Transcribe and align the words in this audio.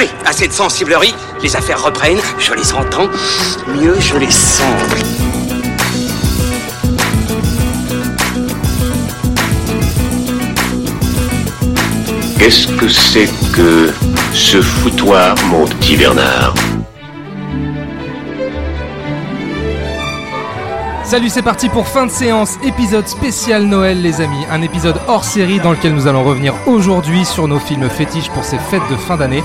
Allez, 0.00 0.10
assez 0.24 0.48
de 0.48 0.52
sensiblerie. 0.52 1.14
Les 1.42 1.56
affaires 1.56 1.82
reprennent. 1.82 2.20
Je 2.38 2.54
les 2.54 2.72
entends. 2.72 3.08
Mieux, 3.68 4.00
je 4.00 4.16
les 4.16 4.30
sens. 4.30 4.64
Qu'est-ce 12.38 12.68
que 12.78 12.88
c'est 12.88 13.28
que 13.52 13.92
ce 14.32 14.62
foutoir, 14.62 15.34
mon 15.48 15.66
petit 15.66 15.96
Bernard 15.96 16.54
Salut, 21.04 21.28
c'est 21.28 21.42
parti 21.42 21.68
pour 21.68 21.88
fin 21.88 22.06
de 22.06 22.10
séance, 22.10 22.56
épisode 22.64 23.08
spécial 23.08 23.64
Noël 23.64 24.00
les 24.00 24.20
amis, 24.20 24.46
un 24.48 24.62
épisode 24.62 24.94
hors 25.08 25.24
série 25.24 25.58
dans 25.58 25.72
lequel 25.72 25.92
nous 25.92 26.06
allons 26.06 26.22
revenir 26.22 26.54
aujourd'hui 26.66 27.24
sur 27.24 27.48
nos 27.48 27.58
films 27.58 27.90
fétiches 27.90 28.30
pour 28.30 28.44
ces 28.44 28.58
fêtes 28.58 28.88
de 28.88 28.94
fin 28.96 29.16
d'année, 29.16 29.42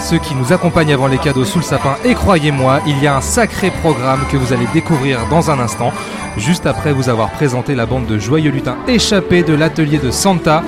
ceux 0.00 0.18
qui 0.18 0.34
nous 0.34 0.52
accompagnent 0.52 0.92
avant 0.92 1.06
les 1.06 1.18
cadeaux 1.18 1.44
sous 1.44 1.58
le 1.58 1.64
sapin 1.64 1.96
et 2.04 2.14
croyez-moi, 2.14 2.80
il 2.86 3.02
y 3.02 3.06
a 3.06 3.16
un 3.16 3.20
sacré 3.20 3.70
programme 3.70 4.20
que 4.30 4.36
vous 4.36 4.52
allez 4.52 4.66
découvrir 4.72 5.20
dans 5.30 5.50
un 5.50 5.58
instant, 5.58 5.92
juste 6.36 6.66
après 6.66 6.92
vous 6.92 7.08
avoir 7.08 7.30
présenté 7.30 7.74
la 7.74 7.86
bande 7.86 8.06
de 8.06 8.18
joyeux 8.18 8.50
lutins 8.50 8.76
échappés 8.86 9.42
de 9.42 9.54
l'atelier 9.54 9.98
de 9.98 10.10
Santa, 10.10 10.62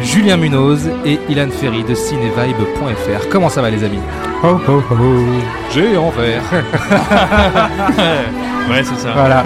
Julien 0.00 0.36
Munoz 0.36 0.90
et 1.04 1.18
Ilan 1.28 1.50
Ferry 1.50 1.84
de 1.84 1.94
cinevibe.fr. 1.94 3.28
Comment 3.30 3.48
ça 3.48 3.62
va 3.62 3.70
les 3.70 3.84
amis? 3.84 4.00
Ho 4.42 4.60
ho 4.66 4.82
ho 4.90 5.24
J'ai 5.72 5.96
en 5.96 6.10
vert. 6.10 6.42
Ouais, 8.70 8.84
c'est 8.84 8.96
ça. 8.96 9.12
Voilà. 9.12 9.44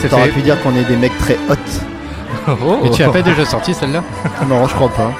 C'est 0.00 0.08
T'aurais 0.08 0.28
pu 0.28 0.40
dire 0.40 0.60
qu'on 0.62 0.74
est 0.74 0.84
des 0.84 0.96
mecs 0.96 1.16
très 1.18 1.38
hot. 1.48 1.54
Oh. 2.48 2.84
Et 2.84 2.90
tu 2.90 3.02
as 3.02 3.08
pas 3.08 3.22
déjà 3.22 3.44
sorti 3.44 3.72
celle-là? 3.72 4.02
Non, 4.48 4.66
je 4.66 4.74
crois 4.74 4.88
pas. 4.88 5.12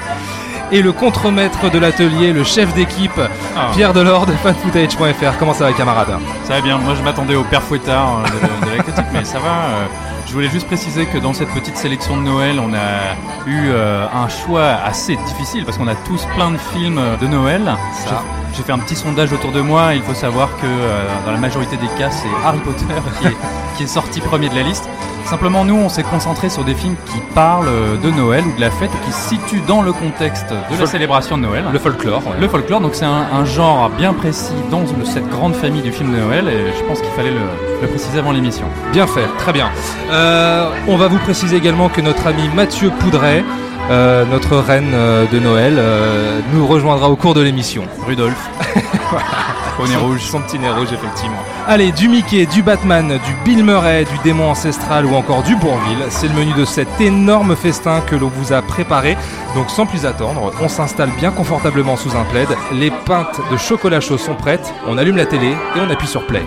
Et 0.71 0.81
le 0.81 0.91
contremaître 0.91 1.69
de 1.69 1.77
l'atelier, 1.79 2.33
le 2.33 2.43
chef 2.43 2.73
d'équipe, 2.73 3.19
Ah. 3.55 3.67
Pierre 3.73 3.93
Delors 3.93 4.25
de 4.25 4.33
fanfootage.fr. 4.33 5.37
Comment 5.37 5.53
ça 5.53 5.65
va 5.65 5.73
camarade? 5.73 6.17
Ça 6.43 6.55
va 6.55 6.61
bien. 6.61 6.77
Moi, 6.77 6.95
je 6.95 7.03
m'attendais 7.03 7.35
au 7.35 7.43
père 7.43 7.61
fouettard 7.61 8.19
euh, 8.19 8.65
de, 8.65 8.65
de 8.71 8.77
la 8.77 8.83
critique, 8.83 9.05
mais 9.13 9.23
ça 9.23 9.39
va. 9.39 9.47
euh, 9.49 9.85
Je 10.27 10.33
voulais 10.33 10.49
juste 10.49 10.65
préciser 10.67 11.05
que 11.05 11.17
dans 11.19 11.33
cette 11.33 11.49
petite 11.53 11.77
sélection 11.77 12.17
de 12.17 12.23
Noël, 12.23 12.59
on 12.59 12.73
a 12.73 13.15
eu 13.47 13.69
euh, 13.69 14.05
un 14.11 14.27
choix 14.27 14.71
assez 14.83 15.15
difficile 15.27 15.65
parce 15.65 15.77
qu'on 15.77 15.87
a 15.87 15.95
tous 15.95 16.25
plein 16.35 16.49
de 16.51 16.57
films 16.57 16.99
de 17.21 17.27
Noël. 17.27 17.61
J'ai- 18.09 18.15
J'ai 18.57 18.63
fait 18.63 18.71
un 18.71 18.79
petit 18.79 18.95
sondage 18.95 19.31
autour 19.33 19.51
de 19.51 19.61
moi. 19.61 19.93
Il 19.95 20.01
faut 20.01 20.13
savoir 20.13 20.47
que 20.57 20.65
euh, 20.65 21.03
dans 21.25 21.31
la 21.31 21.37
majorité 21.37 21.77
des 21.77 21.87
cas, 21.99 22.09
c'est 22.09 22.27
Harry 22.45 22.59
Potter 22.59 22.85
qui 23.21 23.27
est, 23.27 23.37
qui 23.77 23.83
est 23.83 23.87
sorti 23.87 24.21
premier 24.21 24.49
de 24.49 24.55
la 24.55 24.61
liste. 24.63 24.87
Simplement, 25.25 25.65
nous, 25.65 25.75
on 25.75 25.89
s'est 25.89 26.03
concentré 26.03 26.49
sur 26.49 26.63
des 26.63 26.75
films 26.75 26.95
qui 27.07 27.17
parlent 27.33 27.67
euh, 27.67 27.97
de 27.97 28.11
Noël 28.11 28.43
ou 28.47 28.55
de 28.55 28.61
la 28.61 28.69
fête 28.69 28.91
qui 29.05 29.11
se 29.11 29.29
situent 29.29 29.63
dans 29.67 29.81
le 29.81 29.91
contexte 29.91 30.51
de 30.51 30.79
la 30.79 30.85
célébration 30.85 31.35
de 31.37 31.41
Noël. 31.43 31.63
Le 31.73 31.79
folklore. 31.79 32.21
ouais. 32.27 32.33
Le 32.39 32.47
folklore, 32.47 32.79
donc 32.79 32.93
c'est 32.93 33.05
un, 33.05 33.25
un 33.33 33.43
genre 33.43 33.89
bien 33.89 34.13
précis 34.13 34.53
dans 34.69 34.81
le- 34.81 35.03
cette 35.05 35.27
grande 35.29 35.55
famille 35.55 35.81
du 35.81 35.91
film 35.91 36.11
de 36.13 36.19
Noël 36.19 36.47
et 36.47 36.77
je 36.77 36.83
pense 36.87 37.01
qu'il 37.01 37.09
fallait 37.11 37.31
le, 37.31 37.39
le 37.81 37.87
préciser 37.87 38.19
avant 38.19 38.31
l'émission. 38.33 38.65
Bien 38.93 39.07
fait, 39.07 39.25
très 39.39 39.51
bien. 39.51 39.69
Euh, 40.11 40.69
on 40.87 40.95
va 40.97 41.07
vous 41.07 41.17
préciser 41.17 41.55
également 41.57 41.89
que 41.89 42.01
notre 42.01 42.27
ami 42.27 42.47
Mathieu 42.53 42.91
Poudret, 42.99 43.43
euh, 43.89 44.25
notre 44.25 44.57
reine 44.57 44.91
euh, 44.93 45.25
de 45.31 45.39
Noël, 45.39 45.75
euh, 45.77 46.39
nous 46.53 46.65
rejoindra 46.65 47.09
au 47.09 47.15
cours 47.15 47.33
de 47.33 47.41
l'émission. 47.41 47.83
Rudolf, 48.05 48.35
au 49.79 49.87
nez 49.87 49.93
Son- 49.93 49.99
rouge. 50.05 50.21
Son 50.21 50.41
petit 50.41 50.57
nez 50.59 50.69
rouge, 50.69 50.87
effectivement. 50.91 51.37
Allez, 51.67 51.91
du 51.91 52.07
Mickey, 52.09 52.45
du 52.45 52.61
Batman, 52.63 53.07
du 53.25 53.33
Bill 53.43 53.63
Murray, 53.63 54.05
du 54.05 54.17
démon 54.23 54.49
ancestral 54.51 55.05
ou 55.05 55.15
encore 55.15 55.43
du 55.43 55.55
Bourville, 55.55 56.03
c'est 56.09 56.27
le 56.27 56.33
menu 56.33 56.53
de 56.53 56.65
cet 56.65 56.99
énorme 56.99 57.55
festin 57.55 58.01
que 58.01 58.15
l'on 58.15 58.29
vous 58.29 58.53
a 58.53 58.61
préparé. 58.61 59.17
Donc 59.55 59.69
sans 59.69 59.85
plus 59.85 60.05
attendre, 60.05 60.51
on 60.61 60.67
s'installe 60.67 61.09
bien 61.19 61.31
confortablement 61.31 61.95
sous 61.95 62.15
un 62.17 62.23
plaid, 62.25 62.47
les 62.73 62.91
pintes 62.91 63.39
de 63.51 63.57
chocolat 63.57 64.01
chaud 64.01 64.17
sont 64.17 64.35
prêtes, 64.35 64.73
on 64.87 64.97
allume 64.97 65.17
la 65.17 65.25
télé 65.25 65.49
et 65.51 65.79
on 65.79 65.89
appuie 65.89 66.07
sur 66.07 66.25
play. 66.27 66.43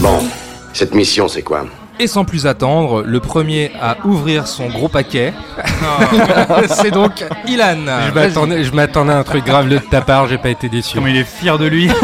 Bon, 0.00 0.18
cette 0.72 0.94
mission, 0.94 1.26
c'est 1.28 1.42
quoi? 1.42 1.64
Et 1.98 2.06
sans 2.06 2.24
plus 2.26 2.46
attendre, 2.46 3.02
le 3.02 3.20
premier 3.20 3.72
à 3.80 3.96
ouvrir 4.04 4.46
son 4.46 4.68
gros 4.68 4.88
paquet, 4.88 5.32
c'est 6.68 6.90
donc 6.90 7.24
Ilan. 7.46 7.76
Je 8.08 8.12
m'attendais, 8.14 8.64
je 8.64 8.72
m'attendais 8.72 9.12
à 9.14 9.18
un 9.18 9.22
truc 9.22 9.44
grave 9.46 9.68
de 9.68 9.78
ta 9.78 10.02
part, 10.02 10.28
j'ai 10.28 10.36
pas 10.36 10.50
été 10.50 10.68
déçu. 10.68 10.96
Comme 10.98 11.08
il 11.08 11.16
est 11.16 11.24
fier 11.24 11.58
de 11.58 11.66
lui. 11.66 11.90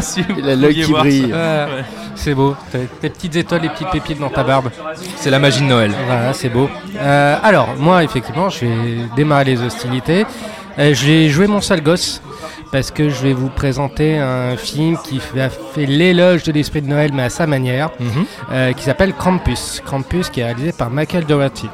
Si 0.00 0.22
Il 0.36 0.48
a 0.48 0.56
l'œil 0.56 0.74
qui 0.74 0.82
voir 0.82 1.02
brille. 1.04 1.32
Ah, 1.34 1.66
Ouais. 1.66 1.84
C'est 2.16 2.34
beau, 2.34 2.56
tes 2.72 3.08
petites 3.10 3.36
étoiles, 3.36 3.62
les 3.62 3.68
petites 3.68 3.90
pépites 3.90 4.18
dans 4.18 4.30
ta 4.30 4.42
barbe. 4.42 4.70
C'est 5.16 5.30
la 5.30 5.38
magie 5.38 5.60
de 5.60 5.66
Noël. 5.66 5.92
Voilà, 6.06 6.32
c'est 6.32 6.48
beau. 6.48 6.68
Euh, 6.98 7.36
alors, 7.42 7.68
moi, 7.78 8.02
effectivement, 8.04 8.48
je 8.48 8.60
vais 8.60 8.70
démarrer 9.14 9.44
les 9.44 9.62
hostilités. 9.62 10.24
Euh, 10.78 10.92
J'ai 10.94 11.28
joué 11.30 11.46
mon 11.46 11.60
sale 11.60 11.82
gosse 11.82 12.20
parce 12.70 12.90
que 12.90 13.08
je 13.08 13.22
vais 13.22 13.32
vous 13.32 13.48
présenter 13.48 14.18
un 14.18 14.56
film 14.56 14.98
qui 15.04 15.18
fait, 15.20 15.40
a 15.40 15.48
fait 15.50 15.86
l'éloge 15.86 16.42
de 16.42 16.52
l'esprit 16.52 16.82
de 16.82 16.88
Noël, 16.88 17.10
mais 17.14 17.22
à 17.22 17.30
sa 17.30 17.46
manière, 17.46 17.90
Mhm. 17.98 18.24
euh, 18.52 18.72
qui 18.72 18.82
s'appelle 18.84 19.14
Krampus. 19.14 19.80
Krampus, 19.84 20.28
qui 20.30 20.40
est 20.40 20.44
réalisé 20.44 20.72
par 20.72 20.90
Michael 20.90 21.24
Dougherty. 21.24 21.68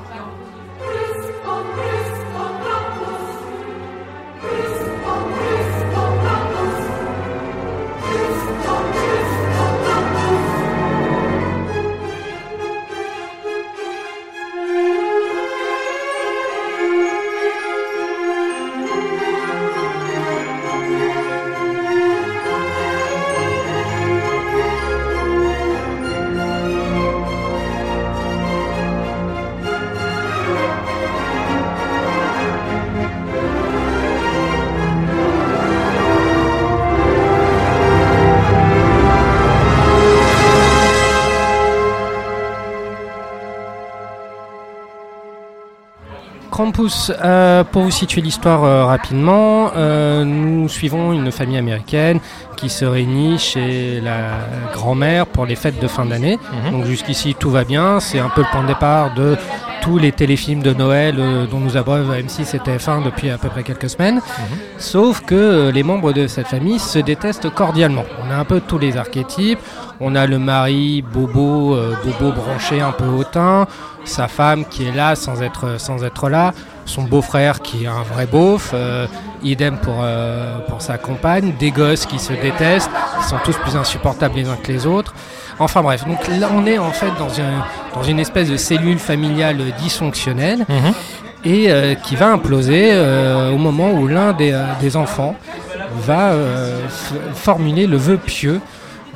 Krampus, 46.52 47.10
euh, 47.24 47.64
pour 47.64 47.82
vous 47.82 47.90
situer 47.90 48.20
l'histoire 48.20 48.62
euh, 48.62 48.84
rapidement, 48.84 49.70
euh, 49.74 50.22
nous 50.22 50.68
suivons 50.68 51.14
une 51.14 51.32
famille 51.32 51.56
américaine 51.56 52.20
qui 52.58 52.68
se 52.68 52.84
réunit 52.84 53.38
chez 53.38 54.02
la 54.02 54.32
grand-mère 54.74 55.26
pour 55.26 55.46
les 55.46 55.56
fêtes 55.56 55.80
de 55.80 55.88
fin 55.88 56.04
d'année. 56.04 56.38
Mhm. 56.66 56.72
Donc 56.72 56.84
jusqu'ici 56.84 57.34
tout 57.38 57.50
va 57.50 57.64
bien, 57.64 58.00
c'est 58.00 58.18
un 58.18 58.28
peu 58.28 58.42
le 58.42 58.46
point 58.52 58.62
de 58.62 58.68
départ 58.68 59.14
de 59.14 59.38
tous 59.82 59.98
les 59.98 60.12
téléfilms 60.12 60.62
de 60.62 60.72
Noël 60.72 61.16
euh, 61.18 61.46
dont 61.46 61.58
nous 61.58 61.76
abreuve 61.76 62.12
M6 62.12 62.54
et 62.54 62.60
TF1 62.60 63.04
depuis 63.04 63.30
à 63.30 63.36
peu 63.36 63.48
près 63.48 63.64
quelques 63.64 63.90
semaines. 63.90 64.20
Sauf 64.78 65.20
que 65.22 65.34
euh, 65.34 65.72
les 65.72 65.82
membres 65.82 66.12
de 66.12 66.28
cette 66.28 66.46
famille 66.46 66.78
se 66.78 67.00
détestent 67.00 67.50
cordialement. 67.50 68.04
On 68.24 68.30
a 68.30 68.36
un 68.36 68.44
peu 68.44 68.60
tous 68.60 68.78
les 68.78 68.96
archétypes. 68.96 69.58
On 70.04 70.16
a 70.16 70.26
le 70.26 70.38
mari 70.40 71.00
bobo, 71.00 71.76
euh, 71.76 71.94
bobo 72.04 72.32
branché 72.32 72.80
un 72.80 72.90
peu 72.90 73.04
hautain, 73.06 73.66
sa 74.04 74.26
femme 74.26 74.64
qui 74.64 74.86
est 74.88 74.92
là 74.92 75.14
sans 75.14 75.40
être, 75.42 75.78
sans 75.78 76.02
être 76.02 76.28
là, 76.28 76.52
son 76.86 77.02
beau-frère 77.02 77.60
qui 77.60 77.84
est 77.84 77.86
un 77.86 78.02
vrai 78.12 78.26
beauf, 78.26 78.72
euh, 78.74 79.06
idem 79.44 79.76
pour, 79.78 79.98
euh, 80.02 80.58
pour 80.68 80.82
sa 80.82 80.98
compagne, 80.98 81.52
des 81.58 81.70
gosses 81.70 82.04
qui 82.06 82.18
se 82.18 82.32
détestent, 82.32 82.90
qui 83.20 83.28
sont 83.28 83.36
tous 83.44 83.56
plus 83.58 83.76
insupportables 83.76 84.34
les 84.34 84.48
uns 84.48 84.56
que 84.60 84.72
les 84.72 84.86
autres. 84.86 85.14
Enfin 85.60 85.82
bref, 85.82 86.04
donc 86.04 86.26
là 86.40 86.48
on 86.52 86.66
est 86.66 86.78
en 86.78 86.90
fait 86.90 87.12
dans, 87.20 87.32
un- 87.40 87.64
dans 87.94 88.02
une 88.02 88.18
espèce 88.18 88.50
de 88.50 88.56
cellule 88.56 88.98
familiale 88.98 89.58
dysfonctionnelle 89.78 90.64
Mhm. 90.68 90.92
et 91.44 91.70
euh, 91.70 91.94
qui 91.94 92.16
va 92.16 92.32
imploser 92.32 92.90
au 93.54 93.58
moment 93.58 93.92
où 93.92 94.08
l'un 94.08 94.32
des, 94.32 94.52
des 94.80 94.96
enfants 94.96 95.36
va 96.06 96.32
formuler 97.34 97.86
le 97.86 97.96
vœu 97.96 98.16
pieux 98.16 98.60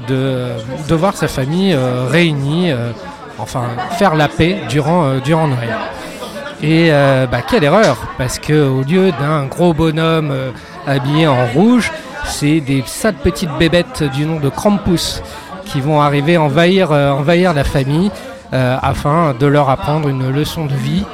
de, 0.08 0.94
voir 0.94 1.16
sa 1.16 1.28
famille 1.28 1.72
euh, 1.72 2.06
réunie, 2.08 2.70
euh, 2.70 2.90
enfin 3.38 3.64
faire 3.98 4.14
la 4.14 4.28
paix 4.28 4.58
durant, 4.69 5.04
euh, 5.04 5.20
durant 5.20 5.48
Noël. 5.48 5.75
Et 6.62 6.90
bah, 6.90 7.43
quelle 7.46 7.64
erreur 7.64 7.98
Parce 8.16 8.38
que 8.38 8.66
au 8.66 8.82
lieu 8.82 9.12
d'un 9.12 9.44
gros 9.44 9.75
bonhomme 9.75 10.32
habillé 10.87 11.26
en 11.26 11.44
rouge, 11.48 11.93
c'est 12.25 12.60
des 12.60 12.82
sales 12.87 13.12
petites 13.12 13.50
bébêtes 13.58 14.02
du 14.14 14.25
nom 14.25 14.40
de 14.40 14.48
Krampus 14.48 15.22
qui 15.66 15.82
vont 15.82 16.00
arriver 16.00 16.38
envahir, 16.38 16.92
envahir 16.92 17.52
la 17.52 17.62
famille 17.62 18.10
afin 18.52 19.34
de 19.38 19.46
leur 19.46 19.69
apprendre 19.69 20.08
une 20.08 20.31
leçon 20.31 20.64
de 20.64 20.72
vie 20.72 21.04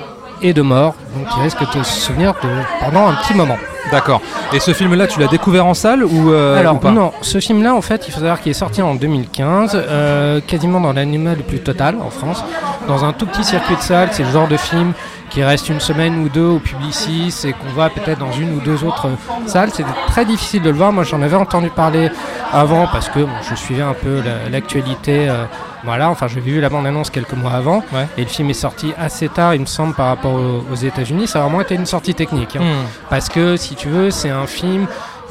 et 0.43 0.53
de 0.53 0.63
mort, 0.63 0.95
donc 1.17 1.27
il 1.37 1.43
risque 1.43 1.61
de 1.77 1.83
se 1.83 2.01
souvenir 2.01 2.35
de, 2.43 2.49
pendant 2.85 3.09
un 3.09 3.15
petit 3.15 3.35
moment. 3.35 3.57
D'accord. 3.91 4.21
Et 4.53 4.61
ce 4.61 4.73
film-là, 4.73 5.07
tu 5.07 5.19
l'as 5.21 5.27
découvert 5.27 5.67
en 5.67 5.75
salle 5.75 6.05
ou, 6.05 6.31
euh, 6.33 6.59
Alors 6.59 6.77
ou 6.77 6.79
pas? 6.79 6.93
non, 6.93 7.13
ce 7.21 7.41
film-là, 7.41 7.75
en 7.75 7.83
fait, 7.83 8.05
il 8.09 8.13
faut 8.13 8.21
savoir 8.21 8.41
qu'il 8.41 8.51
est 8.51 8.55
sorti 8.55 8.81
en 8.81 8.95
2015, 8.95 9.73
euh, 9.75 10.41
quasiment 10.47 10.81
dans 10.81 10.93
l'animal 10.93 11.37
le 11.39 11.43
plus 11.43 11.59
total 11.61 11.97
en 12.01 12.09
France, 12.11 12.43
dans 12.89 13.05
un 13.05 13.13
tout 13.13 13.27
petit 13.27 13.45
circuit 13.45 13.77
de 13.77 13.81
salle. 13.83 14.09
C'est 14.13 14.23
le 14.23 14.31
genre 14.31 14.49
de 14.49 14.57
film 14.57 14.93
qui 15.31 15.43
reste 15.43 15.69
une 15.69 15.81
semaine 15.81 16.23
ou 16.25 16.29
deux 16.29 16.45
au 16.45 16.59
Publicis 16.59 17.35
et 17.45 17.53
qu'on 17.53 17.69
voit 17.75 17.91
peut-être 17.91 18.19
dans 18.21 18.33
une 18.33 18.55
ou 18.57 18.61
deux 18.61 18.85
autres 18.85 19.07
euh, 19.09 19.47
salles. 19.49 19.71
C'était 19.75 19.91
très 20.07 20.25
difficile 20.25 20.63
de 20.63 20.71
le 20.71 20.77
voir. 20.77 20.93
Moi, 20.93 21.05
j'en 21.05 21.21
avais 21.21 21.37
entendu 21.37 21.69
parler 21.69 22.11
avant 22.53 22.87
parce 22.87 23.09
que 23.09 23.19
bon, 23.21 23.29
je 23.51 23.55
suivais 23.57 23.83
un 23.83 23.95
peu 23.95 24.23
la- 24.25 24.49
l'actualité. 24.51 25.29
euh, 25.29 25.45
voilà, 25.85 26.11
enfin, 26.11 26.29
j'ai 26.29 26.41
vu 26.41 26.61
la 26.61 26.69
bande-annonce 26.69 27.11
quelques 27.11 27.33
mois 27.35 27.53
avant 27.53 27.83
Ouais. 27.93 28.07
et 28.17 28.23
le 28.23 28.29
film 28.29 28.51
est 28.51 28.55
sorti 28.55 28.93
assez 28.99 29.29
tard, 29.29 29.55
il 29.55 29.61
me 29.63 29.67
semble, 29.67 29.95
par 29.95 30.07
rapport 30.07 30.35
aux, 30.35 30.65
aux 30.71 30.77
États-Unis. 30.77 31.27
Ça 31.27 31.41
a 31.41 31.43
vraiment 31.43 31.61
été 31.61 31.75
une 31.75 31.87
sortie 31.87 32.15
technique. 32.15 32.57
hein. 32.57 32.61
Hmm. 32.63 32.87
Parce 33.11 33.29
que, 33.29 33.57
si 33.57 33.75
tu 33.75 33.89
veux, 33.89 34.11
c'est 34.11 34.31
un 34.31 34.47
film 34.47 34.87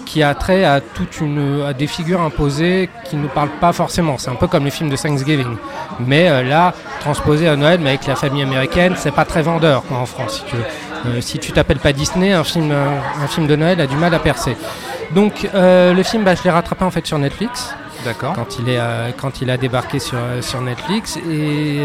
qui 0.06 0.24
a 0.24 0.33
trait 0.36 0.65
à 0.65 0.81
toute 0.81 1.21
une 1.21 1.63
à 1.65 1.71
des 1.74 1.88
figures 1.88 2.19
imposées 2.21 2.89
qui 3.06 3.15
ne 3.15 3.27
parlent 3.27 3.57
pas 3.62 3.71
forcément. 3.71 4.18
C'est 4.18 4.30
un 4.30 4.36
peu 4.36 4.48
comme 4.48 4.65
les 4.65 4.71
films 4.71 4.89
de 4.89 4.98
Thanksgiving. 4.98 5.56
Mais 6.01 6.27
euh, 6.27 6.44
là, 6.44 6.74
transposé 7.00 7.47
à 7.47 7.56
Noël, 7.56 7.80
mais 7.81 7.89
avec 7.92 8.07
la 8.07 8.15
famille 8.15 8.42
américaine, 8.44 8.95
c'est 8.97 9.12
pas 9.13 9.24
très 9.24 9.42
vendeur 9.42 9.83
quoi, 9.83 9.97
en 10.00 10.06
France, 10.06 10.39
si 10.39 10.44
tu 10.50 10.56
veux. 10.57 10.63
Euh, 11.06 11.21
si 11.21 11.39
tu 11.39 11.54
t'appelles 11.54 11.80
pas 11.80 11.94
Disney, 11.94 12.33
un 12.33 12.44
film, 12.44 12.71
un, 12.71 13.24
un 13.24 13.27
film 13.27 13.47
de 13.47 13.56
Noël 13.56 13.80
a 13.80 13.88
du 13.88 13.95
mal 13.95 14.13
à 14.13 14.19
percer. 14.19 14.57
Donc 15.15 15.47
euh, 15.56 15.94
le 15.94 16.04
film, 16.04 16.24
bah, 16.24 16.36
je 16.36 16.44
l'ai 16.44 16.51
rattrapé 16.51 16.83
en 16.83 16.92
fait 16.92 17.06
sur 17.07 17.18
Netflix 17.18 17.74
D'accord. 18.06 18.33
quand 18.33 18.57
il 18.59 18.69
est 18.69 18.80
euh, 18.80 19.12
quand 19.19 19.42
il 19.42 19.50
a 19.50 19.57
débarqué 19.57 20.00
sur 20.00 20.18
euh, 20.18 20.42
sur 20.42 20.59
Netflix 20.62 21.18
et, 21.30 21.83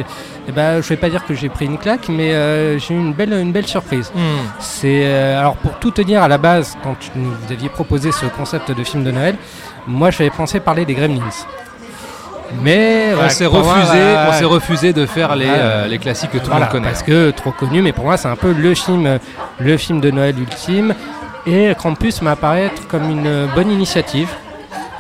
et 0.49 0.53
ben 0.55 0.81
je 0.81 0.89
vais 0.89 0.97
pas 0.97 1.11
dire 1.11 1.25
que 1.27 1.35
j'ai 1.35 1.49
pris 1.49 1.67
une 1.67 1.79
claque, 1.79 2.09
mais 2.09 2.33
euh, 2.33 2.79
j'ai 2.79 2.95
eu 2.95 2.99
une 2.99 3.13
belle 3.13 3.33
une 3.35 3.53
belle 3.53 3.67
surprise. 3.67 4.11
Hmm. 4.15 4.47
C'est 4.59 5.07
alors 5.35 5.57
pour 5.57 5.79
tout 5.79 5.91
te 5.91 6.01
dire 6.03 6.23
à 6.23 6.29
la 6.29 6.39
base, 6.39 6.77
quand 6.83 6.97
tu 6.99 7.11
nous 7.17 7.33
aviez 7.51 7.69
proposé 7.69 8.13
ce 8.13 8.27
concept 8.27 8.71
de 8.71 8.83
film 8.85 9.05
de 9.05 9.11
Noël, 9.11 9.37
moi 9.87 10.11
j'avais 10.11 10.31
pensé 10.31 10.61
parler 10.61 10.85
des 10.85 10.95
Gremlins. 10.95 11.21
Mais 12.63 13.09
On 13.21 13.29
s'est 13.29 13.49
moi, 13.49 13.61
refusé, 13.61 13.99
on 14.29 14.33
s'est 14.33 14.45
refusé 14.45 14.93
de 14.93 15.05
faire 15.05 15.35
les, 15.35 15.47
euh, 15.49 15.89
les 15.89 15.99
classiques 15.99 16.31
que 16.31 16.39
tout 16.39 16.45
le 16.45 16.51
voilà, 16.51 16.67
monde 16.67 16.73
connaît. 16.73 16.89
parce 16.89 17.03
que 17.03 17.31
trop 17.33 17.51
connu, 17.51 17.83
mais 17.83 17.93
pour 17.93 18.05
moi 18.05 18.17
c'est 18.17 18.29
un 18.29 18.37
peu 18.37 18.53
le 18.53 18.73
film, 18.75 19.19
le 19.59 19.77
film 19.77 20.01
de 20.01 20.11
Noël 20.11 20.39
ultime. 20.39 20.95
Et 21.49 21.73
Krampus 21.77 22.23
m'apparaît 22.23 22.65
être 22.67 22.89
comme 22.89 23.09
une 23.09 23.47
bonne 23.55 23.71
initiative, 23.71 24.29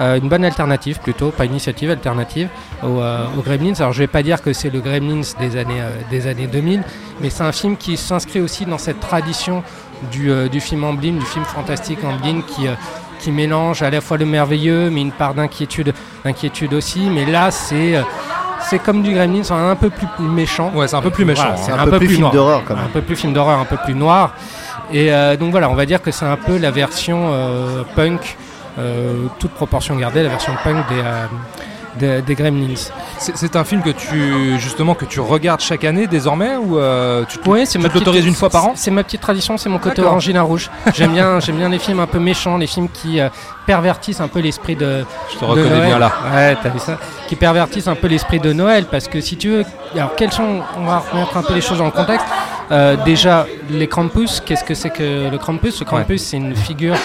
euh, 0.00 0.18
une 0.18 0.28
bonne 0.28 0.44
alternative 0.44 0.98
plutôt, 1.00 1.30
pas 1.30 1.44
initiative, 1.44 1.90
alternative 1.90 2.48
au, 2.82 3.00
euh, 3.00 3.24
aux 3.38 3.42
Gremlins. 3.42 3.74
Alors 3.78 3.92
je 3.92 4.00
vais 4.00 4.06
pas 4.06 4.22
dire 4.22 4.42
que 4.42 4.52
c'est 4.52 4.70
le 4.70 4.80
Gremlins 4.80 5.22
des 5.40 5.56
années, 5.56 5.80
euh, 5.80 5.90
des 6.10 6.26
années 6.26 6.46
2000, 6.46 6.82
mais 7.20 7.30
c'est 7.30 7.42
un 7.44 7.52
film 7.52 7.76
qui 7.76 7.96
s'inscrit 7.96 8.40
aussi 8.40 8.66
dans 8.66 8.78
cette 8.78 9.00
tradition 9.00 9.62
du, 10.12 10.30
euh, 10.30 10.48
du 10.48 10.60
film 10.60 10.84
Amblin, 10.84 11.12
du 11.14 11.24
film 11.24 11.44
fantastique 11.44 11.98
Amblin 12.04 12.42
qui, 12.46 12.68
euh, 12.68 12.72
qui 13.18 13.30
mélange 13.30 13.82
à 13.82 13.90
la 13.90 14.00
fois 14.00 14.18
le 14.18 14.26
merveilleux, 14.26 14.90
mais 14.90 15.00
une 15.00 15.12
part 15.12 15.34
d'inquiétude, 15.34 15.94
d'inquiétude 16.24 16.74
aussi. 16.74 17.08
Mais 17.10 17.24
là, 17.24 17.50
c'est 17.50 17.96
euh, 17.96 18.02
c'est 18.68 18.78
comme 18.80 19.02
du 19.02 19.12
Gremlins, 19.14 19.48
un 19.50 19.76
peu 19.76 19.90
plus 19.90 20.08
méchant. 20.18 20.72
Ouais, 20.74 20.88
c'est 20.88 20.96
un 20.96 21.02
peu 21.02 21.10
plus 21.10 21.24
méchant. 21.24 21.42
Voilà, 21.42 21.58
hein. 21.58 21.62
C'est 21.64 21.72
un, 21.72 21.84
peu 21.86 21.98
plus 21.98 22.08
film 22.08 22.30
d'horreur 22.30 22.62
quand 22.66 22.74
Un 22.74 22.78
même. 22.78 22.88
peu 22.88 23.00
plus 23.02 23.16
film 23.16 23.32
d'horreur, 23.32 23.58
un 23.60 23.64
peu 23.64 23.76
plus 23.76 23.94
noir. 23.94 24.34
Et 24.92 25.12
euh, 25.12 25.36
donc 25.36 25.50
voilà, 25.50 25.70
on 25.70 25.74
va 25.74 25.86
dire 25.86 26.02
que 26.02 26.10
c'est 26.10 26.24
un 26.24 26.36
peu 26.36 26.58
la 26.58 26.70
version 26.70 27.30
euh, 27.32 27.82
punk, 27.94 28.36
toute 29.38 29.52
proportion 29.52 29.96
gardée, 29.96 30.22
la 30.22 30.28
version 30.28 30.52
punk 30.62 30.88
des, 30.88 30.94
euh, 31.04 31.26
des, 31.96 32.22
des 32.22 32.34
Gremlins. 32.34 32.74
C'est 33.18 33.56
un 33.56 33.64
film 33.64 33.82
que 33.82 33.88
tu 33.90 34.58
justement 34.58 34.94
que 34.94 35.06
tu 35.06 35.18
regardes 35.20 35.60
chaque 35.60 35.84
année 35.84 36.06
désormais 36.06 36.56
ou 36.56 36.78
euh, 36.78 37.24
tu 37.26 37.38
te, 37.38 37.48
Ouais, 37.48 37.64
c'est 37.64 37.78
tu 37.78 37.84
ma 37.84 37.88
te 37.88 37.94
l'autorises 37.94 38.26
une 38.26 38.34
fois 38.34 38.50
par 38.50 38.66
an? 38.66 38.72
C'est 38.74 38.90
ma 38.90 39.02
petite 39.02 39.22
tradition, 39.22 39.56
c'est 39.56 39.70
mon 39.70 39.78
côté 39.78 40.02
orangina 40.02 40.42
rouge. 40.42 40.70
J'aime 40.94 41.12
bien, 41.12 41.40
j'aime 41.40 41.56
bien 41.56 41.70
les 41.70 41.78
films 41.78 42.00
un 42.00 42.06
peu 42.06 42.18
méchants, 42.18 42.58
les 42.58 42.66
films 42.66 42.88
qui 42.92 43.18
euh, 43.20 43.30
pervertissent 43.66 44.20
un 44.20 44.28
peu 44.28 44.40
l'esprit 44.40 44.76
de, 44.76 45.04
Je 45.32 45.36
te 45.38 45.40
de 45.40 45.50
reconnais 45.50 45.70
Noël. 45.70 45.86
bien 45.86 45.98
là. 45.98 46.12
Ouais, 46.34 46.56
t'as 46.62 46.68
vu 46.68 46.78
ça? 46.78 46.98
Qui 47.28 47.36
pervertissent 47.36 47.88
un 47.88 47.94
peu 47.94 48.08
l'esprit 48.08 48.40
de 48.40 48.52
Noël 48.52 48.84
parce 48.90 49.08
que 49.08 49.20
si 49.22 49.36
tu 49.38 49.48
veux, 49.48 49.64
alors 49.94 50.14
quels 50.16 50.32
sont, 50.32 50.60
on 50.78 50.84
va 50.84 51.02
remettre 51.10 51.34
un 51.38 51.42
peu 51.42 51.54
les 51.54 51.62
choses 51.62 51.78
dans 51.78 51.86
le 51.86 51.90
contexte. 51.92 52.26
Euh, 52.70 52.96
déjà, 53.04 53.46
les 53.70 53.86
Krampus, 53.86 54.42
qu'est-ce 54.44 54.64
que 54.64 54.74
c'est 54.74 54.90
que 54.90 55.30
le 55.30 55.38
Krampus? 55.38 55.78
Le 55.80 55.86
Krampus, 55.86 56.22
c'est 56.22 56.36
une 56.36 56.54
figure 56.56 56.96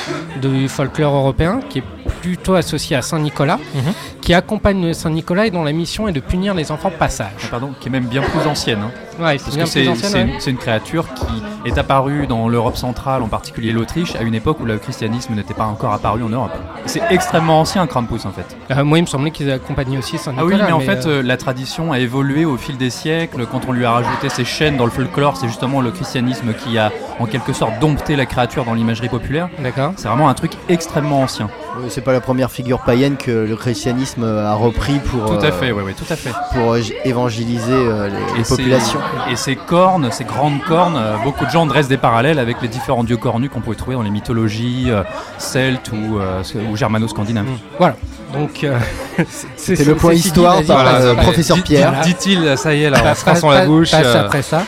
du 0.42 0.68
folklore 0.68 1.14
européen 1.16 1.60
qui 1.70 1.80
est 1.80 1.84
plutôt 2.22 2.56
associée 2.56 2.96
à 2.96 3.02
Saint 3.02 3.20
Nicolas, 3.20 3.58
Mhm. 3.76 3.94
qui 4.22 4.34
accompagne 4.34 4.94
Saint 4.94 5.10
Nicolas 5.10 5.46
et 5.48 5.52
dont 5.52 5.64
la 5.64 5.72
mission 5.72 6.08
est 6.08 6.12
de 6.12 6.20
punir 6.20 6.54
les 6.54 6.72
enfants 6.72 6.92
passage. 6.92 7.32
Ah, 7.44 7.48
Pardon, 7.52 7.72
qui 7.80 7.88
est 7.88 7.92
même 7.92 8.06
bien 8.06 8.22
plus 8.22 8.48
ancienne. 8.50 8.80
hein. 8.84 8.92
Ouais, 9.20 9.38
Parce 9.38 9.56
que 9.56 9.62
plus 9.62 9.68
c'est 9.68 9.88
ancienne, 9.88 9.96
c'est 10.12 10.18
ouais. 10.18 10.30
une, 10.48 10.52
une 10.52 10.58
créature 10.58 11.06
qui 11.14 11.70
est 11.70 11.78
apparue 11.78 12.26
dans 12.28 12.48
l'Europe 12.48 12.78
centrale, 12.78 13.22
en 13.22 13.28
particulier 13.28 13.72
l'Autriche, 13.72 14.16
à 14.16 14.22
une 14.24 14.34
époque 14.34 14.60
où 14.62 14.66
le 14.66 14.78
christianisme 14.78 15.36
n'était 15.36 15.54
pas 15.54 15.66
encore 15.66 15.94
apparu 15.94 16.24
en 16.24 16.30
Europe. 16.30 16.52
C'est 16.86 17.02
extrêmement 17.12 17.60
ancien, 17.60 17.86
Krampus, 17.88 18.26
en 18.26 18.32
fait. 18.32 18.56
Euh, 18.72 18.84
moi, 18.84 18.98
il 18.98 19.02
me 19.02 19.08
semblait 19.08 19.32
qu'ils 19.32 19.52
accompagnaient 19.52 19.98
aussi 19.98 20.18
Saint 20.18 20.34
Ah 20.38 20.46
oui, 20.46 20.56
mais 20.58 20.72
en 20.72 20.80
fait, 20.80 21.06
euh, 21.06 21.22
la 21.22 21.38
tradition 21.38 21.92
a 21.92 22.00
évolué 22.00 22.46
au 22.46 22.58
fil 22.58 22.78
des 22.78 22.90
siècles. 22.90 23.46
Quand 23.52 23.62
on 23.68 23.74
lui 23.74 23.86
a 23.86 23.92
rajouté 23.92 24.30
ces 24.30 24.46
chaînes 24.46 24.78
dans 24.78 24.86
le 24.86 24.92
folklore, 24.92 25.38
c'est 25.38 25.50
justement 25.52 25.82
le 25.82 25.92
christianisme 25.92 26.54
qui 26.54 26.78
a, 26.78 26.92
en 27.20 27.26
quelque 27.26 27.54
sorte, 27.54 27.78
dompté 27.80 28.16
la 28.16 28.26
créature 28.26 28.66
dans 28.66 28.74
l'imagerie 28.74 29.10
populaire. 29.10 29.50
D'accord. 29.60 29.94
C'est 29.98 30.08
vraiment 30.08 30.30
un 30.30 30.34
truc 30.34 30.54
extrêmement 30.70 31.22
ancien. 31.22 31.50
Oui, 31.78 31.86
C'est 31.90 32.02
pas 32.02 32.14
la 32.14 32.22
première 32.22 32.50
figure 32.52 32.80
païenne 32.80 33.16
que 33.18 33.32
le 33.32 33.56
christianisme 33.56 34.24
a 34.24 34.54
repris 34.56 35.00
pour, 35.00 35.26
Tout 35.26 35.46
euh, 35.46 35.50
à 35.50 35.52
fait, 35.52 35.72
oui, 35.72 35.84
oui, 35.86 35.94
tout 35.94 36.12
à 36.12 36.16
fait. 36.16 36.32
pour 36.54 36.74
euh, 36.74 36.80
évangéliser 37.06 37.72
euh, 37.72 38.10
les, 38.38 38.44
populations. 38.44 39.00
et 39.30 39.36
ces 39.36 39.56
cornes, 39.56 40.10
ces 40.12 40.24
grandes 40.24 40.62
cornes, 40.68 40.98
euh, 40.98 41.16
beaucoup 41.24 41.46
de 41.46 41.50
gens 41.52 41.66
dressent 41.66 41.88
des 41.88 41.98
parallèles 41.98 42.40
avec 42.40 42.62
les 42.62 42.68
différents 42.68 43.04
dieux 43.04 43.18
cornus 43.18 43.50
qu'on 43.54 43.62
pouvait 43.62 43.76
trouver 43.76 43.96
dans 43.96 44.02
les 44.02 44.10
mythologies 44.10 44.86
euh, 44.90 45.04
celtes 45.38 45.92
ou, 45.92 46.20
euh, 46.20 46.42
ou 46.72 46.76
germano-scandinaves. 46.76 47.46
Voilà. 47.78 47.96
Donc, 48.34 48.64
euh, 48.64 48.78
c'est 49.58 49.86
le 49.86 49.96
point 49.96 50.14
histoire 50.14 50.62
par 50.64 50.86
euh, 50.88 51.12
Allez, 51.14 51.22
professeur 51.22 51.62
Pierre. 51.64 52.02
dit- 52.04 52.14
Dit-il, 52.14 52.58
ça 52.58 52.74
y 52.74 52.84
est, 52.84 52.90
là, 52.90 53.00
on 53.04 53.36
se 53.36 53.46
la 53.54 53.66
bouche. 53.66 53.92
passe 53.92 54.06
euh, 54.06 54.26
après 54.26 54.42
ça. 54.42 54.64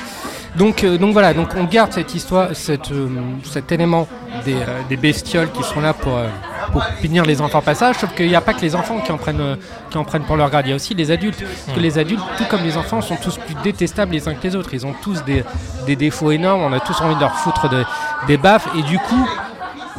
Donc, 0.56 0.84
euh, 0.84 0.98
donc 1.00 1.14
voilà, 1.14 1.34
donc 1.34 1.50
on 1.58 1.64
garde 1.64 1.92
cette 1.94 2.14
histoire, 2.14 2.50
cette, 2.54 2.92
euh, 2.92 3.08
cet 3.44 3.72
élément 3.72 4.08
des, 4.46 4.54
euh, 4.54 4.82
des 4.88 4.98
bestioles 4.98 5.52
qui 5.52 5.64
sont 5.64 5.82
là 5.82 5.94
pour, 5.94 6.16
euh, 6.16 6.28
pour 6.72 6.84
punir 7.02 7.26
les 7.26 7.42
enfants 7.42 7.62
passage, 7.62 7.96
sauf 7.98 8.14
qu'il 8.14 8.28
n'y 8.28 8.36
a 8.36 8.42
pas 8.42 8.54
que 8.54 8.62
les 8.62 8.76
enfants 8.76 9.00
qui 9.00 9.12
en 9.12 9.18
prennent, 9.18 9.42
euh, 9.42 9.56
qui 9.90 9.98
en 9.98 10.04
prennent 10.04 10.24
pour 10.26 10.38
leur 10.38 10.50
grade, 10.52 10.68
il 10.68 10.70
y 10.70 10.74
a 10.74 10.76
aussi 10.76 10.94
les 10.94 11.10
adultes. 11.10 11.42
Parce 11.66 11.76
que 11.76 11.82
les 11.82 11.98
adultes, 11.98 12.22
tout 12.38 12.46
comme 12.46 12.62
les 12.64 12.78
enfants, 12.78 13.02
sont 13.02 13.16
tous 13.16 13.38
plus 13.38 13.56
détestables 13.64 14.12
les 14.14 14.28
uns 14.28 14.36
que 14.36 14.44
les 14.48 14.56
autres. 14.56 14.74
Ils 14.74 14.86
ont 14.86 14.94
tous 15.02 15.24
des, 15.24 15.44
des 15.88 15.96
défauts 15.96 16.30
énormes, 16.32 16.62
on 16.62 16.74
a 16.74 16.80
tous 16.80 17.00
envie 17.02 17.16
de 17.16 17.20
leur 17.22 17.36
foutre 17.36 17.68
de- 17.70 17.86
des 18.28 18.38
baffes, 18.38 18.68
et 18.78 18.84
du 18.84 19.00
coup, 19.00 19.28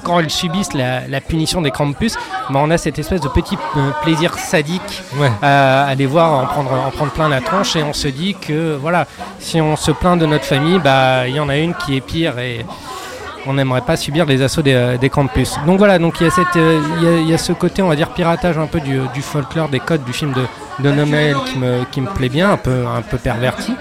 quand 0.03 0.21
ils 0.21 0.31
subissent 0.31 0.75
la, 0.75 1.07
la 1.09 1.21
punition 1.21 1.63
des 1.63 1.71
Krampus, 1.71 2.15
bah, 2.51 2.61
on 2.63 2.71
a 2.71 2.79
cette 2.79 2.99
espèce 2.99 3.21
de 3.21 3.29
petit 3.29 3.57
euh, 3.77 3.91
plaisir 4.03 4.35
sadique 4.39 5.03
Ouais. 5.19 5.31
à 5.43 5.85
aller 5.87 6.07
voir 6.07 6.33
en 6.33 6.47
prendre, 6.47 6.73
en 6.73 6.91
prendre 6.91 7.13
plein 7.13 7.29
la 7.29 7.41
tronche 7.41 7.77
et 7.77 7.83
on 7.83 7.93
se 7.93 8.09
dit 8.09 8.35
que 8.35 8.77
voilà, 8.81 9.07
si 9.39 9.61
on 9.61 9.77
se 9.77 9.93
plaint 9.93 10.19
de 10.19 10.27
notre 10.27 10.45
famille, 10.45 10.79
bah 10.79 11.27
il 11.29 11.35
y 11.37 11.41
en 11.41 11.49
a 11.49 11.57
une 11.57 11.75
qui 11.75 11.97
est 11.97 12.01
pire 12.01 12.39
et 12.39 12.65
on 13.47 13.55
n'aimerait 13.55 13.81
pas 13.83 13.97
subir 13.97 14.27
les 14.27 14.43
assauts 14.43 14.63
des, 14.63 14.75
euh, 14.75 14.97
des 14.97 15.11
campus. 15.11 15.55
Donc 15.67 15.79
voilà, 15.79 15.99
donc 15.99 16.21
il 16.21 16.27
y, 16.27 16.31
a 16.31 16.33
euh, 16.57 17.23
y 17.27 17.35
a- 17.35 17.39
ce 17.39 17.53
côté, 17.53 17.83
on 17.83 17.89
va 17.89 17.97
dire, 17.97 18.11
piratage 18.11 18.57
un 18.59 18.67
peu 18.67 18.81
du, 18.81 19.01
folklore, 19.23 19.69
des 19.69 19.81
codes 19.81 20.05
du 20.05 20.13
film 20.13 20.33
de, 20.33 20.43
de 20.83 20.91
Noël 20.95 21.37
qui 21.47 21.59
me, 21.59 21.85
qui 21.91 22.01
me 22.01 22.09
plaît 22.09 22.29
bien, 22.29 22.51
un 22.53 22.57
peu, 22.57 22.87
un 22.87 23.03
peu 23.03 23.19
perverti. 23.19 23.73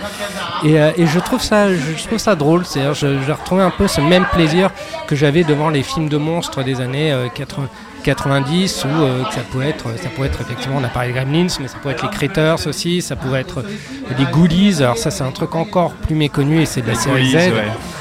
Et, 0.64 0.80
euh, 0.80 0.92
et 0.98 1.06
je, 1.08 1.20
trouve 1.20 1.42
ça, 1.42 1.70
je 1.74 2.08
trouve 2.08 2.18
ça 2.20 2.36
drôle, 2.36 2.66
c'est-à-dire 2.66 2.94
je- 2.94 3.22
j'ai 3.26 3.32
retrouvé 3.32 3.64
un 3.64 3.70
peu 3.70 3.88
ce 3.88 4.02
même 4.02 4.26
plaisir 4.32 4.70
que 5.08 5.16
j'avais 5.16 5.44
devant 5.44 5.70
les 5.70 5.84
films 5.84 6.10
de 6.10 6.18
monstres 6.18 6.64
des 6.64 6.82
années 6.82 7.12
euh, 7.12 7.28
80 7.34 7.68
90 8.04 8.86
où 8.86 8.88
euh, 9.04 9.24
que 9.24 9.34
ça 9.34 9.42
pouvait 9.42 9.70
être 9.70 9.86
ça 10.02 10.10
pouvait 10.10 10.28
être 10.28 10.42
effectivement 10.42 10.78
on 10.80 10.84
a 10.84 10.88
parlé 10.90 11.10
de 11.10 11.16
Gremlins 11.16 11.48
mais 11.60 11.68
ça 11.68 11.78
pouvait 11.82 11.94
être 11.94 12.04
les 12.04 12.10
Critters 12.10 12.68
aussi 12.68 13.02
ça 13.02 13.16
pouvait 13.16 13.42
être 13.42 13.60
euh, 13.60 14.14
les 14.18 14.26
Goodies 14.26 14.78
alors 14.82 14.98
ça 14.98 15.10
c'est 15.12 15.24
un 15.24 15.32
truc 15.32 15.56
encore 15.56 15.92
plus 15.94 16.16
méconnu 16.16 16.62
et 16.62 16.66
c'est 16.66 16.82
de 16.82 16.88
la 16.88 16.96
série 16.96 17.30
Z 17.32 17.36
ouais. 17.36 17.54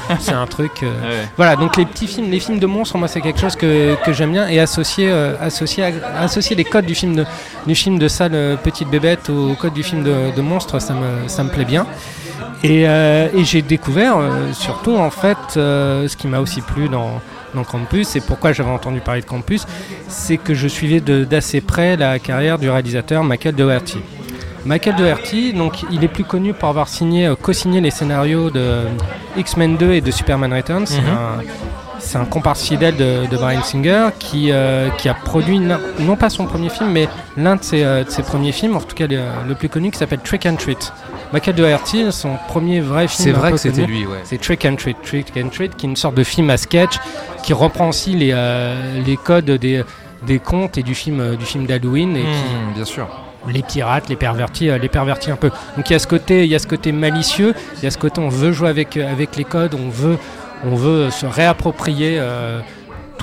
c'est 0.19 0.33
un 0.33 0.45
truc 0.47 0.83
euh, 0.83 0.87
Ouais. 1.03 1.27
voilà 1.37 1.55
donc 1.55 1.77
les 1.77 1.85
petits 1.85 2.07
films 2.07 2.29
les 2.29 2.39
films 2.39 2.59
de 2.59 2.65
monstres 2.67 2.97
moi 2.97 3.07
c'est 3.07 3.21
quelque 3.21 3.39
chose 3.39 3.55
que, 3.55 3.95
que 4.05 4.13
j'aime 4.13 4.31
bien 4.33 4.47
et 4.47 4.59
associer 4.59 5.07
euh, 5.09 5.35
associer 5.39 6.55
les 6.55 6.63
codes 6.65 6.85
du 6.85 6.95
film 6.95 7.15
de 7.15 7.25
du 7.65 7.73
film 7.75 7.97
de 7.99 8.07
sale 8.07 8.31
euh, 8.35 8.55
petite 8.57 8.89
bébête 8.89 9.29
au 9.29 9.53
code 9.55 9.73
du 9.73 9.83
film 9.83 10.03
de, 10.03 10.35
de 10.35 10.41
monstre 10.41 10.79
ça 10.79 10.93
me 10.93 11.27
ça 11.27 11.43
me 11.43 11.49
plaît 11.49 11.65
bien 11.65 11.85
et, 12.63 12.83
et 12.83 13.43
j'ai 13.43 13.61
découvert 13.61 14.15
surtout 14.53 14.95
en 14.95 15.09
fait 15.09 15.37
ce 15.55 16.15
qui 16.15 16.27
m'a 16.27 16.39
aussi 16.39 16.61
plu 16.61 16.87
dans, 16.87 17.19
dans 17.53 17.63
Campus 17.63 18.15
et 18.15 18.21
pourquoi 18.21 18.51
j'avais 18.53 18.69
entendu 18.71 18.99
parler 18.99 19.21
de 19.21 19.25
Campus, 19.25 19.65
c'est 20.07 20.37
que 20.37 20.53
je 20.53 20.67
suivais 20.67 20.99
de- 20.99 21.23
d'assez 21.23 21.61
près 21.61 21.95
la 21.97 22.19
carrière 22.19 22.57
du 22.59 22.69
réalisateur 22.69 23.23
Michael 23.23 23.55
Doherty. 23.55 23.99
Michael 24.65 24.95
Doherty, 24.95 25.53
donc 25.53 25.83
il 25.91 26.03
est 26.03 26.07
plus 26.07 26.23
connu 26.23 26.53
pour 26.53 26.69
avoir 26.69 26.87
signé, 26.87 27.27
euh, 27.27 27.35
co-signé 27.35 27.81
les 27.81 27.91
scénarios 27.91 28.49
de 28.49 28.59
euh, 28.59 28.83
X-Men 29.35 29.75
2 29.75 29.91
et 29.93 30.01
de 30.01 30.09
Superman 30.11 30.53
Returns. 30.53 30.85
C'est 30.87 31.01
Mhm. 31.01 31.07
un- 31.09 31.41
C'est 31.99 32.17
un 32.17 32.25
comparse 32.25 32.63
fidèle 32.67 32.97
de, 32.97 33.27
de 33.31 33.37
Bryan 33.37 33.63
Singer 33.63 34.07
qui, 34.19 34.49
euh, 34.51 34.89
qui 34.97 35.07
a 35.07 35.13
produit, 35.13 35.57
non, 35.57 36.17
pas 36.17 36.29
son 36.29 36.45
premier 36.45 36.67
film, 36.67 36.89
mais 36.91 37.07
l'un 37.37 37.55
de 37.55 37.63
ses, 37.63 37.81
euh, 37.81 38.03
de 38.03 38.09
ses 38.09 38.23
premiers 38.23 38.51
films, 38.51 38.75
en 38.75 38.81
tout 38.81 38.93
cas 38.93 39.07
le, 39.07 39.21
le 39.47 39.55
plus 39.55 39.69
connu, 39.69 39.89
qui 39.89 39.97
s'appelle 39.99 40.19
Trick 40.19 40.45
and 40.45 40.55
Treat. 40.55 40.91
Michael 41.33 41.55
Doherty, 41.55 42.11
son 42.11 42.37
premier 42.47 42.79
vrai 42.79 43.07
film. 43.07 43.17
C'est 43.25 43.31
vrai 43.31 43.51
que 43.51 43.57
c'était 43.57 43.85
lui, 43.85 44.05
ouais. 44.05 44.19
C'est 44.23 44.39
Trick 44.39 44.63
and 44.65 44.75
Treat, 44.75 44.95
Trick 45.03 45.33
and 45.35 45.49
Treat, 45.49 45.75
qui 45.75 45.87
est 45.87 45.89
une 45.89 45.95
sorte 45.95 46.15
de 46.15 46.23
film 46.23 46.49
à 46.51 46.57
sketch 46.57 46.97
qui 47.43 47.53
reprend 47.53 47.89
aussi 47.89 48.11
les, 48.15 48.29
euh, 48.33 49.01
les 49.05 49.17
codes 49.17 49.49
des, 49.49 49.83
des 50.27 50.37
contes 50.39 50.77
et 50.77 50.83
du 50.83 50.93
film, 50.95 51.19
euh, 51.19 51.35
du 51.35 51.43
film 51.45 51.65
d'Halloween 51.65 52.15
et 52.15 52.21
qui, 52.21 52.27
Hmm, 52.27 52.73
bien 52.75 52.85
sûr. 52.85 53.07
les 53.51 53.63
pirates, 53.63 54.09
les 54.09 54.15
pervertis, 54.15 54.69
euh, 54.69 54.77
les 54.77 54.89
pervertis 54.89 55.31
un 55.31 55.35
peu. 55.35 55.49
Donc 55.75 55.89
il 55.89 55.93
y 55.93 55.95
a 55.95 55.99
ce 55.99 56.07
côté, 56.07 56.43
il 56.43 56.49
y 56.51 56.55
a 56.55 56.59
ce 56.59 56.67
côté 56.67 56.91
malicieux, 56.91 57.55
il 57.77 57.83
y 57.83 57.87
a 57.87 57.91
ce 57.91 57.97
côté 57.97 58.21
on 58.21 58.29
veut 58.29 58.51
jouer 58.51 58.69
avec 58.69 58.95
avec 58.95 59.35
les 59.35 59.43
codes, 59.43 59.73
on 59.73 59.89
veut 59.89 60.17
on 60.65 60.75
veut 60.75 61.09
se 61.09 61.25
réapproprier 61.25 62.17
euh, 62.19 62.59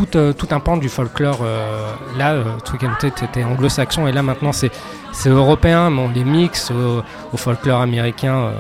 tout, 0.01 0.17
euh, 0.17 0.33
tout 0.33 0.49
un 0.51 0.61
pan 0.61 0.77
du 0.77 0.89
folklore. 0.89 1.41
euh, 1.43 1.93
là, 2.17 2.33
euh, 2.33 2.45
Trick 2.65 2.85
and 2.85 2.93
c'était 3.01 3.45
anglo-saxon 3.45 4.07
et 4.07 4.13
là 4.13 4.23
maintenant 4.23 4.53
c'est 4.53 4.71
c'est 5.13 5.29
européen, 5.29 5.91
mais 5.91 6.03
on 6.03 6.09
les 6.09 6.25
mixe 6.25 6.71
au, 6.71 7.03
au 7.33 7.37
folklore 7.37 7.81
américain 7.81 8.53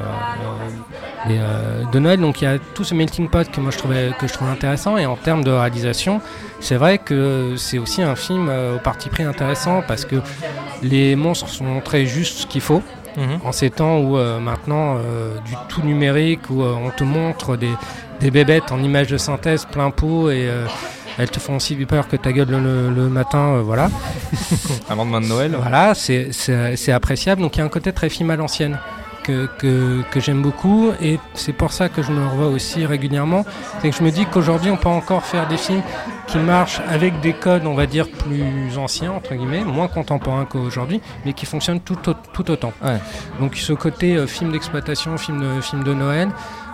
et, 1.28 1.38
de 1.92 1.98
Noël. 2.00 2.20
Donc 2.20 2.42
il 2.42 2.44
y 2.44 2.46
a 2.48 2.58
tout 2.58 2.82
ce 2.82 2.92
melting 2.92 3.28
pot 3.28 3.48
que 3.48 3.60
moi 3.60 3.70
je 3.70 3.78
trouvais 3.78 4.10
que 4.18 4.26
je 4.26 4.32
trouvais 4.32 4.50
intéressant 4.50 4.98
et 4.98 5.06
en 5.06 5.14
termes 5.14 5.44
de 5.44 5.52
réalisation, 5.52 6.20
c'est 6.58 6.74
vrai 6.74 6.98
que 6.98 7.54
c'est 7.56 7.78
aussi 7.78 8.02
un 8.02 8.16
film 8.16 8.48
au 8.48 8.80
parti 8.80 9.08
pris 9.08 9.22
intéressant 9.22 9.82
parce 9.86 10.04
que 10.04 10.16
les 10.82 11.14
monstres 11.14 11.48
sont 11.48 11.64
montrés 11.64 12.04
juste 12.04 12.38
ce 12.38 12.46
qu'il 12.48 12.62
faut. 12.62 12.82
Mhm. 13.16 13.40
En 13.44 13.52
ces 13.52 13.70
temps 13.70 13.98
où 13.98 14.16
euh, 14.16 14.38
maintenant 14.38 14.96
euh, 14.96 15.36
du 15.44 15.54
tout 15.68 15.82
numérique, 15.82 16.48
où 16.50 16.62
euh, 16.62 16.74
on 16.74 16.90
te 16.90 17.04
montre 17.04 17.56
des, 17.56 17.72
des 18.20 18.30
bébêtes 18.30 18.72
en 18.72 18.82
images 18.82 19.08
de 19.08 19.16
synthèse 19.16 19.64
plein 19.64 19.90
pot 19.90 20.30
et 20.30 20.48
elles 21.18 21.30
te 21.30 21.40
font 21.40 21.56
aussi 21.56 21.74
peur 21.86 22.08
que 22.08 22.16
ta 22.16 22.32
gueule 22.32 22.48
le, 22.50 23.08
matin, 23.08 23.54
euh, 23.56 23.62
voilà. 23.62 23.88
Un 24.88 24.94
lendemain 24.96 25.20
de 25.20 25.26
Noël. 25.26 25.54
Voilà, 25.60 25.94
c'est- 25.94 26.30
appréciable. 26.92 27.42
Donc 27.42 27.56
il 27.56 27.60
y 27.60 27.62
a 27.62 27.64
un 27.64 27.68
côté 27.68 27.92
très 27.92 28.08
film 28.08 28.30
à 28.30 28.36
l'ancienne 28.36 28.78
que, 29.22 29.46
que, 29.58 30.00
que 30.10 30.18
j'aime 30.18 30.40
beaucoup 30.40 30.92
et 31.02 31.18
c'est 31.34 31.52
pour 31.52 31.72
ça 31.72 31.90
que 31.90 32.02
je 32.02 32.10
me 32.10 32.26
revois 32.26 32.46
aussi 32.48 32.86
régulièrement. 32.86 33.44
C'est 33.82 33.90
que 33.90 33.96
je 33.96 34.02
me 34.02 34.10
dis 34.10 34.24
qu'aujourd'hui 34.26 34.70
on 34.70 34.76
peut 34.78 34.88
encore 34.88 35.24
faire 35.24 35.46
des 35.46 35.58
films 35.58 35.82
qui 36.26 36.38
marchent 36.38 36.80
avec 36.88 37.20
des 37.20 37.32
codes, 37.34 37.66
on 37.66 37.74
va 37.74 37.86
dire, 37.86 38.08
plus 38.08 38.78
anciens, 38.78 39.12
entre 39.12 39.34
guillemets, 39.34 39.62
moins 39.64 39.88
contemporains 39.88 40.46
qu'aujourd'hui, 40.46 41.00
mais 41.26 41.32
qui 41.34 41.44
fonctionnent 41.44 41.80
tout, 41.80 42.08
au- 42.08 42.14
tout 42.32 42.50
autant. 42.50 42.72
Ouais. 42.82 42.96
Donc 43.40 43.56
ce 43.56 43.72
côté 43.74 44.16
euh, 44.16 44.26
film 44.26 44.52
d'exploitation, 44.52 45.16
film 45.18 45.40
de, 45.56 45.60
film 45.60 45.84
de 45.84 45.92
Noël 45.92 46.28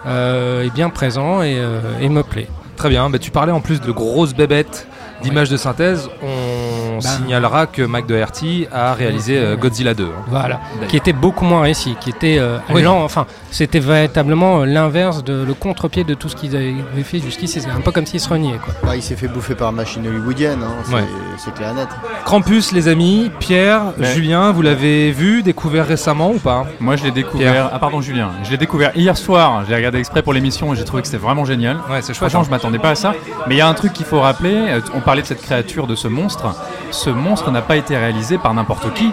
euh, 0.07 0.62
est 0.64 0.71
bien 0.73 0.88
présent 0.88 1.43
et, 1.43 1.57
euh, 1.59 1.81
et 2.00 2.09
me 2.09 2.23
plaît. 2.23 2.47
Très 2.76 2.88
bien. 2.88 3.09
Bah, 3.11 3.18
tu 3.18 3.30
parlais 3.30 3.52
en 3.52 3.61
plus 3.61 3.80
de 3.80 3.90
grosses 3.90 4.35
bébêtes 4.35 4.87
d'images 5.23 5.49
de 5.49 5.56
synthèse. 5.56 6.09
On 6.23 6.75
Bah. 7.03 7.09
signalera 7.09 7.67
que 7.67 7.83
Mac 7.83 8.07
Doherty 8.07 8.67
a 8.73 8.95
réalisé 8.95 9.37
euh, 9.38 9.57
Godzilla 9.57 9.95
2. 9.95 10.05
hein. 10.05 10.09
Voilà, 10.29 10.61
qui 10.88 10.97
était 10.97 11.12
beaucoup 11.12 11.45
moins 11.45 11.62
réussi, 11.62 11.97
qui 12.00 12.11
était 12.11 12.37
euh, 12.38 12.59
Oui. 12.71 12.83
lent, 12.83 13.03
enfin, 13.03 13.26
c'était 13.50 13.79
véritablement 13.81 14.61
euh, 14.61 14.65
l'inverse 14.67 15.25
de 15.25 15.45
le 15.45 15.55
contre-pied 15.55 16.05
de 16.05 16.15
tout 16.15 16.29
ce 16.29 16.37
qu'ils 16.37 16.55
avaient 16.57 16.75
fait 17.05 17.19
jusqu'ici. 17.21 17.61
C'est 17.61 17.71
un 17.71 17.81
peu 17.81 17.93
comme 17.93 18.07
s'ils 18.07 18.21
se 18.21 18.29
reniaient, 18.29 18.59
quoi. 18.59 18.75
Bah, 18.85 18.97
il 18.97 19.03
s'est 19.03 19.17
fait 19.17 19.29
bouffer 19.29 19.55
par 19.55 19.73
machine 19.73 20.07
hollywoodienne, 20.07 20.62
hein, 20.62 20.75
c'est 20.85 20.95
Ouais. 20.95 21.05
c'est 21.38 21.55
clair 21.55 21.71
et 21.71 21.75
net. 21.75 21.88
Krampus, 22.25 22.73
les 22.73 22.88
amis. 22.88 23.31
Pierre, 23.38 23.83
Ouais. 23.99 24.07
Julien, 24.15 24.53
vous 24.53 24.62
l'avez 24.62 25.11
vu, 25.12 25.43
découvert 25.43 25.87
récemment 25.87 26.31
ou 26.31 26.38
pas? 26.38 26.67
Moi, 26.81 26.97
je 26.97 27.05
l'ai 27.05 27.11
découvert. 27.11 27.71
Ah, 27.73 27.79
pardon, 27.79 28.00
Julien. 28.00 28.31
Je 28.45 28.50
l'ai 28.50 28.57
découvert 28.57 28.93
hier 28.97 29.17
soir. 29.17 29.65
Je 29.65 29.71
l'ai 29.71 29.76
regardé 29.76 29.99
exprès 29.99 30.23
pour 30.23 30.33
l'émission 30.33 30.73
et 30.73 30.76
j'ai 30.76 30.85
trouvé 30.85 31.03
que 31.03 31.09
c'était 31.09 31.23
vraiment 31.23 31.45
génial. 31.45 31.76
Ouais, 31.91 32.03
c'est 32.03 32.15
chouette. 32.15 32.31
Franchement, 32.31 32.41
hein. 32.41 32.45
je 32.47 32.50
m'attendais 32.50 32.79
pas 32.79 32.91
à 32.91 32.95
ça. 32.95 33.15
Mais 33.47 33.55
il 33.55 33.59
y 33.59 33.61
a 33.61 33.69
un 33.69 33.75
truc 33.75 33.93
qu'il 33.93 34.07
faut 34.07 34.21
rappeler. 34.21 34.81
On 34.95 35.00
parlait 35.00 35.23
de 35.23 35.26
cette 35.26 35.43
créature, 35.43 35.87
de 35.87 35.95
ce 35.95 36.09
monstre. 36.09 36.55
Ce 36.90 37.11
monstre 37.11 37.50
n'a 37.50 37.62
pas 37.62 37.76
été 37.76 37.97
réalisé 37.97 38.38
par 38.38 38.55
n'importe 38.55 38.93
qui. 38.95 39.11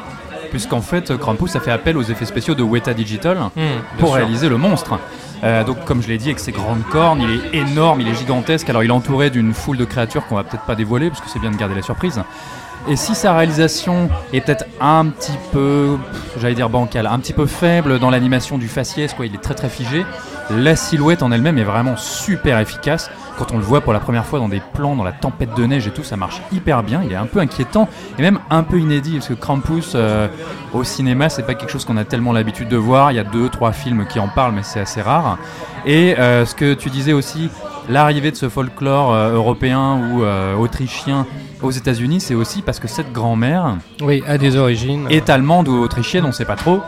Puisqu'en 0.51 0.81
fait, 0.81 1.17
Krampus 1.17 1.55
a 1.55 1.59
fait 1.59 1.71
appel 1.71 1.97
aux 1.97 2.03
effets 2.03 2.25
spéciaux 2.25 2.53
de 2.53 2.61
Weta 2.61 2.93
Digital 2.93 3.37
Hmm, 3.55 3.61
pour 3.97 4.09
sûr. 4.09 4.17
réaliser 4.17 4.49
le 4.49 4.57
monstre. 4.57 4.99
Euh, 5.43 5.63
donc, 5.63 5.83
comme 5.83 6.01
je 6.03 6.07
l'ai 6.07 6.17
dit, 6.19 6.27
avec 6.27 6.39
ses 6.39 6.51
grandes 6.51 6.83
cornes, 6.91 7.21
il 7.21 7.31
est 7.31 7.57
énorme, 7.57 8.01
il 8.01 8.07
est 8.07 8.13
gigantesque. 8.13 8.69
Alors, 8.69 8.83
il 8.83 8.89
est 8.89 8.93
entouré 8.93 9.29
d'une 9.31 9.53
foule 9.53 9.77
de 9.77 9.85
créatures 9.85 10.27
qu'on 10.27 10.35
va 10.35 10.43
peut-être 10.43 10.63
pas 10.65 10.75
dévoiler, 10.75 11.09
parce 11.09 11.21
que 11.21 11.29
c'est 11.29 11.39
bien 11.39 11.49
de 11.51 11.55
garder 11.57 11.73
la 11.75 11.81
surprise. 11.81 12.21
Et 12.87 12.95
si 12.97 13.15
sa 13.15 13.33
réalisation 13.33 14.09
est 14.31 14.41
peut-être 14.41 14.65
un 14.79 15.05
petit 15.07 15.37
peu, 15.51 15.97
j'allais 16.39 16.53
dire 16.53 16.69
bancale, 16.69 17.07
un 17.07 17.17
petit 17.17 17.33
peu 17.33 17.45
faible 17.47 17.97
dans 17.97 18.09
l'animation 18.11 18.57
du 18.57 18.67
faciès, 18.67 19.13
quoi, 19.13 19.25
il 19.25 19.33
est 19.33 19.41
très 19.41 19.53
très 19.55 19.69
figé, 19.69 20.05
la 20.49 20.75
silhouette 20.75 21.23
en 21.23 21.31
elle-même 21.31 21.57
est 21.57 21.63
vraiment 21.63 21.95
super 21.97 22.59
efficace. 22.59 23.09
Quand 23.37 23.51
on 23.51 23.57
le 23.57 23.63
voit 23.63 23.81
pour 23.81 23.93
la 23.93 23.99
première 23.99 24.25
fois 24.25 24.39
dans 24.39 24.49
des 24.49 24.61
plans, 24.73 24.95
dans 24.95 25.03
la 25.03 25.11
tempête 25.11 25.55
de 25.55 25.65
neige 25.65 25.87
et 25.87 25.91
tout, 25.91 26.03
ça 26.03 26.17
marche 26.17 26.41
hyper 26.51 26.83
bien. 26.83 27.01
Il 27.03 27.11
est 27.11 27.15
un 27.15 27.25
peu 27.25 27.39
inquiétant 27.39 27.89
et 28.19 28.21
même 28.21 28.39
un 28.49 28.63
peu 28.63 28.79
inédit 28.79 29.13
parce 29.15 29.27
que 29.29 29.33
Krampus 29.33 29.93
euh, 29.95 30.27
au 30.73 30.83
cinéma, 30.83 31.29
c'est 31.29 31.43
pas 31.43 31.55
quelque 31.55 31.71
chose 31.71 31.85
qu'on 31.85 31.97
a 31.97 32.03
tellement 32.05 32.31
l'habitude 32.33 32.69
de 32.69 32.77
voir. 32.77 33.11
Il 33.11 33.15
y 33.15 33.19
a 33.19 33.23
deux, 33.23 33.49
trois 33.49 33.71
films 33.71 34.05
qui 34.05 34.19
en 34.19 34.27
parlent, 34.27 34.53
mais 34.53 34.63
c'est 34.63 34.81
assez 34.81 35.01
rare. 35.01 35.37
Et 35.85 36.17
euh, 36.19 36.45
ce 36.45 36.53
que 36.53 36.73
tu 36.75 36.89
disais 36.89 37.13
aussi, 37.13 37.49
l'arrivée 37.89 38.31
de 38.31 38.35
ce 38.35 38.49
folklore 38.49 39.13
euh, 39.13 39.33
européen 39.33 39.99
ou 40.11 40.23
euh, 40.23 40.55
autrichien 40.55 41.25
aux 41.61 41.71
États-Unis, 41.71 42.21
c'est 42.21 42.35
aussi 42.35 42.61
parce 42.61 42.79
que 42.79 42.87
cette 42.87 43.11
grand-mère 43.11 43.77
Oui, 44.01 44.23
à 44.27 44.37
des 44.37 44.57
origines. 44.57 45.07
est 45.09 45.29
allemande 45.29 45.67
ou 45.69 45.81
autrichienne, 45.81 46.25
on 46.25 46.31
sait 46.31 46.45
pas 46.45 46.55
trop, 46.55 46.81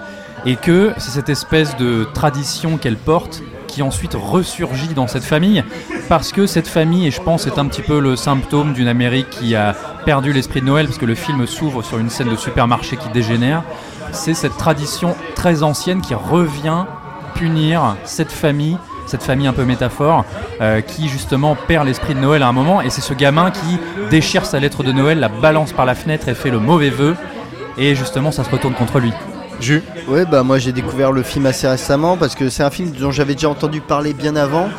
et 0.46 0.56
que 0.56 0.94
c'est 0.98 1.12
cette 1.12 1.30
espèce 1.30 1.76
de 1.78 2.08
tradition 2.14 2.78
qu'elle 2.78 2.98
porte 2.98 3.42
qui 3.68 3.82
ensuite 3.82 4.14
ressurgit 4.14 4.94
dans 4.94 5.08
cette 5.08 5.24
famille, 5.24 5.64
parce 6.08 6.32
que 6.32 6.46
cette 6.46 6.68
famille, 6.68 7.08
et 7.08 7.12
je 7.12 7.22
pense 7.22 7.44
c'est 7.44 7.60
un 7.60 7.66
petit 7.66 7.82
peu 7.82 8.00
le 8.00 8.16
symptôme 8.16 8.74
d'une 8.74 8.88
Amérique 8.88 9.30
qui 9.30 9.56
a 9.56 9.76
perdu 10.06 10.32
l'esprit 10.32 10.62
de 10.62 10.66
Noël, 10.66 10.86
parce 10.86 10.98
que 10.98 11.06
le 11.06 11.16
film 11.16 11.46
s'ouvre 11.46 11.82
sur 11.84 11.98
une 11.98 12.10
scène 12.10 12.30
de 12.30 12.36
supermarché 12.36 12.96
qui 12.96 13.10
dégénère, 13.10 13.64
c'est 14.12 14.34
cette 14.34 14.56
tradition 14.56 15.16
très 15.36 15.64
ancienne 15.64 16.02
qui 16.02 16.14
revient 16.14 16.86
punir 17.34 17.98
cette 18.06 18.32
famille 18.32 18.78
cette 19.06 19.24
famille 19.24 19.48
un 19.48 19.54
peu 19.54 19.66
métaphore 19.66 20.26
euh, 20.62 20.82
qui 20.82 21.10
justement 21.10 21.56
perd 21.56 21.86
l'esprit 21.86 22.16
de 22.16 22.20
Noël 22.20 22.42
à 22.44 22.48
un 22.48 22.52
moment. 22.52 22.82
Et 22.82 22.90
c'est 22.90 23.02
ce 23.02 23.14
gamin 23.14 23.52
qui 23.52 23.78
déchire 24.10 24.46
sa 24.46 24.60
lettre 24.60 24.84
de 24.84 24.92
Noël, 24.92 25.20
la 25.20 25.30
balance 25.30 25.74
par 25.74 25.86
la 25.86 25.96
fenêtre 25.96 26.28
et 26.28 26.34
fait 26.34 26.50
le 26.50 26.60
mauvais 26.60 26.90
vœu. 26.90 27.16
Et 27.78 27.96
justement 27.96 28.32
ça 28.32 28.44
se 28.44 28.50
retourne 28.50 28.74
contre 28.74 29.00
lui. 29.00 29.14
Jus. 29.60 29.82
Ouais, 30.08 30.26
bah 30.26 30.44
moi 30.44 30.58
j'ai 30.60 30.72
découvert 30.72 31.12
le 31.12 31.24
film 31.24 31.46
assez 31.46 31.68
récemment 31.68 32.18
parce 32.18 32.36
que 32.36 32.50
c'est 32.50 32.64
un 32.64 32.70
film 32.70 32.92
dont 32.92 33.12
j'avais 33.12 33.34
déjà 33.36 33.50
entendu 33.50 33.82
parler 33.82 34.14
bien 34.14 34.36
avant. 34.36 34.70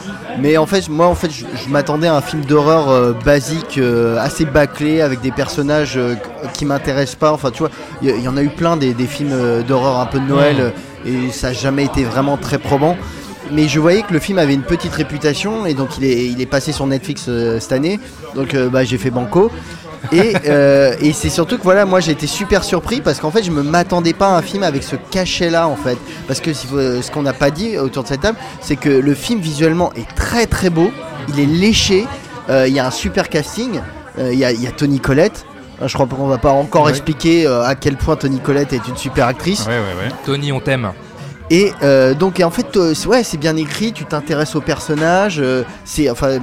Mais 0.41 0.57
en 0.57 0.67
fait, 0.67 0.89
moi 0.89 1.07
en 1.07 1.15
fait, 1.15 1.31
je, 1.31 1.45
je 1.65 1.69
m'attendais 1.71 2.09
à 2.09 2.15
un 2.17 2.21
film 2.21 2.45
d'horreur 2.45 2.91
euh, 2.91 3.13
basique, 3.13 3.79
euh, 3.79 4.19
assez 4.19 4.45
bâclé, 4.45 5.01
avec 5.01 5.21
des 5.21 5.31
personnages 5.33 5.97
euh, 5.97 6.15
qui 6.53 6.65
m'intéressent 6.65 7.17
pas. 7.17 7.33
Enfin, 7.33 7.51
tu 7.51 7.61
vois, 7.61 7.71
il 8.03 8.21
y, 8.21 8.29
en 8.29 8.37
a 8.37 8.43
eu 8.43 8.51
plein 8.51 8.77
des, 8.77 8.93
des 8.95 9.07
films 9.07 9.33
euh, 9.33 9.63
d'horreur 9.63 9.99
un 9.99 10.07
peu 10.07 10.21
de 10.21 10.27
Noël 10.27 10.73
et 11.07 11.31
ça 11.31 11.49
n'a 11.49 11.53
jamais 11.55 11.85
été 11.85 12.05
vraiment 12.05 12.37
très 12.37 12.59
probant. 12.59 12.97
Mais 13.53 13.69
je 13.69 13.79
voyais 13.79 14.03
que 14.03 14.13
le 14.13 14.19
film 14.19 14.39
avait 14.39 14.55
une 14.55 14.63
petite 14.63 14.93
réputation 14.93 15.67
et 15.67 15.75
donc 15.75 15.99
il 15.99 16.05
est, 16.05 16.27
il 16.27 16.41
est 16.41 16.47
passé 16.47 16.73
sur 16.73 16.87
Netflix 16.87 17.27
euh, 17.29 17.61
cette 17.61 17.73
année. 17.73 18.01
Donc 18.35 18.55
euh, 18.55 18.69
bah, 18.69 18.85
j'ai 18.85 18.99
fait 18.99 19.11
banco. 19.11 19.51
Et, 20.13 20.35
euh, 20.49 20.95
et 21.01 21.13
c'est 21.13 21.29
surtout 21.31 21.59
que 21.59 21.63
voilà, 21.63 21.85
moi 21.85 22.01
j'ai 22.01 22.13
été 22.13 22.27
super 22.27 22.65
surpris 22.65 23.01
parce 23.01 23.19
qu'en 23.21 23.31
fait 23.31 23.43
je 23.43 23.51
me 23.51 23.63
m'attendais 23.63 24.13
pas 24.13 24.29
à 24.29 24.37
un 24.39 24.43
film 24.43 24.63
avec 24.63 24.83
ce 24.83 24.97
cachet 25.11 25.51
là 25.51 25.69
en 25.69 25.77
fait. 25.77 25.99
Parce 26.27 26.41
que 26.41 26.51
vous- 26.69 27.03
ce 27.03 27.11
qu'on 27.11 27.23
n'a 27.23 27.33
pas 27.33 27.51
dit 27.51 27.79
autour 27.79 28.03
de 28.03 28.09
cette 28.09 28.21
table, 28.21 28.39
c'est 28.61 28.77
que 28.77 28.89
le 28.89 29.15
film 29.15 29.41
visuellement 29.41 29.93
est 29.95 30.09
très 30.15 30.47
très 30.47 30.71
beau, 30.71 30.91
il 31.29 31.41
est 31.41 31.47
léché, 31.47 32.07
euh, 32.51 32.67
il 32.69 32.75
y 32.75 32.79
a 32.81 32.87
un 32.87 32.91
super 32.91 33.29
casting, 33.29 33.81
euh, 34.19 34.33
il 34.33 34.39
y, 34.39 34.45
a, 34.45 34.53
il 34.53 34.63
y 34.63 34.67
a 34.67 34.71
Tony 34.73 35.01
Collette. 35.01 35.45
Euh, 35.83 35.89
Je 35.89 35.95
crois 35.95 36.07
qu'on 36.07 36.27
va 36.27 36.39
pas 36.39 36.53
encore 36.53 36.85
Ouais. 36.85 36.91
expliquer 36.91 37.47
euh, 37.47 37.63
à 37.65 37.75
quel 37.75 37.97
point 37.97 38.17
Tony 38.17 38.39
Collette 38.41 38.73
est 38.73 38.89
une 38.89 38.97
super 38.97 39.27
actrice. 39.27 39.67
Ouais, 39.67 39.73
ouais, 39.73 40.07
ouais. 40.07 40.13
Tony, 40.25 40.53
on 40.53 40.61
t'aime. 40.61 40.91
Et 41.51 41.73
euh, 41.83 42.15
donc 42.15 42.41
et 42.41 42.45
en 42.45 42.51
fait, 42.51 42.77
euh, 42.77 42.95
c'est- 42.95 43.07
ouais, 43.07 43.23
c'est 43.23 43.37
bien 43.37 43.57
écrit, 43.57 43.93
tu 43.93 44.05
t'intéresses 44.05 44.57
au 44.57 44.61
personnage, 44.61 45.37
euh, 45.39 45.63
c'est 45.85 46.09
enfin, 46.11 46.39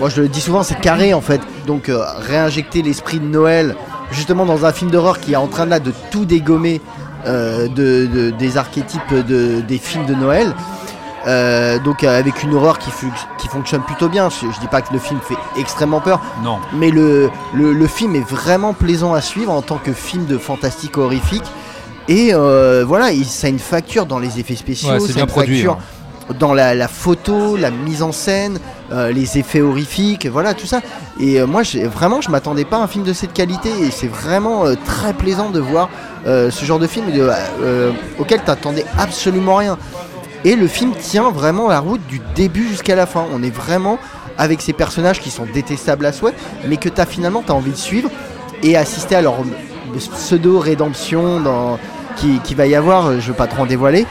moi 0.00 0.08
je 0.08 0.22
le 0.22 0.28
dis 0.28 0.40
souvent, 0.40 0.62
c'est 0.64 0.80
carré 0.80 1.14
en 1.14 1.20
fait. 1.20 1.40
Donc 1.66 1.88
euh, 1.88 2.02
réinjecter 2.18 2.82
l'esprit 2.82 3.20
de 3.20 3.26
Noël, 3.26 3.76
justement 4.10 4.44
dans 4.46 4.64
un 4.66 4.72
film 4.72 4.90
d'horreur 4.90 5.20
qui 5.20 5.34
est 5.34 5.36
en 5.36 5.46
train 5.46 5.66
là 5.66 5.78
de 5.78 5.92
tout 6.10 6.24
dégommer 6.24 6.80
euh, 7.26 7.68
de, 7.68 8.06
de- 8.06 8.30
des 8.30 8.56
archétypes 8.56 9.14
de, 9.14 9.60
des 9.60 9.78
films 9.78 10.06
de 10.06 10.14
Noël. 10.14 10.54
Euh, 11.26 11.78
donc 11.78 12.02
euh, 12.02 12.18
avec 12.18 12.42
une 12.42 12.54
horreur 12.54 12.78
qui, 12.78 12.90
fonctionne 13.50 13.82
plutôt 13.82 14.08
bien. 14.08 14.30
Je, 14.30 14.50
je 14.50 14.58
dis 14.60 14.68
pas 14.68 14.80
que 14.80 14.90
le 14.92 14.98
film 14.98 15.20
fait 15.20 15.34
extrêmement 15.60 16.00
peur, 16.00 16.18
Non. 16.42 16.58
mais 16.72 16.90
le, 16.90 17.28
le, 17.52 17.74
le 17.74 17.86
film 17.86 18.14
est 18.16 18.26
vraiment 18.26 18.72
plaisant 18.72 19.12
à 19.12 19.20
suivre 19.20 19.52
en 19.52 19.60
tant 19.60 19.76
que 19.76 19.92
film 19.92 20.24
de 20.24 20.38
fantastique 20.38 20.96
horrifique. 20.96 21.42
Et 22.08 22.30
euh, 22.32 22.84
voilà, 22.86 23.12
il- 23.12 23.26
ça 23.26 23.48
a 23.48 23.50
une 23.50 23.58
facture 23.58 24.06
dans 24.06 24.18
les 24.18 24.40
effets 24.40 24.56
spéciaux, 24.56 24.92
Ouais, 24.92 25.00
ça 25.00 25.06
c'est 25.06 25.12
a 25.12 25.14
bien 25.16 25.24
une 25.24 25.30
produit. 25.30 25.56
facture 25.56 25.72
hein. 25.74 25.84
Dans 26.38 26.54
la, 26.54 26.88
photo, 26.88 27.56
la 27.56 27.70
mise 27.70 28.02
en 28.02 28.12
scène, 28.12 28.58
euh, 28.92 29.12
les 29.12 29.38
effets 29.38 29.60
horrifiques, 29.60 30.26
voilà 30.26 30.54
tout 30.54 30.66
ça. 30.66 30.80
Et 31.18 31.40
euh, 31.40 31.46
moi, 31.46 31.62
vraiment, 31.92 32.20
je 32.20 32.30
m'attendais 32.30 32.64
pas 32.64 32.78
à 32.78 32.80
un 32.80 32.86
film 32.86 33.04
de 33.04 33.12
cette 33.12 33.32
qualité 33.32 33.70
et 33.82 33.90
c'est 33.90 34.06
vraiment 34.08 34.66
euh, 34.66 34.74
très 34.84 35.12
plaisant 35.12 35.50
de 35.50 35.60
voir 35.60 35.88
ce 36.26 36.64
genre 36.66 36.78
de 36.78 36.86
film 36.86 37.10
de- 37.12 37.30
auquel 38.18 38.42
t'attendais 38.42 38.84
absolument 38.98 39.56
rien. 39.56 39.78
Et 40.44 40.54
le 40.54 40.66
film 40.66 40.92
tient 40.92 41.30
vraiment 41.30 41.68
la 41.68 41.80
route 41.80 42.06
du 42.08 42.20
début 42.34 42.68
jusqu'à 42.68 42.94
la 42.94 43.06
fin. 43.06 43.24
On 43.32 43.42
est 43.42 43.54
vraiment 43.54 43.98
avec 44.36 44.60
ces 44.60 44.74
personnages 44.74 45.18
qui 45.20 45.30
sont 45.30 45.46
détestables 45.52 46.04
à 46.04 46.12
souhait, 46.12 46.34
mais 46.66 46.76
que 46.76 46.90
t'as 46.90 47.06
finalement 47.06 47.42
t'as 47.46 47.54
envie 47.54 47.70
de 47.70 47.76
suivre 47.76 48.10
et 48.62 48.76
assister 48.76 49.14
à 49.16 49.22
leur 49.22 49.36
pseudo 50.12 50.58
rédemption 50.58 51.78
qui, 52.16 52.54
va 52.54 52.66
y 52.66 52.74
avoir. 52.74 53.18
Je 53.18 53.28
veux 53.28 53.36
pas 53.36 53.46
trop 53.46 53.62
en 53.62 53.66
dévoiler. 53.66 54.06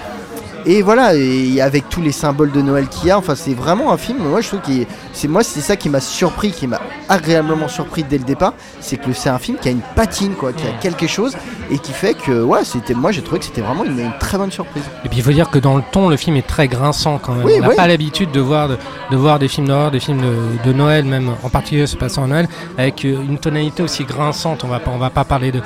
Et 0.65 0.81
voilà, 0.81 1.15
et 1.15 1.61
avec 1.61 1.89
tous 1.89 2.01
les 2.01 2.11
symboles 2.11 2.51
de 2.51 2.61
Noël 2.61 2.87
qu'il 2.87 3.07
y 3.07 3.11
a, 3.11 3.17
enfin 3.17 3.35
c'est 3.35 3.53
vraiment 3.53 3.91
un 3.91 3.97
film. 3.97 4.19
Moi 4.19 4.41
je 4.41 4.47
trouve 4.49 4.61
que 4.61 4.71
c'est 5.13 5.27
moi 5.27 5.43
c'est 5.43 5.61
ça 5.61 5.75
qui 5.75 5.89
m'a 5.89 5.99
surpris, 5.99 6.51
qui 6.51 6.67
m'a 6.67 6.79
agréablement 7.07 7.67
surpris 7.67 8.03
dès 8.03 8.17
le 8.17 8.23
départ, 8.23 8.53
c'est 8.79 8.97
que 8.97 9.13
c'est 9.13 9.29
un 9.29 9.39
film 9.39 9.57
qui 9.59 9.69
a 9.69 9.71
une 9.71 9.81
patine 9.95 10.33
quoi, 10.33 10.53
qui 10.53 10.67
a 10.67 10.71
quelque 10.81 11.07
chose 11.07 11.35
et 11.71 11.79
qui 11.79 11.91
fait 11.91 12.13
que 12.13 12.43
ouais 12.43 12.63
c'était 12.63 12.93
moi 12.93 13.11
j'ai 13.11 13.21
trouvé 13.21 13.39
que 13.39 13.45
c'était 13.45 13.61
vraiment 13.61 13.85
une, 13.85 13.99
une 13.99 14.17
très 14.19 14.37
bonne 14.37 14.51
surprise. 14.51 14.83
Et 15.05 15.09
puis 15.09 15.19
il 15.19 15.23
faut 15.23 15.31
dire 15.31 15.49
que 15.49 15.59
dans 15.59 15.77
le 15.77 15.83
ton, 15.91 16.09
le 16.09 16.17
film 16.17 16.35
est 16.35 16.47
très 16.47 16.67
grinçant 16.67 17.19
quand 17.19 17.33
même. 17.33 17.45
Oui, 17.45 17.53
on 17.57 17.61
n'a 17.61 17.69
oui. 17.69 17.75
pas 17.75 17.87
l'habitude 17.87 18.31
de 18.31 18.39
voir, 18.39 18.67
de, 18.67 18.77
de 19.11 19.15
voir 19.15 19.39
des 19.39 19.47
films 19.47 19.67
d'horreur, 19.67 19.91
des 19.91 19.99
films 19.99 20.21
de, 20.21 20.69
de 20.69 20.73
Noël, 20.73 21.05
même 21.05 21.31
en 21.43 21.49
particulier 21.49 21.87
se 21.87 21.95
passant 21.95 22.23
à 22.23 22.27
Noël, 22.27 22.47
avec 22.77 23.03
une 23.03 23.37
tonalité 23.37 23.81
aussi 23.81 24.03
grinçante. 24.03 24.63
On 24.63 24.67
va 24.67 24.79
pas, 24.79 24.91
on 24.91 24.97
va 24.97 25.09
pas 25.09 25.23
parler 25.23 25.51
de, 25.51 25.61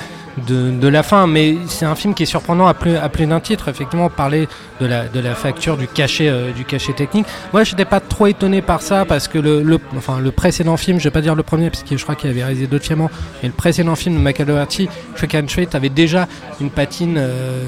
de, 0.46 0.70
de 0.70 0.88
la 0.88 1.02
fin, 1.02 1.26
mais 1.26 1.56
c'est 1.68 1.84
un 1.84 1.94
film 1.94 2.14
qui 2.14 2.24
est 2.24 2.26
surprenant 2.26 2.66
à 2.66 2.74
plus, 2.74 2.96
à 2.96 3.08
plus 3.08 3.26
d'un 3.26 3.40
titre. 3.40 3.68
Effectivement, 3.68 4.08
parler 4.08 4.48
de 4.80 4.86
la, 4.86 5.06
de 5.06 5.20
la 5.20 5.34
facture, 5.34 5.76
du 5.76 5.86
cachet, 5.86 6.28
euh, 6.28 6.50
du 6.52 6.64
cachet 6.64 6.92
technique. 6.92 7.26
Moi, 7.52 7.62
je 7.64 7.72
n'étais 7.72 7.84
pas 7.84 8.00
trop 8.00 8.26
étonné 8.26 8.60
par 8.62 8.82
ça 8.82 9.04
parce 9.04 9.28
que 9.28 9.38
le, 9.38 9.62
le, 9.62 9.78
enfin, 9.96 10.18
le 10.18 10.30
précédent 10.32 10.76
film, 10.76 10.98
je 10.98 11.04
vais 11.04 11.10
pas 11.10 11.20
dire 11.20 11.34
le 11.34 11.42
premier, 11.44 11.70
parce 11.70 11.82
que 11.84 11.96
je 11.96 12.02
crois 12.02 12.14
qu'il 12.16 12.30
avait 12.30 12.42
réalisé 12.42 12.66
d'autres 12.66 12.84
films, 12.84 13.08
mais 13.42 13.48
le 13.48 13.54
précédent 13.54 13.94
film 13.94 14.16
de 14.16 14.20
Michael 14.20 14.46
Dougherty, 14.46 14.88
Trick 15.16 15.34
and 15.36 15.46
Treat, 15.46 15.74
avait 15.74 15.88
déjà 15.88 16.26
une 16.60 16.70
patine, 16.70 17.16
euh, 17.18 17.62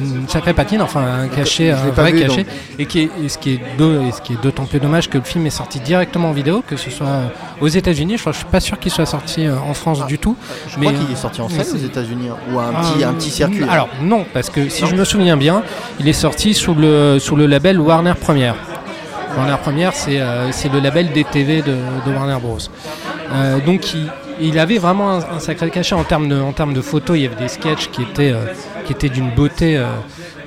une, 0.00 0.22
une 0.22 0.28
sacrée 0.28 0.54
patine, 0.54 0.82
enfin 0.82 1.04
un 1.22 1.28
cachet, 1.28 1.70
un 1.70 1.90
vrai 1.90 2.12
vu, 2.12 2.20
cachet, 2.22 2.46
et, 2.78 2.86
qui 2.86 3.00
est, 3.00 3.10
et 3.24 3.28
ce 3.28 3.38
qui 3.38 3.54
est 3.54 3.60
d'au- 3.78 4.02
et 4.02 4.12
ce 4.12 4.20
qui 4.20 4.32
est 4.32 4.42
d'autant 4.42 4.64
plus 4.64 4.80
dommage 4.80 5.08
que 5.08 5.18
le 5.18 5.24
film 5.24 5.46
est 5.46 5.50
sorti 5.50 5.78
directement 5.80 6.30
en 6.30 6.32
vidéo, 6.32 6.64
que 6.66 6.76
ce 6.76 6.90
soit 6.90 7.06
euh, 7.06 7.26
aux 7.60 7.68
États-Unis. 7.68 8.16
Je 8.16 8.22
crois, 8.22 8.32
je 8.32 8.38
suis 8.38 8.46
pas 8.46 8.60
sûr 8.60 8.78
qu'il 8.78 8.90
soit 8.90 9.06
sorti 9.06 9.48
en 9.48 9.74
France 9.74 10.04
du 10.06 10.18
tout. 10.18 10.36
Je 10.66 10.76
crois 10.76 10.92
Mais, 10.92 10.98
qu'il 10.98 11.12
est 11.12 11.16
sorti 11.16 11.40
en 11.40 11.48
salle 11.48 11.60
aux 11.72 11.76
États-Unis 11.76 12.07
hein, 12.14 12.36
ou 12.52 12.58
un 12.58 12.72
petit 12.72 13.04
un 13.04 13.12
petit 13.12 13.30
circuit. 13.30 13.64
hein. 13.64 13.68
Alors 13.70 13.88
non, 14.02 14.24
parce 14.32 14.50
que 14.50 14.68
si 14.68 14.86
je 14.86 14.94
me 14.94 15.04
souviens 15.04 15.36
bien, 15.36 15.62
il 16.00 16.08
est 16.08 16.12
sorti 16.12 16.54
sous 16.54 16.74
le 16.74 17.46
label 17.46 17.80
Warner 17.80 18.14
Premiere. 18.20 18.54
Warner 19.36 19.56
Premiere, 19.62 19.92
c'est 19.94 20.20
euh, 20.20 20.50
c'est 20.52 20.72
le 20.72 20.80
label 20.80 21.12
DTV 21.12 21.62
de, 21.62 21.76
de 22.06 22.12
Warner 22.12 22.38
Bros. 22.40 22.58
Euh, 23.32 23.60
donc 23.60 23.94
il, 24.40 24.58
avait 24.58 24.78
vraiment 24.78 25.12
un, 25.12 25.38
sacré 25.38 25.70
cachet 25.70 25.94
en 25.94 26.04
termes 26.04 26.28
de 26.28 26.74
de 26.74 26.80
photos. 26.80 27.16
Il 27.16 27.22
y 27.22 27.26
avait 27.26 27.36
des 27.36 27.48
sketchs 27.48 27.90
qui 27.90 28.02
étaient 28.02 28.32
euh, 28.32 29.08
d'une 29.08 29.30
beauté 29.30 29.80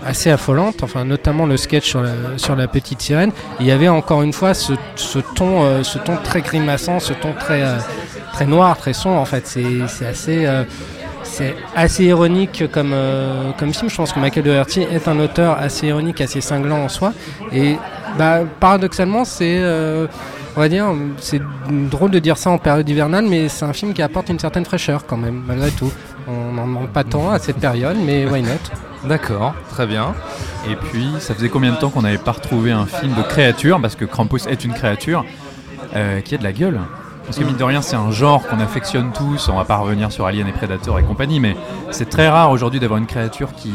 assez 0.06 0.30
affolante. 0.30 0.84
Enfin, 0.84 1.06
notamment 1.06 1.46
le 1.46 1.58
sketch 1.58 1.96
sur 2.38 2.56
la, 2.56 2.68
petite 2.68 3.02
sirène. 3.02 3.32
Il 3.60 3.66
y 3.66 3.72
avait 3.72 3.88
encore 3.88 4.24
une 4.24 4.34
fois 4.34 4.54
ce, 4.54 4.74
ton 5.36 6.18
très 6.24 6.42
grimaçant, 6.42 7.00
ce 7.00 7.14
ton 7.14 7.34
très 7.34 7.64
très 8.34 8.46
noir, 8.46 8.78
très 8.78 8.94
sombre. 8.94 9.20
En 9.20 9.26
fait, 9.26 9.46
c'est 9.48 10.06
assez 10.06 10.48
c'est 11.42 11.56
assez 11.76 12.06
ironique 12.06 12.64
comme, 12.72 12.92
euh, 12.94 13.52
comme 13.58 13.74
film. 13.74 13.90
Je 13.90 13.96
pense 13.96 14.14
que 14.14 14.20
Michael 14.20 14.44
Dougherty 14.44 14.82
est 14.82 15.08
un 15.08 15.20
auteur 15.20 15.58
assez 15.58 15.88
ironique, 15.88 16.22
assez 16.22 16.42
cinglant 16.42 16.84
en 16.84 16.90
soi. 16.90 17.14
Et 17.52 17.78
bah, 18.18 18.42
paradoxalement, 18.60 19.26
c'est, 19.26 19.58
euh, 19.60 20.08
on 20.56 20.60
va 20.60 20.70
dire, 20.70 20.86
c'est 21.18 21.42
drôle 21.90 22.12
de 22.12 22.20
dire 22.20 22.38
ça 22.38 22.52
en 22.52 22.58
période 22.58 22.88
hivernale, 22.88 23.26
mais 23.28 23.50
c'est 23.50 23.66
un 23.66 23.74
film 23.74 23.94
qui 23.94 24.02
apporte 24.02 24.30
une 24.30 24.40
certaine 24.40 24.66
fraîcheur 24.66 25.06
quand 25.06 25.18
même, 25.18 25.44
malgré 25.48 25.72
tout. 25.72 25.92
On 26.28 26.54
n'en 26.54 26.68
demande 26.68 26.90
pas 26.90 27.04
tant 27.04 27.32
à 27.32 27.40
cette 27.40 27.58
période, 27.58 27.98
mais 28.06 28.26
why 28.26 28.42
not? 28.42 29.08
D'accord, 29.08 29.56
très 29.70 29.88
bien. 29.88 30.14
Et 30.70 30.76
puis, 30.76 31.08
ça 31.20 31.34
faisait 31.34 31.50
combien 31.50 31.72
de 31.72 31.78
temps 31.78 31.90
qu'on 31.90 32.04
n'avait 32.04 32.20
pas 32.20 32.34
retrouvé 32.34 32.72
un 32.72 32.86
film 32.86 33.16
de 33.16 33.24
créature, 33.24 33.82
parce 33.82 33.96
que 33.96 34.06
Krampus 34.06 34.46
est 34.46 34.64
une 34.64 34.74
créature, 34.74 35.26
euh, 35.96 36.22
qui 36.22 36.36
a 36.36 36.38
de 36.38 36.44
la 36.44 36.54
gueule 36.54 36.80
Parce 37.26 37.38
que 37.38 37.44
mine 37.46 37.56
de 37.56 37.64
rien, 37.64 37.82
c'est 37.82 37.96
un 37.96 38.12
genre 38.12 38.46
qu'on 38.48 38.60
affectionne 38.60 39.12
tous, 39.14 39.48
on 39.48 39.56
va 39.56 39.64
pas 39.64 39.78
revenir 39.78 40.12
sur 40.12 40.26
Alien 40.26 40.48
et 40.48 40.52
Predator 40.52 41.00
et 41.00 41.04
compagnie, 41.04 41.40
mais 41.40 41.56
c'est 41.92 42.10
très 42.10 42.28
rare 42.28 42.52
aujourd'hui 42.52 42.80
d'avoir 42.82 42.98
une 43.00 43.06
créature 43.06 43.54
qui 43.56 43.70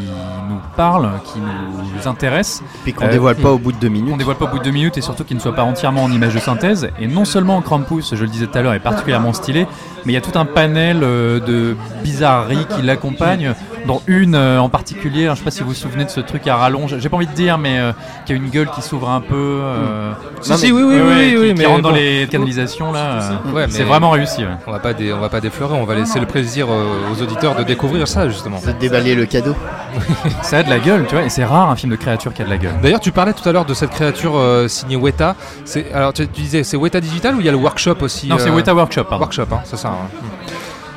nous 0.50 0.58
parle, 0.76 1.08
qui 1.24 1.38
nous 1.38 2.06
intéresse, 2.08 2.62
Puis 2.84 2.92
qu'on 2.92 3.06
euh, 3.06 3.10
dévoile 3.10 3.36
pas 3.36 3.50
au 3.50 3.58
bout 3.58 3.72
de 3.72 3.78
deux 3.78 3.86
qu'on 3.88 3.94
minutes. 3.94 4.18
dévoile 4.18 4.36
pas 4.36 4.44
au 4.44 4.48
bout 4.48 4.58
de 4.58 4.64
deux 4.64 4.72
minutes 4.72 4.98
et 4.98 5.00
surtout 5.00 5.24
qu'il 5.24 5.36
ne 5.36 5.40
soit 5.40 5.54
pas 5.54 5.62
entièrement 5.62 6.04
en 6.04 6.12
image 6.12 6.34
de 6.34 6.38
synthèse. 6.40 6.90
Et 7.00 7.06
non 7.06 7.24
seulement 7.24 7.62
Krampus, 7.62 8.14
je 8.14 8.22
le 8.22 8.28
disais 8.28 8.46
tout 8.46 8.58
à 8.58 8.62
l'heure, 8.62 8.74
est 8.74 8.78
particulièrement 8.80 9.32
stylé, 9.32 9.66
mais 10.04 10.12
il 10.12 10.14
y 10.14 10.18
a 10.18 10.20
tout 10.20 10.38
un 10.38 10.44
panel 10.44 11.00
euh, 11.02 11.40
de 11.40 11.76
bizarreries 12.04 12.66
qui 12.76 12.82
l'accompagnent, 12.82 13.54
dont 13.86 14.02
une 14.06 14.34
euh, 14.34 14.58
en 14.60 14.68
particulier, 14.68 15.28
hein, 15.28 15.34
je 15.34 15.38
sais 15.38 15.44
pas 15.44 15.50
si 15.50 15.62
vous 15.62 15.68
vous 15.68 15.74
souvenez 15.74 16.04
de 16.04 16.10
ce 16.10 16.20
truc 16.20 16.46
à 16.48 16.56
rallonge, 16.56 16.98
j'ai 16.98 17.08
pas 17.08 17.16
envie 17.16 17.26
de 17.26 17.32
dire, 17.32 17.56
mais 17.56 17.78
euh, 17.78 17.92
qui 18.26 18.32
a 18.32 18.36
une 18.36 18.50
gueule 18.50 18.68
qui 18.70 18.82
s'ouvre 18.82 19.08
un 19.08 19.20
peu. 19.20 19.34
euh, 19.34 20.12
Si, 20.42 20.50
Non, 20.50 20.56
si, 20.58 20.66
mais- 20.66 20.72
oui, 20.72 20.82
oui, 20.82 20.94
oui, 20.94 21.00
ouais, 21.00 21.14
oui, 21.16 21.30
qui, 21.30 21.36
oui, 21.38 21.48
qui 21.54 21.58
mais 21.60 21.66
rentre 21.66 21.82
dans 21.82 21.88
bon, 21.90 21.94
les 21.94 22.26
canalisations 22.30 22.92
là. 22.92 23.35
Ouais, 23.52 23.66
c'est 23.68 23.82
vraiment 23.84 24.10
réussi. 24.10 24.42
ouais. 24.42 24.50
On 24.66 24.72
va 24.72 24.78
pas 24.78 24.92
dé- 24.92 25.12
on 25.12 25.20
va 25.20 25.28
pas 25.28 25.40
déflorer, 25.40 25.74
on 25.74 25.84
va 25.84 25.94
laisser 25.94 26.18
le 26.20 26.26
plaisir 26.26 26.66
euh, 26.70 26.84
aux 27.12 27.22
auditeurs 27.22 27.54
de 27.54 27.62
découvrir 27.62 28.06
ça 28.08 28.28
justement. 28.28 28.58
De 28.64 28.72
déballer 28.72 29.14
le 29.14 29.26
cadeau. 29.26 29.54
Ça 30.42 30.58
a 30.58 30.62
de 30.62 30.68
la 30.70 30.78
gueule, 30.78 31.06
tu 31.08 31.14
vois, 31.14 31.24
et 31.24 31.30
c'est 31.30 31.44
rare 31.44 31.70
un 31.70 31.76
film 31.76 31.90
de 31.90 31.96
créature 31.96 32.34
qui 32.34 32.42
a 32.42 32.44
de 32.44 32.50
la 32.50 32.58
gueule. 32.58 32.74
D'ailleurs, 32.82 33.00
tu 33.00 33.12
parlais 33.12 33.32
tout 33.32 33.48
à 33.48 33.52
l'heure 33.52 33.64
de 33.64 33.72
cette 33.74 33.90
créature 33.90 34.36
euh, 34.36 34.68
signée 34.68 34.96
Weta. 34.96 35.34
C'est 35.64 35.90
alors 35.92 36.12
tu, 36.12 36.26
tu 36.28 36.42
disais 36.42 36.64
c'est 36.64 36.76
Weta 36.76 37.00
Digital 37.00 37.34
ou 37.34 37.40
il 37.40 37.46
y 37.46 37.48
a 37.48 37.52
le 37.52 37.56
workshop 37.58 37.96
aussi 38.02 38.28
Non, 38.28 38.36
c'est 38.38 38.50
euh, 38.50 38.54
Weta 38.54 38.74
Workshop. 38.74 39.04
pardon. 39.04 39.24
Workshop, 39.24 39.46
hein, 39.52 39.60
c'est 39.64 39.78
ça. 39.78 39.88
hein. 39.88 40.08
Hmm. 40.22 40.26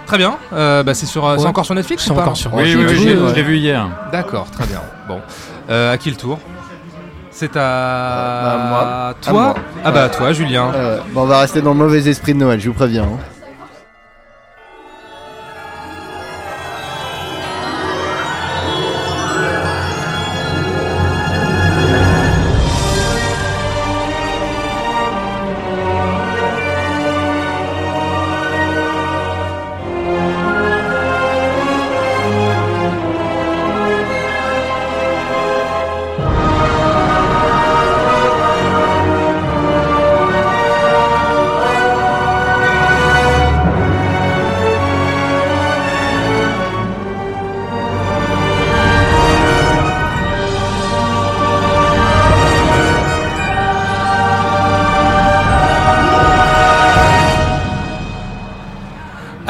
Très 0.05 0.17
bien. 0.17 0.37
Euh, 0.53 0.81
bah, 0.83 0.93
c'est 0.95 1.05
sur, 1.05 1.25
euh, 1.25 1.35
c'est 1.37 1.43
Ouais. 1.43 1.49
encore 1.49 1.65
sur 1.65 1.75
Netflix 1.75 2.03
C'est 2.03 2.11
ou 2.11 2.15
pas 2.15 2.21
encore 2.23 2.35
sur 2.35 2.53
Oui, 2.53 2.63
oui, 2.63 2.75
Netflix. 2.75 2.91
oui, 2.91 3.07
je 3.07 3.09
l'ai- 3.13 3.21
ouais. 3.21 3.29
je 3.29 3.35
l'ai 3.35 3.43
vu 3.43 3.57
hier. 3.57 3.87
D'accord, 4.11 4.47
très 4.51 4.65
bien. 4.65 4.81
Bon, 5.07 5.19
Euh, 5.69 5.93
à 5.93 5.97
qui 5.97 6.09
le 6.09 6.15
tour? 6.17 6.39
C'est 7.39 7.55
à 7.55 8.57
moi. 8.69 9.13
toi. 9.21 9.29
À 9.29 9.33
moi. 9.33 9.55
Ah 9.85 9.91
bah 9.91 10.03
à 10.03 10.09
toi, 10.09 10.33
Julien. 10.33 10.73
Euh, 10.75 10.97
bon, 11.13 11.21
on 11.21 11.25
va 11.25 11.39
rester 11.39 11.61
dans 11.61 11.69
le 11.71 11.77
mauvais 11.77 12.05
esprit 12.09 12.33
de 12.33 12.39
Noël, 12.39 12.59
je 12.59 12.67
vous 12.67 12.73
préviens. 12.75 13.03
hein. 13.03 13.38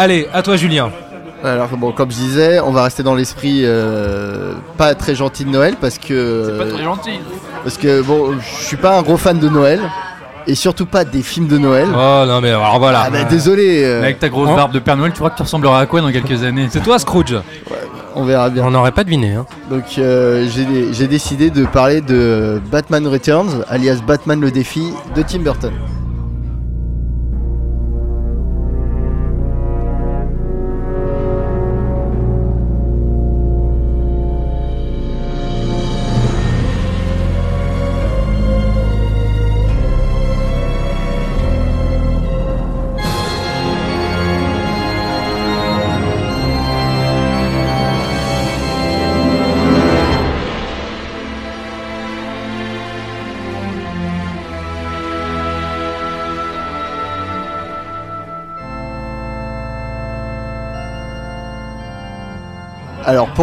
Allez, 0.09 0.27
à 0.33 0.41
toi, 0.41 0.55
Julien. 0.55 0.89
Alors 1.43 1.67
bon, 1.77 1.91
comme 1.91 2.09
je 2.09 2.15
disais, 2.15 2.59
on 2.59 2.71
va 2.71 2.81
rester 2.81 3.03
dans 3.03 3.13
l'esprit 3.13 3.61
euh, 3.61 4.53
pas 4.75 4.95
très 4.95 5.13
gentil 5.13 5.45
de 5.45 5.51
Noël 5.51 5.75
parce 5.79 5.99
que 5.99 6.57
gentil. 6.81 7.19
parce 7.63 7.77
que 7.77 8.01
bon, 8.01 8.33
je 8.39 8.65
suis 8.65 8.75
pas 8.75 8.97
un 8.97 9.03
gros 9.03 9.17
fan 9.17 9.37
de 9.37 9.47
Noël 9.47 9.79
et 10.47 10.55
surtout 10.55 10.87
pas 10.87 11.05
des 11.05 11.21
films 11.21 11.45
de 11.45 11.59
Noël. 11.59 11.87
Oh 11.93 12.23
non 12.25 12.41
mais 12.41 12.49
alors 12.49 12.79
voilà. 12.79 13.03
Ah 13.05 13.09
bah 13.11 13.23
désolé, 13.23 13.83
euh, 13.83 14.01
Avec 14.01 14.17
ta 14.17 14.29
grosse 14.29 14.49
barbe 14.49 14.71
de 14.71 14.79
Père 14.79 14.97
Noël, 14.97 15.11
tu 15.11 15.19
crois 15.19 15.29
que 15.29 15.37
tu 15.37 15.43
ressembleras 15.43 15.79
à 15.79 15.85
quoi 15.85 16.01
dans 16.01 16.11
quelques 16.11 16.41
années? 16.43 16.67
C'est 16.71 16.81
toi, 16.81 16.97
Scrooge. 16.97 17.35
on 18.15 18.23
verra 18.25 18.49
bien. 18.49 18.63
On 18.65 18.71
n'aurait 18.71 18.91
pas 18.91 19.03
deviné. 19.03 19.35
Hein. 19.35 19.45
Donc 19.69 19.83
euh, 19.99 20.47
j'ai 20.49 20.91
j'ai 20.91 21.07
décidé 21.07 21.51
de 21.51 21.67
parler 21.67 22.01
de 22.01 22.59
Batman 22.71 23.05
Returns, 23.05 23.63
alias 23.69 23.99
Batman 24.07 24.41
le 24.41 24.49
défi 24.49 24.91
de 25.15 25.21
Tim 25.21 25.41
Burton. 25.41 25.71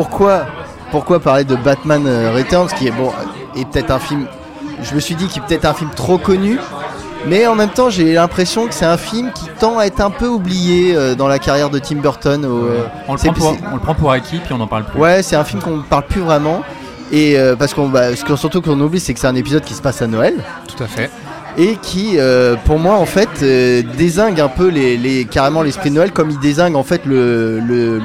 Pourquoi, 0.00 0.44
pourquoi 0.90 1.20
parler 1.20 1.44
de 1.44 1.56
Batman 1.56 2.04
euh, 2.06 2.30
Returns 2.36 2.68
qui 2.78 2.86
est 2.86 2.90
bon 2.90 3.10
est 3.56 3.64
peut-être 3.66 3.90
un 3.90 3.98
film. 3.98 4.26
Je 4.82 4.94
me 4.94 5.00
suis 5.00 5.14
dit 5.14 5.26
qu'il 5.26 5.42
est 5.42 5.46
peut-être 5.46 5.64
un 5.64 5.72
film 5.72 5.88
trop 5.96 6.18
connu, 6.18 6.58
mais 7.26 7.46
en 7.46 7.54
même 7.54 7.70
temps 7.70 7.88
j'ai 7.88 8.12
l'impression 8.12 8.66
que 8.66 8.74
c'est 8.74 8.84
un 8.84 8.98
film 8.98 9.30
qui 9.32 9.46
tend 9.58 9.78
à 9.78 9.86
être 9.86 10.02
un 10.02 10.10
peu 10.10 10.26
oublié 10.28 10.94
euh, 10.94 11.14
dans 11.14 11.28
la 11.28 11.38
carrière 11.38 11.70
de 11.70 11.78
Tim 11.78 11.96
Burton. 11.96 12.44
au, 12.44 12.66
euh, 12.66 12.84
on, 13.08 13.14
le 13.14 13.32
pour, 13.32 13.56
on 13.72 13.74
le 13.76 13.80
prend 13.80 13.94
pour 13.94 14.12
acquis, 14.12 14.38
puis 14.44 14.52
on 14.52 14.58
n'en 14.58 14.66
parle 14.66 14.84
plus. 14.84 15.00
Ouais, 15.00 15.22
c'est 15.22 15.34
un 15.36 15.44
film 15.44 15.62
qu'on 15.62 15.78
ne 15.78 15.82
parle 15.82 16.04
plus 16.04 16.20
vraiment. 16.20 16.60
Et 17.10 17.38
euh, 17.38 17.56
parce 17.56 17.72
qu'on 17.72 17.88
bah, 17.88 18.14
ce 18.14 18.22
que 18.22 18.36
surtout 18.36 18.60
qu'on 18.60 18.78
oublie, 18.80 19.00
c'est 19.00 19.14
que 19.14 19.20
c'est 19.20 19.28
un 19.28 19.34
épisode 19.34 19.62
qui 19.64 19.72
se 19.72 19.80
passe 19.80 20.02
à 20.02 20.06
Noël 20.08 20.34
Tout 20.66 20.82
à 20.82 20.88
fait. 20.88 21.08
et 21.56 21.76
qui, 21.80 22.16
euh, 22.18 22.56
pour 22.66 22.78
moi, 22.80 22.96
en 22.96 23.06
fait, 23.06 23.28
euh, 23.42 23.80
désingue 23.96 24.40
un 24.42 24.48
peu 24.48 24.68
les, 24.68 24.98
les- 24.98 25.24
carrément 25.24 25.62
l'esprit 25.62 25.88
de 25.90 25.94
Noël, 25.94 26.10
comme 26.12 26.28
il 26.30 26.38
désingue 26.40 26.74
en 26.76 26.82
fait 26.82 27.06
le, 27.06 27.60
le- 27.60 28.00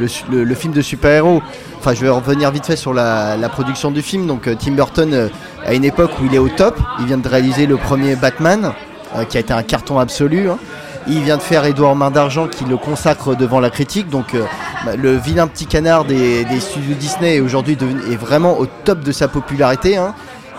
le 0.46 0.56
film 0.56 0.72
de 0.72 0.82
super-héros. 0.82 1.42
Enfin, 1.84 1.96
je 1.96 2.02
vais 2.02 2.10
revenir 2.10 2.52
vite 2.52 2.68
fait 2.68 2.76
sur 2.76 2.94
la, 2.94 3.38
la 3.38 3.50
production 3.50 3.90
du 3.90 4.04
film. 4.04 4.28
Donc, 4.28 4.48
euh, 4.48 4.54
Tim 4.58 4.74
Burton, 4.74 5.12
euh, 5.14 5.30
à 5.66 5.74
une 5.74 5.84
époque 5.84 6.12
où 6.22 6.26
il 6.28 6.36
est 6.36 6.38
au 6.38 6.48
top, 6.48 6.78
il 7.00 7.08
vient 7.08 7.18
de 7.18 7.28
réaliser 7.28 7.66
le 7.66 7.76
premier 7.76 8.16
Batman, 8.16 8.74
euh, 9.16 9.24
qui 9.24 9.38
a 9.38 9.40
été 9.40 9.52
un 9.52 9.64
carton 9.64 9.98
absolu. 9.98 10.48
hein. 10.48 10.60
Il 11.08 11.22
vient 11.24 11.38
de 11.38 11.42
faire 11.42 11.66
Édouard 11.66 11.96
Main 11.96 12.12
d'Argent, 12.12 12.48
qui 12.48 12.66
le 12.66 12.78
consacre 12.78 13.36
devant 13.36 13.60
la 13.60 13.72
critique. 13.72 14.10
Donc, 14.10 14.36
euh, 14.36 14.44
bah, 14.86 14.92
le 14.96 15.18
vilain 15.18 15.48
petit 15.48 15.66
canard 15.66 16.06
des, 16.06 16.46
des 16.46 16.60
studios 16.60 16.94
Disney 16.94 17.38
est 17.38 17.40
aujourd'hui 17.40 17.76
est 18.12 18.16
vraiment 18.16 18.60
au 18.60 18.68
top 18.68 19.00
de 19.00 19.12
sa 19.12 19.28
popularité. 19.28 19.98
hein. 19.98 20.14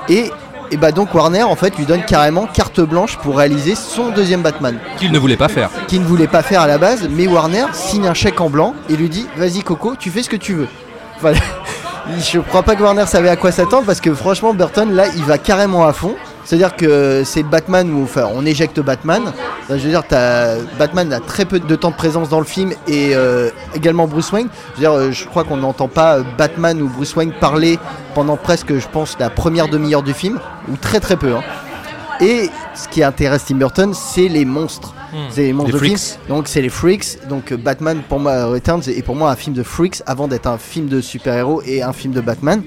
Et, 0.09 0.29
et 0.73 0.77
bah 0.77 0.91
donc 0.91 1.15
Warner 1.15 1.45
en 1.45 1.55
fait 1.55 1.77
lui 1.79 1.85
donne 1.85 2.03
carrément 2.05 2.47
carte 2.53 2.81
blanche 2.81 3.17
pour 3.19 3.37
réaliser 3.37 3.77
son 3.77 4.09
deuxième 4.11 4.41
Batman 4.43 4.77
Qu'il 4.99 5.13
ne 5.13 5.19
voulait 5.21 5.37
pas 5.37 5.49
faire. 5.49 5.71
qu'il 5.87 6.01
ne 6.01 6.07
voulait 6.07 6.27
pas 6.27 6.43
faire 6.43 6.63
à 6.63 6.67
la 6.67 6.79
base 6.79 7.07
mais 7.11 7.27
Warner 7.29 7.67
signe 7.73 8.07
un 8.09 8.15
chèque 8.15 8.41
en 8.41 8.49
blanc 8.51 8.75
et 8.89 8.97
lui 8.97 9.09
dit 9.11 9.27
vas-y 9.37 9.63
Coco 9.63 9.95
tu 9.99 10.11
fais 10.11 10.23
ce 10.23 10.31
que 10.31 10.37
tu 10.37 10.55
veux 10.55 10.67
je 12.19 12.39
crois 12.41 12.63
pas 12.63 12.75
que 12.75 12.83
Warner 12.83 13.07
savait 13.07 13.29
à 13.29 13.37
quoi 13.37 13.53
s'attendre 13.53 13.85
parce 13.87 14.01
que 14.01 14.13
franchement 14.15 14.55
Burton 14.55 14.93
là 14.93 15.05
il 15.17 15.25
va 15.25 15.39
carrément 15.39 15.87
à 15.87 15.93
fond 15.93 16.15
c'est 16.45 16.57
à 16.57 16.59
dire 16.59 16.77
que 16.77 17.23
c'est 17.25 17.45
Batman 17.45 17.91
où 17.93 18.03
enfin, 18.03 18.29
on 18.35 18.45
éjecte 18.45 18.81
Batman 18.81 19.33
je 19.69 19.75
veux 19.75 19.91
dire 19.91 20.03
Batman 20.79 21.13
a 21.13 21.21
très 21.21 21.45
peu 21.45 21.61
de 21.61 21.77
temps 21.77 21.91
de 21.91 21.97
présence 21.97 22.29
dans 22.29 22.41
le 22.41 22.45
film 22.45 22.73
et 22.89 23.15
euh, 23.15 23.51
également 23.75 24.07
Bruce 24.07 24.33
Wayne 24.33 24.49
je 24.71 24.75
veux 24.75 24.81
dire 24.81 24.93
euh, 24.93 25.13
je 25.13 25.25
crois 25.27 25.45
qu'on 25.45 25.59
n'entend 25.59 25.89
pas 25.89 26.19
euh, 26.19 26.23
Batman 26.37 26.83
ou 26.83 26.89
Bruce 26.89 27.15
Wayne 27.15 27.33
parler 27.33 27.79
pendant 28.15 28.37
presque 28.37 28.77
je 28.77 28.89
pense 28.89 29.17
la 29.19 29.31
première 29.31 29.69
demi-heure 29.69 30.03
du 30.03 30.15
film 30.15 30.41
ou 30.69 30.77
très 30.77 30.99
très 30.99 31.17
peu 31.17 31.35
hein. 31.35 31.43
Et 32.23 32.51
ce 32.75 32.87
qui 32.87 33.03
intéresse 33.03 33.47
Tim 33.47 33.57
Burton, 33.57 33.93
c'est 33.95 34.29
les 34.29 34.45
monstres. 34.45 34.95
C'est 35.31 35.43
les 35.43 35.53
monstres 35.53 35.73
de 35.73 35.79
films. 35.79 35.93
Donc 36.29 36.49
c'est 36.49 36.63
les 36.63 36.69
freaks. 36.69 37.19
Donc 37.29 37.53
euh, 37.53 37.57
Batman 37.57 38.01
pour 38.09 38.19
moi 38.21 38.47
Returns 38.47 38.83
est 38.89 39.03
pour 39.03 39.15
moi 39.15 39.31
un 39.31 39.37
film 39.37 39.55
de 39.55 39.63
freaks 39.63 40.03
avant 40.07 40.27
d'être 40.29 40.47
un 40.47 40.59
film 40.59 40.87
de 40.89 41.01
super-héros 41.01 41.63
et 41.67 41.83
un 41.83 41.93
film 41.93 42.13
de 42.15 42.21
Batman. 42.21 42.63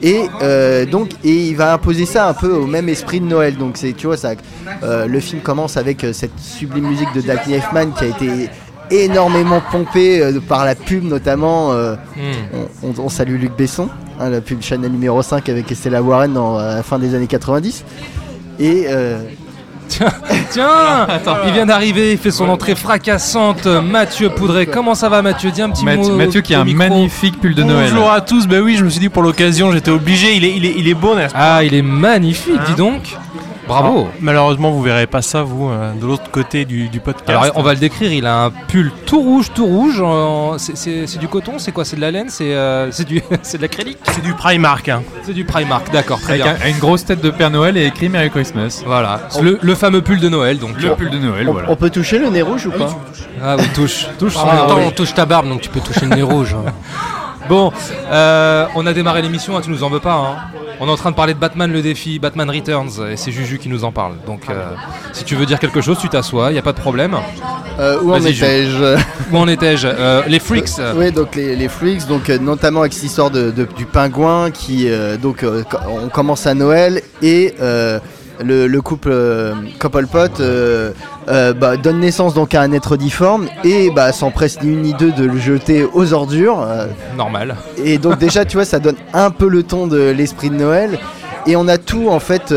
Et 0.00 0.22
euh, 0.42 0.86
donc 0.86 1.10
et 1.24 1.48
il 1.48 1.56
va 1.56 1.72
imposer 1.74 2.06
ça 2.06 2.28
un 2.28 2.34
peu 2.34 2.52
au 2.52 2.66
même 2.66 2.88
esprit 2.88 3.20
de 3.20 3.26
Noël. 3.26 3.56
Donc 3.56 3.76
c'est 3.76 3.92
tu 3.92 4.06
vois 4.06 4.16
ça. 4.16 4.32
euh, 4.82 5.06
le 5.06 5.20
film 5.20 5.40
commence 5.42 5.76
avec 5.76 6.04
euh, 6.04 6.12
cette 6.12 6.38
sublime 6.38 6.86
musique 6.88 7.12
de 7.14 7.20
Danny 7.20 7.54
Elfman 7.54 7.90
qui 7.98 8.04
a 8.04 8.08
été 8.08 8.48
énormément 8.90 9.60
pompée 9.70 10.22
euh, 10.22 10.40
par 10.40 10.64
la 10.64 10.74
pub 10.74 11.04
notamment. 11.04 11.72
euh, 11.72 11.96
on, 12.82 12.88
on- 12.88 13.02
on 13.04 13.08
salue 13.08 13.38
Luc 13.40 13.56
Besson, 13.56 13.88
hein, 14.20 14.30
la 14.30 14.40
pub 14.40 14.62
Chanel 14.62 14.90
numéro 14.92 15.20
5 15.20 15.48
avec 15.48 15.70
Estella 15.70 16.00
Warren 16.02 16.32
dans, 16.32 16.56
à 16.56 16.76
la 16.76 16.82
fin 16.82 16.98
des 16.98 17.14
années 17.14 17.26
90. 17.26 17.84
Et 18.60 18.86
euh, 20.00 20.06
Tiens, 20.50 21.06
tiens 21.22 21.40
Il 21.46 21.52
vient 21.52 21.66
d'arriver, 21.66 22.12
il 22.12 22.18
fait 22.18 22.30
son 22.30 22.48
entrée 22.48 22.74
fracassante. 22.74 23.66
Mathieu 23.66 24.30
Poudret, 24.30 24.66
comment 24.66 24.94
ça 24.94 25.08
va 25.08 25.22
Mathieu? 25.22 25.50
Dis 25.50 25.62
un 25.62 25.70
petit 25.70 25.84
Mathieu, 25.84 26.12
mot. 26.12 26.16
Mathieu 26.16 26.40
qui 26.40 26.54
a 26.54 26.60
un 26.60 26.64
micro. 26.64 26.78
magnifique 26.78 27.40
pull 27.40 27.54
de 27.54 27.62
Noël. 27.62 27.90
Bonjour 27.90 28.10
à 28.10 28.20
tous, 28.20 28.46
ben 28.46 28.60
oui, 28.62 28.76
je 28.76 28.84
me 28.84 28.90
suis 28.90 29.00
dit 29.00 29.08
pour 29.08 29.22
l'occasion, 29.22 29.72
j'étais 29.72 29.90
obligé, 29.90 30.34
il 30.36 30.44
est, 30.44 30.54
il 30.56 30.64
est, 30.64 30.74
il 30.76 30.88
est 30.88 30.94
beau, 30.94 31.14
n'est-ce 31.14 31.32
pas? 31.34 31.56
Ah, 31.56 31.64
il 31.64 31.74
est 31.74 31.82
magnifique, 31.82 32.54
Hein 32.58 32.64
dis 32.68 32.74
donc. 32.74 33.16
Bravo. 33.68 33.88
Alors, 33.98 34.08
malheureusement, 34.20 34.70
vous 34.70 34.82
verrez 34.82 35.06
pas 35.06 35.22
ça, 35.22 35.42
vous, 35.42 35.68
euh, 35.68 35.92
de 35.92 36.06
l'autre 36.06 36.30
côté 36.32 36.64
du, 36.64 36.88
du 36.88 37.00
podcast. 37.00 37.28
Alors 37.28 37.44
on 37.54 37.62
va 37.62 37.74
le 37.74 37.78
décrire, 37.78 38.12
il 38.12 38.26
a 38.26 38.44
un 38.46 38.50
pull 38.50 38.90
tout 39.06 39.20
rouge, 39.20 39.50
tout 39.54 39.66
rouge. 39.66 40.02
c'est- 40.58 41.18
du 41.18 41.28
coton, 41.28 41.58
c'est 41.58 41.72
quoi 41.72 41.84
C'est 41.84 41.96
de 41.96 42.00
la 42.00 42.10
laine 42.10 42.28
C'est 42.30 42.54
euh, 42.54 42.90
c'est 42.90 43.06
du, 43.06 43.22
c'est 43.42 43.58
de 43.58 43.62
l'acrylique 43.62 43.98
C'est 44.12 44.22
du 44.22 44.32
Primark. 44.34 44.88
Hein. 44.88 45.02
C'est 45.22 45.32
du 45.34 45.44
Primark, 45.44 45.90
d'accord, 45.92 46.20
très 46.20 46.34
Avec 46.40 46.44
bien. 46.44 46.56
un- 46.64 46.70
une 46.70 46.78
grosse 46.78 47.04
tête 47.04 47.20
de 47.20 47.30
Père 47.30 47.50
Noël 47.50 47.76
et 47.76 47.86
écrit 47.86 48.08
Merry 48.08 48.30
Christmas. 48.30 48.82
Voilà, 48.86 49.20
le, 49.42 49.58
le 49.60 49.74
fameux 49.74 50.00
pull 50.02 50.18
de 50.20 50.28
Noël 50.28 50.58
donc. 50.58 50.80
Le 50.80 50.94
pull 50.94 51.10
de 51.10 51.18
Noël, 51.18 51.48
on, 51.48 51.52
voilà. 51.52 51.70
on 51.70 51.76
peut 51.76 51.90
toucher 51.90 52.18
le 52.18 52.30
nez 52.30 52.42
rouge 52.42 52.66
ou 52.66 52.70
pas 52.70 52.88
Ah 53.44 53.56
oui, 53.58 53.64
touche, 53.74 54.06
touche. 54.18 54.34
son 54.34 54.40
En 54.40 54.46
même 54.46 54.54
nez 54.54 54.60
temps, 54.68 54.74
rouge. 54.76 54.84
on 54.86 54.90
touche 54.92 55.14
ta 55.14 55.26
barbe, 55.26 55.48
donc 55.48 55.60
tu 55.60 55.68
peux 55.68 55.80
toucher 55.80 56.06
le 56.06 56.14
nez 56.16 56.22
rouge. 56.22 56.54
Bon, 57.48 57.72
euh, 58.10 58.66
on 58.74 58.84
a 58.86 58.92
démarré 58.92 59.22
l'émission, 59.22 59.56
hein, 59.56 59.62
tu 59.64 59.70
nous 59.70 59.82
en 59.82 59.88
veux 59.88 60.00
pas. 60.00 60.12
Hein. 60.12 60.36
On 60.80 60.86
est 60.86 60.90
en 60.90 60.96
train 60.96 61.10
de 61.10 61.16
parler 61.16 61.34
de 61.34 61.38
Batman 61.40 61.72
le 61.72 61.82
défi, 61.82 62.18
Batman 62.20 62.48
Returns, 62.48 62.90
et 63.10 63.16
c'est 63.16 63.32
Juju 63.32 63.58
qui 63.58 63.68
nous 63.68 63.82
en 63.84 63.90
parle. 63.90 64.14
Donc 64.26 64.42
euh, 64.48 64.68
si 65.12 65.24
tu 65.24 65.34
veux 65.34 65.44
dire 65.44 65.58
quelque 65.58 65.80
chose, 65.80 65.98
tu 66.00 66.08
t'assois, 66.08 66.50
il 66.52 66.54
y 66.54 66.58
a 66.58 66.62
pas 66.62 66.72
de 66.72 66.78
problème. 66.80 67.16
Euh, 67.80 67.98
Où 68.02 68.12
en 68.12 68.16
étais-je 68.24 68.96
Où 69.32 69.36
en 69.36 69.48
étais-je 69.48 69.88
Euh, 69.88 70.22
Les 70.28 70.38
Freaks. 70.38 70.70
Oui, 70.96 71.10
donc 71.10 71.34
les, 71.34 71.56
les 71.56 71.68
freaks, 71.68 72.06
donc 72.06 72.28
notamment 72.28 72.80
avec 72.80 72.92
cette 72.92 73.04
histoire 73.04 73.30
de, 73.30 73.50
de- 73.50 73.66
du 73.76 73.86
pingouin 73.86 74.50
qui, 74.52 74.88
donc, 75.20 75.44
on 76.04 76.08
commence 76.08 76.46
à 76.46 76.54
Noël 76.54 77.02
et 77.22 77.54
le, 78.42 78.66
le 78.66 78.80
couple 78.82 79.10
euh, 79.12 79.54
Couplepot 79.80 80.40
euh, 80.40 80.92
euh, 81.28 81.52
bah, 81.52 81.76
donne 81.76 82.00
naissance 82.00 82.34
donc 82.34 82.54
à 82.54 82.62
un 82.62 82.72
être 82.72 82.96
difforme 82.96 83.46
et 83.64 83.90
bah, 83.90 84.12
s'empresse 84.12 84.62
ni 84.62 84.72
une 84.72 84.82
ni 84.82 84.94
deux 84.94 85.12
de 85.12 85.24
le 85.24 85.38
jeter 85.38 85.84
aux 85.92 86.12
ordures. 86.12 86.62
euh, 86.62 86.86
Normal. 87.16 87.56
et 87.82 87.98
donc 87.98 88.18
déjà, 88.20 88.44
tu 88.44 88.56
vois, 88.56 88.64
ça 88.64 88.78
donne 88.78 88.96
un 89.12 89.30
peu 89.30 89.48
le 89.48 89.62
ton 89.62 89.86
de 89.86 90.10
l'esprit 90.10 90.50
de 90.50 90.56
Noël. 90.56 90.98
Et 91.46 91.56
on 91.56 91.66
a 91.68 91.78
tout 91.78 92.08
en 92.10 92.18
fait, 92.20 92.52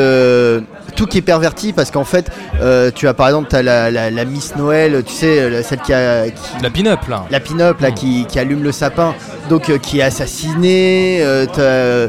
tout 0.96 1.06
qui 1.06 1.18
est 1.20 1.22
perverti 1.22 1.72
parce 1.72 1.92
qu'en 1.92 2.04
fait, 2.04 2.30
euh, 2.62 2.92
tu 2.94 3.08
as 3.08 3.14
par 3.14 3.28
exemple, 3.28 3.56
as 3.56 3.64
la, 3.64 3.90
la, 3.90 4.12
la 4.12 4.26
Miss 4.26 4.56
Noël, 4.58 5.02
tu 5.06 5.14
sais, 5.14 5.64
celle 5.64 5.80
qui 5.80 5.94
a, 5.94 6.28
qui- 6.30 6.62
La 6.62 6.70
pin-up 6.70 7.00
là. 7.08 7.24
la 7.32 7.40
pin-up 7.40 7.80
là 7.80 7.92
Mm. 7.92 7.94
qui, 7.94 8.26
qui 8.28 8.38
allume 8.40 8.64
le 8.64 8.74
sapin, 8.74 9.14
donc 9.50 9.70
euh, 9.70 9.78
qui 9.78 10.00
est 10.00 10.04
assassinée. 10.04 11.20
euh, 11.22 12.08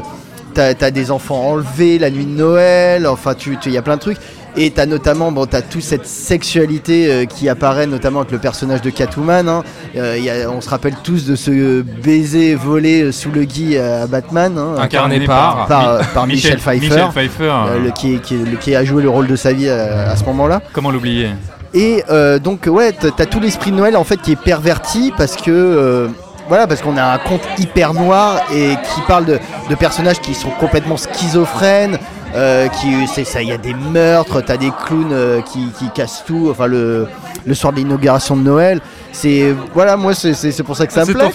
t'as- 0.53 0.91
des 0.91 1.11
enfants 1.11 1.41
enlevés 1.49 1.97
la 1.99 2.09
nuit 2.09 2.25
de 2.25 2.37
Noël. 2.37 3.07
Enfin, 3.07 3.33
tu, 3.33 3.57
il 3.65 3.71
y 3.71 3.77
a 3.77 3.81
plein 3.81 3.95
de 3.95 4.01
trucs. 4.01 4.17
Et 4.55 4.69
t'as 4.69 4.85
notamment, 4.85 5.31
bon, 5.31 5.47
t'as 5.47 5.63
toute 5.63 5.81
cette 5.81 6.05
sexualité 6.05 7.11
euh, 7.11 7.25
qui 7.25 7.49
apparaît 7.49 7.87
notamment 7.87 8.19
avec 8.19 8.31
le 8.31 8.37
personnage 8.37 8.81
de 8.83 8.91
Catwoman. 8.91 9.49
hein. 9.49 9.63
Euh, 9.97 10.15
il 10.17 10.23
y 10.23 10.29
a- 10.29 10.47
on 10.51 10.61
se 10.61 10.69
rappelle 10.69 10.93
tous 11.03 11.25
de 11.25 11.35
ce 11.35 11.81
baiser 11.81 12.53
volé 12.53 13.01
euh, 13.01 13.11
sous 13.11 13.31
le 13.31 13.45
gui 13.45 13.77
à 13.79 14.05
Batman, 14.05 14.55
hein, 14.57 14.75
Incarné 14.79 15.21
par. 15.25 15.65
par, 15.67 16.07
par 16.13 16.27
Michel, 16.27 16.57
Pfeiffer, 16.59 16.87
Michel 16.87 17.07
Pfeiffer, 17.09 17.43
euh, 17.67 17.79
le- 17.85 17.91
qui, 17.91 18.19
qui- 18.19 18.37
le- 18.37 18.57
qui 18.57 18.75
a 18.75 18.83
joué 18.85 19.01
le 19.01 19.09
rôle 19.09 19.25
de 19.25 19.35
sa 19.35 19.53
vie 19.53 19.67
euh, 19.67 20.11
à 20.11 20.15
ce 20.15 20.23
moment-là. 20.25 20.61
comment 20.71 20.91
l'oublier? 20.91 21.29
Et 21.73 22.03
euh, 22.11 22.37
donc 22.37 22.67
ouais, 22.67 22.91
t'as 22.91 23.09
t'as 23.09 23.25
tout 23.25 23.39
l'esprit 23.39 23.71
de 23.71 23.77
Noël 23.77 23.97
en 23.97 24.03
fait 24.03 24.17
qui 24.21 24.33
est 24.33 24.39
perverti 24.39 25.11
parce 25.17 25.35
que 25.35 25.49
euh, 25.49 26.07
voilà 26.47 26.67
parce 26.67 26.81
qu'on 26.81 26.97
a 26.97 27.03
un 27.03 27.17
conte 27.17 27.41
hyper 27.57 27.93
noir 27.93 28.41
et 28.53 28.69
qui 28.93 29.01
parle 29.07 29.25
de, 29.25 29.39
de 29.69 29.75
personnages 29.75 30.19
qui 30.19 30.33
sont 30.33 30.49
complètement 30.59 30.97
schizophrènes. 30.97 31.97
euh, 32.35 32.67
qui 32.67 32.87
c'est 33.07 33.23
ça, 33.25 33.41
il 33.43 33.49
y 33.49 33.51
a 33.51 33.57
des 33.57 33.73
meurtres, 33.75 34.41
t'as 34.41 34.57
des 34.57 34.71
clowns 34.85 35.11
euh, 35.13 35.41
qui, 35.41 35.67
qui 35.77 35.89
cassent 35.91 36.23
tout. 36.25 36.47
Enfin 36.49 36.65
le, 36.65 37.07
le 37.45 37.53
soir 37.53 37.71
de 37.73 37.77
l'inauguration 37.77 38.35
de 38.35 38.41
Noël, 38.41 38.81
c'est 39.11 39.53
voilà 39.75 39.97
moi 39.97 40.13
c'est 40.15 40.63
pour 40.63 40.75
ça 40.75 40.87
que 40.87 40.93
ça 40.93 41.01
me 41.01 41.13
plaît. 41.13 41.25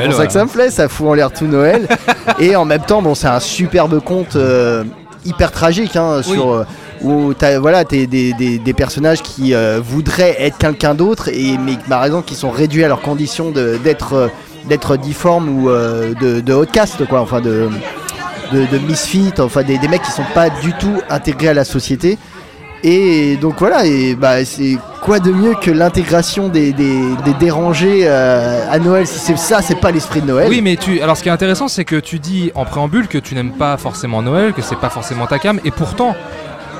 C'est 0.00 0.06
pour 0.08 0.14
ça 0.16 0.26
que 0.26 0.32
ça 0.32 0.44
me 0.44 0.50
plaît, 0.50 0.70
ça 0.70 0.88
fout 0.88 1.08
en 1.08 1.14
l'air 1.14 1.30
tout 1.30 1.46
Noël. 1.46 1.86
et 2.40 2.56
en 2.56 2.64
même 2.64 2.80
temps 2.82 3.02
bon 3.02 3.14
c'est 3.14 3.26
un 3.28 3.40
superbe 3.40 4.00
conte 4.00 4.36
euh, 4.36 4.82
hyper 5.26 5.52
tragique 5.52 5.94
hein, 5.96 6.20
Oui. 6.26 6.32
sur 6.34 6.64
où 7.02 7.34
t'as 7.34 7.58
voilà 7.58 7.84
t'es 7.84 8.06
des, 8.06 8.32
des, 8.32 8.58
des 8.58 8.72
personnages 8.72 9.20
qui 9.20 9.52
voudraient 9.84 10.36
être 10.38 10.56
quelqu'un 10.56 10.94
d'autre 10.94 11.28
et 11.28 11.58
mais 11.58 11.74
par 11.88 12.02
exemple 12.06 12.26
qui 12.26 12.34
sont 12.34 12.50
réduits 12.50 12.84
à 12.84 12.88
leur 12.88 13.02
condition 13.02 13.50
de- 13.50 13.76
d'être 13.84 14.30
d'être 14.68 14.96
difformes 14.96 15.48
ou 15.48 15.70
euh, 15.70 16.14
de, 16.14 16.40
de 16.40 16.54
outcast 16.54 17.06
quoi 17.06 17.20
enfin 17.20 17.40
de 17.40 17.68
de, 18.52 18.78
misfits 18.78 19.32
enfin 19.38 19.62
des, 19.62 19.78
des 19.78 19.88
mecs 19.88 20.02
qui 20.02 20.12
sont 20.12 20.26
pas 20.34 20.50
du 20.50 20.72
tout 20.74 21.00
intégrés 21.10 21.48
à 21.48 21.54
la 21.54 21.64
société 21.64 22.18
et 22.84 23.36
donc 23.38 23.54
voilà 23.58 23.86
et 23.86 24.14
bah 24.14 24.44
c'est 24.44 24.76
quoi 25.02 25.18
de 25.18 25.32
mieux 25.32 25.54
que 25.60 25.70
l'intégration 25.70 26.48
des, 26.48 26.72
des, 26.72 27.00
des 27.24 27.34
dérangés 27.40 28.02
euh, 28.04 28.70
à 28.70 28.78
Noël 28.78 29.06
si 29.06 29.18
c'est 29.18 29.36
ça 29.36 29.62
c'est 29.62 29.80
pas 29.80 29.90
l'esprit 29.90 30.20
de 30.20 30.26
Noël? 30.26 30.48
Oui, 30.48 30.60
mais 30.62 30.76
tu. 30.76 31.00
Alors, 31.00 31.16
ce 31.16 31.22
qui 31.22 31.28
est 31.28 31.32
intéressant, 31.32 31.68
c'est 31.68 31.84
que 31.84 31.96
tu 31.96 32.18
dis 32.18 32.52
en 32.54 32.64
préambule 32.64 33.08
que 33.08 33.18
tu 33.18 33.34
n'aimes 33.34 33.52
pas 33.52 33.76
forcément 33.78 34.20
Noël, 34.20 34.52
que 34.52 34.62
c'est 34.62 34.78
pas 34.78 34.90
forcément 34.90 35.26
ta 35.26 35.38
cam, 35.38 35.58
et 35.64 35.70
pourtant. 35.70 36.14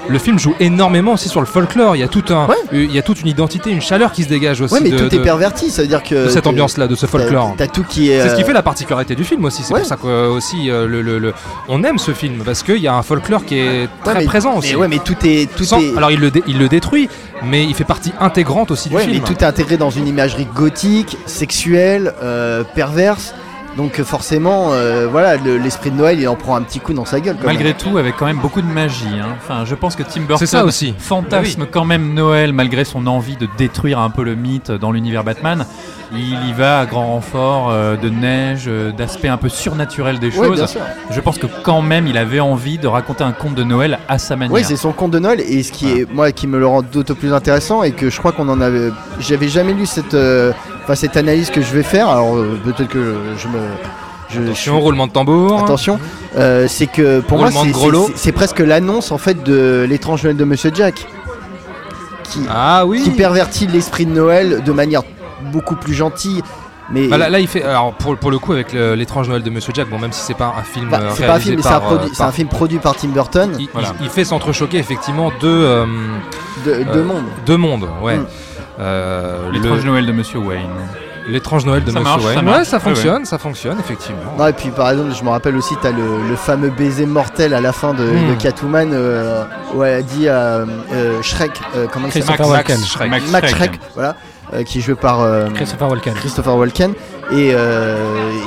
Le 0.08 0.18
film 0.18 0.38
joue 0.38 0.54
énormément 0.60 1.12
aussi 1.14 1.28
sur 1.28 1.40
le 1.40 1.46
folklore. 1.46 1.96
Il 1.96 2.00
y 2.00 2.02
a 2.02 2.08
tout 2.08 2.24
un, 2.30 2.46
Ouais. 2.46 2.54
il 2.72 2.92
y 2.94 2.98
a 2.98 3.02
toute 3.02 3.20
une 3.20 3.26
identité, 3.28 3.70
une 3.70 3.80
chaleur 3.80 4.12
qui 4.12 4.22
se 4.22 4.28
dégage 4.28 4.60
aussi 4.60 4.74
ouais 4.74 4.80
mais 4.80 4.90
de, 4.90 4.98
tout 4.98 5.08
de- 5.08 5.16
est 5.16 5.22
perverti 5.22 5.70
ça 5.70 5.82
veut 5.82 5.88
dire 5.88 6.02
que 6.02 6.26
de 6.26 6.28
cette 6.28 6.46
ambiance-là, 6.46 6.86
de 6.86 6.94
ce 6.94 7.06
folklore. 7.06 7.54
t'as 7.58 7.66
tout 7.66 7.82
qui 7.82 8.10
est 8.10 8.20
C'est 8.22 8.28
ce 8.30 8.34
qui 8.36 8.42
euh, 8.42 8.46
fait 8.46 8.52
la 8.52 8.62
particularité 8.62 9.14
du 9.14 9.24
film 9.24 9.44
aussi. 9.44 9.62
C'est 9.62 9.74
ouais. 9.74 9.80
pour 9.80 9.88
ça 9.88 9.96
que 9.96 10.06
euh, 10.06 10.28
aussi 10.30 10.70
euh, 10.70 10.86
le, 10.86 11.02
le- 11.02 11.18
le- 11.18 11.34
on 11.68 11.82
aime 11.82 11.98
ce 11.98 12.12
film 12.12 12.42
parce 12.44 12.62
qu'il 12.62 12.78
y 12.78 12.88
a 12.88 12.94
un 12.94 13.02
folklore 13.02 13.44
qui 13.44 13.58
est 13.58 13.88
très 14.04 14.14
mais- 14.20 14.24
présent 14.24 14.54
aussi. 14.56 14.70
Mais 14.70 14.76
ouais, 14.76 14.88
mais 14.88 14.98
tout 14.98 15.16
est 15.24 15.48
tout 15.56 15.64
Sans- 15.64 15.80
est 15.80 15.96
Alors 15.96 16.10
il 16.10 16.20
le, 16.20 16.30
dé- 16.30 16.44
il 16.46 16.58
le 16.58 16.68
détruit, 16.68 17.08
mais 17.44 17.64
il 17.64 17.74
fait 17.74 17.84
partie 17.84 18.12
intégrante 18.20 18.70
aussi 18.70 18.88
du 18.88 18.96
film. 18.98 19.10
mais 19.12 19.20
tout 19.20 19.32
est 19.32 19.44
intégré 19.44 19.76
dans 19.76 19.90
une 19.90 20.06
imagerie 20.06 20.46
gothique, 20.54 21.16
sexuelle, 21.26 22.14
euh, 22.22 22.62
perverse. 22.74 23.34
Donc 23.76 24.00
euh, 24.00 24.04
forcément, 24.04 24.72
euh, 24.72 25.06
voilà, 25.10 25.36
le- 25.36 25.58
l'esprit 25.58 25.90
de 25.90 25.96
Noël, 25.96 26.18
il 26.18 26.26
en 26.28 26.34
prend 26.34 26.56
un 26.56 26.62
petit 26.62 26.80
coup 26.80 26.94
dans 26.94 27.04
sa 27.04 27.20
gueule. 27.20 27.36
quand 27.38 27.46
Malgré 27.46 27.64
même. 27.70 27.74
tout, 27.76 27.98
avec 27.98 28.16
quand 28.16 28.24
même 28.26 28.38
beaucoup 28.38 28.62
de 28.62 28.66
magie. 28.66 29.04
hein. 29.20 29.36
Enfin, 29.42 29.64
je 29.66 29.74
pense 29.74 29.96
que 29.96 30.02
Tim 30.02 30.20
Burton 30.22 30.38
C'est 30.38 30.46
ça 30.46 30.64
aussi. 30.64 30.94
fantasme 30.98 31.66
quand 31.70 31.84
même 31.84 32.14
Noël, 32.14 32.52
malgré 32.54 32.84
son 32.84 33.06
envie 33.06 33.36
de 33.36 33.46
détruire 33.58 33.98
un 33.98 34.08
peu 34.10 34.22
le 34.24 34.34
mythe 34.34 34.70
dans 34.70 34.92
l'univers 34.92 35.24
Batman. 35.24 35.66
Il 36.12 36.48
y 36.48 36.52
va 36.52 36.78
à 36.80 36.86
grand 36.86 37.06
renfort 37.08 37.68
euh, 37.70 37.96
de 37.96 38.08
neige, 38.08 38.64
euh, 38.68 38.92
d'aspect 38.92 39.26
un 39.28 39.36
peu 39.36 39.48
surnaturel 39.48 40.20
des 40.20 40.30
choses. 40.30 40.56
bien 40.56 40.66
sûr. 40.68 40.80
je 41.10 41.20
pense 41.20 41.36
que 41.36 41.46
quand 41.64 41.82
même, 41.82 42.06
il 42.06 42.16
avait 42.16 42.40
envie 42.40 42.78
de 42.78 42.86
raconter 42.86 43.24
un 43.24 43.32
conte 43.32 43.56
de 43.56 43.64
Noël 43.64 43.98
à 44.08 44.18
sa 44.18 44.36
manière. 44.36 44.54
Oui, 44.54 44.62
c'est 44.64 44.76
son 44.76 44.92
conte 44.92 45.10
de 45.10 45.18
Noël 45.18 45.40
et 45.40 45.62
ce 45.64 45.72
qui 45.72 45.90
est 45.90 46.10
moi 46.10 46.30
qui 46.32 46.46
me 46.46 46.58
le 46.58 46.66
rend 46.66 46.82
d'autant 46.82 47.14
plus 47.14 47.32
intéressant 47.34 47.82
et 47.82 47.90
que 47.92 48.08
je 48.08 48.18
crois 48.20 48.30
qu'on 48.32 48.48
en 48.48 48.60
avait 48.60 48.90
j'avais 49.18 49.48
jamais 49.48 49.72
lu 49.74 49.84
cette 49.84 50.14
euh, 50.14 50.52
enfin 50.86 50.94
cette 50.94 51.16
analyse 51.16 51.50
que 51.50 51.60
je 51.60 51.72
vais 51.74 51.82
faire 51.82 52.08
alors 52.08 52.36
euh, 52.36 52.60
peut-être 52.64 52.88
que 52.88 53.16
je 53.36 53.48
me 53.48 53.58
je, 54.28 54.40
Attention, 54.42 54.80
roulement 54.80 55.06
de 55.06 55.12
tambour. 55.12 55.60
Attention, 55.62 55.98
euh, 56.36 56.66
c'est 56.68 56.86
que 56.88 57.20
pour 57.20 57.38
moi 57.38 57.48
Roulement 57.74 58.06
c'est- 58.16 58.32
presque 58.32 58.58
l'annonce 58.60 59.10
en 59.12 59.18
fait 59.18 59.42
de 59.44 59.84
l'étrange 59.88 60.24
Noël 60.24 60.36
de 60.36 60.44
Monsieur 60.44 60.70
Jack 60.74 61.06
qui, 62.24 62.40
Ah 62.52 62.84
oui. 62.86 63.02
qui 63.02 63.10
pervertit 63.10 63.66
l'esprit 63.68 64.04
de 64.06 64.10
Noël 64.12 64.62
de 64.64 64.72
manière 64.72 65.02
beaucoup 65.52 65.76
plus 65.76 65.94
gentille 65.94 66.42
mais 66.90 67.08
Bah 67.08 67.18
là, 67.18 67.28
là, 67.28 67.40
il 67.40 67.48
fait. 67.48 67.64
Alors 67.64 67.94
pour, 67.94 68.16
pour 68.16 68.30
le 68.30 68.38
coup 68.38 68.52
avec 68.52 68.72
l'étrange 68.72 69.28
Noël 69.28 69.42
de 69.42 69.50
Monsieur 69.50 69.72
Jack, 69.74 69.88
bon 69.90 69.98
même 69.98 70.12
si 70.12 70.20
c'est 70.22 70.34
pas 70.36 70.54
un 70.56 70.62
film 70.62 70.88
bah, 70.88 71.00
euh, 71.02 71.10
c'est 71.16 71.26
pas 71.26 71.34
un 71.34 71.40
film 71.40 71.60
c'est 71.60 71.68
un, 71.68 72.28
euh, 72.28 72.30
film 72.32 72.48
produit 72.48 72.78
par 72.78 72.94
Tim 72.96 73.08
Burton 73.08 73.50
Il, 73.58 73.68
Voilà. 73.72 73.88
il- 74.00 74.04
il 74.06 74.10
fait 74.10 74.24
s'entrechoquer 74.24 74.78
effectivement 74.78 75.30
deux, 75.40 75.48
euh, 75.48 75.84
de, 76.64 76.70
de 76.84 76.98
euh, 76.98 77.04
monde. 77.04 77.24
deux 77.44 77.56
mondes, 77.56 77.88
ouais. 78.02 78.16
Mm. 78.18 78.26
Euh, 78.78 79.50
L'étrange 79.52 79.78
le- 79.84 79.90
Noël 79.90 80.06
de 80.06 80.12
Monsieur 80.12 80.38
Wayne. 80.38 80.68
l'étrange 81.28 81.64
Noël 81.66 81.82
de 81.82 81.90
Ça 81.90 81.98
Monsieur 82.00 82.04
marche, 82.04 82.22
ça 82.22 82.28
Wayne. 82.28 82.44
marche. 82.44 82.58
Ouais, 82.58 82.64
ça 82.64 82.76
Ouais, 82.76 82.82
fonctionne, 82.82 83.24
ça 83.24 83.38
fonctionne 83.38 83.78
effectivement. 83.80 84.34
Non, 84.38 84.46
et 84.46 84.52
puis 84.52 84.68
par 84.70 84.90
exemple, 84.90 85.12
je 85.18 85.24
me 85.24 85.30
rappelle 85.30 85.56
aussi, 85.56 85.74
t'as 85.82 85.90
le, 85.92 86.28
le 86.28 86.36
fameux 86.36 86.70
baiser 86.70 87.06
mortel 87.06 87.52
à 87.54 87.60
la 87.60 87.72
fin 87.72 87.94
de, 87.94 88.04
de 88.04 88.34
Catwoman 88.40 88.90
euh, 88.92 89.44
où 89.74 89.82
elle 89.82 89.94
a 89.94 90.02
dit 90.02 90.28
à 90.28 90.34
euh, 90.92 91.22
Shrek, 91.22 91.52
euh, 91.74 91.86
comment 91.92 92.06
il 92.06 92.12
s'appelle 92.12 92.26
Christopher 92.36 92.48
Walken. 92.48 92.84
Shrek. 92.84 93.10
Max 93.10 93.30
Max 93.30 93.48
Schreck. 93.50 93.56
Shrek, 93.72 93.80
voilà, 93.94 94.14
euh, 94.54 94.62
qui 94.62 94.78
est 94.78 94.80
joué 94.82 94.94
par 94.94 95.20
euh, 95.22 95.48
Christopher 95.54 95.88
Walken. 95.90 96.14
Christopher 96.14 96.56
Walken 96.56 96.92
et, 97.32 97.50
euh, 97.54 97.96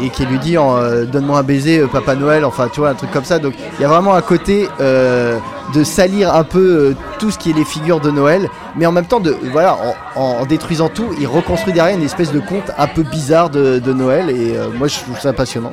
et 0.03 0.09
qui 0.09 0.25
lui 0.25 0.39
dit 0.39 0.57
en, 0.57 0.77
euh, 0.77 1.05
donne-moi 1.05 1.39
un 1.39 1.43
baiser 1.43 1.79
euh, 1.79 1.87
Papa 1.87 2.15
Noël 2.15 2.45
enfin 2.45 2.67
tu 2.71 2.79
vois 2.79 2.89
un 2.89 2.93
truc 2.95 3.11
comme 3.11 3.25
ça 3.25 3.39
donc 3.39 3.53
il 3.77 3.81
y 3.81 3.85
a 3.85 3.87
vraiment 3.87 4.13
un 4.15 4.21
côté 4.21 4.69
euh, 4.79 5.37
de 5.75 5.83
salir 5.83 6.33
un 6.33 6.43
peu 6.43 6.59
euh, 6.59 6.95
tout 7.19 7.29
ce 7.31 7.37
qui 7.37 7.51
est 7.51 7.53
les 7.53 7.65
figures 7.65 7.99
de 7.99 8.09
Noël 8.09 8.49
mais 8.75 8.85
en 8.85 8.91
même 8.91 9.05
temps 9.05 9.19
de 9.19 9.35
voilà 9.51 9.77
en, 10.15 10.45
détruisant 10.45 10.87
tout 10.89 11.07
il 11.19 11.27
reconstruit 11.27 11.73
derrière 11.73 11.95
une 11.97 12.03
espèce 12.03 12.31
de 12.31 12.39
conte 12.39 12.71
un 12.77 12.87
peu 12.87 13.03
bizarre 13.03 13.49
de, 13.49 13.79
de 13.79 13.93
Noël 13.93 14.29
et 14.29 14.55
euh, 14.57 14.67
moi 14.77 14.87
je 14.87 14.99
trouve 14.99 15.19
ça 15.19 15.33
passionnant. 15.33 15.71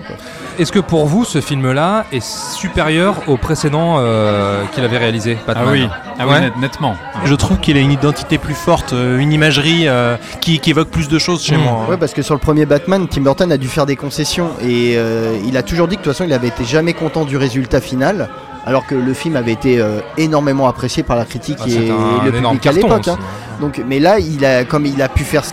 Est-ce 0.58 0.72
que 0.72 0.78
pour 0.80 1.06
vous 1.06 1.24
ce 1.24 1.40
film-là 1.40 2.04
est 2.12 2.22
supérieur 2.24 3.16
au 3.26 3.36
précédent 3.36 3.96
euh, 3.98 4.62
qu'il 4.72 4.84
avait 4.84 4.98
réalisé 4.98 5.36
Ah 5.42 5.52
Batman 5.54 5.68
oui, 5.72 5.88
ah 6.18 6.24
oui 6.26 6.32
Ouais. 6.32 6.40
net- 6.40 6.56
nettement. 6.58 6.94
Je 7.24 7.34
trouve 7.34 7.58
qu'il 7.58 7.76
a 7.76 7.80
une 7.80 7.92
identité 7.92 8.38
plus 8.38 8.54
forte, 8.54 8.92
une 8.92 9.32
imagerie 9.32 9.86
euh, 9.86 10.16
qui, 10.40 10.58
qui 10.60 10.70
évoque 10.70 10.88
plus 10.88 11.08
de 11.08 11.18
choses 11.18 11.42
chez 11.42 11.56
Mm. 11.56 11.60
moi. 11.60 11.72
hein. 11.86 11.90
Ouais, 11.90 11.96
parce 11.98 12.12
que 12.14 12.22
sur 12.22 12.34
le 12.34 12.40
premier 12.40 12.64
Batman, 12.66 12.95
Tim 13.10 13.20
Burton 13.22 13.52
a 13.52 13.56
dû 13.58 13.68
faire 13.68 13.84
des 13.86 13.96
concessions 13.96 14.50
et 14.62 14.94
euh, 14.96 15.36
il 15.46 15.56
a 15.56 15.62
toujours 15.62 15.88
dit 15.88 15.96
que 15.96 16.00
de 16.00 16.04
toute 16.04 16.12
façon, 16.14 16.24
il 16.24 16.32
avait 16.32 16.48
été 16.48 16.64
jamais 16.64 16.94
content 16.94 17.24
du 17.24 17.36
résultat 17.36 17.80
final, 17.80 18.28
alors 18.64 18.86
que 18.86 18.94
le 18.94 19.12
film 19.14 19.36
avait 19.36 19.52
été 19.52 19.78
euh, 19.80 20.00
énormément 20.16 20.66
apprécié 20.68 21.02
par 21.02 21.16
la 21.16 21.24
critique 21.24 21.58
Ah, 21.60 21.68
et, 21.68 21.90
un, 21.90 22.24
le 22.24 22.34
énorme 22.36 22.58
public 22.58 22.66
à 22.66 22.72
l'époque. 22.72 23.00
aussi. 23.00 23.10
hein. 23.10 23.18
Donc, 23.60 23.80
mais 23.86 23.98
là, 24.00 24.18
il 24.18 24.44
a, 24.44 24.64
comme 24.64 24.86
il 24.86 25.00
a 25.02 25.08
pu 25.08 25.24
faire 25.24 25.44
ce 25.44 25.52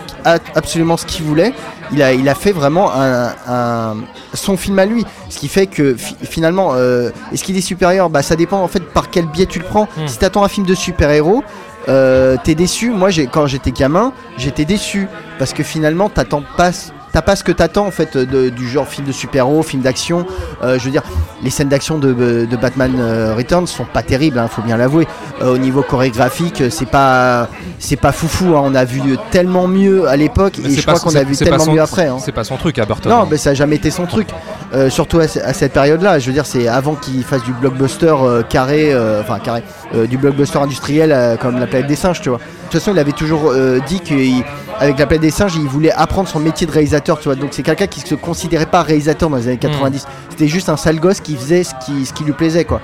absolument 0.54 0.96
ce 0.96 1.04
qu'il 1.06 1.24
voulait, 1.24 1.52
il 1.92 2.02
a, 2.02 2.12
il 2.14 2.28
a 2.28 2.34
fait 2.34 2.52
vraiment 2.52 2.90
un, 2.94 3.28
un- 3.48 3.96
son 4.32 4.56
film 4.56 4.78
à 4.78 4.86
lui. 4.86 5.04
Ce 5.28 5.38
qui 5.38 5.48
fait 5.48 5.66
que 5.66 5.94
fi- 5.94 6.16
finalement, 6.22 6.70
euh, 6.74 7.10
est-ce 7.32 7.44
qu'il 7.44 7.56
est 7.56 7.60
supérieur? 7.62 8.08
Bah, 8.10 8.22
ça 8.22 8.36
dépend 8.36 8.58
en 8.62 8.68
fait 8.68 8.80
par 8.80 9.10
quel 9.10 9.26
biais 9.26 9.46
tu 9.46 9.58
le 9.58 9.64
prends. 9.64 9.84
Hmm. 9.96 10.06
Si 10.06 10.18
t'attends 10.18 10.44
un 10.44 10.48
film 10.48 10.66
de 10.66 10.74
super-héros, 10.74 11.42
euh, 11.88 12.36
t'es 12.42 12.54
déçu. 12.54 12.90
Moi, 12.90 13.10
j'ai, 13.10 13.26
quand 13.26 13.46
j'étais 13.46 13.70
gamin, 13.70 14.12
j'étais 14.38 14.64
déçu 14.64 15.06
parce 15.38 15.52
que 15.52 15.62
finalement, 15.62 16.08
t'attends 16.08 16.42
pas. 16.56 16.70
T'as 17.14 17.22
pas 17.22 17.36
ce 17.36 17.44
que 17.44 17.52
t'attends 17.52 17.86
en 17.86 17.90
fait 17.92 18.16
de- 18.18 18.48
du 18.48 18.68
genre 18.68 18.88
film 18.88 19.06
de 19.06 19.12
super-héros, 19.12 19.62
film 19.62 19.82
d'action. 19.82 20.26
Euh, 20.64 20.78
je 20.80 20.84
veux 20.84 20.90
dire, 20.90 21.02
les 21.44 21.50
scènes 21.50 21.68
d'action 21.68 21.96
de, 21.98 22.12
de 22.12 22.56
Batman 22.56 22.92
euh, 22.98 23.34
Returns 23.36 23.68
sont 23.68 23.84
pas 23.84 24.02
terribles, 24.02 24.36
hein, 24.38 24.48
faut 24.48 24.62
bien 24.62 24.76
l'avouer. 24.76 25.06
Euh, 25.40 25.54
au 25.54 25.58
niveau 25.58 25.82
chorégraphique, 25.82 26.64
c'est 26.70 26.88
pas 26.88 27.48
c'est 27.78 27.94
pas 27.94 28.10
foufou. 28.10 28.56
hein. 28.56 28.62
On 28.64 28.74
a 28.74 28.84
vu 28.84 29.00
tellement 29.30 29.68
mieux 29.68 30.08
à 30.08 30.16
l'époque 30.16 30.58
et 30.58 30.70
je 30.74 30.82
crois 30.82 30.98
qu'on 30.98 31.14
a 31.14 31.22
vu 31.22 31.36
tellement 31.36 31.64
son- 31.64 31.72
mieux 31.72 31.80
après. 31.80 32.08
hein. 32.08 32.16
C'est 32.18 32.32
pas 32.32 32.42
son 32.44 32.56
truc 32.56 32.80
à 32.80 32.84
Burton. 32.84 33.12
Non, 33.12 33.22
hein. 33.22 33.28
mais 33.30 33.36
ça 33.36 33.50
a 33.50 33.54
jamais 33.54 33.76
été 33.76 33.90
son 33.92 34.06
truc. 34.06 34.28
Euh, 34.74 34.90
surtout 34.90 35.20
à, 35.20 35.22
à 35.24 35.52
cette 35.52 35.72
période-là. 35.72 36.18
Je 36.18 36.26
veux 36.26 36.32
dire, 36.32 36.46
c'est 36.46 36.66
avant 36.66 36.96
qu'il 36.96 37.22
fasse 37.22 37.44
du 37.44 37.52
blockbuster 37.52 38.14
carré, 38.48 38.92
enfin 39.20 39.38
carré, 39.38 39.62
du 40.08 40.18
blockbuster 40.18 40.58
industriel 40.58 41.38
comme 41.40 41.60
La 41.60 41.68
planète 41.68 41.86
des 41.86 41.94
singes, 41.94 42.20
tu 42.20 42.28
vois. 42.30 42.40
De 42.64 42.70
toute 42.70 42.80
façon, 42.80 42.92
il 42.92 42.98
avait 42.98 43.12
toujours 43.12 43.50
euh, 43.50 43.78
dit 43.86 44.00
qu'avec 44.00 44.98
La 44.98 45.06
planète 45.06 45.20
des 45.20 45.30
singes, 45.30 45.54
il 45.56 45.66
voulait 45.68 45.92
apprendre 45.92 46.28
son 46.28 46.40
métier 46.40 46.66
de 46.66 46.72
réalisateur, 46.72 47.18
tu 47.18 47.24
vois. 47.28 47.36
Donc 47.36 47.50
c'est 47.52 47.62
quelqu'un 47.62 47.86
qui 47.86 48.00
se 48.00 48.14
considérait 48.14 48.66
pas 48.66 48.82
réalisateur 48.82 49.30
dans 49.30 49.36
les 49.36 49.46
années 49.48 49.58
90. 49.58 50.06
C'était 50.30 50.48
juste 50.48 50.68
un 50.68 50.76
sale 50.76 50.98
gosse 50.98 51.20
qui 51.20 51.36
faisait 51.36 51.62
ce 51.62 51.72
qui, 51.84 52.04
ce 52.06 52.12
qui 52.12 52.24
lui 52.24 52.32
plaisait, 52.32 52.64
quoi. 52.64 52.80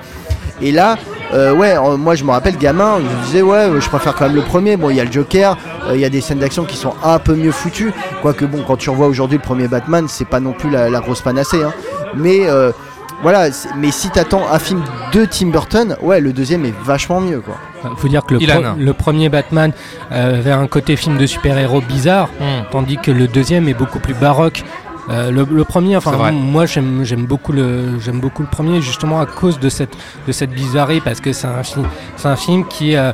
Et 0.63 0.71
là, 0.73 0.97
euh, 1.33 1.55
ouais, 1.55 1.75
euh, 1.77 1.97
moi 1.97 2.15
je 2.15 2.23
me 2.25 2.31
rappelle 2.33 2.57
gamin, 2.59 2.99
je 2.99 3.03
me 3.05 3.25
disais 3.25 3.43
ouais, 3.43 3.69
je 3.81 3.89
préfère 3.89 4.15
quand 4.15 4.27
même 4.27 4.37
le 4.37 4.43
premier. 4.43 4.77
Bon, 4.77 4.91
il 4.91 4.97
y 4.97 5.01
a 5.01 5.05
le 5.05 5.11
Joker, 5.11 5.57
euh, 5.89 5.95
il 5.95 6.01
y 6.01 6.05
a 6.05 6.11
des 6.11 6.21
scènes 6.21 6.39
d'action 6.39 6.65
qui 6.65 6.77
sont 6.77 6.95
un 7.03 7.19
peu 7.19 7.35
mieux 7.35 7.51
foutues. 7.53 7.93
Quoique 8.21 8.45
bon, 8.45 8.63
quand 8.67 8.77
tu 8.77 8.91
revois 8.91 9.07
aujourd'hui 9.07 9.39
le 9.39 9.43
premier 9.43 9.67
Batman, 9.67 10.07
c'est 10.09 10.27
pas 10.29 10.39
non 10.41 10.53
plus 10.53 10.69
la, 10.71 10.91
la 10.91 11.01
grosse 11.01 11.23
panacée. 11.23 11.63
hein. 11.63 11.73
Mais 12.15 12.41
euh, 12.47 12.73
voilà, 13.23 13.49
mais 13.77 13.91
si 13.91 14.09
t'attends 14.11 14.43
un 14.51 14.59
film 14.59 14.83
de 15.13 15.25
Tim 15.25 15.49
Burton, 15.49 15.97
ouais, 16.03 16.21
le 16.21 16.33
deuxième 16.33 16.65
est 16.65 16.75
vachement 16.85 17.21
mieux 17.21 17.41
quoi. 17.41 17.57
Il 17.85 17.97
faut 17.97 18.09
dire 18.09 18.25
que 18.25 18.35
le, 18.35 18.41
pro- 18.55 18.63
le 18.79 18.93
premier 18.93 19.29
Batman 19.29 19.73
euh, 20.13 20.39
avait 20.39 20.53
un 20.53 20.67
côté 20.67 20.97
film 20.97 21.17
de 21.19 21.27
super-héros 21.27 21.81
bizarre, 21.83 22.29
Mm. 22.41 22.45
tandis 22.71 22.97
que 22.99 23.11
le 23.11 23.27
deuxième 23.29 23.69
est 23.69 23.75
beaucoup 23.75 23.99
plus 24.01 24.15
baroque. 24.15 24.63
Euh, 25.09 25.31
le, 25.31 25.45
le 25.51 25.65
premier, 25.65 25.97
enfin 25.97 26.13
moi 26.33 26.67
j'aime 26.67 27.05
j'aime 27.05 27.25
beaucoup 27.27 27.53
le 27.53 27.99
j'aime 28.01 28.21
beaucoup 28.21 28.43
le 28.43 28.49
premier 28.49 28.81
justement 28.81 29.21
à 29.21 29.27
cause 29.27 29.59
de 29.59 29.69
cette 29.69 29.97
de 30.27 30.31
cette 30.33 30.51
bizarrerie 30.51 31.01
parce 31.01 31.21
que 31.21 31.33
c'est 31.33 31.47
un 31.49 31.63
film 31.63 31.87
c'est 32.17 32.29
un 32.29 32.37
film 32.37 32.65
qui 32.69 32.93
est 32.93 32.97
euh, 32.99 33.13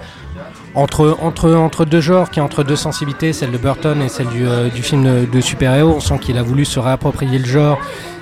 entre, 0.77 1.17
entre, 1.23 1.53
entre 1.55 1.85
deux 1.87 2.03
genres, 2.03 2.31
qui 2.31 2.39
est 2.39 2.43
entre 2.43 2.63
deux 2.63 2.77
sensibilités, 2.77 3.33
celle 3.33 3.51
de 3.51 3.59
Burton 3.59 4.01
et 4.03 4.09
celle 4.09 4.29
du, 4.29 4.47
euh, 4.47 4.69
du 4.69 4.83
film 4.83 5.27
de, 5.27 5.41
super-héros. 5.41 5.95
On 5.97 6.01
sent 6.01 6.19
qu'il 6.21 6.39
a 6.39 6.43
voulu 6.43 6.65
se 6.67 6.79
réapproprier 6.79 7.39
le 7.39 7.47
genre 7.47 7.81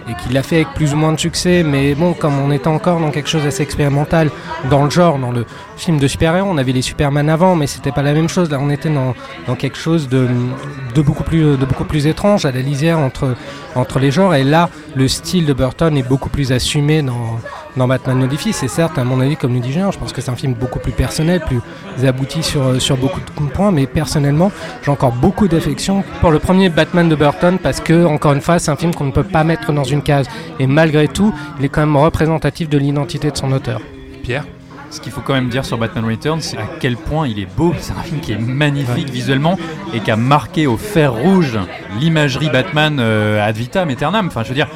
et 0.09 0.15
qu'il 0.15 0.33
l'a 0.35 0.43
fait 0.43 0.57
avec 0.57 0.69
plus 0.75 0.95
ou 0.95 0.97
moins 0.97 1.13
de 1.13 1.19
succès. 1.19 1.65
Mais 1.65 1.97
bon, 1.97 2.13
comme 2.13 2.39
on 2.39 2.53
était 2.53 2.69
encore 2.69 3.01
dans 3.01 3.11
quelque 3.11 3.29
chose 3.29 3.43
d'assez 3.43 3.65
expérimental 3.65 4.31
dans 4.71 4.85
le 4.85 4.91
genre, 4.91 5.19
dans 5.19 5.33
le 5.33 5.45
film 5.77 5.99
de 5.99 6.07
super-héros, 6.07 6.49
on 6.49 6.57
avait 6.57 6.73
les 6.73 6.83
Superman 6.83 7.29
avant, 7.29 7.57
mais 7.57 7.67
c'était 7.67 7.91
pas 7.91 8.03
la 8.03 8.13
même 8.13 8.29
chose. 8.29 8.49
Là, 8.51 8.59
on 8.61 8.71
était 8.71 8.91
dans, 8.91 9.15
dans 9.49 9.57
quelque 9.57 9.79
chose 9.79 10.09
de, 10.09 10.29
de, 10.95 11.03
beaucoup 11.03 11.25
plus, 11.25 11.57
de 11.57 11.67
beaucoup 11.67 11.85
plus 11.85 12.07
étrange, 12.07 12.45
à 12.45 12.53
la 12.53 12.61
lisière 12.61 13.01
entre, 13.01 13.35
entre 13.75 13.99
les 13.99 14.13
genres. 14.13 14.35
Et 14.35 14.45
là, 14.45 14.71
le 14.95 15.09
style 15.09 15.45
de 15.45 15.53
Burton 15.53 15.97
est 15.97 16.09
beaucoup 16.09 16.29
plus 16.29 16.53
assumé 16.53 17.03
dans, 17.03 17.41
dans 17.77 17.89
Batman 17.89 18.19
Notifié. 18.19 18.53
C'est 18.53 18.69
certes, 18.69 18.99
à 18.99 19.05
mon 19.05 19.21
avis, 19.21 19.37
comme 19.37 19.55
le 19.55 19.61
dit 19.61 19.73
Julien, 19.73 19.91
je 19.91 19.99
pense 19.99 20.13
que 20.13 20.21
c'est 20.21 20.31
un 20.31 20.37
film 20.37 20.55
beaucoup 20.55 20.79
plus 20.79 20.93
personnel, 20.93 21.41
plus 21.41 21.61
abouti 22.07 22.43
sur, 22.43 22.81
sur 22.81 22.97
beaucoup 22.97 23.21
de 23.21 23.51
points. 23.51 23.73
Mais 23.73 23.87
personnellement, 23.87 24.53
j'ai 24.83 24.91
encore 24.91 25.13
beaucoup 25.13 25.49
d'affection 25.49 26.05
pour 26.21 26.31
le 26.31 26.39
premier 26.39 26.69
Batman 26.69 27.09
de 27.09 27.15
Burton 27.15 27.59
parce 27.63 27.81
que, 27.81 28.05
encore 28.05 28.33
une 28.33 28.41
fois, 28.41 28.59
c'est 28.59 28.71
un 28.71 28.77
film 28.77 28.95
qu'on 28.95 29.05
ne 29.07 29.13
peut 29.13 29.25
pas 29.25 29.45
mettre 29.45 29.73
dans 29.73 29.85
une 29.85 30.03
case. 30.03 30.27
Et 30.59 30.67
malgré 30.67 31.09
tout, 31.09 31.35
il 31.59 31.65
est 31.65 31.69
quand 31.69 31.81
même 31.81 31.97
représentatif 31.97 32.69
de 32.69 32.79
l'identité 32.79 33.31
de 33.31 33.37
son 33.37 33.53
auteur. 33.53 33.81
Pierre? 34.23 34.45
Ce 34.91 35.01
qu'il 35.01 35.11
faut 35.11 35.23
quand 35.23 35.35
même 35.35 35.49
dire 35.49 35.65
sur 35.65 35.77
Batman 35.77 36.05
Returns, 36.05 36.41
c'est 36.41 36.57
à 36.57 36.69
quel 36.79 36.97
point 36.97 37.27
il 37.27 37.41
est 37.41 37.49
beau. 37.57 37.75
C'est 37.81 37.95
un 37.95 38.03
film 38.03 38.21
qui 38.21 38.31
est 38.31 38.39
magnifique 38.39 39.11
visuellement 39.11 39.59
et 39.93 39.99
qui 39.99 40.09
a 40.09 40.15
marqué 40.15 40.69
au 40.69 40.77
fer 40.77 41.13
rouge 41.13 41.59
l'imagerie 41.99 42.49
Batman 42.49 42.99
euh, 43.01 43.45
ad 43.45 43.57
vitam 43.57 43.89
aeternam. 43.91 44.29
Enfin, 44.29 44.45
je 44.45 44.51
veux 44.51 44.55
dire, 44.55 44.69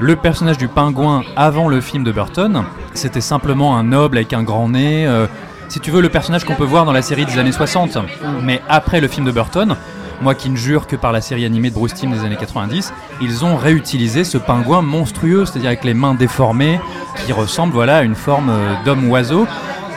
le 0.00 0.16
personnage 0.16 0.58
du 0.58 0.68
pingouin 0.68 1.24
avant 1.36 1.68
le 1.68 1.80
film 1.80 2.04
de 2.04 2.12
Burton, 2.12 2.64
c'était 2.94 3.20
simplement 3.20 3.76
un 3.76 3.84
noble 3.84 4.18
avec 4.18 4.32
un 4.32 4.42
grand 4.42 4.68
nez. 4.68 5.06
euh, 5.06 5.26
si 5.68 5.80
tu 5.80 5.90
veux, 5.90 6.00
le 6.00 6.08
personnage 6.08 6.44
qu'on 6.44 6.54
peut 6.54 6.64
voir 6.64 6.84
dans 6.84 6.92
la 6.92 7.02
série 7.02 7.26
des 7.26 7.38
années 7.38 7.52
60. 7.52 7.98
Mais 8.42 8.62
après 8.68 9.00
le 9.00 9.08
film 9.08 9.26
de 9.26 9.32
Burton, 9.32 9.76
moi 10.22 10.34
qui 10.34 10.48
ne 10.50 10.56
jure 10.56 10.86
que 10.86 10.96
par 10.96 11.12
la 11.12 11.20
série 11.20 11.44
animée 11.44 11.68
de 11.70 11.74
Bruce 11.74 11.94
Timm 11.94 12.12
des 12.12 12.24
années 12.24 12.36
90, 12.36 12.92
ils 13.20 13.44
ont 13.44 13.56
réutilisé 13.56 14.24
ce 14.24 14.38
pingouin 14.38 14.82
monstrueux, 14.82 15.44
c'est-à-dire 15.44 15.68
avec 15.68 15.84
les 15.84 15.94
mains 15.94 16.14
déformées, 16.14 16.80
qui 17.26 17.32
ressemble 17.32 17.72
voilà, 17.74 17.98
à 17.98 18.02
une 18.02 18.14
forme 18.14 18.50
euh, 18.50 18.74
d'homme-oiseau. 18.84 19.46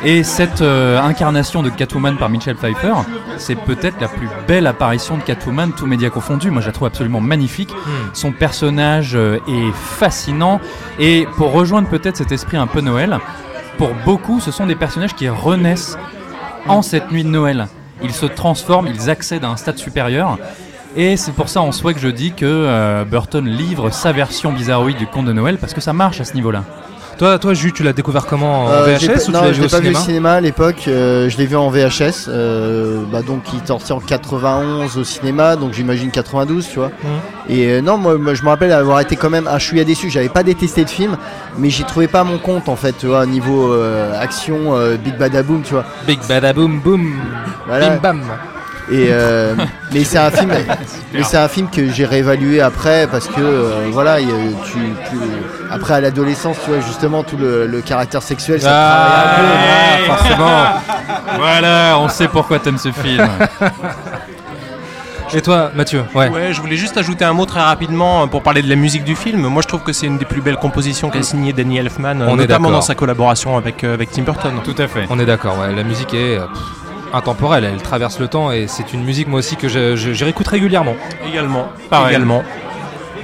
Et 0.04 0.24
cette 0.24 0.62
euh, 0.62 1.00
incarnation 1.00 1.62
de 1.62 1.70
Catwoman 1.70 2.18
par 2.18 2.30
Michelle 2.30 2.56
Pfeiffer, 2.56 2.94
c'est 3.38 3.56
peut-être 3.56 4.02
la 4.02 4.08
plus 4.08 4.28
belle 4.48 4.66
apparition 4.66 5.18
de 5.18 5.22
Catwoman, 5.22 5.74
tout 5.74 5.86
média 5.86 6.10
confondu. 6.10 6.50
Moi, 6.50 6.62
je 6.62 6.68
la 6.68 6.72
trouve 6.72 6.88
absolument 6.88 7.22
magnifique. 7.22 7.70
Son 8.14 8.32
personnage 8.32 9.12
euh, 9.14 9.38
est 9.48 9.72
fascinant. 9.74 10.60
Et 10.98 11.28
pour 11.38 11.52
rejoindre 11.52 11.88
peut-être 11.88 12.18
cet 12.18 12.32
esprit 12.32 12.58
un 12.58 12.66
peu 12.66 12.82
Noël, 12.82 13.20
pour 13.78 13.92
beaucoup, 14.04 14.40
ce 14.40 14.50
sont 14.50 14.66
des 14.66 14.76
personnages 14.76 15.14
qui 15.14 15.30
renaissent 15.30 15.98
en 16.68 16.82
cette 16.82 17.12
nuit 17.12 17.24
de 17.24 17.30
Noël. 17.30 17.68
Ils 18.02 18.14
se 18.14 18.26
transforment, 18.26 18.88
ils 18.88 19.10
accèdent 19.12 19.46
à 19.46 19.50
un 19.50 19.58
stade 19.58 19.78
supérieur. 19.78 20.40
Et 20.96 21.16
c'est 21.16 21.32
pour 21.32 21.48
ça 21.48 21.62
en 21.62 21.72
soi 21.72 21.94
que 21.94 22.00
je 22.00 22.10
dis 22.10 22.34
que 22.34 22.46
euh, 22.46 23.06
Burton 23.06 23.46
livre 23.48 23.92
sa 23.92 24.12
version 24.12 24.52
bizarroïde 24.52 24.98
du 24.98 25.08
conte 25.08 25.26
de 25.26 25.34
Noël 25.34 25.58
parce 25.58 25.74
que 25.74 25.82
ça 25.82 25.94
marche 25.94 26.20
à 26.20 26.26
ce 26.26 26.34
niveau-là. 26.34 26.64
Toi, 27.18 27.38
toi, 27.38 27.54
Jus, 27.54 27.72
tu 27.72 27.84
l'as 27.84 27.94
découvert 27.94 28.26
comment 28.26 28.66
en 28.66 28.70
Euh, 28.70 28.86
VHS 28.98 29.26
tu 29.26 29.32
non, 29.32 29.42
l'as 29.44 29.54
je 29.54 29.62
l'ai 29.62 29.68
pas 29.68 29.80
vu 29.80 29.90
au 29.92 29.94
cinéma 30.00 30.34
à 30.34 30.42
l'époque. 30.42 30.86
euh, 30.88 31.30
je 31.30 31.38
l'ai 31.38 31.46
vu 31.46 31.56
en 31.56 31.70
VHS. 31.70 32.28
euh, 32.30 33.04
bah 33.12 33.22
donc 33.22 33.44
il 33.54 33.60
est 33.62 33.68
sorti 33.68 33.94
en 33.94 34.00
91 34.00 34.98
au 34.98 35.04
cinéma, 35.04 35.56
donc 35.56 35.74
j'imagine 35.74 36.10
92, 36.10 36.68
tu 36.68 36.80
vois. 36.80 36.88
Mhm. 36.88 37.10
Et 37.50 37.68
euh, 37.68 37.82
non, 37.82 37.98
moi, 37.98 38.18
moi, 38.18 38.34
je 38.34 38.42
me 38.44 38.50
rappelle 38.50 38.72
avoir 38.72 39.00
été 39.02 39.16
quand 39.16 39.30
même. 39.30 39.48
Ah, 39.48 39.60
je 39.60 39.66
suis 39.66 39.86
déçu. 39.86 40.10
J'avais 40.10 40.30
pas 40.30 40.42
détesté 40.42 40.82
le 40.82 40.88
film, 40.88 41.16
mais 41.60 41.70
j'y 41.70 41.84
trouvais 41.84 42.08
pas 42.08 42.24
mon 42.24 42.40
compte 42.40 42.68
en 42.70 42.76
fait, 42.76 42.94
tu 42.98 43.06
vois, 43.08 43.26
niveau 43.28 43.72
action, 44.20 44.74
Big 45.04 45.16
Badaboom, 45.18 45.62
tu 45.62 45.74
vois. 45.74 45.86
Big 46.08 46.20
badaboom 46.28 46.80
boom, 46.80 47.14
Voilà. 47.68 47.90
bim 47.92 47.98
bam. 48.02 48.22
Et 48.92 49.08
euh, 49.12 49.56
mais 49.94 50.04
c'est 50.04 50.18
un 50.18 50.30
film, 50.32 50.52
mais 51.14 51.24
c'est 51.24 51.38
un 51.38 51.48
film 51.48 51.70
que 51.70 51.90
j'ai 51.90 52.06
réévalué 52.06 52.60
après 52.62 53.08
parce 53.10 53.28
que 53.28 53.40
euh, 53.40 53.88
voilà, 53.92 54.20
il 54.20 54.28
y 54.28 54.32
a- 54.32 54.36
tu, 54.66 54.74
tu- 55.10 55.18
après 55.72 55.94
à 55.94 56.02
l'adolescence, 56.02 56.58
tu 56.66 56.72
vois 56.72 56.82
justement 56.82 57.24
tout 57.24 57.38
le, 57.38 57.68
le 57.68 57.82
caractère 57.82 58.22
sexuel, 58.22 58.60
ça 58.62 58.68
travaille 58.70 59.22
un 59.26 59.38
peu. 59.38 60.12
Ah, 60.12 60.16
forcément. 60.16 61.38
Voilà, 61.40 61.98
on 62.00 62.10
sait 62.10 62.28
pourquoi 62.28 62.60
t'aimes 62.60 62.78
ce 62.78 62.92
film. 62.92 63.26
Et 65.34 65.42
toi, 65.42 65.72
Mathieu 65.74 66.04
Ouais. 66.14 66.28
Ouais, 66.28 66.52
je 66.52 66.60
voulais 66.60 66.76
juste 66.76 66.98
ajouter 66.98 67.24
un 67.24 67.32
mot 67.32 67.46
très 67.46 67.62
rapidement 67.62 68.24
euh, 68.24 68.26
pour 68.26 68.44
parler 68.44 68.62
de 68.62 68.68
la 68.70 68.76
musique 68.76 69.06
du 69.06 69.16
film. 69.16 69.48
Moi, 69.48 69.62
je 69.62 69.68
trouve 69.70 69.82
que 69.82 69.94
c'est 69.94 70.06
une 70.06 70.18
des 70.18 70.26
plus 70.26 70.42
belles 70.42 70.58
compositions 70.58 71.10
qu'a 71.10 71.24
signé 71.24 71.54
Danny 71.54 71.78
Elfman, 71.78 72.18
On 72.28 72.36
notamment 72.36 72.70
dans 72.70 72.82
sa 72.82 72.96
collaboration 72.96 73.56
avec, 73.56 73.86
euh, 73.86 73.94
avec 73.94 74.12
Tim 74.12 74.24
Burton. 74.24 74.52
Tout 74.66 74.76
à 74.78 74.88
fait. 74.90 75.06
On 75.10 75.18
est 75.20 75.26
d'accord, 75.26 75.58
ouais. 75.60 75.74
La 75.74 75.84
musique 75.84 76.14
est 76.14 76.38
euh, 76.38 76.48
pff, 76.48 76.62
intemporelle, 77.14 77.64
elle 77.66 77.82
traverse 77.82 78.20
le 78.20 78.28
temps 78.28 78.52
et 78.52 78.68
c'est 78.68 78.94
une 78.94 79.04
musique, 79.04 79.28
moi 79.28 79.40
aussi, 79.40 79.56
que 79.56 79.68
je, 79.68 79.96
je- 79.96 80.14
je 80.14 80.24
réécoute 80.24 80.48
régulièrement. 80.48 80.96
Également. 81.28 81.68
Pareil. 81.90 82.10
Également. 82.16 82.44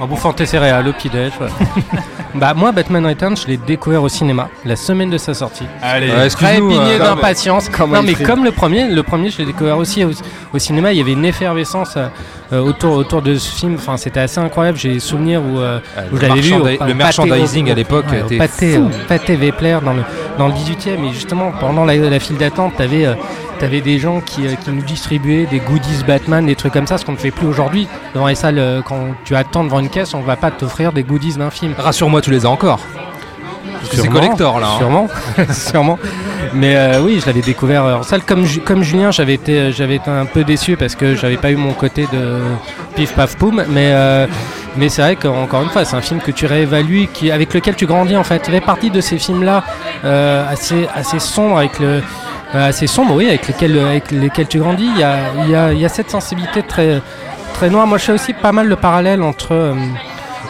En 0.00 0.06
bouffant 0.06 0.32
tes 0.32 0.46
céréales 0.46 0.86
au 0.86 0.92
petit-déj. 0.92 1.32
ouais. 1.40 1.48
bah, 2.36 2.54
moi, 2.54 2.70
Batman 2.70 3.04
Returns, 3.04 3.36
je 3.36 3.48
l'ai 3.48 3.56
découvert 3.56 4.02
au 4.04 4.08
cinéma 4.08 4.48
la 4.64 4.76
semaine 4.76 5.10
de 5.10 5.18
sa 5.18 5.34
sortie. 5.34 5.64
Allez, 5.82 6.08
Ouais, 6.08 6.28
Très 6.28 6.60
euh, 6.60 6.98
d'impatience. 6.98 7.68
Non, 7.80 8.02
mais 8.02 8.14
fait 8.14 8.22
comme 8.22 8.44
le 8.44 8.52
premier, 8.52 8.86
le 8.88 9.02
premier, 9.02 9.30
je 9.30 9.38
l'ai 9.38 9.46
découvert 9.46 9.76
aussi 9.76 10.04
au, 10.04 10.10
au 10.54 10.58
cinéma. 10.60 10.92
Il 10.92 10.98
y 10.98 11.00
avait 11.00 11.12
une 11.14 11.24
effervescence 11.24 11.94
euh, 11.96 12.06
euh, 12.47 12.47
autour, 12.52 12.96
autour 12.96 13.22
de 13.22 13.36
ce 13.36 13.50
film. 13.54 13.74
Enfin, 13.76 13.96
c'était 13.96 14.20
assez 14.20 14.38
incroyable. 14.40 14.78
J'ai 14.78 14.94
des 14.94 15.00
souvenirs 15.00 15.42
où, 15.42 15.58
euh, 15.58 15.78
où 16.12 16.16
je 16.16 16.22
l'avais 16.22 16.40
vu. 16.40 16.54
au- 16.54 16.64
le 16.86 16.94
merchandising 16.94 17.68
au- 17.68 17.72
à 17.72 17.74
l'époque 17.74 18.06
était 18.24 18.38
pâté, 18.38 18.72
fou. 18.74 18.84
au 18.86 19.06
pâté 19.08 19.36
Vepler 19.36 19.78
dans 19.84 19.92
le, 19.92 20.02
dans 20.38 20.46
le 20.48 20.54
18e. 20.54 21.04
Et 21.04 21.12
justement, 21.12 21.52
pendant 21.60 21.84
la, 21.84 21.96
la 21.96 22.20
file 22.20 22.36
d'attente, 22.38 22.74
t'avais 22.76 23.06
euh, 23.06 23.14
t'avais 23.58 23.80
des 23.80 23.98
gens 23.98 24.20
qui, 24.20 24.46
euh, 24.46 24.54
qui 24.54 24.70
nous 24.70 24.82
distribuaient 24.82 25.46
des 25.46 25.58
goodies 25.58 26.04
Batman, 26.06 26.46
des 26.46 26.54
trucs 26.54 26.72
comme 26.72 26.86
ça, 26.86 26.96
ce 26.96 27.04
qu'on 27.04 27.12
ne 27.12 27.16
fait 27.16 27.32
plus 27.32 27.46
aujourd'hui. 27.46 27.88
Dans 28.14 28.26
les 28.26 28.34
salles, 28.36 28.58
euh, 28.58 28.82
quand 28.82 29.00
tu 29.24 29.34
attends 29.34 29.64
devant 29.64 29.80
une 29.80 29.88
caisse, 29.90 30.14
on 30.14 30.20
va 30.20 30.36
pas 30.36 30.50
t'offrir 30.50 30.92
des 30.92 31.02
goodies 31.02 31.34
d'un 31.36 31.50
film. 31.50 31.74
Rassure-moi, 31.76 32.20
tu 32.22 32.30
les 32.30 32.46
as 32.46 32.50
encore. 32.50 32.78
Parce 33.80 33.90
que 33.90 33.96
c'est 33.96 34.08
collector 34.08 34.60
là. 34.60 34.66
hein. 34.68 34.78
Sûrement, 34.78 35.08
sûrement. 35.52 35.98
Mais 36.54 36.76
euh, 36.76 37.00
oui, 37.02 37.18
je 37.20 37.26
l'avais 37.26 37.40
découvert 37.42 37.84
en 37.84 38.02
salle. 38.02 38.22
Comme, 38.22 38.44
Ju- 38.44 38.60
comme 38.60 38.82
Julien, 38.82 39.10
j'avais 39.10 39.34
été, 39.34 39.70
j'avais 39.72 39.96
été 39.96 40.10
un 40.10 40.24
peu 40.24 40.44
déçu 40.44 40.76
parce 40.76 40.94
que 40.94 41.14
j'avais 41.14 41.36
pas 41.36 41.50
eu 41.50 41.56
mon 41.56 41.72
côté 41.72 42.06
de 42.12 42.38
pif 42.96 43.12
paf 43.14 43.36
poum. 43.36 43.62
Mais, 43.68 43.90
euh, 43.92 44.26
mais 44.76 44.88
c'est 44.88 45.02
vrai 45.02 45.16
qu'encore 45.16 45.62
une 45.62 45.68
fois, 45.70 45.84
c'est 45.84 45.96
un 45.96 46.00
film 46.00 46.20
que 46.20 46.30
tu 46.30 46.46
réévalues, 46.46 47.08
qui, 47.12 47.30
avec 47.30 47.52
lequel 47.54 47.74
tu 47.76 47.86
grandis 47.86 48.16
en 48.16 48.24
fait. 48.24 48.42
Il 48.48 48.52
fait 48.54 48.60
partie 48.60 48.90
de 48.90 49.00
ces 49.00 49.18
films-là 49.18 49.62
euh, 50.04 50.44
assez, 50.50 50.88
assez 50.94 51.18
sombres, 51.18 51.58
avec 51.58 51.78
le, 51.78 52.02
euh, 52.54 52.68
assez 52.68 52.86
sombres, 52.86 53.14
oui, 53.14 53.28
avec 53.28 53.46
lesquels, 53.48 53.78
avec 53.78 54.10
lesquels 54.10 54.48
tu 54.48 54.58
grandis. 54.58 54.88
Il 54.94 55.00
y 55.00 55.04
a, 55.04 55.16
il 55.44 55.50
y 55.50 55.54
a, 55.54 55.72
il 55.72 55.78
y 55.80 55.84
a 55.84 55.88
cette 55.88 56.10
sensibilité 56.10 56.62
très, 56.62 57.00
très 57.54 57.68
noire. 57.70 57.86
Moi, 57.86 57.98
je 57.98 58.04
fais 58.04 58.12
aussi 58.12 58.32
pas 58.32 58.52
mal 58.52 58.66
le 58.68 58.76
parallèle 58.76 59.22
entre. 59.22 59.74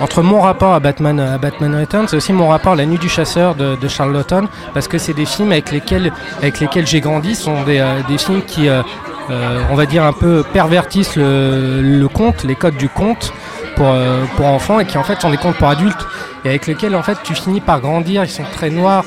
Entre 0.01 0.23
mon 0.23 0.41
rapport 0.41 0.75
à 0.75 0.81
Batman, 0.81 1.19
à 1.21 1.39
Batman 1.39 1.75
Returns 1.75 2.07
et 2.13 2.17
aussi 2.17 2.33
mon 2.33 2.49
rapport 2.49 2.73
à 2.73 2.77
La 2.77 2.87
Nuit 2.87 2.99
du 2.99 3.09
Chasseur 3.09 3.55
de, 3.55 3.77
de 3.77 3.89
Charles 3.89 4.13
Lawton, 4.13 4.47
parce 4.75 4.89
que 4.89 4.99
c'est 4.99 5.15
des 5.15 5.27
films 5.27 5.53
avec 5.53 5.71
lesquels, 5.73 6.13
avec 6.39 6.61
lesquels 6.61 6.87
j'ai 6.87 7.01
grandi, 7.01 7.35
ce 7.35 7.45
sont 7.45 7.63
des, 7.65 7.79
euh, 7.79 8.01
des 8.09 8.19
films 8.19 8.43
qui, 8.43 8.69
euh, 8.69 8.83
euh, 9.31 9.63
on 9.71 9.75
va 9.75 9.87
dire, 9.87 10.05
un 10.05 10.13
peu 10.13 10.45
pervertissent 10.53 11.17
le, 11.17 11.81
le 11.83 12.09
conte, 12.09 12.45
les 12.45 12.55
codes 12.55 12.77
du 12.77 12.89
conte 12.89 13.33
pour, 13.79 13.89
euh, 13.91 14.25
pour 14.37 14.47
enfants 14.47 14.81
et 14.81 14.85
qui 14.85 14.99
en 14.99 15.05
fait 15.05 15.21
sont 15.21 15.31
des 15.31 15.37
contes 15.37 15.57
pour 15.57 15.69
adultes 15.69 16.05
et 16.45 16.49
avec 16.49 16.67
lesquels 16.67 16.97
en 16.97 17.03
fait 17.03 17.17
tu 17.23 17.35
finis 17.35 17.61
par 17.61 17.81
grandir. 17.81 18.25
Ils 18.25 18.31
sont 18.31 18.45
très 18.53 18.71
noirs, 18.71 19.05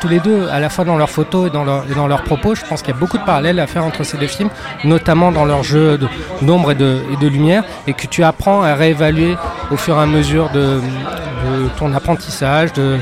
tous 0.00 0.08
les 0.08 0.18
deux, 0.18 0.48
à 0.48 0.58
la 0.58 0.68
fois 0.68 0.84
dans 0.84 0.96
leurs 0.96 1.08
photos 1.08 1.48
et 1.48 1.50
dans, 1.50 2.06
leurs 2.08 2.22
propos. 2.24 2.54
Je 2.54 2.64
pense 2.64 2.82
qu'il 2.82 2.92
y 2.92 2.96
a 2.96 3.00
beaucoup 3.00 3.16
de 3.16 3.24
parallèles 3.24 3.60
à 3.60 3.66
faire 3.66 3.84
entre 3.84 4.02
ces 4.02 4.18
deux 4.18 4.26
films, 4.26 4.50
notamment 4.84 5.30
dans 5.30 5.44
leur 5.44 5.62
jeu 5.62 5.98
d'ombre 6.42 6.72
et 6.72 6.74
de, 6.74 7.28
lumière, 7.28 7.62
et 7.86 7.92
que 7.92 8.06
tu 8.06 8.24
apprends 8.24 8.62
à 8.62 8.74
réévaluer 8.74 9.36
au 9.70 9.76
fur 9.76 9.96
et 9.96 10.02
à 10.02 10.06
mesure 10.06 10.50
de, 10.50 10.80
ton 11.78 11.94
apprentissage, 11.94 12.72
de, 12.72 12.98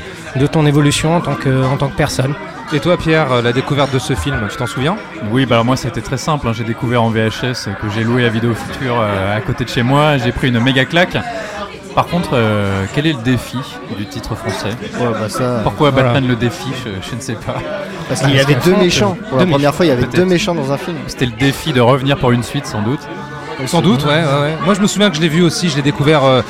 ton 0.53 0.67
évolution 0.67 1.17
en 1.17 1.21
tant 1.21 1.35
que 1.35 1.97
personne. 1.97 2.35
Et 2.73 2.81
toi, 2.81 2.97
Pierre, 2.97 3.43
la 3.43 3.53
découverte 3.53 3.93
de 3.93 3.99
ce 4.01 4.15
film, 4.15 4.37
tu 4.51 4.57
t'en 4.57 4.67
souviens 4.67 4.97
Oui, 5.31 5.47
bah 5.47 5.57
alors 5.57 5.65
moi 5.65 5.77
c'était 5.77 6.01
très 6.01 6.17
simple. 6.17 6.49
hein. 6.49 6.53
J'ai 6.53 6.65
découvert 6.65 7.03
en 7.05 7.11
VHS 7.11 7.69
que 7.81 7.89
j'ai 7.95 8.03
loué 8.03 8.25
à 8.25 8.29
Vidéo 8.31 8.53
Future 8.55 8.97
euh, 9.01 9.37
à 9.37 9.41
côté 9.41 9.65
de 9.65 9.69
chez 9.71 9.83
moi. 9.83 10.17
J'ai 10.19 10.33
pris 10.33 10.49
une 10.49 10.59
méga 10.61 10.85
claque. 10.85 11.17
Par 11.95 12.07
contre, 12.07 12.31
euh, 12.33 12.85
quel 12.93 13.07
est 13.07 13.13
le 13.13 13.23
défi 13.23 13.59
du 13.97 14.07
titre 14.07 14.35
français 14.35 14.71
Ouais, 14.99 15.07
bah 15.13 15.29
ça. 15.29 15.61
Pourquoi 15.63 15.91
Voilà. 15.91 16.09
Batman 16.15 16.27
le 16.29 16.35
défi 16.35 16.67
je, 16.85 16.91
je 17.09 17.15
ne 17.15 17.21
sais 17.21 17.35
pas. 17.35 17.55
Parce 18.09 18.23
qu'il 18.23 18.35
y 18.35 18.41
avait 18.41 18.57
deux 18.57 18.75
méchants. 18.75 19.17
Pour 19.29 19.39
la 19.39 19.45
Deux 19.45 19.51
première 19.53 19.73
fois, 19.75 19.87
il 19.87 19.91
y 19.91 19.93
avait 19.93 20.07
deux 20.07 20.25
méchants 20.25 20.57
dans 20.57 20.73
un 20.73 20.77
film. 20.79 20.97
C'était 21.07 21.27
le 21.27 21.33
défi 21.33 21.73
de 21.73 21.81
revenir 21.81 22.17
pour 22.19 22.33
une 22.33 22.43
suite 22.43 22.67
sans 22.67 22.83
doute. 22.83 23.01
Sans 23.67 23.81
doute, 23.81 24.05
ouais, 24.05 24.11
ouais, 24.13 24.41
ouais. 24.43 24.55
Moi, 24.65 24.75
je 24.75 24.81
me 24.81 24.87
souviens 24.87 25.11
que 25.11 25.17
je 25.17 25.21
l'ai 25.21 25.29
vu 25.29 25.43
aussi. 25.43 25.69
Je 25.69 25.77
l'ai 25.77 25.83
découvert, 25.83 26.25
euh, 26.25 26.43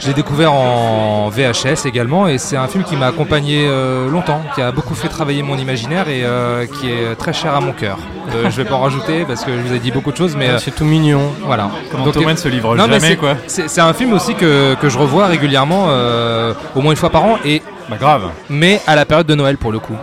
je 0.00 0.06
l'ai 0.08 0.14
découvert 0.14 0.52
en 0.52 1.28
VHS 1.28 1.86
également, 1.86 2.26
et 2.28 2.38
c'est 2.38 2.56
un 2.56 2.66
film 2.68 2.84
qui 2.84 2.96
m'a 2.96 3.06
accompagné 3.06 3.66
euh, 3.68 4.08
longtemps, 4.08 4.42
qui 4.54 4.62
a 4.62 4.72
beaucoup 4.72 4.94
fait 4.94 5.08
travailler 5.08 5.42
mon 5.42 5.56
imaginaire 5.56 6.08
et 6.08 6.22
euh, 6.24 6.66
qui 6.66 6.90
est 6.90 7.14
très 7.16 7.32
cher 7.32 7.54
à 7.54 7.60
mon 7.60 7.72
cœur. 7.72 7.98
Euh, 8.34 8.50
je 8.50 8.56
vais 8.56 8.64
pas 8.64 8.74
en 8.76 8.80
rajouter 8.80 9.24
parce 9.26 9.44
que 9.44 9.52
je 9.52 9.60
vous 9.60 9.74
ai 9.74 9.78
dit 9.78 9.90
beaucoup 9.90 10.10
de 10.12 10.16
choses, 10.16 10.34
mais 10.36 10.48
euh, 10.48 10.58
c'est 10.58 10.74
tout 10.74 10.84
mignon. 10.84 11.32
voilà. 11.44 11.70
Comment 11.90 12.04
Donc, 12.04 12.14
Thomas 12.14 12.32
ne 12.32 12.36
se 12.36 12.48
livre 12.48 12.76
non, 12.76 12.86
mais 12.86 12.94
jamais 12.94 13.08
c'est- 13.08 13.16
quoi. 13.16 13.36
C'est 13.46 13.68
c'est 13.68 13.80
un 13.80 13.92
film 13.92 14.12
aussi 14.12 14.34
que, 14.34 14.74
que 14.74 14.88
je 14.88 14.98
revois 14.98 15.26
régulièrement, 15.26 15.86
euh, 15.88 16.54
au 16.74 16.80
moins 16.80 16.92
une 16.92 16.96
fois 16.98 17.10
par 17.10 17.24
an, 17.24 17.36
et 17.44 17.62
Bah 17.90 17.96
grave. 18.00 18.30
mais 18.48 18.80
à 18.86 18.96
la 18.96 19.04
période 19.04 19.26
de 19.26 19.34
Noël 19.34 19.56
pour 19.58 19.72
le 19.72 19.78
coup. 19.78 19.96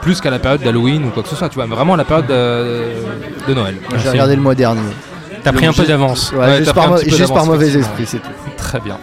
Plus 0.00 0.20
qu'à 0.20 0.30
la 0.30 0.40
période 0.40 0.60
d'Halloween 0.62 1.04
ou 1.04 1.10
quoi 1.10 1.22
que 1.22 1.28
ce 1.28 1.36
soit, 1.36 1.48
tu 1.48 1.54
vois, 1.54 1.66
mais 1.68 1.76
vraiment 1.76 1.94
à 1.94 1.96
la 1.96 2.04
période 2.04 2.26
de, 2.26 2.82
de 3.46 3.54
Noël. 3.54 3.76
J'ai 4.02 4.10
regardé 4.10 4.34
le 4.34 4.42
mois 4.42 4.56
dernier. 4.56 4.80
T'as 5.44 5.52
pris 5.52 5.66
un 5.66 5.72
peu 5.72 5.84
d'avance. 5.84 6.32
Ouais, 6.32 6.38
Ouais, 6.38 6.58
juste 6.58 6.72
par, 6.72 6.88
mo- 6.88 6.98
juste 6.98 7.34
par 7.34 7.46
mauvais 7.46 7.68
esprit, 7.76 8.06
c'est 8.06 8.18
tout. 8.18 8.28
Très 8.56 8.80
bien. 8.80 8.98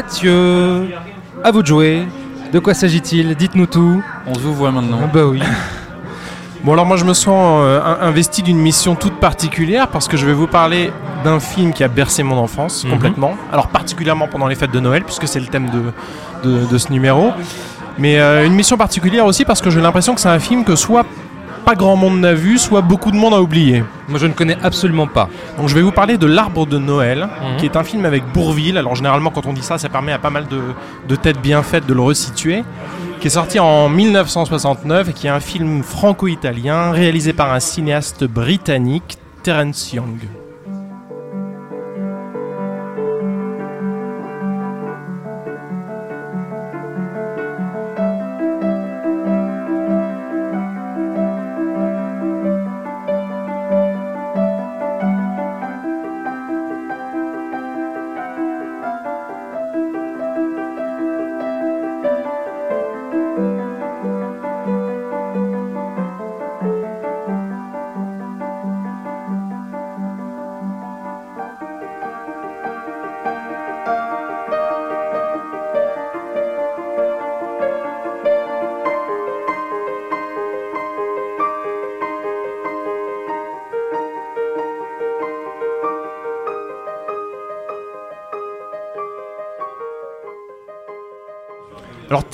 Mathieu, 0.00 0.90
à 1.42 1.50
vous 1.50 1.62
de 1.62 1.66
jouer. 1.66 2.06
De 2.52 2.58
quoi 2.58 2.74
s'agit-il? 2.74 3.34
Dites-nous 3.34 3.64
tout. 3.64 4.02
On 4.26 4.34
se 4.34 4.40
vous 4.40 4.52
voit 4.52 4.70
maintenant. 4.70 4.98
Ah 5.02 5.10
bah 5.12 5.24
oui. 5.24 5.40
Bon 6.64 6.72
alors 6.74 6.84
moi 6.84 6.96
je 6.98 7.04
me 7.06 7.14
sens 7.14 7.60
euh, 7.62 7.80
in- 7.82 8.08
investi 8.08 8.42
d'une 8.42 8.58
mission 8.58 8.94
toute 8.96 9.18
particulière 9.20 9.88
parce 9.88 10.06
que 10.08 10.16
je 10.18 10.26
vais 10.26 10.32
vous 10.34 10.48
parler 10.48 10.90
d'un 11.24 11.38
film 11.40 11.72
qui 11.72 11.82
a 11.84 11.88
bercé 11.88 12.22
mon 12.24 12.36
enfance 12.36 12.84
Mhm. 12.84 12.90
complètement. 12.90 13.36
Alors 13.52 13.68
particulièrement 13.68 14.26
pendant 14.28 14.48
les 14.48 14.54
fêtes 14.54 14.70
de 14.72 14.80
Noël 14.80 15.02
puisque 15.04 15.26
c'est 15.28 15.40
le 15.40 15.46
thème 15.46 15.70
de, 15.70 16.50
de, 16.50 16.66
de 16.66 16.76
ce 16.78 16.92
numéro. 16.92 17.30
Mais 17.98 18.18
euh, 18.18 18.44
une 18.44 18.52
mission 18.54 18.76
particulière 18.76 19.24
aussi 19.24 19.46
parce 19.46 19.62
que 19.62 19.70
j'ai 19.70 19.80
l'impression 19.80 20.14
que 20.14 20.20
c'est 20.20 20.28
un 20.28 20.40
film 20.40 20.62
que 20.64 20.76
soit 20.76 21.06
pas 21.66 21.74
grand 21.74 21.96
monde 21.96 22.20
n'a 22.20 22.32
vu, 22.32 22.58
soit 22.58 22.80
beaucoup 22.80 23.10
de 23.10 23.16
monde 23.16 23.34
a 23.34 23.40
oublié. 23.42 23.82
Moi, 24.08 24.18
je 24.20 24.26
ne 24.28 24.32
connais 24.32 24.56
absolument 24.62 25.08
pas. 25.08 25.28
Donc 25.58 25.68
je 25.68 25.74
vais 25.74 25.82
vous 25.82 25.90
parler 25.90 26.16
de 26.16 26.26
L'Arbre 26.26 26.64
de 26.64 26.78
Noël, 26.78 27.26
Mhm. 27.28 27.56
qui 27.58 27.64
est 27.66 27.76
un 27.76 27.82
film 27.82 28.04
avec 28.06 28.22
Bourville. 28.32 28.78
Alors 28.78 28.94
généralement 28.94 29.30
quand 29.30 29.46
on 29.46 29.52
dit 29.52 29.62
ça, 29.62 29.76
ça 29.76 29.88
permet 29.88 30.12
à 30.12 30.18
pas 30.20 30.30
mal 30.30 30.46
de, 30.46 30.60
de 31.08 31.16
têtes 31.16 31.40
bien 31.42 31.62
faites 31.64 31.84
de 31.84 31.92
le 31.92 32.00
resituer. 32.00 32.62
Qui 33.20 33.26
est 33.26 33.30
sorti 33.30 33.58
en 33.58 33.88
1969 33.88 35.08
et 35.08 35.12
qui 35.12 35.26
est 35.26 35.30
un 35.30 35.40
film 35.40 35.82
franco-italien 35.82 36.92
réalisé 36.92 37.32
par 37.32 37.52
un 37.52 37.60
cinéaste 37.60 38.24
britannique, 38.24 39.18
Terence 39.42 39.92
Young. 39.92 40.18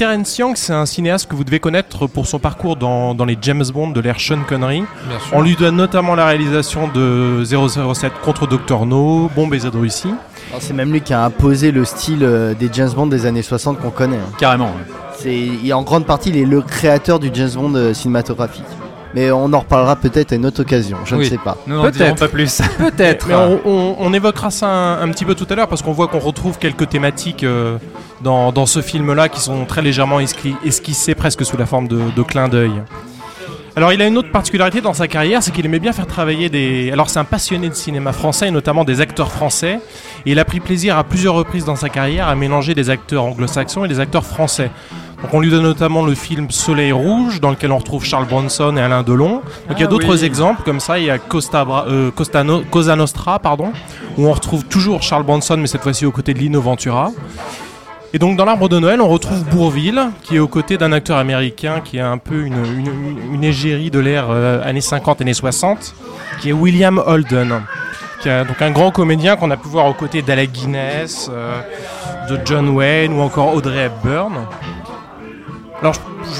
Terence 0.03 0.37
Young, 0.37 0.57
c'est 0.57 0.73
un 0.73 0.85
cinéaste 0.85 1.31
que 1.31 1.37
vous 1.37 1.45
devez 1.45 1.61
connaître 1.61 2.09
pour 2.09 2.27
son 2.27 2.41
parcours 2.41 2.75
dans, 2.75 3.15
dans 3.15 3.25
les 3.25 3.39
James 3.41 3.63
Bond 3.73 3.91
de 3.91 4.01
l'ère 4.01 4.19
Sean 4.19 4.41
Connery. 4.49 4.83
Bien 5.09 5.21
sûr. 5.21 5.29
On 5.33 5.43
lui 5.43 5.55
doit 5.55 5.71
notamment 5.71 6.17
la 6.17 6.27
réalisation 6.27 6.89
de 6.89 7.45
007 7.45 8.13
contre 8.25 8.49
Dr 8.49 8.85
No, 8.85 9.31
Bombe 9.37 9.55
et 9.55 9.61
Russie. 9.61 10.13
Alors, 10.51 10.61
C'est 10.61 10.73
même 10.75 10.91
lui 10.93 11.03
qui 11.03 11.15
a 11.15 11.25
imposé 11.25 11.71
le 11.71 11.85
style 11.85 12.25
euh, 12.25 12.53
des 12.53 12.69
James 12.73 12.91
Bond 12.91 13.07
des 13.07 13.27
années 13.27 13.43
60 13.43 13.79
qu'on 13.79 13.91
connaît. 13.91 14.17
hein. 14.17 14.33
Carrément. 14.39 14.71
ouais. 14.71 14.95
C'est, 15.21 15.73
en 15.73 15.83
grande 15.83 16.05
partie, 16.05 16.31
il 16.31 16.37
est 16.37 16.47
le 16.47 16.63
créateur 16.63 17.21
du 17.21 17.31
James 17.33 17.51
Bond 17.55 17.75
euh, 17.77 17.95
cinématographique. 17.95 18.65
Mais 19.15 19.31
on 19.31 19.53
en 19.53 19.59
reparlera 19.61 19.97
peut-être 19.97 20.33
à 20.33 20.37
une 20.37 20.47
autre 20.47 20.63
occasion, 20.63 20.97
je 21.05 21.15
Oui. 21.17 21.25
ne 21.25 21.31
sais 21.31 21.39
pas. 21.39 21.59
Nous 21.67 21.83
Peut-être. 21.83 22.19
pas 22.19 22.29
plus. 22.29 22.61
Peut-être. 22.79 23.27
Mais 23.29 23.35
on, 23.35 23.61
on- 23.67 23.97
on 23.99 24.13
évoquera 24.15 24.51
ça 24.51 24.67
un, 24.69 25.03
un 25.03 25.09
petit 25.11 25.25
peu 25.27 25.35
tout 25.35 25.47
à 25.51 25.55
l'heure 25.55 25.69
parce 25.69 25.83
qu'on 25.83 25.93
voit 25.93 26.09
qu'on 26.09 26.19
retrouve 26.19 26.59
quelques 26.59 26.89
thématiques 26.89 27.45
euh, 27.45 27.77
dans, 28.23 28.53
dans 28.53 28.65
ce 28.67 28.81
film-là 28.81 29.29
qui 29.29 29.41
sont 29.41 29.65
très 29.67 29.83
légèrement 29.83 30.19
esqui- 30.21 30.57
esquissées 30.65 31.15
presque 31.15 31.45
sous 31.45 31.57
la 31.59 31.67
forme 31.67 31.89
de, 31.89 32.01
de 32.17 32.23
clins 32.23 32.49
d'œil. 32.49 32.73
Alors 33.75 33.91
il 33.93 34.03
a 34.03 34.07
une 34.07 34.19
autre 34.19 34.31
particularité 34.31 34.83
dans 34.83 34.93
sa 34.93 35.09
carrière, 35.09 35.43
c'est 35.43 35.51
qu'il 35.51 35.65
aimait 35.65 35.79
bien 35.79 35.93
faire 35.93 36.07
travailler 36.07 36.51
des... 36.51 36.91
Alors 36.93 37.09
c'est 37.09 37.19
un 37.19 37.25
passionné 37.25 37.71
de 37.71 37.75
cinéma 37.75 38.13
français 38.13 38.49
et 38.49 38.51
notamment 38.51 38.85
des 38.85 39.01
acteurs 39.01 39.33
français. 39.33 39.79
Et 40.27 40.33
il 40.33 40.39
a 40.39 40.45
pris 40.45 40.61
plaisir 40.61 40.99
à 40.99 41.05
plusieurs 41.05 41.33
reprises 41.35 41.65
dans 41.65 41.77
sa 41.77 41.89
carrière 41.89 42.29
à 42.29 42.35
mélanger 42.35 42.75
des 42.75 42.91
acteurs 42.91 43.25
anglo-saxons 43.25 43.87
et 43.87 43.89
des 43.89 43.99
acteurs 43.99 44.25
français. 44.27 44.71
Donc 45.23 45.35
on 45.35 45.41
lui 45.41 45.51
donne 45.51 45.63
notamment 45.63 46.05
le 46.05 46.15
film 46.15 46.51
Soleil 46.51 46.91
Rouge, 46.93 47.41
dans 47.41 47.51
lequel 47.51 47.71
on 47.73 47.79
retrouve 47.79 48.05
Charles 48.05 48.27
Bronson 48.27 48.77
et 48.77 48.81
Alain 48.81 49.03
Delon. 49.03 49.35
Donc 49.69 49.77
il 49.77 49.81
y 49.81 49.83
a 49.83 49.87
Ah 49.87 49.91
d'autres 49.91 50.19
oui. 50.19 50.25
exemples 50.25 50.63
comme 50.65 50.81
ça. 50.81 50.99
Il 50.99 51.05
y 51.05 51.11
a 51.11 51.19
Costa, 51.19 51.65
euh, 51.89 52.11
Costa 52.11 52.43
No- 52.43 52.63
Cosa 52.71 52.97
Nostra, 52.97 53.39
pardon, 53.39 53.73
où 54.19 54.27
on 54.27 54.33
retrouve 54.33 54.65
toujours 54.65 55.03
Charles 55.03 55.23
Bronson, 55.23 55.57
mais 55.59 55.67
cette 55.69 55.83
fois-ci 55.83 56.05
aux 56.07 56.11
côtés 56.11 56.35
de 56.35 56.39
Lino 56.41 56.61
Ventura. 56.61 57.11
Et 58.15 58.19
donc 58.19 58.37
dans 58.37 58.45
l'arbre 58.45 58.69
de 58.69 58.79
Noël, 58.79 59.01
on 59.01 59.09
retrouve 59.09 59.43
Bourville, 59.45 60.09
qui 60.23 60.37
est 60.37 60.39
aux 60.39 60.49
côtés 60.49 60.77
d'un 60.77 60.93
acteur 60.93 61.17
américain 61.17 61.81
qui 61.83 61.97
est 61.97 62.01
un 62.01 62.19
peu 62.19 62.43
une, 62.45 62.63
une, 62.67 63.35
une 63.35 63.45
égérie 63.45 63.91
de 63.91 63.99
l'ère 64.01 64.27
euh, 64.29 64.61
années 64.65 64.83
50, 64.83 65.23
années 65.23 65.33
60, 65.33 65.95
qui 66.41 66.51
est 66.51 66.53
William 66.53 67.03
Holden. 67.07 67.63
Qui 68.21 68.29
est 68.29 68.45
donc 68.45 68.61
un 68.61 68.71
grand 68.71 68.91
comédien 68.91 69.37
qu'on 69.37 69.51
a 69.51 69.57
pu 69.57 69.67
voir 69.69 69.87
aux 69.87 69.95
côtés 69.95 70.21
d'Alec 70.21 70.53
Guinness, 70.53 71.31
euh, 71.33 71.61
de 72.29 72.39
John 72.45 72.69
Wayne 72.69 73.15
ou 73.15 73.21
encore 73.23 73.55
Audrey 73.55 73.87
Hepburn. 73.87 74.33
Alors 75.83 75.97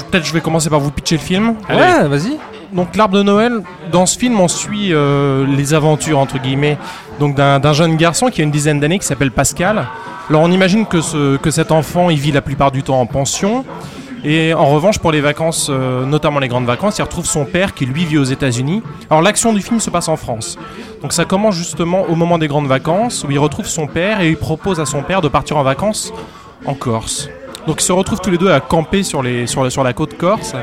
peut-être 0.09 0.25
je 0.25 0.33
vais 0.33 0.41
commencer 0.41 0.69
par 0.69 0.79
vous 0.79 0.89
pitcher 0.89 1.17
le 1.17 1.21
film. 1.21 1.55
Ouais, 1.69 2.07
vas-y. 2.07 2.37
Donc 2.71 2.95
l'arbre 2.95 3.15
de 3.15 3.23
Noël, 3.23 3.61
dans 3.91 4.07
ce 4.07 4.17
film, 4.17 4.39
on 4.39 4.47
suit 4.47 4.93
euh, 4.93 5.45
les 5.45 5.75
aventures 5.75 6.17
entre 6.17 6.39
guillemets 6.39 6.77
donc 7.19 7.35
d'un 7.35 7.59
d'un 7.59 7.73
jeune 7.73 7.97
garçon 7.97 8.29
qui 8.29 8.41
a 8.41 8.43
une 8.43 8.51
dizaine 8.51 8.79
d'années 8.79 8.97
qui 8.97 9.05
s'appelle 9.05 9.31
Pascal. 9.31 9.85
Alors 10.29 10.41
on 10.41 10.51
imagine 10.51 10.85
que, 10.85 11.01
ce, 11.01 11.37
que 11.37 11.51
cet 11.51 11.71
enfant, 11.71 12.09
il 12.09 12.17
vit 12.17 12.31
la 12.31 12.41
plupart 12.41 12.71
du 12.71 12.81
temps 12.81 12.99
en 12.99 13.05
pension. 13.05 13.65
Et 14.25 14.53
en 14.53 14.67
revanche, 14.67 14.99
pour 14.99 15.11
les 15.11 15.19
vacances, 15.19 15.67
euh, 15.69 16.05
notamment 16.05 16.39
les 16.39 16.47
grandes 16.47 16.65
vacances, 16.65 16.97
il 16.97 17.01
retrouve 17.01 17.25
son 17.25 17.43
père 17.43 17.73
qui 17.73 17.85
lui 17.85 18.05
vit 18.05 18.17
aux 18.17 18.23
États-Unis. 18.23 18.81
Alors 19.09 19.21
l'action 19.21 19.51
du 19.51 19.61
film 19.61 19.81
se 19.81 19.89
passe 19.89 20.07
en 20.07 20.15
France. 20.15 20.57
Donc 21.01 21.11
ça 21.11 21.25
commence 21.25 21.55
justement 21.55 22.03
au 22.03 22.15
moment 22.15 22.37
des 22.37 22.47
grandes 22.47 22.67
vacances 22.67 23.25
où 23.25 23.31
il 23.31 23.39
retrouve 23.39 23.65
son 23.67 23.85
père 23.85 24.21
et 24.21 24.29
il 24.29 24.37
propose 24.37 24.79
à 24.79 24.85
son 24.85 25.03
père 25.03 25.19
de 25.19 25.27
partir 25.27 25.57
en 25.57 25.63
vacances 25.63 26.13
en 26.65 26.73
Corse. 26.73 27.29
Donc 27.67 27.81
ils 27.81 27.85
se 27.85 27.91
retrouvent 27.91 28.19
tous 28.21 28.29
les 28.31 28.37
deux 28.37 28.51
à 28.51 28.59
camper 28.59 29.03
sur, 29.03 29.21
les, 29.23 29.47
sur, 29.47 29.63
la- 29.63 29.69
sur 29.69 29.83
la 29.83 29.93
côte 29.93 30.17
corse. 30.17 30.53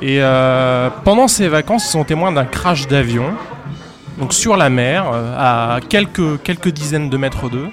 Et 0.00 0.18
euh, 0.20 0.88
pendant 1.04 1.26
ces 1.28 1.48
vacances, 1.48 1.86
ils 1.86 1.90
sont 1.90 2.04
témoins 2.04 2.30
d'un 2.30 2.44
crash 2.44 2.86
d'avion, 2.86 3.24
donc 4.18 4.32
sur 4.32 4.56
la 4.56 4.68
mer, 4.70 5.06
euh, 5.12 5.34
à 5.76 5.80
quelques, 5.80 6.40
quelques 6.42 6.68
dizaines 6.68 7.10
de 7.10 7.16
mètres 7.16 7.48
d'eux. 7.48 7.66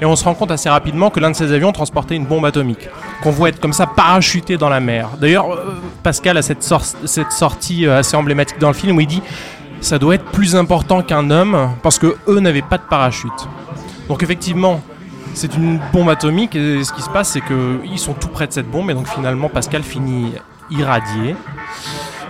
Et 0.00 0.04
on 0.06 0.16
se 0.16 0.24
rend 0.24 0.34
compte 0.34 0.50
assez 0.50 0.68
rapidement 0.68 1.10
que 1.10 1.20
l'un 1.20 1.30
de 1.30 1.36
ces 1.36 1.52
avions 1.52 1.72
transportait 1.72 2.16
une 2.16 2.24
bombe 2.26 2.44
atomique, 2.46 2.88
qu'on 3.22 3.30
voit 3.30 3.48
être 3.50 3.60
comme 3.60 3.72
ça 3.72 3.86
parachuté 3.86 4.56
dans 4.58 4.68
la 4.70 4.80
mer. 4.80 5.08
D'ailleurs, 5.20 5.50
euh, 5.52 5.74
Pascal 6.02 6.36
a 6.38 6.42
cette, 6.42 6.62
cette 7.04 7.32
sortie 7.32 7.86
assez 7.86 8.16
emblématique 8.16 8.58
dans 8.58 8.68
le 8.68 8.74
film 8.74 8.96
où 8.96 9.00
il 9.00 9.06
dit 9.06 9.22
ça 9.82 9.98
doit 9.98 10.14
être 10.14 10.24
plus 10.24 10.56
important 10.56 11.02
qu'un 11.02 11.30
homme 11.30 11.70
parce 11.82 11.98
que 11.98 12.16
eux 12.28 12.40
n'avaient 12.40 12.62
pas 12.62 12.78
de 12.78 12.82
parachute. 12.88 13.48
Donc 14.08 14.22
effectivement, 14.22 14.80
c'est 15.36 15.54
une 15.54 15.78
bombe 15.92 16.08
atomique 16.08 16.56
et 16.56 16.82
ce 16.82 16.92
qui 16.92 17.02
se 17.02 17.10
passe 17.10 17.32
c'est 17.32 17.42
qu'ils 17.42 17.98
sont 17.98 18.14
tout 18.14 18.28
près 18.28 18.46
de 18.46 18.52
cette 18.52 18.70
bombe 18.70 18.90
et 18.90 18.94
donc 18.94 19.06
finalement 19.06 19.50
Pascal 19.50 19.82
finit 19.82 20.32
irradié 20.70 21.36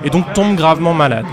et 0.05 0.11
donc 0.11 0.33
tombe 0.33 0.57
gravement 0.57 0.93
malade. 0.93 1.25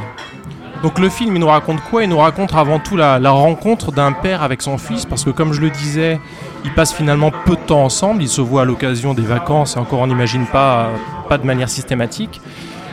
Donc 0.84 1.00
le 1.00 1.10
film 1.10 1.36
il 1.36 1.40
nous 1.40 1.48
raconte 1.48 1.82
quoi? 1.90 2.04
Il 2.04 2.10
nous 2.10 2.20
raconte 2.20 2.54
avant 2.54 2.80
tout 2.80 2.96
la, 2.96 3.18
rencontre 3.32 3.92
d'un 3.92 4.12
père 4.12 4.44
avec 4.44 4.62
son 4.62 4.78
fils 4.78 5.06
parce 5.06 5.24
que 5.24 5.32
comme 5.32 5.52
je 5.52 5.62
le 5.62 5.72
disais, 5.72 6.20
ils 6.64 6.74
passent 6.74 6.94
finalement 6.94 7.32
peu 7.46 7.56
de 7.56 7.62
temps 7.62 7.84
ensemble, 7.84 8.22
ils 8.22 8.30
se 8.30 8.42
voient 8.42 8.62
à 8.62 8.66
l'occasion 8.66 9.16
des 9.16 9.24
vacances 9.24 9.76
et 9.76 9.80
encore 9.80 10.00
on 10.00 10.08
n'imagine 10.08 10.46
pas, 10.46 10.90
pas 11.28 11.40
de 11.40 11.46
manière 11.46 11.70
systématique. 11.70 12.40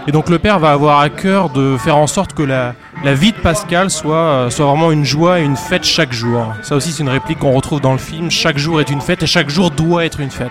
Et 0.06 0.12
donc 0.12 0.28
le 0.28 0.38
père 0.38 0.58
va 0.58 0.72
avoir 0.72 1.00
à 1.00 1.08
cœur 1.08 1.50
de 1.50 1.76
faire 1.76 1.96
en 1.96 2.06
sorte 2.06 2.32
que 2.32 2.42
la, 2.42 2.74
vie 3.14 3.32
de 3.32 3.38
Pascal 3.38 3.90
soit, 3.90 4.16
euh, 4.16 4.50
soit 4.50 4.66
vraiment 4.66 4.90
une 4.92 5.04
joie 5.04 5.40
et 5.40 5.44
une 5.44 5.56
fête 5.56 5.84
chaque 5.84 6.12
jour. 6.12 6.54
Ça 6.62 6.76
aussi 6.76 6.92
c'est 6.92 7.02
une 7.02 7.08
réplique 7.08 7.38
qu'on 7.38 7.52
retrouve 7.52 7.80
dans 7.80 7.92
le 7.92 7.98
film, 7.98 8.30
chaque 8.30 8.58
jour 8.58 8.80
est 8.80 8.90
une 8.90 9.00
fête 9.00 9.22
et 9.22 9.26
chaque 9.26 9.50
jour 9.50 9.70
doit 9.70 10.04
être 10.04 10.20
une 10.20 10.30
fête. 10.30 10.50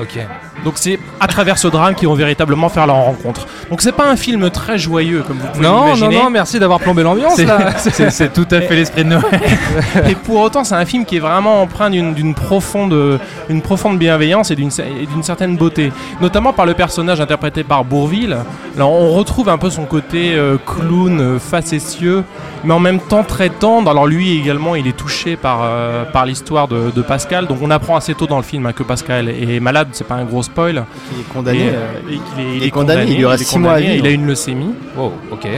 Ok. 0.00 0.18
Donc 0.64 0.74
c'est 0.76 0.98
à 1.20 1.26
travers 1.26 1.58
ce 1.58 1.68
drame 1.68 1.94
qu'ils 1.94 2.08
vont 2.08 2.14
véritablement 2.14 2.68
faire 2.68 2.86
leur 2.86 2.96
rencontre. 2.96 3.46
Donc 3.70 3.82
c'est 3.82 3.92
pas 3.92 4.08
un 4.08 4.16
film 4.16 4.48
très 4.50 4.78
joyeux 4.78 5.22
comme 5.26 5.38
vous 5.38 5.46
pouvez 5.48 5.64
Non, 5.66 5.72
non, 5.88 5.94
l'imaginer. 5.94 6.22
non, 6.22 6.30
merci 6.30 6.58
d'avoir 6.58 6.78
plombé 6.80 7.02
l'ambiance 7.02 7.34
C'est 7.36 7.44
là. 7.44 7.72
c'est- 7.78 8.10
c'est 8.10 8.32
tout 8.32 8.46
à 8.50 8.60
fait 8.60 8.74
l'esprit 8.76 9.04
de 9.04 9.10
Noël. 9.10 9.24
Et 10.08 10.14
pour 10.14 10.40
autant, 10.40 10.64
c'est 10.64 10.74
un 10.74 10.84
film 10.86 11.04
qui 11.04 11.16
est 11.16 11.20
vraiment 11.20 11.62
empreint 11.62 11.90
d'une 11.90 12.14
d'une 12.14 12.34
profonde, 12.34 13.20
une 13.48 13.62
profonde 13.62 13.98
bienveillance 13.98 14.50
et 14.50 14.56
d'une 14.56 14.70
et 15.02 15.06
d'une 15.06 15.22
certaine 15.22 15.56
beauté. 15.56 15.92
Notamment 16.20 16.52
par 16.52 16.66
le 16.66 16.74
personnage 16.74 17.20
interprété 17.20 17.64
par 17.64 17.84
Bourville. 17.84 18.36
Là, 18.76 18.86
on 18.86 19.10
retrouve 19.12 19.48
un 19.48 19.58
peu 19.58 19.70
son 19.70 19.84
côté 19.84 20.34
euh, 20.34 20.56
clown, 20.64 21.20
euh, 21.20 21.38
facétieux, 21.38 22.24
mais 22.64 22.74
en 22.74 22.80
même 22.80 23.00
temps 23.00 23.22
très 23.24 23.48
tendre. 23.50 23.90
Alors 23.90 24.06
lui 24.06 24.38
également, 24.38 24.74
il 24.76 24.86
est 24.86 24.96
touché 24.96 25.36
par, 25.36 25.60
euh, 25.62 26.04
par 26.04 26.26
l'histoire 26.26 26.68
de, 26.68 26.90
de 26.94 27.02
Pascal. 27.02 27.46
Donc 27.46 27.58
on 27.62 27.70
apprend 27.70 27.96
assez 27.96 28.14
tôt 28.14 28.26
dans 28.26 28.36
le 28.36 28.42
film 28.42 28.66
hein, 28.66 28.72
que 28.72 28.82
Pascal 28.82 29.28
est 29.28 29.60
malade, 29.60 29.88
c'est 29.92 30.06
pas 30.06 30.14
un 30.16 30.24
gros 30.24 30.42
spoil. 30.44 30.84
Il 31.12 31.20
est 31.20 31.32
condamné. 31.32 31.58
Et, 31.64 31.70
euh, 31.70 31.92
et 32.08 32.12
qu'il 32.12 32.44
est, 32.46 32.56
il 32.56 32.62
est 32.62 32.70
condamné, 32.70 33.04
il 33.08 33.16
lui 33.18 33.26
reste 33.26 33.56
mois 33.56 33.74
à 33.74 33.80
vivre. 33.80 33.94
Il 33.94 34.06
a 34.06 34.10
une 34.10 34.26
leucémie. 34.26 34.74
Oh, 34.98 35.12
ok. 35.30 35.48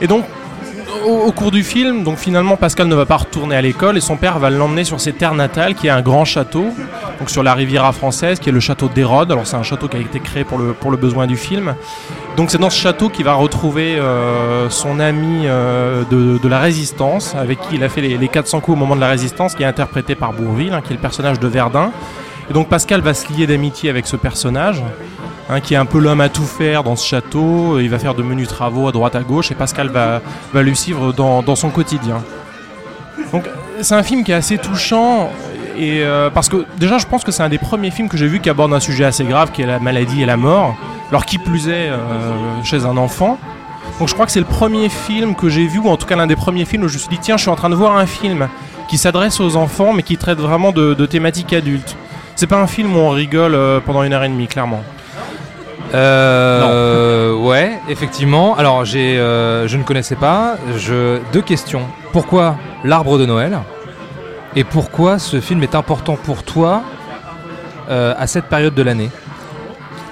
Et 0.00 0.06
donc, 0.06 0.24
au, 1.06 1.26
au 1.28 1.32
cours 1.32 1.50
du 1.50 1.62
film, 1.62 2.04
donc 2.04 2.18
finalement 2.18 2.56
Pascal 2.56 2.88
ne 2.88 2.94
va 2.94 3.06
pas 3.06 3.16
retourner 3.16 3.56
à 3.56 3.62
l'école 3.62 3.96
et 3.96 4.00
son 4.00 4.16
père 4.16 4.38
va 4.38 4.50
l'emmener 4.50 4.84
sur 4.84 5.00
ses 5.00 5.12
terres 5.12 5.34
natales, 5.34 5.74
qui 5.74 5.86
est 5.86 5.90
un 5.90 6.02
grand 6.02 6.24
château, 6.24 6.66
donc 7.18 7.30
sur 7.30 7.42
la 7.42 7.54
Riviera 7.54 7.92
française, 7.92 8.38
qui 8.38 8.48
est 8.48 8.52
le 8.52 8.60
château 8.60 8.88
d'Hérode. 8.88 9.30
Alors 9.32 9.46
c'est 9.46 9.56
un 9.56 9.62
château 9.62 9.88
qui 9.88 9.96
a 9.96 10.00
été 10.00 10.20
créé 10.20 10.44
pour 10.44 10.58
le, 10.58 10.72
pour 10.72 10.90
le 10.90 10.96
besoin 10.96 11.26
du 11.26 11.36
film. 11.36 11.74
Donc 12.36 12.50
c'est 12.50 12.58
dans 12.58 12.70
ce 12.70 12.80
château 12.80 13.08
qu'il 13.08 13.24
va 13.24 13.34
retrouver 13.34 13.96
euh, 13.98 14.68
son 14.70 15.00
ami 15.00 15.42
euh, 15.44 16.02
de, 16.10 16.38
de 16.38 16.48
la 16.48 16.58
Résistance, 16.58 17.34
avec 17.34 17.60
qui 17.60 17.76
il 17.76 17.84
a 17.84 17.88
fait 17.88 18.00
les, 18.00 18.16
les 18.16 18.28
400 18.28 18.60
coups 18.60 18.76
au 18.76 18.78
moment 18.78 18.96
de 18.96 19.00
la 19.00 19.08
Résistance, 19.08 19.54
qui 19.54 19.62
est 19.62 19.66
interprété 19.66 20.14
par 20.14 20.32
Bourville, 20.32 20.72
hein, 20.72 20.80
qui 20.82 20.92
est 20.92 20.96
le 20.96 21.02
personnage 21.02 21.38
de 21.40 21.48
Verdun. 21.48 21.92
Et 22.50 22.52
donc 22.52 22.68
Pascal 22.68 23.00
va 23.00 23.14
se 23.14 23.32
lier 23.32 23.46
d'amitié 23.46 23.88
avec 23.90 24.06
ce 24.06 24.16
personnage. 24.16 24.82
hein, 25.50 25.60
qui 25.60 25.74
est 25.74 25.76
un 25.76 25.86
peu 25.86 25.98
l'homme 25.98 26.20
à 26.20 26.28
tout 26.28 26.44
faire 26.44 26.84
dans 26.84 26.96
ce 26.96 27.06
château. 27.06 27.78
Il 27.80 27.90
va 27.90 27.98
faire 27.98 28.14
de 28.14 28.22
menus 28.22 28.48
travaux 28.48 28.88
à 28.88 28.92
droite 28.92 29.16
à 29.16 29.20
gauche 29.20 29.50
et 29.50 29.54
Pascal 29.54 29.88
va, 29.88 30.20
va 30.52 30.62
lui 30.62 30.76
suivre 30.76 31.12
dans, 31.12 31.42
dans 31.42 31.56
son 31.56 31.70
quotidien. 31.70 32.22
Donc 33.32 33.44
c'est 33.80 33.94
un 33.94 34.02
film 34.02 34.24
qui 34.24 34.32
est 34.32 34.34
assez 34.34 34.58
touchant 34.58 35.30
et 35.76 36.02
euh, 36.02 36.30
parce 36.30 36.48
que 36.48 36.64
déjà 36.78 36.98
je 36.98 37.06
pense 37.06 37.24
que 37.24 37.32
c'est 37.32 37.42
un 37.42 37.48
des 37.48 37.58
premiers 37.58 37.90
films 37.90 38.08
que 38.08 38.16
j'ai 38.16 38.26
vu 38.26 38.40
qui 38.40 38.50
aborde 38.50 38.72
un 38.72 38.80
sujet 38.80 39.04
assez 39.04 39.24
grave 39.24 39.50
qui 39.52 39.62
est 39.62 39.66
la 39.66 39.78
maladie 39.78 40.22
et 40.22 40.26
la 40.26 40.36
mort. 40.36 40.76
Alors 41.10 41.26
qui 41.26 41.38
plus 41.38 41.68
est 41.68 41.90
euh, 41.90 41.98
chez 42.62 42.84
un 42.84 42.96
enfant. 42.96 43.38
Donc 43.98 44.08
je 44.08 44.14
crois 44.14 44.26
que 44.26 44.32
c'est 44.32 44.40
le 44.40 44.46
premier 44.46 44.88
film 44.88 45.34
que 45.34 45.48
j'ai 45.48 45.66
vu 45.66 45.78
ou 45.78 45.88
en 45.88 45.96
tout 45.96 46.06
cas 46.06 46.16
l'un 46.16 46.26
des 46.26 46.36
premiers 46.36 46.64
films 46.64 46.84
où 46.84 46.88
je 46.88 46.94
me 46.94 46.98
suis 46.98 47.08
dit 47.08 47.18
tiens 47.20 47.36
je 47.36 47.42
suis 47.42 47.50
en 47.50 47.56
train 47.56 47.70
de 47.70 47.74
voir 47.74 47.96
un 47.96 48.06
film 48.06 48.48
qui 48.88 48.98
s'adresse 48.98 49.40
aux 49.40 49.56
enfants 49.56 49.92
mais 49.92 50.02
qui 50.02 50.16
traite 50.16 50.38
vraiment 50.38 50.72
de, 50.72 50.94
de 50.94 51.06
thématiques 51.06 51.52
adultes. 51.52 51.96
C'est 52.40 52.46
pas 52.46 52.56
un 52.56 52.66
film 52.66 52.96
où 52.96 52.98
on 52.98 53.10
rigole 53.10 53.54
euh, 53.54 53.80
pendant 53.80 54.02
une 54.02 54.14
heure 54.14 54.24
et 54.24 54.28
demie 54.30 54.46
clairement. 54.46 54.82
Euh, 55.92 57.34
ouais, 57.34 57.78
effectivement. 57.90 58.56
Alors, 58.56 58.86
j'ai, 58.86 59.18
euh, 59.18 59.68
je 59.68 59.76
ne 59.76 59.82
connaissais 59.82 60.16
pas. 60.16 60.56
Je, 60.74 61.18
deux 61.34 61.42
questions. 61.42 61.82
Pourquoi 62.12 62.56
l'arbre 62.82 63.18
de 63.18 63.26
Noël 63.26 63.58
Et 64.56 64.64
pourquoi 64.64 65.18
ce 65.18 65.38
film 65.38 65.62
est 65.62 65.74
important 65.74 66.16
pour 66.16 66.42
toi 66.42 66.82
euh, 67.90 68.14
à 68.16 68.26
cette 68.26 68.46
période 68.46 68.72
de 68.72 68.82
l'année? 68.82 69.10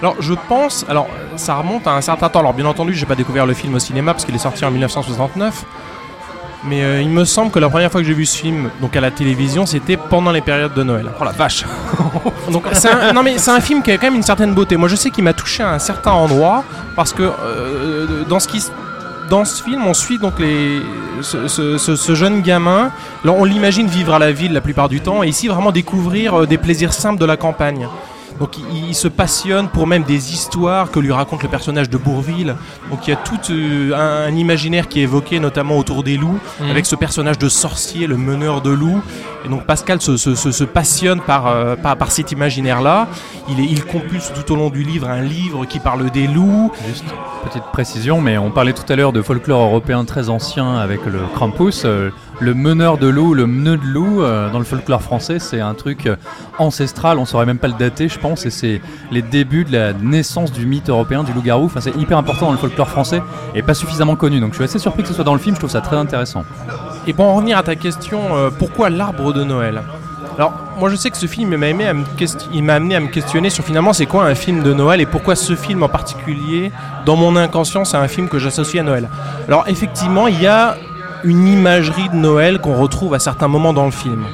Alors 0.03 0.17
je 0.21 0.35
pense, 0.51 0.85
alors 0.87 1.09
ça 1.37 1.55
remonte 1.55 1.87
à 1.87 1.93
un 1.93 2.03
certain 2.03 2.29
temps. 2.29 2.41
Alors 2.41 2.53
bien 2.53 2.67
entendu, 2.67 2.93
j'ai 2.93 3.07
pas 3.07 3.15
découvert 3.15 3.47
le 3.47 3.55
film 3.55 3.75
au 3.75 3.79
cinéma 3.79 4.13
parce 4.13 4.27
qu'il 4.27 4.35
est 4.35 4.39
sorti 4.39 4.67
en 4.67 4.71
1969. 4.71 5.65
Mais 6.65 6.83
euh, 6.83 7.01
il 7.01 7.09
me 7.09 7.25
semble 7.25 7.51
que 7.53 7.59
la 7.61 7.69
première 7.69 7.91
fois 7.91 8.01
que 8.01 8.07
j'ai 8.07 8.13
vu 8.15 8.27
ce 8.27 8.37
film, 8.37 8.69
donc 8.81 8.97
à 8.97 9.01
la 9.01 9.11
télévision, 9.13 9.65
c'était 9.65 9.97
pendant 9.97 10.33
les 10.33 10.41
périodes 10.41 10.75
de 10.75 10.83
Noël. 10.83 11.07
Oh 11.21 11.25
la 11.25 11.31
vache 11.31 11.65
Donc 12.51 12.65
c'est 12.73 12.89
un, 12.91 13.13
non 13.13 13.23
mais 13.23 13.39
c'est 13.39 13.53
un 13.53 13.61
film 13.61 13.81
qui 13.83 13.93
a 13.93 13.97
quand 13.97 14.07
même 14.09 14.17
une 14.17 14.23
certaine 14.25 14.55
beauté. 14.55 14.77
Moi 14.77 14.89
je 14.89 14.97
sais 14.97 15.11
qu'il 15.11 15.23
m'a 15.23 15.33
touché 15.35 15.63
à 15.63 15.71
un 15.73 15.79
certain 15.79 16.11
endroit 16.13 16.65
parce 16.97 17.13
que 17.13 17.23
euh, 17.23 18.25
dans 18.29 18.41
ce 18.41 18.49
qui 18.49 18.61
se- 18.61 18.71
dans 19.31 19.45
ce 19.45 19.63
film, 19.63 19.87
on 19.87 19.93
suit 19.95 20.19
donc 20.19 20.39
les, 20.41 20.81
ce, 21.21 21.47
ce- 21.49 21.77
ce- 21.79 21.97
ce 21.97 22.15
jeune 22.15 22.41
gamin. 22.41 22.91
On 23.25 23.45
l'imagine 23.45 23.87
vivre 23.87 24.15
à 24.15 24.19
la 24.19 24.33
ville 24.33 24.53
la 24.55 24.63
plupart 24.63 24.89
du 24.89 25.01
temps, 25.03 25.23
et 25.23 25.29
ici 25.29 25.49
vraiment 25.49 25.71
découvrir 25.71 26.35
euh, 26.41 26.47
des 26.47 26.57
plaisirs 26.59 26.93
simples 26.95 27.21
de 27.21 27.27
la 27.27 27.37
campagne. 27.37 27.87
Donc 28.41 28.57
il, 28.59 28.89
il 28.91 28.95
se 28.95 29.09
passionne 29.09 29.69
pour 29.69 29.87
même 29.87 30.05
des 30.05 30.33
histoires 30.33 30.91
que 30.91 31.01
lui 31.01 31.13
raconte 31.13 31.43
le 31.43 31.49
personnage 31.49 31.91
de 31.91 31.97
Bourville. 31.99 32.55
Donc 32.91 33.07
il 33.07 33.11
y 33.11 33.13
a 33.13 33.17
tout 33.17 33.39
euh, 33.51 33.93
un, 33.95 34.29
un 34.33 34.35
imaginaire 34.37 34.89
qui 34.89 35.01
est 35.01 35.05
évoqué 35.05 35.41
notamment 35.41 35.77
autour 35.79 36.03
des 36.05 36.17
loups, 36.17 36.39
Mhm. 36.61 36.71
avec 36.71 36.87
ce 36.87 36.97
personnage 36.97 37.39
de 37.39 37.49
sorcier, 37.49 38.07
le 38.07 38.17
meneur 38.17 38.61
de 38.63 38.71
loups. 38.71 39.03
Donc 39.49 39.65
Pascal 39.65 40.01
se, 40.01 40.65
passionne 40.65 41.21
par, 41.21 41.47
euh, 41.47 41.77
par, 41.77 41.97
par 41.97 42.11
cet 42.11 42.33
imaginaire-là. 42.33 43.09
Il, 43.49 43.61
il 43.61 43.85
compulse 43.85 44.33
tout 44.33 44.53
au 44.53 44.57
long 44.57 44.71
du 44.71 44.83
livre 44.83 45.09
un 45.09 45.23
livre 45.23 45.65
qui 45.65 45.79
parle 45.79 46.11
des 46.11 46.27
loups. 46.27 46.73
Petite 47.45 47.65
précision, 47.73 48.21
mais 48.21 48.37
on 48.37 48.51
parlait 48.51 48.73
tout 48.73 48.91
à 48.93 48.97
l'heure 48.97 49.13
de 49.13 49.23
folklore 49.23 49.63
européen 49.63 50.05
très 50.05 50.29
ancien 50.29 50.77
avec 50.77 51.05
le 51.07 51.21
Krampus. 51.35 51.83
Euh, 51.85 52.11
le 52.41 52.55
meneur 52.55 52.99
de 52.99 53.09
loup, 53.09 53.35
le 53.35 53.47
meneu 53.47 53.77
de 53.77 53.85
loup, 53.85 54.23
euh, 54.23 54.51
dans 54.51 54.59
le 54.59 54.65
folklore 54.65 55.03
français, 55.03 55.39
c'est 55.39 55.61
un 55.61 55.75
truc 55.75 56.09
ancestral. 56.59 57.19
On 57.19 57.25
saurait 57.25 57.47
même 57.47 57.59
pas 57.59 57.69
le 57.69 57.75
dater, 57.75 58.09
je 58.09 58.19
pense, 58.19 58.47
et 58.47 58.51
c'est 58.51 58.81
les 59.11 59.23
débuts 59.23 59.65
de 59.65 59.73
la 59.73 59.93
naissance 59.93 60.53
du 60.53 60.67
mythe 60.67 60.89
européen 60.89 61.25
du 61.25 61.33
loup-garou. 61.33 61.65
Enfin, 61.65 61.81
c'est 61.81 61.97
hyper 61.97 62.19
important 62.19 62.47
dans 62.47 62.53
le 62.53 62.59
folklore 62.59 62.89
français 62.89 63.23
et 63.55 63.63
pas 63.63 63.75
suffisamment 63.75 64.15
connu. 64.15 64.41
Donc, 64.41 64.51
je 64.51 64.57
suis 64.57 64.65
assez 64.65 64.79
surpris 64.79 65.03
que 65.03 65.09
ce 65.09 65.15
soit 65.15 65.25
dans 65.25 65.33
le 65.35 65.41
film. 65.41 65.55
Je 65.57 65.61
trouve 65.61 65.71
ça 65.71 65.81
très 65.81 65.97
intéressant. 65.97 66.45
Et 67.09 67.15
pour 67.15 67.25
en 67.25 67.35
revenir 67.37 67.57
à 67.57 67.63
ta 67.63 67.75
question, 67.75 68.37
euh, 68.37 68.51
pourquoi 68.51 68.91
l'arbre 68.91 69.33
de 69.33 69.43
Noël? 69.43 69.81
Alors, 70.37 70.53
moi 70.79 70.91
je 70.91 70.97
sais 70.97 71.11
que 71.11 71.17
ce 71.17 71.25
film 71.25 71.57
m'a 71.57 71.67
amené 71.67 71.87
à 71.89 71.95
me 73.01 73.07
questionner 73.09 73.49
sur 73.49 73.65
finalement 73.65 73.95
c'est 73.95 74.05
quoi 74.05 74.25
un 74.27 74.35
film 74.35 74.63
de 74.63 74.75
Noël 74.75 75.01
et 75.01 75.07
pourquoi 75.07 75.35
ce 75.35 75.57
film 75.57 75.83
en 75.83 75.89
particulier, 75.89 76.71
dans 77.07 77.17
mon 77.17 77.35
inconscient, 77.37 77.87
c'est 77.87 77.97
un 77.97 78.09
film 78.09 78.29
que 78.29 78.39
j'associe 78.39 78.83
à 78.83 78.85
Noël? 78.85 79.09
Alors, 79.49 79.65
effectivement, 79.69 80.27
il 80.27 80.39
y 80.39 80.47
a 80.47 80.77
une 81.25 81.49
imagerie 81.49 82.11
de 82.11 82.15
Noël 82.15 82.59
qu'on 82.59 82.77
retrouve 82.77 83.15
à 83.15 83.19
certains 83.19 83.49
moments 83.49 83.73
dans 83.73 83.87
le 83.87 83.91
film. 83.91 84.27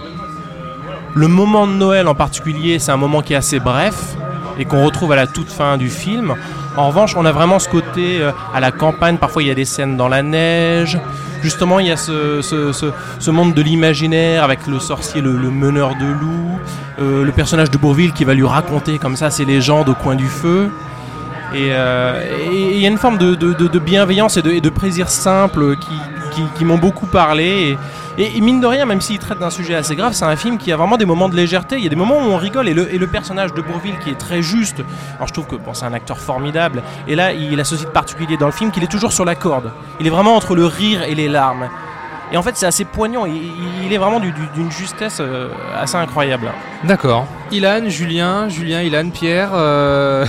Le 1.14 1.28
moment 1.28 1.68
de 1.68 1.74
Noël 1.74 2.08
en 2.08 2.16
particulier, 2.16 2.80
c'est 2.80 2.90
un 2.90 2.96
moment 2.96 3.22
qui 3.22 3.34
est 3.34 3.36
assez 3.36 3.60
bref 3.60 4.16
et 4.58 4.64
qu'on 4.64 4.84
retrouve 4.84 5.12
à 5.12 5.16
la 5.16 5.28
toute 5.28 5.48
fin 5.48 5.76
du 5.76 5.90
film. 5.90 6.34
En 6.76 6.88
revanche, 6.88 7.14
on 7.16 7.24
a 7.24 7.30
vraiment 7.30 7.60
ce 7.60 7.68
côté 7.68 8.20
euh, 8.20 8.32
à 8.52 8.58
la 8.58 8.72
campagne, 8.72 9.16
parfois 9.18 9.44
il 9.44 9.48
y 9.48 9.52
a 9.52 9.54
des 9.54 9.64
scènes 9.64 9.96
dans 9.96 10.08
la 10.08 10.24
neige. 10.24 10.98
Justement, 11.44 11.78
il 11.78 11.88
y 11.88 11.90
a 11.90 11.98
ce, 11.98 13.30
monde 13.30 13.52
de 13.52 13.60
l'imaginaire 13.60 14.44
avec 14.44 14.66
le 14.66 14.78
sorcier, 14.78 15.20
le, 15.20 15.34
meneur 15.50 15.90
de 15.90 16.06
loups, 16.06 16.58
euh, 16.98 17.22
le 17.22 17.32
personnage 17.32 17.70
de 17.70 17.76
Bourville 17.76 18.14
qui 18.14 18.24
va 18.24 18.32
lui 18.32 18.46
raconter 18.46 18.98
comme 18.98 19.14
ça 19.14 19.28
ses 19.30 19.44
légendes 19.44 19.90
au 19.90 19.94
coin 19.94 20.14
du 20.14 20.26
feu. 20.26 20.70
Et 21.54 21.68
euh, 21.72 22.22
il 22.50 22.78
y 22.78 22.86
a 22.86 22.88
une 22.88 22.96
forme 22.96 23.18
de, 23.18 23.78
bienveillance 23.78 24.38
et 24.38 24.62
de 24.62 24.70
plaisir 24.70 25.10
simple 25.10 25.76
qui, 25.76 25.92
qui- 26.34 26.46
qui 26.56 26.64
m'ont 26.64 26.78
beaucoup 26.78 27.06
parlé. 27.06 27.76
Et, 28.16 28.22
et- 28.22 28.36
et 28.36 28.40
mine 28.40 28.60
de 28.60 28.66
rien, 28.66 28.84
même 28.86 29.00
s'il 29.00 29.18
traite 29.18 29.38
d'un 29.38 29.50
sujet 29.50 29.74
assez 29.74 29.96
grave, 29.96 30.12
c'est 30.12 30.24
un 30.24 30.36
film 30.36 30.56
qui 30.58 30.70
a 30.72 30.76
vraiment 30.76 30.96
des 30.96 31.04
moments 31.04 31.28
de 31.28 31.36
légèreté. 31.36 31.76
Il 31.78 31.82
y 31.84 31.86
a 31.86 31.90
des 31.90 31.96
moments 31.96 32.18
où 32.18 32.30
on 32.30 32.36
rigole. 32.36 32.68
Et 32.68 32.74
le, 32.74 32.92
et 32.94 32.98
le 32.98 33.06
personnage 33.06 33.52
de 33.54 33.60
Bourville 33.62 33.98
qui 33.98 34.10
est 34.10 34.18
très 34.18 34.42
juste. 34.42 34.80
Alors 35.16 35.28
je 35.28 35.32
trouve 35.32 35.46
que 35.46 35.56
bon, 35.56 35.74
c'est 35.74 35.84
un 35.86 35.92
acteur 35.94 36.18
formidable. 36.18 36.82
Et 37.08 37.14
là, 37.16 37.32
il 37.32 37.58
a 37.60 37.64
ceci 37.64 37.84
de 37.84 37.90
particulier 37.90 38.36
dans 38.36 38.46
le 38.46 38.52
film 38.52 38.70
qu'il 38.70 38.82
est 38.84 38.88
toujours 38.90 39.12
sur 39.12 39.24
la 39.24 39.34
corde. 39.34 39.70
Il 40.00 40.06
est 40.06 40.10
vraiment 40.10 40.36
entre 40.36 40.54
le 40.54 40.66
rire 40.66 41.02
et 41.02 41.14
les 41.14 41.28
larmes. 41.28 41.68
Et 42.32 42.36
en 42.38 42.42
fait, 42.42 42.56
c'est 42.56 42.66
assez 42.66 42.84
poignant. 42.86 43.26
Il, 43.26 43.34
il 43.84 43.92
est 43.92 43.98
vraiment 43.98 44.18
du- 44.18 44.32
du- 44.32 44.48
d'une 44.54 44.70
justesse 44.72 45.18
euh, 45.20 45.48
assez 45.78 45.96
incroyable. 45.96 46.50
D'accord. 46.82 47.26
Ilan, 47.52 47.82
Julien, 47.88 48.48
Julien, 48.48 48.80
Ilan, 48.80 49.10
Pierre, 49.10 49.50
euh, 49.52 50.24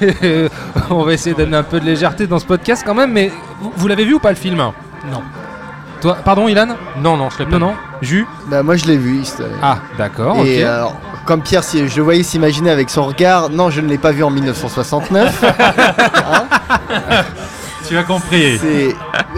on 0.90 1.02
va 1.02 1.12
essayer 1.12 1.34
d'amener 1.34 1.56
un 1.56 1.62
peu 1.62 1.80
de 1.80 1.84
légèreté 1.84 2.26
dans 2.26 2.38
ce 2.38 2.46
podcast 2.46 2.82
quand 2.86 2.94
même, 2.94 3.12
mais 3.12 3.30
vous, 3.60 3.72
vous 3.76 3.88
l'avez 3.88 4.04
vu 4.04 4.14
ou 4.14 4.18
pas 4.20 4.30
le 4.30 4.36
film? 4.36 4.56
Non. 4.56 5.22
Toi, 6.02 6.16
pardon 6.24 6.48
Ilan 6.48 6.66
Non, 7.00 7.16
non, 7.16 7.30
je 7.30 7.38
l'ai 7.38 7.44
pas. 7.46 7.58
Non, 7.58 7.68
non. 7.68 7.74
Jus 8.02 8.26
Bah, 8.48 8.62
moi 8.62 8.76
je 8.76 8.84
l'ai 8.86 8.96
vu. 8.98 9.22
Ah, 9.62 9.78
d'accord, 9.96 10.36
Et 10.44 10.62
ok. 10.64 10.68
alors, 10.68 10.96
comme 11.24 11.40
Pierre, 11.42 11.62
si 11.64 11.88
je 11.88 11.96
le 11.96 12.02
voyais 12.02 12.22
s'imaginer 12.24 12.70
avec 12.70 12.90
son 12.90 13.04
regard, 13.04 13.48
non, 13.50 13.70
je 13.70 13.80
ne 13.80 13.88
l'ai 13.88 13.98
pas 13.98 14.10
vu 14.10 14.22
en 14.24 14.30
1969. 14.30 15.44
Tu 17.88 17.96
as 17.98 18.02
compris. 18.04 18.58
C'est- 18.58 18.94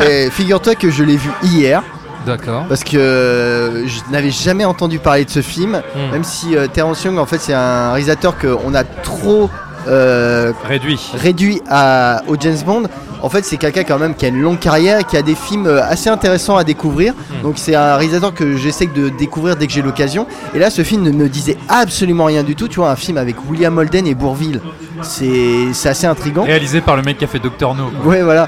eh, 0.07 0.31
Figure-toi 0.31 0.75
que 0.75 0.91
je 0.91 1.03
l'ai 1.03 1.17
vu 1.17 1.31
hier, 1.43 1.83
D'accord. 2.27 2.65
parce 2.69 2.85
que 2.85 2.97
euh, 2.97 3.87
je 3.89 4.01
n'avais 4.13 4.31
jamais 4.31 4.65
entendu 4.65 4.99
parler 4.99 5.25
de 5.25 5.31
ce 5.31 5.43
film, 5.43 5.83
Hmm. 5.95 6.13
même 6.13 6.25
si 6.25 6.57
euh, 6.57 6.67
Terence 6.69 7.03
Young, 7.05 7.19
en 7.19 7.27
fait, 7.27 7.39
c'est 7.41 7.55
un 7.55 7.91
réalisateur 7.93 8.37
qu'on 8.39 8.75
a 8.75 8.85
trop 8.85 9.51
euh, 9.89 10.53
Réduit. 10.69 11.01
réduit 11.15 11.63
à, 11.69 12.23
au 12.29 12.37
James 12.39 12.59
Bond. 12.65 12.85
En 13.25 13.31
fait, 13.31 13.43
c'est 13.43 13.57
quelqu'un 13.57 13.85
quand 13.85 13.99
même 13.99 14.15
qui 14.15 14.27
a 14.27 14.29
une 14.29 14.43
longue 14.43 14.59
carrière 14.59 14.99
et 15.01 15.05
qui 15.05 15.17
a 15.17 15.23
des 15.23 15.35
films 15.35 15.67
euh, 15.67 15.83
assez 15.83 16.11
intéressants 16.11 16.59
à 16.59 16.63
découvrir. 16.63 17.15
Hmm. 17.15 17.43
Donc 17.43 17.55
c'est 17.57 17.75
un 17.75 17.97
réalisateur 17.97 18.35
que 18.35 18.59
j'essaie 18.59 18.85
de 18.87 19.09
découvrir 19.09 19.57
dès 19.57 19.67
que 19.67 19.73
j'ai 19.73 19.81
l'occasion. 19.81 20.27
Et 20.55 20.59
là, 20.59 20.69
ce 20.69 20.83
film 20.85 21.03
ne 21.03 21.11
me 21.11 21.31
disait 21.31 21.57
absolument 21.71 22.27
rien 22.27 22.43
du 22.43 22.55
tout. 22.55 22.69
Tu 22.69 22.81
vois, 22.81 22.91
un 22.91 22.97
film 22.97 23.17
avec 23.17 23.37
William 23.49 23.79
Holden 23.79 24.07
et 24.07 24.15
Bourville. 24.15 24.61
C'est 25.01 25.89
assez 25.89 26.07
intrigant. 26.07 26.45
Réalisé 26.45 26.83
par 26.83 26.97
le 26.97 27.03
mec 27.03 27.17
qui 27.17 27.25
a 27.25 27.27
fait 27.27 27.39
Doctor 27.39 27.75
No. 27.75 27.85
quoi. 28.03 28.13
Ouais, 28.13 28.23
voilà. 28.23 28.47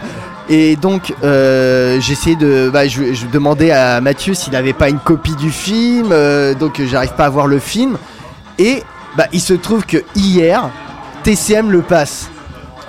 Et 0.50 0.76
donc, 0.76 1.14
euh, 1.24 1.96
essayé 1.96 2.36
de. 2.36 2.68
Bah, 2.70 2.86
je, 2.86 3.14
je 3.14 3.26
demandais 3.26 3.70
à 3.70 4.02
Mathieu 4.02 4.34
s'il 4.34 4.52
n'avait 4.52 4.74
pas 4.74 4.90
une 4.90 4.98
copie 4.98 5.36
du 5.36 5.50
film. 5.50 6.10
euh, 6.12 6.52
donc, 6.54 6.82
j'arrive 6.84 7.14
pas 7.14 7.24
à 7.24 7.30
voir 7.30 7.46
le 7.46 7.58
film. 7.58 7.96
Et 8.58 8.82
bah, 9.16 9.26
il 9.32 9.40
se 9.40 9.54
trouve 9.54 9.86
que 9.86 10.04
hier, 10.14 10.68
TCM 11.24 11.70
le 11.70 11.80
passe. 11.80 12.30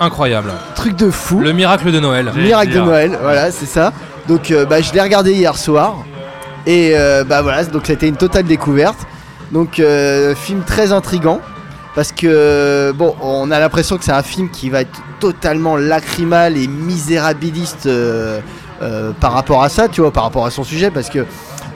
Incroyable. 0.00 0.52
Truc 0.74 0.96
de 0.96 1.10
fou. 1.10 1.40
Le 1.40 1.52
miracle 1.52 1.90
de 1.90 2.00
Noël. 2.00 2.32
Miracle 2.36 2.72
de. 2.72 2.78
Noël, 2.78 3.18
voilà, 3.20 3.50
c'est 3.50 3.66
ça. 3.66 3.92
Donc, 4.28 4.50
euh, 4.50 4.64
bah, 4.64 4.80
je 4.80 4.92
l'ai 4.92 5.00
regardé 5.00 5.32
hier 5.32 5.56
soir. 5.56 6.04
Et 6.66 6.92
euh, 6.94 7.24
bah 7.24 7.40
voilà, 7.42 7.64
donc 7.64 7.86
c'était 7.86 8.08
une 8.08 8.16
totale 8.16 8.44
découverte. 8.44 8.98
Donc, 9.52 9.80
euh, 9.80 10.34
film 10.34 10.62
très 10.62 10.92
intrigant. 10.92 11.40
Parce 11.94 12.12
que, 12.12 12.92
bon, 12.94 13.16
on 13.20 13.50
a 13.50 13.58
l'impression 13.58 13.96
que 13.98 14.04
c'est 14.04 14.12
un 14.12 14.22
film 14.22 14.50
qui 14.50 14.70
va 14.70 14.82
être 14.82 15.00
totalement 15.18 15.76
lacrymal 15.76 16.56
et 16.56 16.68
misérabiliste 16.68 17.86
euh, 17.86 18.38
euh, 18.82 19.10
par 19.18 19.32
rapport 19.32 19.64
à 19.64 19.68
ça, 19.68 19.88
tu 19.88 20.00
vois, 20.02 20.12
par 20.12 20.22
rapport 20.22 20.46
à 20.46 20.50
son 20.50 20.62
sujet. 20.62 20.92
Parce 20.92 21.08
que 21.08 21.26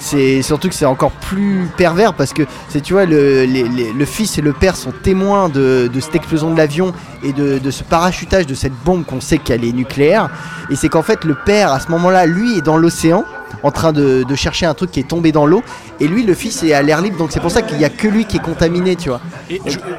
c'est 0.02 0.42
surtout 0.42 0.68
que 0.68 0.74
c'est 0.74 0.84
encore 0.84 1.12
plus 1.12 1.68
pervers. 1.76 2.12
Parce 2.14 2.32
que, 2.32 2.42
c'est, 2.68 2.80
tu 2.80 2.92
vois, 2.92 3.06
le, 3.06 3.44
les- 3.44 3.92
le 3.92 4.04
fils 4.04 4.36
et 4.38 4.42
le 4.42 4.52
père 4.52 4.76
sont 4.76 4.92
témoins 4.92 5.48
de, 5.48 5.88
de 5.92 6.00
cette 6.00 6.14
explosion 6.16 6.50
de 6.52 6.56
l'avion 6.58 6.92
et 7.22 7.32
de, 7.32 7.58
de 7.58 7.70
ce 7.70 7.84
parachutage 7.84 8.46
de 8.46 8.54
cette 8.54 8.74
bombe 8.84 9.04
qu'on 9.06 9.20
sait 9.20 9.38
qu'elle 9.38 9.64
est 9.64 9.72
nucléaire. 9.72 10.28
Et 10.70 10.76
c'est 10.76 10.88
qu'en 10.88 11.02
fait, 11.02 11.24
le 11.24 11.34
père, 11.46 11.72
à 11.72 11.80
ce 11.80 11.88
moment-là, 11.90 12.26
lui, 12.26 12.58
est 12.58 12.62
dans 12.62 12.76
l'océan. 12.76 13.24
En 13.62 13.70
train 13.70 13.92
de, 13.92 14.24
chercher 14.34 14.66
un 14.66 14.74
truc 14.74 14.90
qui 14.90 15.00
est 15.00 15.08
tombé 15.08 15.30
dans 15.30 15.46
l'eau. 15.46 15.62
Et 16.00 16.08
lui, 16.08 16.22
le 16.22 16.34
fils, 16.34 16.62
est 16.62 16.72
à 16.72 16.82
l'air 16.82 17.00
libre, 17.00 17.18
donc 17.18 17.32
c'est 17.32 17.40
pour 17.40 17.50
ça 17.50 17.62
qu'il 17.62 17.78
y 17.80 17.84
a 17.84 17.90
que 17.90 18.08
lui 18.08 18.24
qui 18.24 18.38
est 18.38 18.42
contaminé, 18.42 18.96
tu 18.96 19.08
vois. 19.08 19.20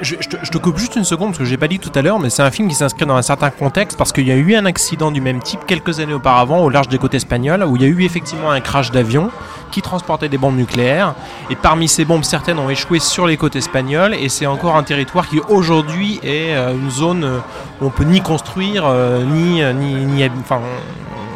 Je, 0.02 0.16
te, 0.16 0.38
je 0.42 0.50
te 0.50 0.58
coupe 0.58 0.78
juste 0.78 0.96
une 0.96 1.04
seconde 1.04 1.30
parce 1.30 1.40
que 1.40 1.46
j'ai 1.46 1.58
pas 1.58 1.68
dit 1.68 1.80
tout 1.80 1.92
à 1.96 2.02
l'heure, 2.02 2.20
mais 2.20 2.30
c'est 2.30 2.42
un 2.42 2.52
film 2.52 2.68
qui 2.68 2.76
s'inscrit 2.76 3.06
dans 3.06 3.16
un 3.16 3.22
certain 3.22 3.50
contexte 3.50 3.98
parce 3.98 4.12
qu'il 4.12 4.28
y 4.28 4.32
a 4.32 4.36
eu 4.36 4.56
un 4.56 4.66
accident 4.66 5.12
du 5.12 5.22
même 5.22 5.42
type 5.42 5.62
quelques 5.68 6.00
années 6.00 6.14
auparavant 6.14 6.64
au 6.64 6.70
large 6.70 6.88
des 6.88 6.98
côtes 6.98 7.14
espagnoles 7.14 7.64
où 7.64 7.76
il 7.76 7.82
y 7.82 7.86
a 7.86 7.88
eu 7.88 8.04
effectivement 8.04 8.52
un 8.52 8.62
crash 8.62 8.92
d'avion 8.92 9.30
qui 9.72 9.82
transportait 9.82 10.30
des 10.30 10.38
bombes 10.38 10.56
nucléaires 10.56 11.16
et 11.50 11.56
parmi 11.56 11.88
ces 11.88 12.06
bombes 12.06 12.24
certaines 12.24 12.60
ont 12.60 12.70
échoué 12.70 13.00
sur 13.00 13.26
les 13.26 13.38
côtes 13.38 13.56
espagnoles 13.56 14.14
et 14.14 14.30
c'est 14.30 14.46
encore 14.46 14.76
un 14.76 14.84
territoire 14.84 15.28
qui 15.28 15.40
aujourd'hui 15.50 16.20
est 16.24 16.54
euh, 16.56 16.74
une 16.74 16.92
zone 16.92 17.24
euh, 17.24 17.40
où 17.82 17.88
on 17.88 17.90
peut 17.90 18.04
ni 18.04 18.22
construire 18.22 18.84
euh, 18.86 19.24
ni 19.24 19.64
ni 19.74 20.06
ni 20.06 20.30
enfin 20.40 20.62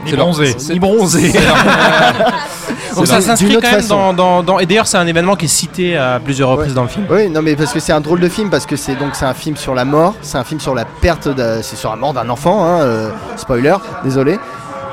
Ni 0.05 0.11
leur- 0.13 0.27
Ni 0.69 0.79
bronzer. 0.79 1.31
Donc 2.95 3.05
ça 3.07 3.21
s'inscrit 3.21 3.53
quand 3.55 3.61
même 3.61 3.81
façon. 3.81 3.95
dans, 3.95 4.13
dans- 4.13 4.43
dans- 4.43 4.59
Et 4.59 4.65
d'ailleurs, 4.65 4.87
c'est 4.87 4.97
un 4.97 5.05
événement 5.05 5.35
qui 5.35 5.45
est 5.45 5.49
cité 5.49 5.97
à 5.97 6.19
plusieurs 6.23 6.49
reprises 6.49 6.69
Ouais. 6.69 6.75
dans 6.75 6.83
le 6.83 6.87
film. 6.87 7.05
Oui, 7.09 7.29
non, 7.29 7.41
mais 7.41 7.55
parce 7.55 7.71
que 7.73 7.79
c'est 7.79 7.93
un 7.93 8.01
drôle 8.01 8.19
de 8.19 8.29
film, 8.29 8.49
parce 8.49 8.65
que 8.65 8.75
c'est 8.75 8.95
donc 8.95 9.09
c'est 9.13 9.25
un 9.25 9.33
film 9.33 9.55
sur 9.55 9.75
la 9.75 9.85
mort, 9.85 10.15
c'est 10.21 10.37
un 10.37 10.43
film 10.43 10.59
sur 10.59 10.73
la 10.73 10.85
perte, 10.85 11.27
c'est 11.61 11.75
sur 11.75 11.89
la 11.91 11.95
mort 11.95 12.13
d'un 12.13 12.29
enfant, 12.29 12.63
hein, 12.65 12.81
euh, 12.81 13.09
spoiler, 13.35 13.75
désolé. 14.03 14.39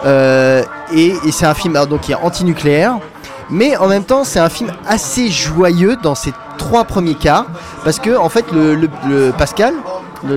Euh, 0.04 0.62
et 0.92 1.14
et 1.24 1.32
c'est 1.32 1.46
un 1.46 1.54
film 1.54 1.74
alors, 1.76 1.86
donc 1.86 2.02
qui 2.02 2.12
est 2.12 2.16
anti-nucléaire, 2.16 2.96
mais 3.48 3.76
en 3.78 3.86
même 3.88 4.04
temps 4.04 4.24
c'est 4.24 4.40
un 4.40 4.50
film 4.50 4.70
assez 4.86 5.30
joyeux 5.30 5.96
dans 6.02 6.14
ses 6.14 6.32
trois 6.58 6.84
premiers 6.84 7.14
quarts, 7.14 7.46
parce 7.84 7.98
que 7.98 8.14
en 8.16 8.28
fait 8.28 8.44
le, 8.52 8.74
le- 8.74 8.90
le 9.08 9.32
Pascal, 9.32 9.72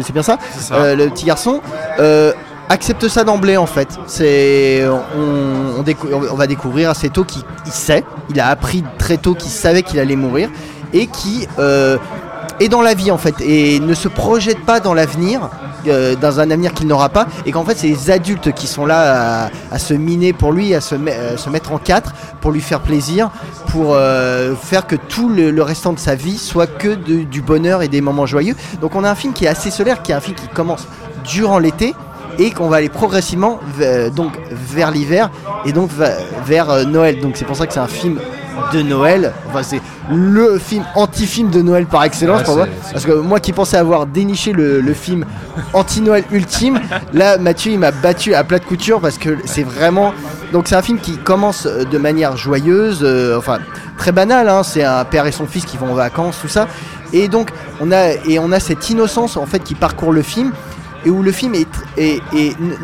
c'est 0.02 0.14
bien 0.14 0.24
ça. 0.24 0.38
Euh, 0.72 0.96
le 0.96 1.10
petit 1.10 1.26
garçon. 1.26 1.62
Accepte 2.70 3.08
ça 3.08 3.24
d'emblée 3.24 3.58
en 3.58 3.66
fait. 3.66 3.98
C'est 4.08 4.84
on, 5.16 6.36
va 6.36 6.48
découvrir 6.48 6.90
assez 6.90 7.10
tôt 7.10 7.24
qu'il 7.24 7.44
il 7.66 7.72
sait, 7.72 8.04
il 8.30 8.40
a 8.40 8.48
appris 8.48 8.84
très 8.98 9.18
tôt 9.18 9.34
qu'il 9.34 9.52
savait 9.52 9.84
qu'il 9.84 10.00
allait 10.00 10.16
mourir 10.16 10.50
et 10.94 11.08
qui 11.08 11.48
euh, 11.60 11.98
est 12.60 12.70
dans 12.70 12.82
la 12.82 12.94
vie 12.94 13.12
en 13.12 13.18
fait 13.18 13.36
et 13.42 13.80
ne 13.80 13.94
se 13.94 14.08
projette 14.08 14.60
pas 14.66 14.80
dans 14.80 14.94
l'avenir. 14.94 15.50
euh, 15.88 16.16
dans 16.16 16.40
un 16.40 16.52
avenir 16.52 16.74
qu'il 16.74 16.88
n'aura 16.88 17.10
pas 17.10 17.28
et 17.46 17.52
qu'en 17.52 17.64
fait 17.64 17.78
c'est 17.78 17.88
les 17.88 18.12
adultes 18.12 18.52
qui 18.52 18.68
sont 18.68 18.86
là 18.86 19.50
à, 19.72 19.80
se 19.80 19.94
miner 19.94 20.34
pour 20.34 20.52
lui 20.52 20.74
à 20.74 20.82
se, 20.82 20.96
euh, 20.96 21.38
se 21.38 21.50
mettre 21.50 21.72
en 21.72 21.78
quatre 21.78 22.14
pour 22.42 22.52
lui 22.52 22.62
faire 22.62 22.82
plaisir 22.82 23.30
pour 23.68 23.96
faire 24.62 24.88
que 24.88 24.96
tout 24.96 25.30
le, 25.30 25.62
restant 25.62 25.94
de 25.94 26.00
sa 26.00 26.16
vie 26.16 26.38
soit 26.38 26.68
que 26.68 26.96
du 26.96 27.42
bonheur 27.42 27.84
et 27.84 27.88
des 27.88 28.02
moments 28.02 28.26
joyeux 28.26 28.56
donc 28.82 28.96
on 28.96 29.04
a 29.04 29.10
un 29.10 29.16
film 29.16 29.34
qui 29.34 29.46
est 29.46 29.50
assez 29.50 29.72
solaire 29.72 30.02
qui 30.02 30.12
est 30.12 30.16
un 30.16 30.22
film 30.22 30.36
qui 30.36 30.48
commence 30.48 30.88
durant 31.24 31.60
l'été 31.60 31.94
et 32.40 32.52
qu'on 32.52 32.68
va 32.70 32.78
aller 32.78 32.90
progressivement 32.90 33.60
ve- 33.80 34.10
donc 34.14 34.34
vers 34.52 34.92
l'hiver 34.92 35.30
et 35.66 35.72
donc 35.72 35.90
vers 36.46 36.70
euh, 36.70 36.84
Noël. 36.84 37.20
Donc 37.20 37.34
c'est 37.36 37.46
pour 37.46 37.56
ça 37.56 37.68
que 37.68 37.74
c'est 37.74 37.80
un 37.80 37.88
film 37.88 38.20
de 38.74 38.82
Noël. 38.82 39.34
Enfin 39.50 39.64
c'est 39.64 39.82
le 40.12 40.58
film 40.58 40.84
anti-film 40.96 41.50
de 41.50 41.62
Noël 41.62 41.86
par 41.86 42.04
excellence 42.04 42.40
Ouais, 42.40 42.46
pour 42.46 42.56
moi. 42.58 42.68
Parce 42.92 43.06
que 43.06 43.12
moi 43.12 43.40
qui 43.40 43.54
pensais 43.54 43.78
avoir 43.78 44.06
déniché 44.06 44.54
le, 44.54 44.80
le 44.82 44.94
film 44.94 45.26
anti-Noël 45.74 46.24
ultime, 46.32 46.80
là 47.14 47.38
Mathieu 47.38 47.72
il 47.74 47.80
m'a 47.80 47.92
battu 47.92 48.34
à 48.34 48.44
plat 48.44 48.60
de 48.60 48.66
couture 48.66 49.00
parce 49.02 49.18
que 49.18 49.38
c'est 49.46 49.64
vraiment. 49.64 50.14
Donc 50.54 50.68
c'est 50.68 50.76
un 50.76 50.82
film 50.82 51.00
qui 51.00 51.18
commence 51.18 51.66
euh, 51.66 51.84
de 51.84 51.98
manière 51.98 52.38
joyeuse, 52.38 53.00
euh, 53.04 53.38
enfin 53.38 53.60
très 53.98 54.12
banal. 54.12 54.48
hein. 54.48 54.64
c'est 54.64 54.84
un 54.84 55.04
père 55.06 55.26
et 55.26 55.32
son 55.32 55.46
fils 55.46 55.66
qui 55.66 55.78
vont 55.78 55.92
en 55.92 55.96
vacances, 55.96 56.38
tout 56.42 56.48
ça. 56.48 56.68
Et 57.14 57.28
donc 57.28 57.52
on 57.82 57.92
a 57.92 58.12
et 58.28 58.40
on 58.40 58.52
a 58.52 58.60
cette 58.60 58.90
innocence 58.90 59.38
en 59.38 59.46
fait 59.46 59.60
qui 59.60 59.76
parcourt 59.76 60.12
le 60.12 60.22
film 60.22 60.52
et 61.06 61.10
où 61.10 61.22
le 61.24 61.32
film 61.32 61.54
est, 61.56 62.18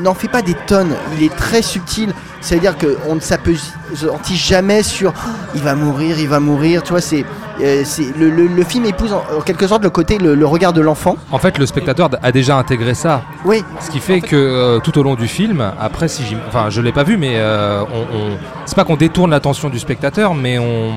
n'en 0.01 0.13
fait 0.13 0.27
pas 0.27 0.41
des 0.41 0.53
tonnes. 0.67 0.95
Il 1.17 1.23
est 1.23 1.35
très 1.35 1.61
subtil. 1.61 2.13
C'est-à-dire 2.41 2.75
qu'on 2.77 3.15
ne 3.15 3.21
s'appesantit 3.21 4.35
jamais 4.35 4.83
sur 4.83 5.13
Oh, 5.15 5.29
il 5.55 5.61
va 5.61 5.75
mourir, 5.75 6.19
il 6.19 6.27
va 6.27 6.41
mourir. 6.41 6.83
Tu 6.83 6.91
vois, 6.91 6.99
c'est 6.99 7.23
euh, 7.61 7.83
le, 8.19 8.29
le- 8.29 8.47
le 8.47 8.63
film 8.65 8.85
épouse 8.85 9.13
en, 9.13 9.23
en 9.37 9.41
quelque 9.41 9.65
sorte 9.65 9.81
le 9.83 9.89
côté 9.89 10.17
le, 10.17 10.35
le 10.35 10.45
regard 10.45 10.73
de 10.73 10.81
l'enfant. 10.81 11.15
En 11.31 11.39
fait, 11.39 11.57
le 11.57 11.65
spectateur 11.65 12.09
a 12.21 12.31
déjà 12.33 12.57
intégré 12.57 12.95
ça. 12.95 13.21
Oui, 13.45 13.63
Ce 13.79 13.89
qui 13.89 13.99
fait 13.99 14.19
que 14.19 14.35
euh, 14.35 14.79
tout 14.79 14.97
au 14.97 15.03
long 15.03 15.15
du 15.15 15.27
film, 15.29 15.63
après, 15.79 16.09
si 16.09 16.23
enfin, 16.49 16.69
je 16.69 16.81
l'ai 16.81 16.91
pas 16.91 17.03
vu, 17.03 17.15
mais 17.15 17.35
euh, 17.37 17.81
on, 17.93 18.17
on- 18.17 18.37
c'est 18.65 18.75
pas 18.75 18.83
qu'on 18.83 18.97
détourne 18.97 19.31
l'attention 19.31 19.69
du 19.69 19.79
spectateur, 19.79 20.33
mais 20.35 20.59
on, 20.59 20.91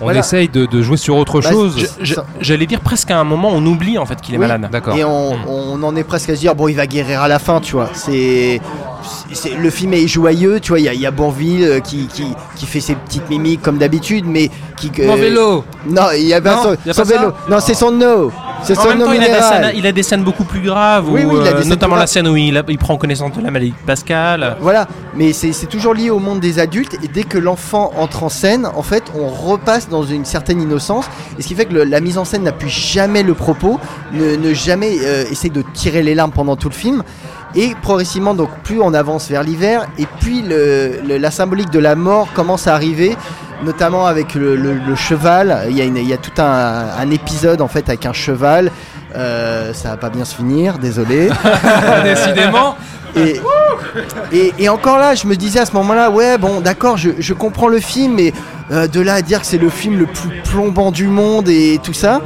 on 0.00 0.04
Voilà. 0.04 0.20
essaye 0.20 0.48
de, 0.48 0.66
de 0.66 0.82
jouer 0.82 0.96
sur 0.96 1.16
autre 1.16 1.40
Bah, 1.40 1.50
chose. 1.50 1.86
J'allais 2.40 2.66
dire 2.66 2.80
presque 2.80 3.10
à 3.10 3.18
un 3.18 3.24
moment, 3.24 3.50
on 3.52 3.64
oublie 3.66 3.98
en 3.98 4.06
fait 4.06 4.20
qu'il 4.20 4.34
est 4.34 4.38
Oui. 4.38 4.46
malade. 4.46 4.68
D'accord. 4.70 4.96
Et 4.96 5.04
on, 5.04 5.34
Hmm. 5.34 5.48
on 5.48 5.82
en 5.82 5.96
est 5.96 6.04
presque 6.04 6.30
à 6.30 6.34
se 6.34 6.40
dire 6.40 6.54
bon 6.54 6.68
il 6.68 6.74
va 6.76 6.86
guérir 6.86 7.20
à 7.22 7.28
la 7.28 7.38
fin 7.38 7.60
tu 7.60 7.72
vois 7.76 7.90
c'est 7.94 8.60
le 9.60 9.70
film 9.70 9.92
est 9.94 10.06
joyeux 10.08 10.58
tu 10.60 10.70
vois 10.70 10.80
il 10.80 10.84
y 10.84 10.88
a, 10.88 10.94
il 10.94 11.00
y 11.00 11.06
a 11.06 11.10
Bourville 11.10 11.64
euh, 11.64 11.80
qui, 11.80 12.06
qui, 12.06 12.34
qui 12.56 12.66
fait 12.66 12.80
ses 12.80 12.94
petites 12.94 13.28
mimiques 13.30 13.62
comme 13.62 13.78
d'habitude 13.78 14.24
mais 14.26 14.50
qui 14.76 14.90
Mon 15.06 15.14
vélo 15.16 15.64
non 15.86 16.02
il 16.16 16.24
y 16.26 16.34
a 16.34 16.40
pas 16.40 16.56
Non, 16.56 16.62
son, 16.62 16.76
y 16.86 16.90
a 16.90 16.92
son 16.94 17.02
pas 17.02 17.08
ça 17.08 17.18
vélo 17.18 17.32
non 17.48 17.58
c'est 17.60 17.74
son 17.74 17.90
no 17.92 18.32
c'est 18.62 18.74
son 18.74 18.88
même 18.88 18.98
temps, 18.98 19.12
il 19.12 19.22
a, 19.22 19.26
des 19.28 19.42
scènes, 19.42 19.72
il 19.76 19.86
a 19.86 19.92
des 19.92 20.02
scènes 20.02 20.22
beaucoup 20.24 20.44
plus 20.44 20.60
graves, 20.60 21.08
Oui, 21.10 21.24
où, 21.24 21.30
oui, 21.32 21.38
il 21.42 21.48
a 21.48 21.52
euh, 21.52 21.62
des 21.62 21.68
notamment 21.68 21.96
la 21.96 22.06
scène 22.06 22.28
où 22.28 22.36
il, 22.36 22.56
a- 22.56 22.62
il 22.68 22.78
prend 22.78 22.96
connaissance 22.96 23.32
de 23.32 23.42
la 23.42 23.50
maladie 23.50 23.70
de 23.72 23.86
Pascal. 23.86 24.56
Voilà, 24.60 24.86
mais 25.14 25.32
c'est 25.32 25.52
c'est 25.52 25.66
toujours 25.66 25.94
lié 25.94 26.10
au 26.10 26.18
monde 26.18 26.40
des 26.40 26.58
adultes 26.58 26.96
et 27.02 27.08
dès 27.08 27.22
que 27.24 27.38
l'enfant 27.38 27.92
entre 27.96 28.22
en 28.24 28.28
scène, 28.28 28.66
en 28.74 28.82
fait, 28.82 29.04
on 29.18 29.28
repasse 29.28 29.88
dans 29.88 30.02
une 30.02 30.24
certaine 30.24 30.60
innocence 30.60 31.06
et 31.38 31.42
ce 31.42 31.48
qui 31.48 31.54
fait 31.54 31.64
que 31.66 31.74
le- 31.74 31.84
la 31.84 32.00
mise 32.00 32.18
en 32.18 32.24
scène 32.24 32.42
n'appuie 32.42 32.70
jamais 32.70 33.22
le 33.22 33.34
propos, 33.34 33.78
ne, 34.12 34.36
ne 34.36 34.54
jamais 34.54 34.96
euh, 35.02 35.24
essaye 35.30 35.50
de 35.50 35.62
tirer 35.74 36.02
les 36.02 36.14
larmes 36.14 36.32
pendant 36.32 36.56
tout 36.56 36.68
le 36.68 36.74
film. 36.74 37.02
Et 37.54 37.74
progressivement, 37.80 38.34
donc 38.34 38.50
plus 38.62 38.78
on 38.80 38.92
avance 38.92 39.28
vers 39.30 39.42
l'hiver, 39.42 39.86
et 39.98 40.04
puis 40.20 40.42
le- 40.42 41.00
le- 41.08 41.16
la 41.16 41.30
symbolique 41.30 41.70
de 41.70 41.78
la 41.78 41.94
mort 41.94 42.28
commence 42.34 42.66
à 42.66 42.74
arriver, 42.74 43.16
notamment 43.64 44.06
avec 44.06 44.34
le, 44.34 44.56
le- 44.56 44.74
le 44.86 44.94
cheval. 44.94 45.66
Il 45.70 45.76
y, 45.76 45.80
a 45.80 45.84
une- 45.84 45.96
il 45.96 46.08
y 46.08 46.12
a 46.12 46.16
tout 46.18 46.40
un, 46.40 46.86
un 46.98 47.10
épisode 47.10 47.60
en 47.60 47.68
fait 47.68 47.88
avec 47.88 48.06
un 48.06 48.12
cheval. 48.12 48.70
Euh, 49.16 49.72
ça 49.72 49.90
va 49.90 49.96
pas 49.96 50.10
bien 50.10 50.24
se 50.24 50.34
finir, 50.34 50.78
désolé. 50.78 51.30
Décidément 52.04 52.76
Et, 53.16 53.40
et, 54.32 54.52
et 54.58 54.68
encore 54.68 54.98
là, 54.98 55.14
je 55.14 55.26
me 55.26 55.34
disais 55.34 55.60
à 55.60 55.66
ce 55.66 55.72
moment-là, 55.72 56.10
ouais, 56.10 56.36
bon, 56.38 56.60
d'accord, 56.60 56.96
je, 56.98 57.10
je 57.18 57.32
comprends 57.34 57.68
le 57.68 57.80
film, 57.80 58.14
mais 58.16 58.32
euh, 58.70 58.86
de 58.86 59.00
là 59.00 59.14
à 59.14 59.22
dire 59.22 59.40
que 59.40 59.46
c'est 59.46 59.56
le 59.58 59.70
film 59.70 59.98
le 59.98 60.06
plus 60.06 60.42
plombant 60.44 60.90
du 60.90 61.06
monde 61.06 61.48
et 61.48 61.80
tout 61.82 61.94
ça. 61.94 62.20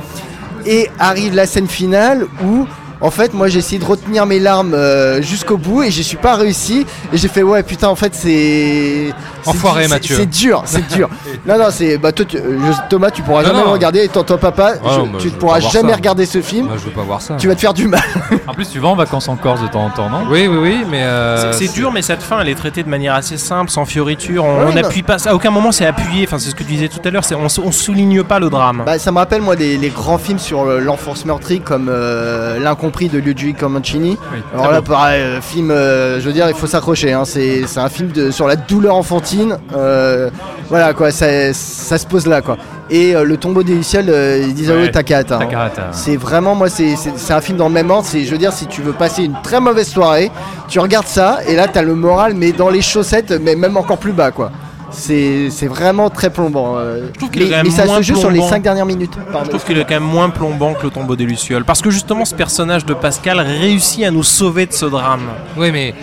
Et 0.67 0.91
arrive 0.99 1.35
la 1.35 1.47
scène 1.47 1.69
finale 1.69 2.27
où, 2.45 2.67
en 3.03 3.11
fait, 3.11 3.35
moi 3.35 3.49
j'ai 3.49 3.59
essayé 3.59 3.79
de 3.79 3.85
retenir 3.85 4.25
mes 4.27 4.39
larmes 4.39 4.73
euh, 4.75 5.21
jusqu'au 5.21 5.57
bout 5.59 5.83
et 5.83 5.91
je 5.91 6.01
suis 6.03 6.17
pas 6.17 6.37
réussi. 6.37 6.87
Et 7.13 7.17
j'ai 7.19 7.29
fait, 7.29 7.43
ouais, 7.43 7.63
putain, 7.63 7.89
en 7.89 7.97
fait, 7.97 8.15
c'est. 8.15 9.13
Enfoiré, 9.45 9.81
dur, 9.83 9.89
c'est- 9.89 9.95
Mathieu. 9.95 10.17
C'est 10.17 10.27
dur, 10.31 10.63
c'est 10.67 10.89
dur. 10.95 11.09
non, 11.47 11.59
non, 11.59 11.67
c'est. 11.71 11.99
Bah, 11.99 12.13
toi, 12.13 12.25
tu- 12.25 12.37
euh, 12.37 12.59
je- 12.65 12.89
Thomas, 12.89 13.11
tu 13.11 13.23
pourras 13.23 13.43
Non, 13.43 13.49
jamais 13.49 13.59
non. 13.61 13.67
le 13.67 13.73
regarder. 13.73 14.05
Et 14.05 14.09
toi, 14.09 14.23
toi, 14.23 14.39
papa, 14.39 14.75
Ah 14.85 14.89
je- 14.97 15.01
mais 15.11 15.19
tu 15.19 15.27
ne 15.29 15.33
pourras 15.33 15.59
jamais 15.61 15.91
ça. 15.91 15.97
regarder 15.97 16.27
ce 16.27 16.41
film. 16.41 16.67
Moi, 16.67 16.77
je 16.79 16.85
veux 16.85 16.91
pas 16.93 17.03
voir 17.03 17.21
ça. 17.21 17.35
Tu 17.39 17.49
vas 17.49 17.55
te 17.57 17.61
faire 17.61 17.75
du 17.75 17.89
mal. 17.89 18.01
En 18.47 18.55
plus, 18.55 18.69
tu 18.71 18.79
vas 18.79 18.89
en 18.89 18.95
vacances 18.97 19.29
en 19.29 19.37
Corse 19.37 19.63
de 19.63 19.67
temps 19.69 19.85
en 19.85 19.91
temps, 19.91 20.09
non? 20.11 20.25
Oui, 20.31 20.47
oui, 20.47 20.59
oui, 20.61 20.79
mais. 20.91 21.03
euh, 21.03 21.53
C'est 21.53 21.73
dur, 21.73 21.91
mais 21.93 22.03
cette 22.03 22.23
fin, 22.23 22.41
elle 22.41 22.49
est 22.49 22.55
traitée 22.55 22.83
de 22.83 22.89
manière 22.89 23.15
assez 23.15 23.37
simple, 23.37 23.71
sans 23.71 23.85
fioriture. 23.85 24.45
On 24.45 24.67
Ouais, 24.67 24.75
n'appuie 24.75 25.03
pas. 25.03 25.17
À 25.29 25.35
aucun 25.35 25.51
moment, 25.51 25.73
c'est 25.73 25.87
appuyé. 25.87 26.25
Enfin, 26.27 26.39
c'est 26.39 26.51
ce 26.51 26.55
que 26.55 26.63
tu 26.63 26.71
disais 26.73 26.89
tout 26.89 27.01
à 27.05 27.11
l'heure. 27.11 27.25
c'est- 27.25 27.35
On, 27.35 27.47
on 27.65 27.73
souligne 27.73 28.23
pas 28.23 28.39
le 28.39 28.49
drame. 28.51 28.83
Bah, 28.87 28.99
ça 28.99 29.11
me 29.11 29.19
rappelle 29.19 29.43
moi 29.43 29.55
les, 29.57 29.77
les 29.77 29.89
grands 29.91 30.19
films 30.19 30.39
sur 30.39 30.65
l'enfance 30.65 31.25
meurtrie 31.25 31.61
comme 31.61 31.89
euh, 31.91 32.59
L'incompris 32.93 33.09
de 33.09 33.19
Luigi 33.21 33.55
Comencini. 33.55 34.19
Oui, 34.35 34.43
Alors 34.53 34.71
là 34.71 34.83
pareil, 34.83 35.23
euh, 35.23 35.41
film, 35.41 35.71
euh, 35.71 36.21
je 36.21 36.27
veux 36.27 36.33
dire, 36.35 36.49
il 36.51 36.55
faut 36.55 36.67
s'accrocher. 36.67 37.13
Hein, 37.15 37.25
c'est 37.25 37.65
un 37.79 37.89
film 37.89 38.11
de, 38.11 38.31
sur 38.31 38.47
la 38.47 38.57
douleur 38.57 38.97
enfantine. 38.97 39.57
euh, 39.75 40.29
voilà 40.69 40.93
quoi, 40.93 41.11
ça, 41.11 41.27
ça 41.55 41.97
se 41.99 42.07
pose 42.07 42.27
là 42.27 42.43
quoi. 42.43 42.59
Et 42.91 43.15
euh, 43.17 43.25
le 43.25 43.37
tombeau 43.39 43.63
des 43.63 43.75
lucioles 43.75 44.07
euh, 44.11 44.47
d'Isao 44.49 44.77
Ouais, 44.77 44.91
Takahata. 44.91 45.37
hein. 45.37 45.89
C'est 45.93 46.17
vraiment 46.17 46.55
moi, 46.55 46.69
c'est 46.69 46.95
un 47.31 47.41
film 47.41 47.57
dans 47.57 47.69
le 47.69 47.75
même 47.75 47.91
ordre. 47.91 48.07
Je 48.13 48.31
veux 48.31 48.39
dire, 48.39 48.53
si 48.53 48.67
tu 48.67 48.83
veux 48.83 48.93
passer 48.93 49.25
une 49.25 49.37
très 49.43 49.61
mauvaise 49.61 49.89
soirée, 49.89 50.31
tu 50.69 50.79
regardes 50.79 51.07
ça 51.07 51.39
et 51.49 51.57
là 51.57 51.69
t'as 51.69 51.83
le 51.83 51.95
moral, 51.95 52.35
mais 52.35 52.53
dans 52.53 52.69
les 52.69 52.83
chaussettes, 52.83 53.33
mais 53.41 53.55
même 53.57 53.77
encore 53.79 53.99
plus 53.99 54.13
bas 54.13 54.31
quoi. 54.33 54.51
C'est 54.93 55.49
c'est 55.51 55.67
vraiment 55.67 56.11
très 56.11 56.31
plombant. 56.31 56.75
euh. 56.77 57.09
trouve 57.19 57.31
qu'il 57.31 57.43
est 57.43 57.47
mais, 57.47 57.51
même 57.57 57.67
mais 57.67 57.71
ça 57.73 57.85
moins 57.87 57.97
se 57.99 58.03
joue 58.03 58.17
sur 58.17 58.31
les 58.31 58.37
plombant. 58.39 58.51
5 58.51 58.63
dernières 58.63 58.87
minutes. 58.87 59.15
Je 59.45 59.49
trouve 59.49 59.65
qu'il 59.65 59.79
est 59.79 59.85
quand 59.85 59.95
même 59.95 60.03
moins 60.03 60.31
plombant 60.31 60.75
que 60.75 60.85
le 60.85 60.91
tombeau 60.91 61.17
des 61.17 61.25
Lucioles. 61.25 61.65
Parce 61.65 61.81
que 61.83 61.91
justement, 61.91 62.25
ce 62.25 62.35
personnage 62.35 62.85
de 62.85 62.95
Pascal 62.95 63.41
réussit 63.41 64.05
à 64.05 64.11
nous 64.11 64.23
sauver 64.23 64.67
de 64.67 64.73
ce 64.73 64.87
drame. 64.87 65.23
Oui, 65.57 65.71
mais 65.73 65.95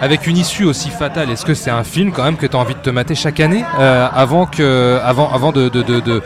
avec 0.00 0.26
une 0.26 0.36
issue 0.36 0.64
aussi 0.64 0.90
fatale, 0.90 1.30
est-ce 1.30 1.46
que 1.46 1.54
c'est 1.54 1.70
un 1.70 1.84
film 1.84 2.12
quand 2.12 2.24
même 2.24 2.36
que 2.36 2.46
tu 2.46 2.54
as 2.56 2.58
envie 2.58 2.74
de 2.74 2.80
te 2.80 2.90
mater 2.90 3.14
chaque 3.14 3.40
année 3.40 3.64
euh, 3.78 4.06
avant 4.14 4.44
que, 4.46 4.98
avant, 5.02 5.30
avant 5.32 5.52
de, 5.52 5.68
de- 5.68 5.82
de- 5.82 6.00
de- 6.00 6.22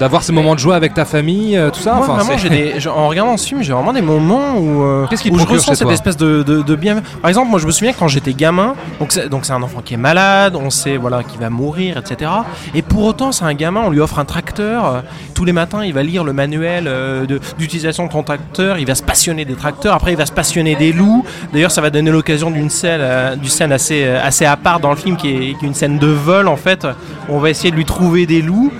d'avoir 0.00 0.22
ces 0.24 0.32
moments 0.32 0.54
de 0.54 0.58
joie 0.58 0.74
avec 0.74 0.94
ta 0.94 1.04
famille, 1.04 1.56
euh, 1.56 1.70
tout 1.70 1.78
ça 1.80 1.92
Moi, 1.94 2.00
Enfin, 2.04 2.14
vraiment, 2.16 2.30
c'est- 2.32 2.38
j'ai 2.38 2.48
des- 2.48 2.80
j'ai- 2.80 2.88
en 2.88 3.06
regardant 3.06 3.36
ce 3.36 3.46
film, 3.46 3.62
j'ai 3.62 3.72
vraiment 3.72 3.92
des 3.92 4.00
moments 4.02 4.56
où, 4.56 4.82
euh, 4.82 5.06
Qu'est-ce 5.08 5.22
qui 5.22 5.28
te 5.30 5.34
où 5.34 5.38
je 5.38 5.44
procure 5.44 5.60
ressens 5.60 5.72
chez 5.72 5.76
cette 5.76 5.86
toi 5.86 5.92
espèce 5.94 6.16
de, 6.16 6.42
de, 6.42 6.62
de 6.62 6.74
bien. 6.74 7.02
Par 7.20 7.28
exemple, 7.28 7.48
moi, 7.50 7.60
je 7.60 7.66
me 7.66 7.70
souviens 7.70 7.92
quand 7.92 8.08
j'étais 8.08 8.32
gamin, 8.32 8.74
donc 8.98 9.12
c'est, 9.12 9.28
donc 9.28 9.44
c'est 9.44 9.52
un 9.52 9.62
enfant 9.62 9.80
qui 9.84 9.94
est 9.94 9.98
malade, 9.98 10.56
on 10.56 10.70
sait 10.70 10.96
voilà 10.96 11.22
qu'il 11.22 11.38
va 11.38 11.50
mourir, 11.50 11.96
etc. 11.98 12.30
Et 12.74 12.82
pour 12.82 13.04
autant, 13.04 13.30
c'est 13.30 13.44
un 13.44 13.54
gamin, 13.54 13.82
on 13.86 13.90
lui 13.90 14.00
offre 14.00 14.18
un 14.18 14.24
tracteur. 14.24 14.86
euh, 14.86 15.00
tous 15.34 15.44
les 15.44 15.52
matins, 15.52 15.84
il 15.84 15.92
va 15.94 16.02
lire 16.02 16.24
le 16.24 16.32
manuel 16.32 16.84
euh, 16.86 17.24
de- 17.26 17.40
d'utilisation 17.58 18.06
de 18.06 18.10
ton 18.10 18.22
tracteur. 18.22 18.78
Il 18.78 18.86
va 18.86 18.94
se 18.94 19.02
passionner 19.02 19.44
des 19.44 19.54
tracteurs. 19.54 19.94
Après, 19.94 20.12
il 20.12 20.16
va 20.16 20.26
se 20.26 20.32
passionner 20.32 20.74
des 20.76 20.92
loups. 20.92 21.24
D'ailleurs, 21.52 21.70
ça 21.70 21.80
va 21.80 21.90
donner 21.90 22.10
l'occasion 22.10 22.50
d'une 22.50 22.68
scène, 22.70 23.00
euh, 23.02 23.36
d'une 23.36 23.48
scène 23.48 23.72
assez, 23.72 24.02
euh, 24.04 24.20
assez 24.22 24.44
à 24.44 24.56
part 24.56 24.80
dans 24.80 24.90
le 24.90 24.96
film, 24.96 25.16
qui 25.16 25.28
est, 25.28 25.58
qui 25.58 25.64
est 25.64 25.68
une 25.68 25.74
scène 25.74 25.98
de 25.98 26.06
vol, 26.08 26.48
en 26.48 26.56
fait. 26.56 26.86
On 27.28 27.38
va 27.38 27.50
essayer 27.50 27.70
de 27.70 27.76
lui 27.76 27.84
trouver 27.84 28.26
des 28.26 28.42
loups. 28.42 28.72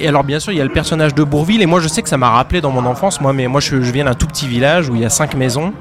Et 0.00 0.08
alors 0.08 0.24
bien 0.24 0.40
sûr 0.40 0.52
il 0.52 0.58
y 0.58 0.60
a 0.60 0.64
le 0.64 0.70
personnage 0.72 1.14
de 1.14 1.22
Bourville 1.22 1.60
et 1.62 1.66
moi 1.66 1.80
je 1.80 1.88
sais 1.88 2.00
que 2.02 2.08
ça 2.08 2.16
m'a 2.16 2.30
rappelé 2.30 2.60
dans 2.60 2.70
mon 2.70 2.86
enfance 2.86 3.20
moi 3.20 3.32
mais 3.32 3.46
moi 3.48 3.60
je, 3.60 3.80
je 3.82 3.90
viens 3.92 4.04
d'un 4.06 4.14
tout 4.14 4.26
petit 4.26 4.48
village 4.48 4.88
où 4.88 4.94
il 4.94 5.02
y 5.02 5.04
a 5.04 5.10
cinq 5.10 5.34
maisons 5.34 5.72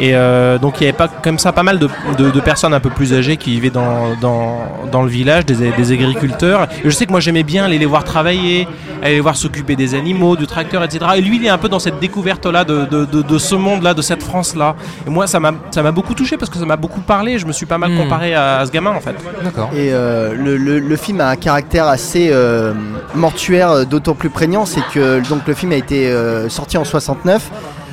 et 0.00 0.14
euh, 0.14 0.58
donc 0.58 0.80
il 0.80 0.84
y 0.84 0.86
avait 0.88 0.96
pas 0.96 1.08
comme 1.08 1.38
ça 1.38 1.52
pas 1.52 1.62
mal 1.62 1.78
de, 1.78 1.88
de- 2.18 2.30
de 2.30 2.40
personnes 2.40 2.72
un 2.74 2.80
peu 2.80 2.90
plus 2.90 3.12
âgées 3.12 3.36
qui 3.36 3.50
vivaient 3.50 3.70
dans, 3.70 4.14
dans, 4.20 4.60
dans 4.90 5.02
le 5.02 5.08
village 5.08 5.44
des, 5.46 5.70
des 5.70 5.92
agriculteurs. 5.92 6.68
Et 6.84 6.88
je 6.88 6.90
sais 6.90 7.06
que 7.06 7.10
moi 7.12 7.20
j'aimais 7.20 7.42
bien 7.42 7.64
aller 7.64 7.78
les 7.78 7.86
voir 7.86 8.04
travailler 8.04 8.66
aller 9.02 9.14
les 9.16 9.20
voir 9.20 9.36
s'occuper 9.36 9.76
des 9.76 9.94
animaux 9.94 10.36
du 10.36 10.46
tracteur 10.46 10.82
etc 10.82 11.04
et 11.16 11.20
lui 11.20 11.36
il 11.36 11.44
est 11.44 11.50
un 11.50 11.58
peu 11.58 11.68
dans 11.68 11.78
cette 11.78 11.98
découverte 12.00 12.46
là 12.46 12.64
de, 12.64 12.86
de, 12.86 13.04
de- 13.04 13.22
de 13.22 13.38
ce 13.38 13.54
monde 13.54 13.82
là 13.82 13.92
de 13.92 14.00
cette 14.02 14.22
France 14.22 14.56
là 14.56 14.74
et 15.06 15.10
moi 15.10 15.26
ça 15.26 15.38
m'a 15.38 15.52
ça 15.70 15.82
m'a 15.82 15.92
beaucoup 15.92 16.14
touché 16.14 16.36
parce 16.38 16.50
que 16.50 16.58
ça 16.58 16.64
m'a 16.64 16.76
beaucoup 16.76 17.00
parlé. 17.00 17.38
Je 17.38 17.46
me 17.46 17.52
suis 17.52 17.66
pas 17.66 17.76
mal 17.78 17.90
Hmm. 17.90 17.98
comparé 17.98 18.34
à, 18.34 18.58
à 18.58 18.66
ce 18.66 18.70
gamin 18.72 18.90
en 18.90 19.00
fait. 19.00 19.14
D'accord. 19.44 19.70
Et 19.74 19.90
euh, 19.92 20.34
le, 20.34 20.56
le- 20.56 20.78
le 20.80 20.96
film 20.96 21.20
a 21.20 21.28
un 21.28 21.36
caractère 21.36 21.86
assez 21.86 22.30
euh, 22.32 22.72
mortuaire, 23.14 23.65
euh, 23.72 23.84
d'autant 23.84 24.14
plus 24.14 24.30
prégnant, 24.30 24.66
c'est 24.66 24.82
que 24.92 25.20
donc 25.28 25.46
le 25.46 25.54
film 25.54 25.72
a 25.72 25.76
été 25.76 26.08
euh, 26.10 26.48
sorti 26.48 26.76
en 26.78 26.84
69. 26.84 27.50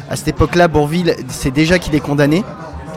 À 0.09 0.15
cette 0.15 0.27
époque-là, 0.29 0.67
Bourville, 0.67 1.15
c'est 1.29 1.51
déjà 1.51 1.79
qu'il 1.79 1.95
est 1.95 1.99
condamné 1.99 2.43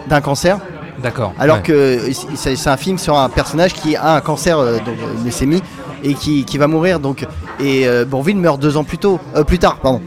d'un 0.08 0.20
cancer, 0.20 0.58
D'accord. 1.02 1.32
alors 1.38 1.56
Ouais. 1.58 1.62
que 1.62 2.00
c'est 2.34 2.56
c'est 2.56 2.70
un 2.70 2.76
film 2.76 2.98
sur 2.98 3.16
un 3.18 3.28
personnage 3.28 3.72
qui 3.74 3.96
a 3.96 4.14
un 4.14 4.20
cancer, 4.20 4.58
euh, 4.58 4.76
donc 4.78 4.96
euh, 5.02 5.18
une 5.18 5.24
leucémie, 5.24 5.62
et 6.02 6.14
qui, 6.14 6.44
qui 6.44 6.58
va 6.58 6.66
mourir. 6.66 7.00
Donc, 7.00 7.26
et 7.60 7.86
euh, 7.88 8.04
Bourville 8.04 8.36
meurt 8.36 8.60
deux 8.60 8.76
ans 8.76 8.84
plus 8.84 8.98
tôt, 8.98 9.18
euh, 9.34 9.44
plus 9.44 9.58
tard, 9.58 9.76
pardon. 9.78 10.00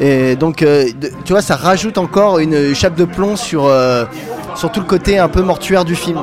Et 0.00 0.34
donc, 0.36 0.62
euh, 0.62 0.86
de- 0.98 1.10
tu 1.24 1.32
vois, 1.32 1.42
ça 1.42 1.56
rajoute 1.56 1.98
encore 1.98 2.38
une 2.38 2.74
chape 2.74 2.94
de 2.94 3.04
plomb 3.04 3.36
sur, 3.36 3.66
euh, 3.66 4.04
sur 4.56 4.72
tout 4.72 4.80
le 4.80 4.86
côté 4.86 5.18
un 5.18 5.28
peu 5.28 5.42
mortuaire 5.42 5.84
du 5.84 5.94
film. 5.94 6.18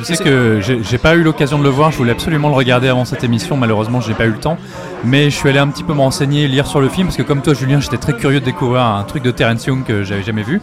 Je 0.00 0.14
sais 0.14 0.24
que 0.24 0.60
j'ai 0.60 0.98
pas 0.98 1.14
eu 1.14 1.22
l'occasion 1.22 1.58
de 1.58 1.62
le 1.62 1.68
voir, 1.68 1.90
je 1.90 1.98
voulais 1.98 2.12
absolument 2.12 2.48
le 2.48 2.54
regarder 2.54 2.88
avant 2.88 3.04
cette 3.04 3.22
émission, 3.22 3.58
malheureusement 3.58 4.00
j'ai 4.00 4.14
pas 4.14 4.24
eu 4.24 4.30
le 4.30 4.38
temps. 4.38 4.56
Mais 5.04 5.28
je 5.28 5.36
suis 5.36 5.48
allé 5.48 5.58
un 5.58 5.68
petit 5.68 5.82
peu 5.82 5.92
me 5.92 6.46
lire 6.46 6.66
sur 6.66 6.80
le 6.80 6.88
film, 6.88 7.08
parce 7.08 7.18
que 7.18 7.22
comme 7.22 7.42
toi 7.42 7.52
Julien, 7.52 7.80
j'étais 7.80 7.98
très 7.98 8.14
curieux 8.14 8.40
de 8.40 8.44
découvrir 8.46 8.82
un 8.82 9.02
truc 9.04 9.22
de 9.22 9.30
Terence 9.30 9.66
Young 9.66 9.84
que 9.84 10.02
j'avais 10.02 10.22
jamais 10.22 10.42
vu. 10.42 10.62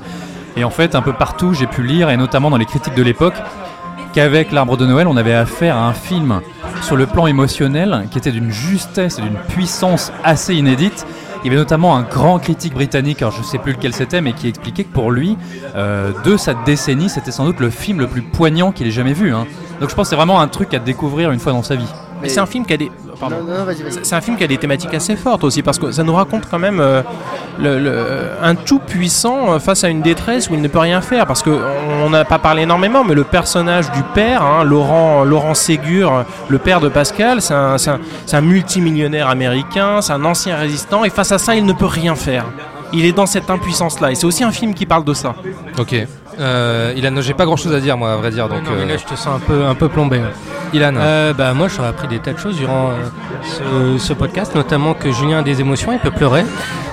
Et 0.56 0.64
en 0.64 0.72
fait, 0.72 0.96
un 0.96 1.04
peu 1.04 1.14
partout, 1.14 1.54
j'ai 1.54 1.68
pu 1.68 1.84
lire, 1.84 2.10
et 2.10 2.18
notamment 2.18 2.50
dans 2.50 2.58
les 2.58 2.66
critiques 2.66 2.96
de 2.96 3.04
l'époque, 3.04 3.36
qu'avec 4.14 4.52
L'Arbre 4.52 4.76
de 4.76 4.88
Noël, 4.88 5.08
on 5.08 5.18
avait 5.18 5.36
affaire 5.36 5.78
à 5.78 5.88
un 5.88 5.94
film 5.94 6.42
sur 6.82 6.96
le 6.96 7.06
plan 7.06 7.28
émotionnel 7.28 8.08
qui 8.10 8.18
était 8.18 8.32
d'une 8.32 8.50
justesse 8.50 9.20
et 9.20 9.22
d'une 9.22 9.38
puissance 9.50 10.12
assez 10.24 10.56
inédite. 10.56 11.06
Il 11.44 11.48
y 11.48 11.50
avait 11.50 11.58
notamment 11.58 11.96
un 11.96 12.02
grand 12.04 12.40
critique 12.40 12.74
britannique, 12.74 13.22
alors 13.22 13.34
je 13.34 13.44
sais 13.44 13.58
plus 13.58 13.74
lequel 13.74 13.94
c'était, 13.94 14.22
mais 14.22 14.34
qui 14.34 14.48
expliquait 14.48 14.84
que 14.84 14.92
pour 14.94 15.12
lui, 15.12 15.38
euh, 15.76 16.12
de 16.26 16.36
sa 16.36 16.54
décennie, 16.54 17.10
c'était 17.10 17.32
sans 17.32 17.46
doute 17.46 17.60
le 17.60 17.70
film 17.70 18.00
le 18.00 18.08
plus 18.08 18.22
poignant 18.22 18.72
qu'il 18.72 18.88
ait 18.88 18.92
jamais 18.92 19.14
vu. 19.14 19.34
hein. 19.34 19.46
Donc 19.80 19.90
je 19.90 19.96
pense 19.96 20.08
que 20.08 20.10
c'est 20.10 20.16
vraiment 20.16 20.42
un 20.42 20.48
truc 20.48 20.74
à 20.74 20.80
découvrir 20.80 21.32
une 21.32 21.40
fois 21.40 21.54
dans 21.54 21.64
sa 21.64 21.76
vie. 21.76 21.88
Mais 22.22 22.30
c'est 22.30 22.40
un 22.40 22.46
film 22.46 22.66
qui 22.66 22.74
a 22.74 22.78
des 22.78 22.92
pardon. 23.20 23.38
Non, 23.48 23.58
non, 23.60 23.64
vas-y, 23.64 23.84
vas-y. 23.84 24.04
C'est- 24.04 24.14
un 24.16 24.22
film 24.22 24.38
qui 24.38 24.44
a 24.44 24.48
des 24.48 24.58
thématiques 24.58 24.94
assez 24.94 25.16
fortes 25.16 25.44
aussi 25.44 25.62
parce 25.64 25.80
que 25.80 25.92
ça 25.92 26.04
nous 26.04 26.14
raconte 26.14 26.44
quand 26.50 26.60
même 26.60 26.80
euh, 26.80 27.02
le- 27.60 27.80
le- 27.80 28.30
un 28.42 28.56
tout 28.56 28.80
puissant 28.80 29.54
euh, 29.54 29.60
face 29.60 29.84
à 29.84 29.90
une 29.90 30.02
détresse 30.02 30.50
où 30.50 30.54
il 30.54 30.62
ne 30.62 30.68
peut 30.68 30.80
rien 30.80 31.02
faire 31.02 31.26
parce 31.26 31.42
que 31.42 31.50
on 32.06 32.10
n'a 32.10 32.26
pas 32.26 32.40
parlé 32.40 32.64
énormément 32.64 33.04
mais 33.04 33.16
le 33.16 33.24
personnage 33.24 33.92
du 33.92 34.04
père, 34.14 34.44
hein, 34.44 34.64
Laurent, 34.64 35.24
Laurent 35.24 35.54
Ségur, 35.56 36.26
le 36.48 36.58
père 36.60 36.80
de 36.80 36.90
Pascal, 36.90 37.42
c'est 37.42 37.54
un, 37.54 37.78
c'est 37.78 37.90
un- 37.92 38.00
c'est 38.26 38.38
un 38.38 38.42
multimillionnaire 38.42 39.28
américain, 39.30 40.02
c'est 40.02 40.14
un 40.14 40.24
ancien 40.26 40.56
résistant 40.56 41.04
et 41.04 41.10
face 41.10 41.32
à 41.32 41.38
ça 41.38 41.56
il 41.56 41.66
ne 41.66 41.74
peut 41.74 41.86
rien 41.86 42.16
faire. 42.16 42.46
Il 42.94 43.04
est 43.06 43.12
dans 43.12 43.26
cette 43.26 43.50
impuissance 43.50 44.00
là 44.00 44.12
et 44.12 44.16
c'est 44.16 44.26
aussi 44.26 44.44
un 44.44 44.52
film 44.52 44.74
qui 44.74 44.86
parle 44.86 45.04
de 45.04 45.14
ça. 45.14 45.36
Ok. 45.78 45.96
Euh, 46.40 46.94
Ilan, 46.96 47.20
j'ai 47.22 47.34
pas 47.34 47.46
grand 47.46 47.56
chose 47.56 47.74
à 47.74 47.80
dire 47.80 47.98
moi 47.98 48.12
à 48.14 48.16
vrai 48.18 48.30
dire 48.30 48.48
donc. 48.48 48.64
Non, 48.64 48.72
mais 48.78 48.84
euh, 48.84 48.88
là, 48.88 48.98
je 48.98 49.06
te 49.06 49.16
sens 49.16 49.36
un 49.36 49.40
peu, 49.40 49.66
un 49.66 49.74
peu 49.76 49.90
plombé. 49.90 50.22
Ilan. 50.74 50.94
Euh, 50.98 51.34
bah, 51.34 51.54
moi, 51.54 51.68
j'aurais 51.68 51.88
appris 51.90 52.08
des 52.08 52.20
tas 52.20 52.34
de 52.34 52.38
choses 52.38 52.58
durant 52.58 52.90
euh, 52.90 53.98
ce, 53.98 53.98
ce 54.08 54.14
podcast, 54.14 54.54
notamment 54.56 54.94
que 54.94 55.12
Julien 55.12 55.40
a 55.40 55.42
des 55.42 55.60
émotions, 55.62 55.92
il 55.94 56.00
peut 56.00 56.12
pleurer. 56.12 56.46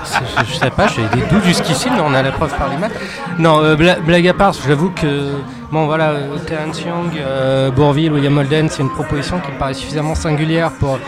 Je, 0.05 0.45
je 0.47 0.55
sais 0.55 0.71
pas, 0.71 0.87
j'ai 0.89 1.03
des 1.19 1.27
doutes 1.27 1.45
jusqu'ici, 1.45 1.89
mais 1.93 2.01
on 2.07 2.15
a 2.15 2.23
la 2.23 2.31
preuve 2.33 2.55
par 2.57 2.69
les 2.69 2.77
maths. 2.77 2.93
Non, 3.39 3.61
euh, 3.63 3.75
bla- 3.75 3.97
blague 4.01 4.29
à 4.29 4.35
part, 4.35 4.53
j'avoue 4.67 4.91
que, 4.91 5.33
bon 5.73 5.87
voilà, 5.87 6.11
euh, 6.11 6.37
Terence 6.47 6.81
Young, 6.83 7.11
euh, 7.19 7.71
Bourville, 7.71 8.13
William 8.13 8.37
Holden, 8.39 8.69
c'est 8.69 8.83
une 8.83 8.91
proposition 8.91 9.41
qui 9.41 9.51
me 9.53 9.59
paraît 9.59 9.75
suffisamment 9.75 10.15
singulière 10.15 10.71
pour, 10.79 10.99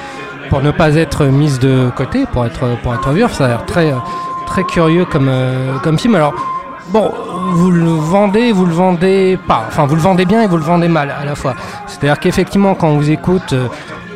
pour 0.51 0.63
ne 0.63 0.71
pas 0.71 0.95
être 0.97 1.25
mise 1.27 1.59
de 1.59 1.91
côté, 1.95 2.25
pour 2.33 2.45
être, 2.47 2.67
pour 2.83 2.95
être 2.95 3.11
vue. 3.11 3.25
Ça 3.31 3.45
a 3.45 3.49
l'air 3.49 3.65
très, 3.67 3.93
euh, 3.93 3.97
très 4.47 4.65
curieux 4.65 5.05
comme, 5.05 5.29
euh, 5.29 5.79
comme 5.85 5.99
film. 5.99 6.15
Alors, 6.17 6.35
Bon, 6.91 7.13
vous 7.53 7.73
le 7.73 7.91
vendez, 7.91 8.53
vous 8.53 8.65
le 8.65 8.73
vendez 8.73 9.39
pas. 9.49 9.65
Enfin, 9.67 9.87
vous 9.87 9.97
le 9.97 10.01
vendez 10.01 10.25
bien 10.25 10.43
et 10.43 10.47
vous 10.47 10.57
le 10.57 10.63
vendez 10.63 10.87
mal 10.87 11.11
à 11.11 11.25
la 11.25 11.35
fois. 11.35 11.55
C'est-à-dire 11.87 12.21
qu'effectivement, 12.21 12.75
quand 12.77 12.89
on 12.89 12.97
vous 12.97 13.11
écoute, 13.11 13.53
euh, 13.53 13.67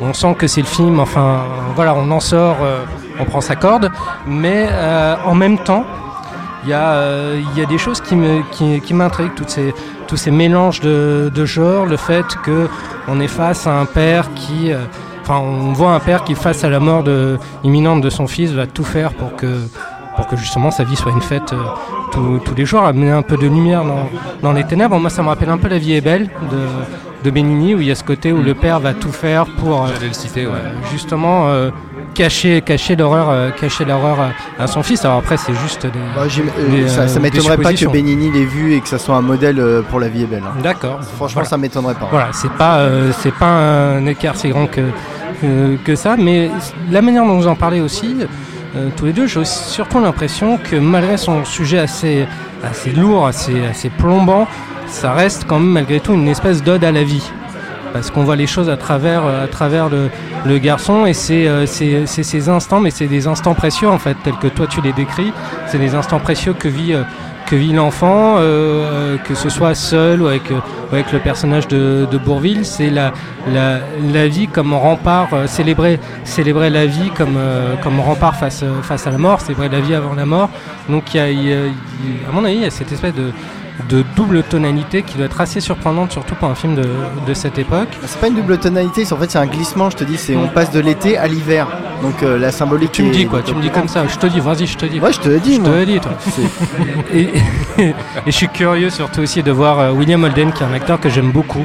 on 0.00 0.12
sent 0.12 0.36
que 0.38 0.46
c'est 0.46 0.60
le 0.60 0.68
film. 0.68 1.00
Enfin, 1.00 1.42
voilà, 1.74 1.94
on 1.94 2.08
en 2.12 2.20
sort, 2.20 2.58
euh, 2.62 2.84
on 3.18 3.24
prend 3.24 3.40
sa 3.40 3.56
corde. 3.56 3.90
Mais 4.26 4.68
euh, 4.70 5.16
en 5.24 5.34
même 5.34 5.58
temps, 5.58 5.84
il 6.62 6.68
y, 6.68 6.74
a, 6.74 7.66
des 7.68 7.78
choses 7.78 8.00
qui 8.02 8.14
m'intriguent, 8.94 9.34
tous 9.34 10.16
ces 10.16 10.30
mélanges 10.30 10.80
de, 10.80 11.44
genres, 11.44 11.86
le 11.86 11.96
fait 11.96 12.26
que 12.44 12.68
on 13.08 13.18
est 13.18 13.28
face 13.28 13.66
à 13.66 13.72
un 13.72 13.86
père 13.86 14.32
qui, 14.34 14.70
enfin, 15.22 15.38
on 15.38 15.72
voit 15.72 15.92
un 15.92 16.00
père 16.00 16.22
qui, 16.22 16.34
face 16.34 16.62
à 16.62 16.68
la 16.68 16.78
mort 16.78 17.04
imminente 17.64 18.02
de 18.02 18.10
son 18.10 18.26
fils, 18.26 18.50
va 18.52 18.66
tout 18.66 18.84
faire 18.84 19.14
pour 19.14 19.36
que 19.36 19.46
pour 20.16 20.26
que 20.26 20.36
justement 20.36 20.70
sa 20.70 20.84
vie 20.84 20.96
soit 20.96 21.12
une 21.12 21.20
fête 21.22 21.52
euh, 21.52 22.38
tous- 22.44 22.54
les 22.56 22.64
jours, 22.64 22.82
amener 22.84 23.10
un 23.10 23.22
peu 23.22 23.36
de 23.36 23.42
lumière 23.46 23.84
dans, 23.84 24.08
dans 24.42 24.52
les 24.52 24.64
ténèbres. 24.64 24.98
Moi, 24.98 25.10
ça 25.10 25.22
me 25.22 25.28
rappelle 25.28 25.48
un 25.50 25.58
peu 25.58 25.68
La 25.68 25.78
vie 25.78 25.94
est 25.94 26.00
belle 26.00 26.28
de, 26.50 26.58
de 27.24 27.30
Benigni, 27.30 27.74
où 27.74 27.80
il 27.80 27.86
y 27.86 27.90
a 27.90 27.94
ce 27.94 28.04
côté 28.04 28.32
où 28.32 28.42
le 28.42 28.54
père 28.54 28.80
va 28.80 28.92
tout 28.94 29.12
faire 29.12 29.46
pour 29.46 29.84
euh, 29.84 29.86
J'allais 29.94 30.08
le 30.08 30.12
citer, 30.12 30.46
ouais. 30.46 30.52
justement 30.92 31.48
euh, 31.48 31.70
cacher, 32.14 32.60
cacher 32.60 32.96
l'horreur, 32.96 33.28
euh, 33.30 33.50
cacher 33.50 33.84
l'horreur 33.84 34.18
à, 34.58 34.62
à 34.62 34.66
son 34.66 34.82
fils. 34.82 35.04
Alors 35.04 35.18
après, 35.18 35.36
c'est 35.36 35.54
juste 35.54 35.86
des. 35.86 35.92
Bah, 36.16 36.22
euh, 36.24 36.70
des, 36.70 36.88
ça, 36.88 37.06
ça 37.08 37.18
euh, 37.18 37.22
m'étonnerait 37.22 37.56
pas 37.58 37.72
que. 37.72 37.86
Benigni 37.86 38.30
l'ait 38.32 38.44
vu 38.44 38.74
et 38.74 38.80
que 38.80 38.88
ça 38.88 38.98
soit 38.98 39.14
un 39.16 39.22
modèle 39.22 39.60
euh, 39.60 39.82
pour 39.82 40.00
La 40.00 40.08
vie 40.08 40.22
est 40.24 40.26
belle. 40.26 40.42
hein. 40.44 40.60
D'accord. 40.62 40.98
Franchement, 41.02 41.28
Voilà. 41.34 41.48
ça 41.48 41.56
m'étonnerait 41.56 41.94
pas. 41.94 42.08
Voilà, 42.10 42.28
c'est 42.32 42.52
pas, 42.52 42.78
euh, 42.78 43.12
c'est 43.20 43.34
pas 43.34 43.46
un 43.96 44.06
écart 44.06 44.36
si 44.36 44.48
grand 44.48 44.66
que, 44.66 44.80
que, 45.40 45.76
que 45.84 45.94
ça, 45.94 46.16
mais 46.18 46.50
la 46.90 47.00
manière 47.00 47.24
dont 47.24 47.36
vous 47.36 47.46
en 47.48 47.54
parlez 47.54 47.80
aussi, 47.80 48.16
euh, 48.76 48.88
tous 48.96 49.06
les 49.06 49.12
deux, 49.12 49.26
j'ai 49.26 49.44
surtout 49.44 50.00
l'impression 50.00 50.58
que 50.58 50.76
malgré 50.76 51.16
son 51.16 51.44
sujet 51.44 51.78
assez, 51.78 52.26
assez 52.62 52.90
lourd, 52.90 53.26
assez, 53.26 53.64
assez 53.64 53.90
plombant, 53.90 54.46
ça 54.86 55.12
reste 55.12 55.44
quand 55.46 55.58
même 55.58 55.70
malgré 55.70 56.00
tout 56.00 56.14
une 56.14 56.28
espèce 56.28 56.62
d'ode 56.62 56.84
à 56.84 56.92
la 56.92 57.02
vie. 57.02 57.30
Parce 57.92 58.10
qu'on 58.10 58.22
voit 58.22 58.36
les 58.36 58.46
choses 58.46 58.70
à 58.70 58.76
travers, 58.76 59.26
euh, 59.26 59.44
à 59.44 59.48
travers 59.48 59.88
le, 59.88 60.10
le 60.46 60.58
garçon 60.58 61.06
et 61.06 61.12
c'est 61.12 61.48
euh, 61.48 61.66
ces 61.66 62.48
instants, 62.48 62.80
mais 62.80 62.90
c'est 62.90 63.06
des 63.06 63.26
instants 63.26 63.54
précieux 63.54 63.88
en 63.88 63.98
fait, 63.98 64.16
tels 64.22 64.36
que 64.36 64.46
toi 64.46 64.66
tu 64.66 64.80
les 64.80 64.92
décris. 64.92 65.32
C'est 65.66 65.78
des 65.78 65.94
instants 65.94 66.20
précieux 66.20 66.52
que 66.52 66.68
vit, 66.68 66.94
euh, 66.94 67.02
que 67.50 67.56
vit 67.56 67.72
l'enfant, 67.72 68.36
euh, 68.38 69.18
que 69.18 69.34
ce 69.34 69.48
soit 69.48 69.74
seul 69.74 70.22
ou 70.22 70.28
avec, 70.28 70.52
euh, 70.52 71.02
le 71.12 71.18
personnage 71.18 71.66
de, 71.66 72.06
Bourville. 72.24 72.64
C'est 72.64 72.90
la, 72.90 73.12
la, 73.48 74.28
vie 74.28 74.46
comme 74.46 74.72
rempart, 74.72 75.28
euh, 75.32 75.46
célébrer, 75.48 75.98
célébrer 76.22 76.70
la 76.70 76.86
vie 76.86 77.10
comme, 77.10 77.36
rempart 78.00 78.36
face, 78.36 78.62
à 78.62 79.10
la 79.10 79.18
mort, 79.18 79.40
célébrer 79.40 79.68
la 79.68 79.80
vie 79.80 79.94
avant 79.94 80.14
la 80.14 80.26
mort. 80.26 80.48
Donc 80.88 81.12
y 81.12 81.18
a, 81.18 81.24
à 81.24 82.32
mon 82.32 82.44
avis, 82.44 82.54
il 82.54 82.62
y 82.62 82.66
a 82.66 82.70
cette 82.70 82.92
espèce 82.92 83.14
de 83.14 83.32
de 83.88 84.04
double 84.16 84.42
tonalité 84.42 85.02
qui 85.02 85.16
doit 85.16 85.26
être 85.26 85.40
assez 85.40 85.60
surprenante, 85.60 86.12
surtout 86.12 86.34
pour 86.34 86.48
un 86.48 86.54
film 86.54 86.74
de, 86.74 86.84
de 87.26 87.34
cette 87.34 87.58
époque. 87.58 87.88
C'est 88.06 88.20
pas 88.20 88.28
une 88.28 88.34
double 88.36 88.58
tonalité, 88.58 89.04
c'est 89.04 89.12
en 89.14 89.18
fait 89.18 89.30
c'est 89.30 89.38
un 89.38 89.46
glissement, 89.46 89.90
je 89.90 89.96
te 89.96 90.04
dis, 90.04 90.16
c'est 90.16 90.36
on 90.36 90.48
passe 90.48 90.70
de 90.70 90.80
l'été 90.80 91.16
à 91.18 91.26
l'hiver. 91.26 91.66
Donc 92.02 92.22
euh, 92.22 92.38
la 92.38 92.50
symbolique. 92.50 92.92
Tu 92.92 93.02
me 93.02 93.12
dis 93.12 93.26
quoi 93.26 93.42
Tu 93.42 93.54
me 93.54 93.60
dis 93.60 93.70
comme 93.70 93.88
ça 93.88 94.06
Je 94.08 94.16
te 94.16 94.26
dis, 94.26 94.40
vas-y, 94.40 94.66
je 94.66 94.76
te 94.76 94.86
dis. 94.86 95.00
Ouais, 95.00 95.12
je 95.12 95.20
te 95.20 95.28
le 95.28 95.38
dis. 95.38 95.56
Je 95.56 95.60
te 95.60 95.68
le 95.68 95.84
dis, 95.86 96.00
toi. 96.00 96.12
Et, 97.14 97.28
et 97.78 97.94
je 98.26 98.30
suis 98.30 98.48
curieux 98.48 98.90
surtout 98.90 99.20
aussi 99.20 99.42
de 99.42 99.50
voir 99.50 99.78
euh, 99.78 99.90
William 99.92 100.22
Holden, 100.24 100.52
qui 100.52 100.62
est 100.62 100.66
un 100.66 100.72
acteur 100.72 100.98
que 101.00 101.08
j'aime 101.08 101.30
beaucoup. 101.30 101.64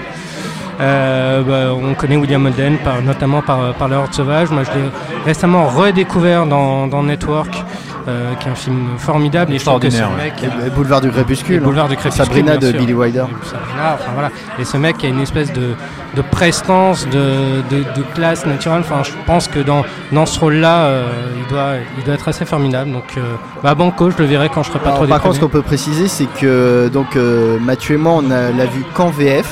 Euh, 0.82 1.42
bah, 1.44 1.74
on 1.74 1.94
connaît 1.94 2.18
William 2.18 2.46
Holden 2.46 2.78
par- 2.84 3.02
notamment 3.02 3.42
par, 3.42 3.74
par 3.76 3.88
Le 3.88 3.96
Horde 3.96 4.14
Sauvage. 4.14 4.50
Moi, 4.50 4.64
je 4.64 4.72
l'ai 4.72 4.86
récemment 5.26 5.68
redécouvert 5.68 6.46
dans, 6.46 6.88
dans 6.88 7.02
Network, 7.04 7.64
euh, 8.08 8.34
qui 8.36 8.48
est 8.48 8.52
un 8.52 8.56
film 8.56 8.98
formidable. 8.98 9.54
Et 9.54 9.60
je 9.60 9.66
trouve 9.66 9.80
que 9.80 9.90
ce 9.90 10.02
mec, 10.18 10.34
Boulevard 10.76 11.02
du 11.02 11.10
Crépuscule. 11.10 11.58
le 11.58 11.62
boulevard 11.64 11.88
du 11.88 11.96
Crépuscule, 11.96 12.26
Sabrina 12.26 12.58
de 12.58 12.70
sûr. 12.70 12.80
Billy 12.80 12.94
Wilder. 12.94 13.26
Sabrina, 13.44 13.94
enfin 13.96 14.12
voilà. 14.14 14.30
Et 14.60 14.66
ce 14.66 14.78
mec 14.78 15.04
a 15.04 15.08
une 15.08 15.22
espèce 15.22 15.52
de, 15.54 15.74
de 16.16 16.22
prestance, 16.22 17.08
de, 17.08 17.62
de, 17.70 17.80
de 17.80 18.04
classe 18.14 18.46
naturelle. 18.46 18.82
Enfin, 18.82 19.04
je 19.04 19.12
pense 19.26 19.48
que 19.48 19.60
dans, 19.60 19.84
dans 20.12 20.26
ce 20.26 20.40
rôle-là, 20.40 20.86
euh, 20.86 21.04
il, 21.38 21.48
doit, 21.52 21.74
il 21.98 22.04
doit 22.04 22.14
être 22.14 22.28
assez 22.28 22.46
formidable. 22.46 22.92
Donc, 22.92 23.18
euh, 23.18 23.22
bah, 23.64 23.76
Banco, 23.76 24.12
je 24.12 24.18
le 24.18 24.26
verrai 24.26 24.50
quand 24.50 24.64
je 24.64 24.70
serai 24.70 24.80
pas 24.80 24.90
Alors, 24.90 25.00
trop 25.00 25.08
par 25.08 25.22
contre, 25.22 25.36
ce 25.36 25.40
qu'on 25.40 25.50
peut 25.50 25.62
préciser, 25.62 26.08
c'est 26.08 26.28
que 26.40 26.90
donc 26.90 27.16
euh, 27.16 27.58
Mathieu 27.60 27.96
et 27.96 27.98
moi, 27.98 28.14
on 28.14 28.30
l'a 28.30 28.66
vu 28.66 28.84
qu'en 28.94 29.10
VF. 29.10 29.52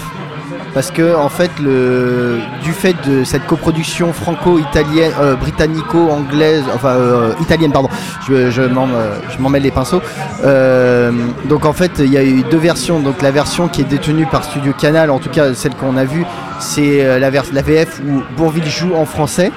Parce 0.74 0.92
que 0.92 1.16
en 1.16 1.30
fait, 1.30 1.52
le, 1.62 2.40
du 2.64 2.72
fait 2.72 2.96
de 3.08 3.24
cette 3.24 3.46
coproduction 3.46 4.12
franco-italienne, 4.14 5.12
euh, 5.20 5.36
britannico-anglaise, 5.36 6.64
enfin 6.74 6.90
euh, 6.90 7.34
italienne, 7.42 7.72
pardon, 7.72 7.90
je, 8.28 8.34
euh, 8.34 8.52
je 8.52 9.40
m'en 9.40 9.50
mêle 9.50 9.64
les 9.64 9.72
pinceaux. 9.72 10.02
Euh, 10.44 11.12
donc 11.46 11.66
en 11.66 11.74
fait, 11.74 11.92
il 12.00 12.12
y 12.12 12.18
a 12.18 12.24
eu 12.24 12.44
deux 12.50 12.58
versions. 12.58 13.00
Donc 13.00 13.22
la 13.22 13.32
version 13.32 13.68
qui 13.68 13.82
est 13.82 13.86
détenue 13.86 14.26
par 14.26 14.44
Studio 14.44 14.74
Canal, 14.74 15.10
en 15.10 15.20
tout 15.20 15.30
cas 15.30 15.54
celle 15.54 15.76
qu'on 15.76 15.98
a 15.98 16.06
vue, 16.06 16.26
c'est 16.60 17.06
euh, 17.06 17.20
la, 17.20 17.30
la 17.30 17.62
VF 17.62 18.02
où 18.08 18.22
Bourville 18.36 18.70
joue 18.70 18.96
en 18.96 19.06
français. 19.06 19.52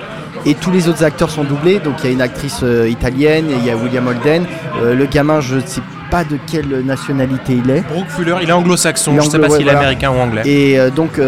Et 0.46 0.54
tous 0.54 0.70
les 0.70 0.88
autres 0.88 1.02
acteurs 1.04 1.30
sont 1.30 1.42
doublés, 1.44 1.80
donc 1.80 1.94
il 2.02 2.06
y 2.06 2.08
a 2.10 2.12
une 2.12 2.22
actrice 2.22 2.60
euh, 2.62 2.88
italienne, 2.88 3.46
il 3.50 3.64
y 3.66 3.70
a 3.70 3.76
William 3.76 4.06
Holden. 4.06 4.46
Euh, 4.80 4.94
le 4.94 5.06
gamin, 5.06 5.40
je 5.40 5.56
ne 5.56 5.60
sais 5.66 5.80
pas 6.10 6.22
de 6.22 6.38
quelle 6.46 6.84
nationalité 6.84 7.60
il 7.64 7.68
est. 7.70 7.80
Brooke 7.80 8.08
Fuller, 8.08 8.36
il 8.42 8.48
est 8.48 8.52
anglo-saxon, 8.52 9.14
je 9.16 9.22
sais 9.22 9.26
anglo- 9.36 9.40
pas 9.40 9.48
ouais, 9.48 9.58
s'il 9.58 9.60
est 9.62 9.64
voilà. 9.64 9.78
américain 9.80 10.10
ou 10.12 10.18
anglais. 10.20 10.42
Et 10.44 10.78
euh, 10.78 10.90
donc, 10.90 11.20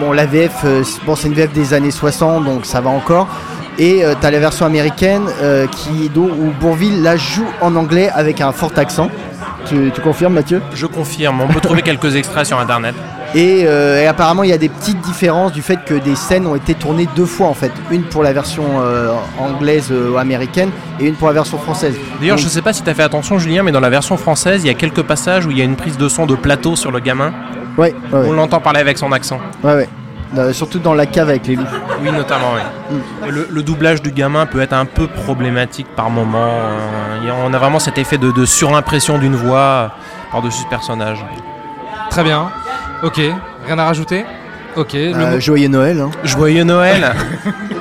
bon, 0.00 0.12
la 0.12 0.26
VF, 0.26 0.64
c'est- 0.84 1.04
bon, 1.06 1.16
c'est 1.16 1.28
une 1.28 1.34
VF 1.34 1.52
des 1.54 1.72
années 1.72 1.90
60, 1.90 2.44
donc 2.44 2.66
ça 2.66 2.80
va 2.82 2.90
encore. 2.90 3.26
Et 3.78 4.02
tu 4.20 4.26
as 4.26 4.30
la 4.30 4.38
version 4.38 4.66
américaine 4.66 5.22
qui, 5.74 6.10
dont, 6.10 6.28
où 6.28 6.52
Bourville 6.60 7.02
la 7.02 7.16
joue 7.16 7.46
en 7.62 7.74
anglais 7.74 8.10
avec 8.14 8.42
un 8.42 8.52
fort 8.52 8.72
accent. 8.76 9.08
Tu, 9.64 9.90
tu 9.94 10.00
confirmes, 10.02 10.34
Mathieu? 10.34 10.60
Je 10.74 10.84
confirme, 10.84 11.40
on 11.40 11.48
peut 11.48 11.60
trouver 11.60 11.80
quelques 11.80 12.14
extraits 12.16 12.44
sur 12.44 12.58
internet. 12.60 12.94
Et, 13.34 13.64
euh, 13.66 14.02
et 14.02 14.06
apparemment, 14.06 14.42
il 14.42 14.50
y 14.50 14.52
a 14.52 14.58
des 14.58 14.68
petites 14.68 15.00
différences 15.00 15.52
du 15.52 15.62
fait 15.62 15.78
que 15.84 15.94
des 15.94 16.14
scènes 16.16 16.46
ont 16.46 16.54
été 16.54 16.74
tournées 16.74 17.08
deux 17.16 17.24
fois 17.26 17.46
en 17.48 17.54
fait. 17.54 17.72
Une 17.90 18.02
pour 18.04 18.22
la 18.22 18.32
version 18.32 18.64
euh, 18.80 19.12
anglaise 19.38 19.88
euh, 19.90 20.10
ou 20.12 20.18
américaine 20.18 20.70
et 21.00 21.06
une 21.06 21.14
pour 21.14 21.28
la 21.28 21.34
version 21.34 21.58
française. 21.58 21.94
D'ailleurs, 22.20 22.36
Donc, 22.36 22.44
je 22.44 22.48
sais 22.50 22.62
pas 22.62 22.72
si 22.72 22.82
t'as 22.82 22.94
fait 22.94 23.02
attention, 23.02 23.38
Julien, 23.38 23.62
mais 23.62 23.72
dans 23.72 23.80
la 23.80 23.90
version 23.90 24.16
française, 24.16 24.62
il 24.64 24.66
y 24.66 24.70
a 24.70 24.74
quelques 24.74 25.02
passages 25.02 25.46
où 25.46 25.50
il 25.50 25.58
y 25.58 25.62
a 25.62 25.64
une 25.64 25.76
prise 25.76 25.96
de 25.96 26.08
son 26.08 26.26
de 26.26 26.34
plateau 26.34 26.76
sur 26.76 26.90
le 26.90 27.00
gamin. 27.00 27.32
Ouais, 27.78 27.94
ouais, 28.12 28.18
ouais. 28.18 28.26
On 28.28 28.32
l'entend 28.32 28.60
parler 28.60 28.80
avec 28.80 28.98
son 28.98 29.12
accent. 29.12 29.40
ouais, 29.64 29.74
ouais. 29.74 29.88
Euh, 30.38 30.50
surtout 30.54 30.78
dans 30.78 30.94
la 30.94 31.04
cave 31.04 31.28
avec 31.28 31.46
les 31.46 31.56
loups. 31.56 31.64
Oui, 32.02 32.10
notamment, 32.10 32.52
oui. 32.54 32.96
Mm. 32.96 33.28
Le, 33.30 33.48
le 33.50 33.62
doublage 33.62 34.00
du 34.00 34.10
gamin 34.12 34.46
peut 34.46 34.62
être 34.62 34.72
un 34.72 34.86
peu 34.86 35.06
problématique 35.06 35.86
par 35.94 36.08
moment. 36.08 36.38
euh, 36.48 37.30
a- 37.30 37.34
on 37.46 37.52
a 37.52 37.58
vraiment 37.58 37.78
cet 37.78 37.98
effet 37.98 38.16
de, 38.16 38.30
de 38.30 38.46
surimpression 38.46 39.18
d'une 39.18 39.34
voix 39.36 39.58
euh, 39.58 39.88
par-dessus 40.30 40.62
ce 40.62 40.68
personnage. 40.68 41.22
Très 42.08 42.24
bien. 42.24 42.48
Ok. 43.02 43.16
Rien 43.66 43.78
à 43.78 43.84
rajouter? 43.84 44.24
Ok. 44.76 44.92
Le 44.94 45.14
Euh, 45.14 45.40
joyeux 45.40 45.68
Noël. 45.68 46.00
hein. 46.00 46.10
Joyeux 46.24 46.64
Noël 46.64 47.12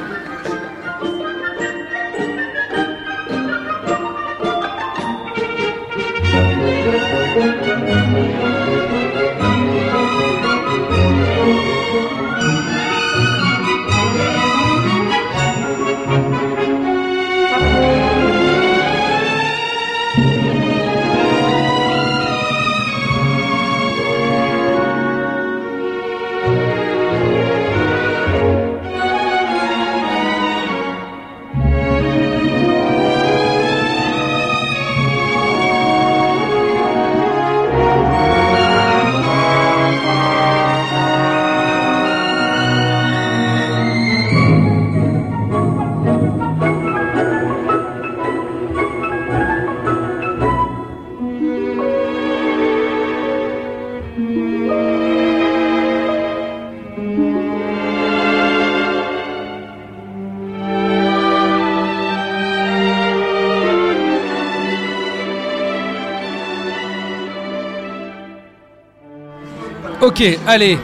Ok, 70.21 70.37
allez. 70.47 70.77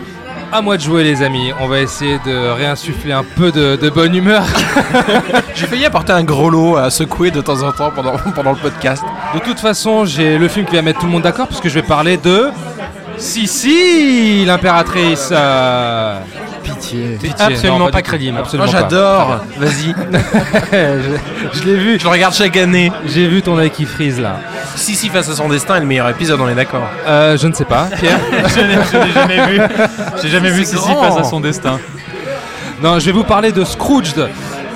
À 0.52 0.62
moi 0.62 0.78
de 0.78 0.82
jouer 0.82 1.04
les 1.04 1.22
amis, 1.22 1.52
on 1.60 1.68
va 1.68 1.80
essayer 1.82 2.20
de 2.26 2.50
réinsuffler 2.56 3.12
un 3.12 3.24
peu 3.24 3.52
de, 3.52 3.76
de 3.76 3.90
bonne 3.90 4.16
humeur. 4.16 4.44
J'ai 5.56 5.68
failli 5.68 5.86
apporter 5.86 6.14
un 6.14 6.24
gros 6.24 6.50
lot 6.50 6.78
à 6.78 6.90
secouer 6.90 7.30
de 7.32 7.42
temps 7.42 7.62
en 7.64 7.72
temps 7.72 7.92
pendant, 7.94 8.16
pendant 8.36 8.52
le 8.52 8.58
podcast. 8.58 9.04
De 9.36 9.40
toute 9.40 9.60
façon, 9.60 10.06
j'ai 10.06 10.38
le 10.38 10.48
film 10.48 10.66
qui 10.66 10.76
va 10.76 10.82
mettre 10.82 11.00
tout 11.02 11.06
le 11.06 11.12
monde 11.12 11.22
d'accord 11.24 11.48
puisque 11.48 11.68
je 11.68 11.74
vais 11.76 11.82
parler 11.84 12.16
de 12.18 12.48
Sissi, 13.18 14.46
l'impératrice. 14.46 15.30
euh, 15.34 16.20
Pitié. 16.64 17.18
Pitié. 17.22 17.34
absolument 17.40 17.80
Non, 17.80 17.86
pas 17.90 17.98
du 17.98 18.04
tout. 18.04 18.10
crédible. 18.10 18.38
Absolument 18.40 18.72
Moi 18.72 18.74
pas. 18.82 18.88
j'adore 18.90 19.40
Vas-y, 19.58 19.94
je 20.72 21.60
je 21.60 21.64
l'ai 21.66 21.76
vu. 21.76 22.00
je 22.00 22.04
le 22.06 22.10
regarde 22.10 22.34
chaque 22.34 22.56
année. 22.58 22.92
J'ai 23.06 23.28
vu 23.28 23.42
ton 23.42 23.58
œil 23.58 23.70
qui 23.70 23.86
frise 23.86 24.20
là. 24.20 24.40
Si, 24.78 24.96
si, 24.96 25.10
face 25.10 25.28
à 25.30 25.36
son 25.36 25.50
destin 25.50 25.76
est 25.76 25.80
le 25.82 25.86
meilleur 25.86 26.08
épisode, 26.10 26.40
on 26.40 26.48
est 26.48 26.56
d'accord. 26.56 26.88
Euh, 27.06 27.38
je 27.38 27.48
ne 27.48 27.54
sais 27.54 27.66
pas, 27.66 27.88
Pierre. 28.00 28.20
Je 28.56 28.62
n'ai 28.62 29.12
jamais 29.12 29.48
vu. 29.48 29.62
J'ai 30.22 30.30
jamais 30.30 30.50
vu 30.52 30.64
Sissi 30.66 30.94
face 30.94 31.18
à 31.18 31.24
son 31.24 31.40
destin. 31.40 31.80
Non, 32.82 33.00
je 33.00 33.06
vais 33.08 33.12
vous 33.12 33.24
parler 33.24 33.52
de 33.52 33.64
Scrooged, 33.64 34.30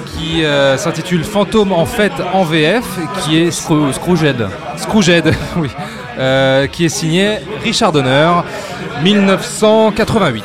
qui 0.07 0.43
euh, 0.43 0.75
s'intitule 0.77 1.23
Fantôme 1.23 1.71
en 1.71 1.85
fête 1.85 2.13
en 2.33 2.43
VF, 2.43 2.83
qui 3.23 3.41
est 3.43 3.49
Scroo- 3.49 3.93
Scrooged. 3.93 4.47
Scrooged, 4.77 5.33
oui, 5.57 5.69
euh, 6.17 6.65
qui 6.65 6.85
est 6.85 6.89
signé 6.89 7.37
Richard 7.63 7.91
Donner, 7.91 8.27
1988. 9.03 10.43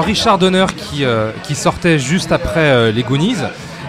Richard 0.00 0.38
Donner 0.38 0.66
qui, 0.76 1.04
euh, 1.04 1.30
qui 1.42 1.54
sortait 1.54 1.98
juste 1.98 2.32
après 2.32 2.60
euh, 2.60 2.92
les 2.92 3.02
Goonies 3.02 3.36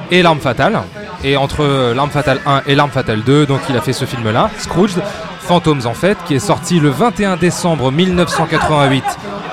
et 0.10 0.22
L'arme 0.22 0.40
fatale. 0.40 0.82
Et 1.24 1.38
entre 1.38 1.64
euh, 1.64 1.94
L'arme 1.94 2.10
fatale 2.10 2.40
1 2.46 2.64
et 2.68 2.76
L'arme 2.76 2.92
fatale 2.92 3.22
2, 3.24 3.46
donc 3.46 3.62
il 3.70 3.78
a 3.78 3.82
fait 3.82 3.94
ce 3.94 4.06
film-là, 4.06 4.50
Scrooge, 4.58 4.96
Phantoms 5.42 5.86
en 5.86 5.94
fait, 5.94 6.18
qui 6.26 6.36
est 6.36 6.40
sorti 6.40 6.80
le 6.80 6.90
21 6.90 7.38
décembre 7.38 7.92
1988 7.92 9.04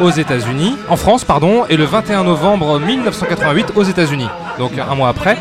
aux 0.00 0.10
États-Unis, 0.10 0.76
en 0.88 0.96
France 0.96 1.24
pardon, 1.24 1.64
et 1.68 1.76
le 1.76 1.84
21 1.84 2.24
novembre 2.24 2.78
1988 2.80 3.72
aux 3.74 3.84
États-Unis, 3.84 4.28
donc 4.58 4.72
un 4.78 4.94
mois 4.94 5.08
après. 5.08 5.36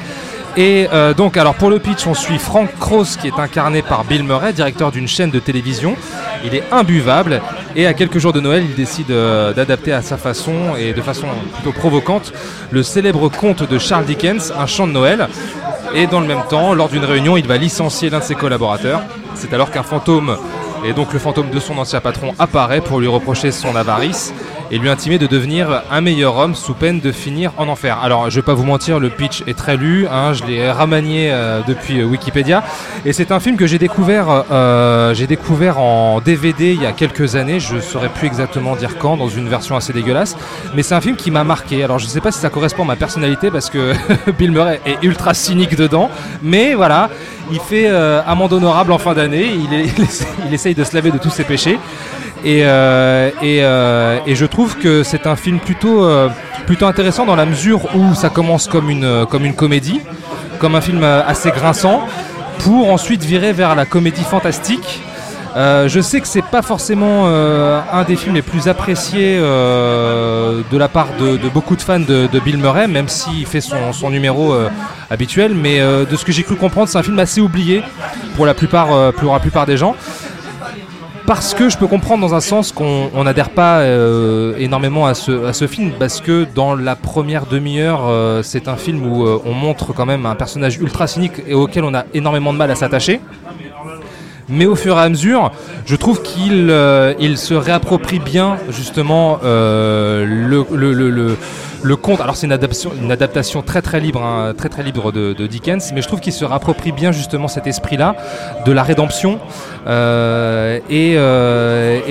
Et 0.55 0.87
donc, 1.15 1.37
alors 1.37 1.53
pour 1.53 1.69
le 1.69 1.77
pitch, 1.77 2.07
on 2.07 2.15
suit 2.15 2.39
Frank 2.39 2.67
Cross 2.79 3.17
qui 3.17 3.27
est 3.27 3.39
incarné 3.39 3.83
par 3.83 4.03
Bill 4.05 4.23
Murray, 4.23 4.53
directeur 4.53 4.91
d'une 4.91 5.07
chaîne 5.07 5.29
de 5.29 5.37
télévision. 5.37 5.95
Il 6.43 6.55
est 6.55 6.63
imbuvable 6.71 7.41
et 7.77 7.85
à 7.85 7.93
quelques 7.93 8.17
jours 8.17 8.33
de 8.33 8.39
Noël, 8.39 8.65
il 8.67 8.75
décide 8.75 9.11
euh, 9.11 9.53
d'adapter 9.53 9.93
à 9.93 10.01
sa 10.01 10.17
façon 10.17 10.75
et 10.77 10.93
de 10.93 11.01
façon 11.01 11.27
plutôt 11.53 11.71
provocante 11.71 12.33
le 12.71 12.81
célèbre 12.81 13.29
conte 13.29 13.69
de 13.69 13.77
Charles 13.77 14.05
Dickens, 14.05 14.51
Un 14.57 14.65
chant 14.65 14.87
de 14.87 14.91
Noël. 14.91 15.29
Et 15.93 16.07
dans 16.07 16.19
le 16.19 16.25
même 16.25 16.41
temps, 16.49 16.73
lors 16.73 16.89
d'une 16.89 17.05
réunion, 17.05 17.37
il 17.37 17.47
va 17.47 17.57
licencier 17.57 18.09
l'un 18.09 18.17
de 18.17 18.23
ses 18.23 18.33
collaborateurs. 18.33 19.03
C'est 19.35 19.53
alors 19.53 19.69
qu'un 19.69 19.83
fantôme, 19.83 20.37
et 20.83 20.93
donc 20.93 21.13
le 21.13 21.19
fantôme 21.19 21.51
de 21.51 21.59
son 21.59 21.77
ancien 21.77 22.01
patron, 22.01 22.33
apparaît 22.39 22.81
pour 22.81 22.99
lui 22.99 23.07
reprocher 23.07 23.51
son 23.51 23.75
avarice 23.75 24.33
et 24.71 24.77
lui 24.77 24.89
intimer 24.89 25.17
de 25.17 25.27
devenir 25.27 25.83
un 25.91 26.01
meilleur 26.01 26.37
homme 26.37 26.55
sous 26.55 26.73
peine 26.73 26.99
de 26.99 27.11
finir 27.11 27.51
en 27.57 27.67
enfer. 27.67 27.99
Alors, 28.01 28.29
je 28.29 28.35
vais 28.35 28.45
pas 28.45 28.53
vous 28.53 28.65
mentir, 28.65 28.99
le 28.99 29.09
pitch 29.09 29.43
est 29.47 29.57
très 29.57 29.77
lu, 29.77 30.07
hein, 30.07 30.33
je 30.33 30.43
l'ai 30.43 30.69
ramanié 30.69 31.29
euh, 31.31 31.61
depuis 31.67 31.99
euh, 31.99 32.05
Wikipédia, 32.05 32.63
et 33.05 33.13
c'est 33.13 33.31
un 33.31 33.39
film 33.39 33.55
que 33.55 33.67
j'ai 33.67 33.79
découvert, 33.79 34.45
euh, 34.51 35.13
j'ai 35.13 35.27
découvert 35.27 35.79
en 35.79 36.19
DVD 36.21 36.73
il 36.73 36.81
y 36.81 36.85
a 36.85 36.91
quelques 36.91 37.35
années. 37.35 37.59
Je 37.59 37.79
saurais 37.79 38.09
plus 38.09 38.27
exactement 38.27 38.75
dire 38.75 38.97
quand, 38.97 39.17
dans 39.17 39.29
une 39.29 39.47
version 39.47 39.75
assez 39.75 39.93
dégueulasse, 39.93 40.35
mais 40.75 40.83
c'est 40.83 40.95
un 40.95 41.01
film 41.01 41.15
qui 41.15 41.31
m'a 41.31 41.43
marqué. 41.43 41.83
Alors, 41.83 41.99
je 41.99 42.05
sais 42.05 42.21
pas 42.21 42.31
si 42.31 42.39
ça 42.39 42.49
correspond 42.49 42.83
à 42.83 42.87
ma 42.87 42.95
personnalité 42.95 43.51
parce 43.51 43.69
que 43.69 43.93
Bill 44.37 44.51
Murray 44.51 44.81
est 44.85 45.03
ultra 45.03 45.33
cynique 45.33 45.75
dedans, 45.75 46.09
mais 46.41 46.73
voilà. 46.73 47.09
Il 47.49 47.61
fait 47.61 47.87
amende 47.87 48.51
honorable 48.51 48.91
en 48.91 48.97
fin 48.97 49.13
d'année, 49.13 49.47
il 50.47 50.53
essaye 50.53 50.75
de 50.75 50.83
se 50.83 50.93
laver 50.93 51.11
de 51.11 51.17
tous 51.17 51.29
ses 51.29 51.45
péchés. 51.45 51.79
Et, 52.43 52.61
euh, 52.63 53.31
euh, 53.43 54.19
et 54.25 54.35
je 54.35 54.45
trouve 54.45 54.77
que 54.77 55.03
c'est 55.03 55.27
un 55.27 55.35
film 55.35 55.59
plutôt, 55.59 56.03
euh, 56.03 56.29
plutôt 56.65 56.85
intéressant 56.85 57.25
dans 57.25 57.35
la 57.35 57.45
mesure 57.45 57.95
où 57.95 58.13
ça 58.13 58.29
commence 58.29 58.67
comme 58.67 58.89
une, 58.89 59.25
comédie, 59.55 60.01
comme 60.59 60.75
un 60.75 60.81
film 60.81 61.03
assez 61.03 61.51
grinçant, 61.51 62.07
pour 62.59 62.91
ensuite 62.91 63.23
virer 63.23 63.53
vers 63.53 63.75
la 63.75 63.85
comédie 63.85 64.23
fantastique. 64.23 65.01
Je 65.55 65.99
sais 66.01 66.21
que 66.21 66.27
c'est 66.27 66.43
pas 66.45 66.61
forcément 66.61 67.25
un 67.27 68.03
des 68.03 68.15
films 68.15 68.35
les 68.35 68.43
plus 68.43 68.67
appréciés 68.67 69.37
de 69.37 70.77
la 70.77 70.87
part 70.87 71.07
de, 71.19 71.49
beaucoup 71.49 71.75
de 71.75 71.81
fans 71.81 71.99
de, 71.99 72.39
Bill 72.39 72.57
Murray, 72.57 72.87
même 72.87 73.07
s'il 73.07 73.45
fait 73.47 73.61
son, 73.61 73.91
son 73.91 74.11
numéro 74.11 74.53
habituel. 75.09 75.55
Mais 75.55 75.79
de 75.79 76.15
ce 76.15 76.23
que 76.25 76.31
j'ai 76.31 76.43
cru 76.43 76.55
comprendre, 76.55 76.89
c'est 76.89 76.99
un 76.99 77.03
film 77.03 77.17
assez 77.17 77.41
oublié 77.41 77.81
pour 78.35 78.45
la 78.45 78.53
plupart, 78.53 79.13
pour 79.13 79.33
la 79.33 79.39
plupart 79.39 79.65
des 79.65 79.77
gens 79.77 79.95
parce 81.27 81.53
que 81.53 81.67
je 81.67 81.77
peux 81.77 81.87
comprendre 81.87 82.21
dans 82.21 82.33
un 82.33 82.39
sens 82.39 82.71
qu'on 82.71 83.09
on 83.13 83.25
n'adhère 83.25 83.49
pas 83.49 83.79
euh, 83.79 84.55
énormément 84.57 85.05
à 85.07 85.13
ce, 85.13 85.45
à 85.45 85.51
ce 85.51 85.67
film, 85.67 85.91
parce 85.99 86.21
que 86.21 86.47
dans 86.55 86.73
la 86.73 86.95
première 86.95 87.45
demi-heure, 87.45 88.07
euh, 88.07 88.41
c'est 88.43 88.69
un 88.69 88.77
film 88.77 89.05
où 89.05 89.27
euh, 89.27 89.37
on 89.45 89.51
montre 89.51 89.93
quand 89.93 90.05
même 90.05 90.25
un 90.25 90.35
personnage 90.35 90.77
ultra 90.77 91.05
cynique 91.05 91.33
et 91.45 91.53
auquel 91.53 91.83
on 91.83 91.93
a 91.93 92.05
énormément 92.13 92.53
de 92.53 92.57
mal 92.57 92.71
à 92.71 92.75
s'attacher. 92.75 93.19
Mais 94.49 94.65
au 94.65 94.75
fur 94.75 94.97
et 94.97 95.01
à 95.01 95.09
mesure, 95.09 95.51
je 95.85 95.95
trouve 95.95 96.21
qu'il 96.21 96.69
euh, 96.69 97.13
il 97.19 97.37
se 97.37 97.53
réapproprie 97.53 98.19
bien 98.19 98.57
justement 98.69 99.39
euh, 99.43 100.25
le, 100.25 100.65
le, 100.73 100.93
le, 100.93 101.09
le- 101.83 101.95
conte. 101.97 102.21
Alors 102.21 102.35
c'est 102.37 102.47
une 102.47 102.53
adaptation, 102.53 102.91
une 103.01 103.11
adaptation 103.11 103.61
très 103.61 103.81
très 103.81 103.99
libre, 103.99 104.21
hein, 104.23 104.53
très 104.57 104.69
très 104.69 104.83
libre 104.83 105.11
de, 105.11 105.33
Dickens, 105.47 105.91
mais 105.93 106.01
je 106.01 106.07
trouve 106.07 106.21
qu'il 106.21 106.31
se 106.33 106.45
réapproprie 106.45 106.91
bien 106.93 107.11
justement 107.11 107.47
cet 107.49 107.67
esprit-là 107.67 108.15
de 108.65 108.71
la 108.71 108.83
rédemption. 108.83 109.39
Euh, 109.85 110.79
et 110.89 111.13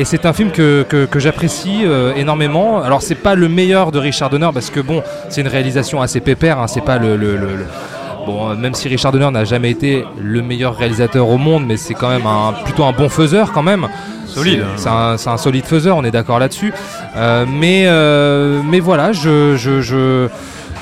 et 0.01 0.05
c'est 0.05 0.27
un 0.27 0.33
film 0.35 0.51
que, 0.51 0.83
que, 0.83 1.19
j'apprécie 1.19 1.85
énormément. 2.17 2.83
Alors 2.83 3.01
c'est 3.03 3.15
pas 3.15 3.35
le 3.35 3.49
meilleur 3.49 3.93
de 3.93 3.99
Richard 3.99 4.29
Donner 4.31 4.51
parce 4.53 4.69
que 4.71 4.81
bon, 4.81 5.03
c'est 5.31 5.41
une 5.41 5.49
réalisation 5.49 6.03
assez 6.03 6.21
pépère. 6.21 6.59
hein, 6.61 6.67
c'est 6.67 6.85
pas 6.85 6.99
le- 6.99 7.17
le- 7.17 7.37
Bon, 8.27 8.55
même 8.57 8.75
si 8.75 8.89
Richard 8.89 9.13
Donner 9.13 9.31
n'a 9.31 9.45
jamais 9.45 9.71
été 9.71 10.05
le 10.21 10.43
meilleur 10.43 10.77
réalisateur 10.77 11.29
au 11.29 11.39
monde, 11.39 11.65
mais 11.67 11.77
c'est 11.77 11.95
quand 11.95 12.09
même 12.09 12.27
un, 12.27 12.53
plutôt 12.65 12.85
un 12.85 12.93
bon 12.93 13.09
faiseur 13.09 13.53
quand 13.53 13.63
même. 13.63 13.87
Solide, 14.27 14.63
hein. 14.63 14.73
C'est 14.77 15.23
c'est 15.23 15.31
un, 15.31 15.37
solide 15.37 15.65
faiseur, 15.65 15.97
on 15.97 16.05
est 16.05 16.11
d'accord 16.11 16.39
là-dessus. 16.41 16.73
Euh, 17.17 17.47
mais, 17.49 17.85
euh, 17.87 18.61
mais 18.69 18.81
voilà, 18.81 19.13
je, 19.13 19.55
je, 19.57 19.81
je- 19.81 20.29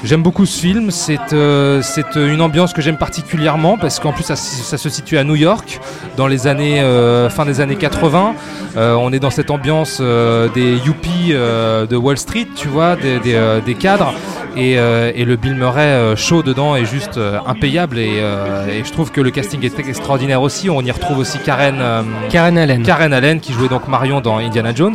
j'aime 0.05 0.23
beaucoup 0.23 0.47
ce 0.47 0.61
film. 0.61 0.91
C'est 0.91 1.33
euh, 1.33 1.81
c'est 1.83 2.15
une 2.17 2.41
ambiance 2.41 2.73
que 2.73 2.81
j'aime 2.83 2.97
particulièrement 2.99 3.77
parce 3.79 3.99
qu'en 3.99 4.13
plus 4.13 4.23
ça, 4.25 4.37
se- 4.37 4.63
ça 4.63 4.79
se 4.79 4.89
situe 4.89 5.19
à 5.19 5.25
New 5.25 5.35
York 5.37 5.81
dans 6.17 6.27
les 6.27 6.47
années 6.47 6.81
euh, 6.81 7.29
fin 7.31 7.45
des 7.45 7.61
années 7.61 7.77
80. 7.77 8.35
Euh, 8.77 8.95
on 8.95 9.13
est 9.13 9.19
dans 9.21 9.31
cette 9.31 9.51
ambiance 9.51 9.99
euh, 10.01 10.49
des 10.55 10.77
yuppies 10.77 11.31
euh, 11.33 11.87
de 11.87 11.97
Wall 11.97 12.19
Street, 12.19 12.47
tu 12.55 12.69
vois, 12.69 12.97
des, 12.97 13.19
des, 13.21 13.35
euh, 13.35 13.61
des 13.61 13.75
cadres. 13.75 14.13
Et, 14.57 14.79
euh, 14.79 15.11
et 15.17 15.25
le 15.25 15.35
Bill 15.35 15.57
Murray 15.57 15.81
euh, 15.83 16.15
show 16.15 16.45
dedans 16.45 16.77
est 16.77 16.85
juste 16.85 17.17
euh, 17.19 17.39
impayable 17.45 17.99
et, 17.99 18.19
euh, 18.21 18.69
et 18.69 18.85
je 18.85 18.93
trouve 18.93 19.11
que 19.11 19.21
le 19.21 19.33
casting 19.33 19.65
est 19.65 19.77
extraordinaire 19.81 20.43
aussi. 20.43 20.71
On 20.71 20.81
y 20.81 20.93
retrouve 20.93 21.19
aussi 21.19 21.39
Karen, 21.39 21.79
euh, 21.81 22.03
Karen 22.31 22.57
Allen. 22.57 22.85
Karen 22.85 23.13
Allen 23.13 23.41
qui 23.41 23.53
jouait 23.53 23.67
donc 23.69 23.89
Marion 23.89 24.21
dans 24.21 24.37
Indiana 24.39 24.73
Jones. 24.73 24.95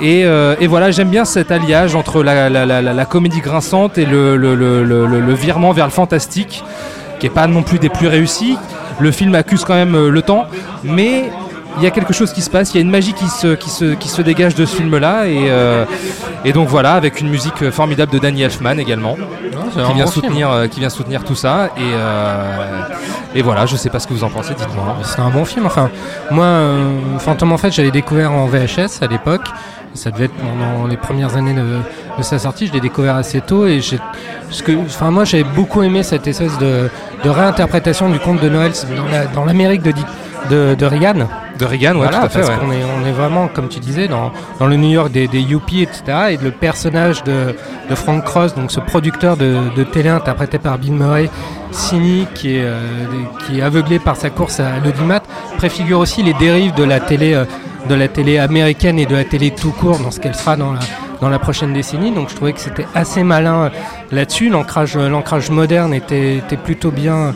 Et, 0.00 0.24
euh, 0.24 0.54
et 0.60 0.66
voilà, 0.66 0.90
j'aime 0.90 1.08
bien 1.08 1.24
cet 1.24 1.50
alliage 1.50 1.94
entre 1.94 2.22
la, 2.22 2.48
la- 2.48 2.64
la- 2.66 2.80
la- 2.82 2.92
la 2.94 3.04
comédie 3.04 3.40
grinçante 3.40 3.98
et 3.98 4.04
le, 4.06 4.36
le- 4.36 4.54
le- 4.54 5.34
virement 5.34 5.72
vers 5.72 5.86
le 5.86 5.90
fantastique, 5.92 6.62
qui 7.18 7.26
est 7.26 7.30
pas 7.30 7.46
non 7.46 7.62
plus 7.62 7.78
des 7.78 7.88
plus 7.88 8.06
réussis. 8.08 8.56
Le 9.00 9.10
film 9.10 9.34
accuse 9.34 9.64
quand 9.64 9.74
même 9.74 9.94
euh, 9.94 10.10
le 10.10 10.22
temps, 10.22 10.46
mais 10.84 11.30
il 11.76 11.84
y 11.84 11.86
a 11.86 11.90
quelque 11.90 12.12
chose 12.12 12.32
qui 12.32 12.42
se 12.42 12.50
passe, 12.50 12.72
il 12.74 12.76
y 12.76 12.78
a 12.78 12.82
une 12.82 12.90
magie 12.90 13.12
qui 13.12 13.28
se, 13.28 13.54
qui 13.54 13.70
se, 13.70 13.94
qui 13.94 14.08
se 14.08 14.20
dégage 14.22 14.54
de 14.56 14.66
ce 14.66 14.74
film-là. 14.76 15.26
Et, 15.28 15.46
euh, 15.48 15.84
et 16.44 16.52
donc 16.52 16.68
voilà, 16.68 16.94
avec 16.94 17.20
une 17.20 17.28
musique 17.28 17.70
formidable 17.70 18.12
de 18.12 18.18
Danny 18.18 18.42
Elfman 18.42 18.78
également, 18.78 19.16
qui 19.86 19.92
vient, 19.94 20.04
bon 20.04 20.10
soutenir, 20.10 20.50
euh, 20.50 20.66
qui 20.66 20.80
vient 20.80 20.90
soutenir 20.90 21.22
tout 21.24 21.36
ça. 21.36 21.70
Et, 21.76 21.80
euh, 21.82 22.80
et 23.36 23.42
voilà, 23.42 23.66
je 23.66 23.76
sais 23.76 23.90
pas 23.90 24.00
ce 24.00 24.08
que 24.08 24.14
vous 24.14 24.24
en 24.24 24.30
pensez, 24.30 24.54
dites-moi. 24.54 24.96
C'est 25.04 25.20
un 25.20 25.30
bon 25.30 25.44
film. 25.44 25.66
Enfin, 25.66 25.90
moi, 26.32 26.48
Phantom 27.20 27.52
en 27.52 27.58
fait, 27.58 27.70
j'avais 27.70 27.90
découvert 27.92 28.32
en 28.32 28.46
VHS 28.46 29.02
à 29.02 29.06
l'époque. 29.06 29.46
Ça 29.94 30.10
devait 30.10 30.26
être 30.26 30.34
pendant 30.34 30.86
les 30.86 30.96
premières 30.96 31.36
années 31.36 31.54
de, 31.54 31.78
de 32.18 32.22
sa 32.22 32.38
sortie. 32.38 32.66
Je 32.66 32.72
l'ai 32.72 32.80
découvert 32.80 33.16
assez 33.16 33.40
tôt 33.40 33.66
et 33.66 33.80
j'ai, 33.80 33.98
ce 34.50 34.62
que, 34.62 34.72
enfin, 34.72 35.10
moi, 35.10 35.24
j'avais 35.24 35.44
beaucoup 35.44 35.82
aimé 35.82 36.02
cette 36.02 36.26
espèce 36.26 36.56
de, 36.58 36.88
de 37.24 37.30
réinterprétation 37.30 38.08
du 38.10 38.18
conte 38.18 38.40
de 38.40 38.48
Noël 38.48 38.72
dans, 38.96 39.06
la- 39.10 39.26
dans 39.26 39.44
l'Amérique 39.44 39.82
de, 39.82 39.92
de, 40.50 40.74
de 40.74 40.86
Reagan. 40.86 41.26
De 41.58 41.64
Reagan, 41.64 41.92
ouais, 41.94 42.02
Voilà, 42.06 42.18
tout 42.20 42.26
à 42.26 42.28
fait. 42.28 42.38
parce 42.40 42.50
ouais. 42.52 42.56
qu'on 42.60 42.70
est, 42.70 42.84
on 43.02 43.06
est 43.06 43.10
vraiment, 43.12 43.48
comme 43.48 43.66
tu 43.68 43.80
disais, 43.80 44.06
dans, 44.06 44.30
dans 44.60 44.66
le 44.68 44.76
New 44.76 44.90
York 44.90 45.10
des, 45.10 45.26
des 45.26 45.40
yuppies, 45.40 45.82
etc. 45.82 46.02
Et 46.30 46.36
le 46.36 46.52
personnage 46.52 47.24
de, 47.24 47.56
de 47.90 47.94
Frank 47.96 48.22
Cross, 48.24 48.54
donc 48.54 48.70
ce 48.70 48.78
producteur 48.78 49.36
de, 49.36 49.56
de 49.74 49.82
télé 49.82 50.08
interprété 50.10 50.58
par 50.58 50.78
Bill 50.78 50.92
Murray, 50.92 51.28
cynique, 51.72 52.32
qui 52.34 52.56
est, 52.56 52.62
euh, 52.62 52.78
qui 53.46 53.58
est 53.58 53.62
aveuglé 53.62 53.98
par 53.98 54.14
sa 54.16 54.30
course 54.30 54.60
à 54.60 54.78
l'audimat, 54.84 55.20
préfigure 55.56 55.98
aussi 55.98 56.22
les 56.22 56.34
dérives 56.34 56.74
de 56.74 56.84
la 56.84 57.00
télé, 57.00 57.34
euh, 57.34 57.44
de 57.88 57.94
la 57.94 58.08
télé 58.08 58.38
américaine 58.38 58.98
et 58.98 59.06
de 59.06 59.14
la 59.14 59.24
télé 59.24 59.50
tout 59.50 59.72
court 59.72 59.98
dans 59.98 60.10
ce 60.10 60.20
qu'elle 60.20 60.34
sera 60.34 60.56
dans 60.56 60.72
la, 60.72 60.80
dans 61.20 61.28
la 61.28 61.38
prochaine 61.38 61.72
décennie. 61.72 62.10
Donc 62.12 62.30
je 62.30 62.34
trouvais 62.34 62.52
que 62.52 62.60
c'était 62.60 62.86
assez 62.94 63.22
malin 63.22 63.64
euh, 63.64 63.70
là-dessus. 64.12 64.48
L'ancrage, 64.48 64.96
l'ancrage 64.96 65.50
moderne 65.50 65.94
était, 65.94 66.36
était 66.38 66.56
plutôt 66.56 66.90
bien. 66.90 67.34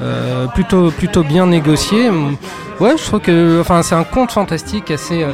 euh, 0.00 0.46
plutôt 0.48 0.90
plutôt 0.90 1.22
bien 1.22 1.46
négocié. 1.46 2.10
Ouais, 2.80 2.96
je 2.98 3.04
trouve 3.04 3.20
que 3.20 3.60
enfin 3.60 3.82
c'est 3.82 3.94
un 3.94 4.04
conte 4.04 4.32
fantastique 4.32 4.90
assez 4.90 5.22
euh, 5.22 5.30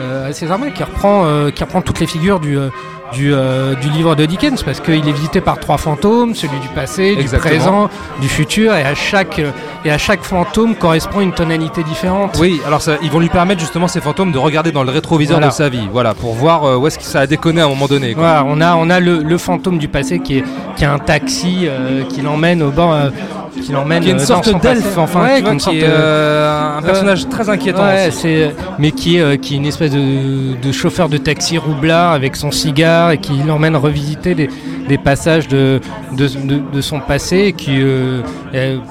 euh, 0.00 0.28
assez 0.28 0.46
normal 0.46 0.72
qui 0.74 0.82
reprend 0.82 1.24
euh, 1.24 1.50
qui 1.50 1.62
reprend 1.64 1.80
toutes 1.82 2.00
les 2.00 2.06
figures 2.06 2.38
du 2.40 2.58
euh, 2.58 2.68
du, 3.12 3.32
euh, 3.34 3.74
du 3.74 3.88
livre 3.90 4.14
de 4.14 4.24
Dickens 4.26 4.62
parce 4.62 4.80
qu'il 4.80 5.08
est 5.08 5.12
visité 5.12 5.40
par 5.40 5.58
trois 5.58 5.78
fantômes, 5.78 6.34
celui 6.34 6.58
du 6.60 6.68
passé, 6.68 7.16
Exactement. 7.18 7.52
du 7.52 7.58
présent, 7.58 7.90
du 8.20 8.28
futur 8.28 8.74
et 8.74 8.82
à 8.82 8.94
chaque 8.94 9.40
et 9.84 9.90
à 9.90 9.98
chaque 9.98 10.22
fantôme 10.22 10.74
correspond 10.76 11.20
une 11.20 11.32
tonalité 11.32 11.82
différente. 11.82 12.36
Oui, 12.40 12.60
alors 12.66 12.80
ça, 12.82 12.92
ils 13.02 13.10
vont 13.10 13.18
lui 13.20 13.28
permettre 13.28 13.60
justement 13.60 13.88
ces 13.88 14.00
fantômes 14.00 14.32
de 14.32 14.38
regarder 14.38 14.70
dans 14.72 14.84
le 14.84 14.90
rétroviseur 14.90 15.36
Voilà. 15.38 15.48
de 15.50 15.52
sa 15.52 15.68
vie, 15.68 15.88
voilà, 15.92 16.14
pour 16.14 16.34
voir 16.34 16.64
euh, 16.64 16.76
où 16.76 16.86
est-ce 16.86 16.98
que 16.98 17.04
ça 17.04 17.20
a 17.20 17.26
déconné 17.26 17.60
à 17.60 17.64
un 17.66 17.68
moment 17.68 17.86
donné. 17.86 18.14
quoi. 18.14 18.22
Voilà, 18.22 18.44
on 18.46 18.60
a, 18.60 18.76
on 18.76 18.88
a 18.90 19.00
le, 19.00 19.22
le 19.22 19.38
fantôme 19.38 19.78
du 19.78 19.88
passé 19.88 20.20
qui, 20.20 20.38
est, 20.38 20.44
qui 20.76 20.84
a 20.84 20.92
un 20.92 20.98
taxi 20.98 21.60
euh, 21.64 22.04
qui 22.04 22.22
l'emmène 22.22 22.62
au 22.62 22.70
bord. 22.70 22.92
euh, 22.92 23.10
qui 23.62 23.70
l'emmène 23.70 24.02
Qui 24.02 24.08
est 24.08 24.12
une 24.12 24.18
sorte 24.18 24.60
d'elfe, 24.62 24.96
enfin, 24.96 25.22
Ouais, 25.22 25.36
tu 25.36 25.42
vois, 25.42 25.52
une 25.52 25.58
qui 25.58 25.64
sorte 25.64 25.76
est 25.76 25.84
euh, 25.84 26.78
un 26.78 26.82
personnage 26.82 27.28
très 27.28 27.48
inquiétant. 27.50 27.84
Ouais, 27.84 28.08
aussi. 28.08 28.18
c'est, 28.22 28.54
mais 28.78 28.92
qui 28.92 29.18
est, 29.18 29.38
qui 29.38 29.54
est 29.54 29.56
une 29.58 29.66
espèce 29.66 29.90
de, 29.92 30.54
de 30.60 30.72
chauffeur 30.72 31.08
de 31.08 31.18
taxi 31.18 31.58
roublard 31.58 32.12
avec 32.12 32.34
son 32.36 32.50
cigare 32.50 33.01
et 33.10 33.18
qui 33.18 33.32
l'emmène 33.42 33.76
revisiter 33.76 34.34
des, 34.34 34.48
des 34.88 34.98
passages 34.98 35.48
de, 35.48 35.80
de, 36.16 36.26
de- 36.28 36.62
de 36.72 36.80
son 36.80 37.00
passé 37.00 37.36
et 37.46 37.52
qui, 37.52 37.76
euh, 37.80 38.20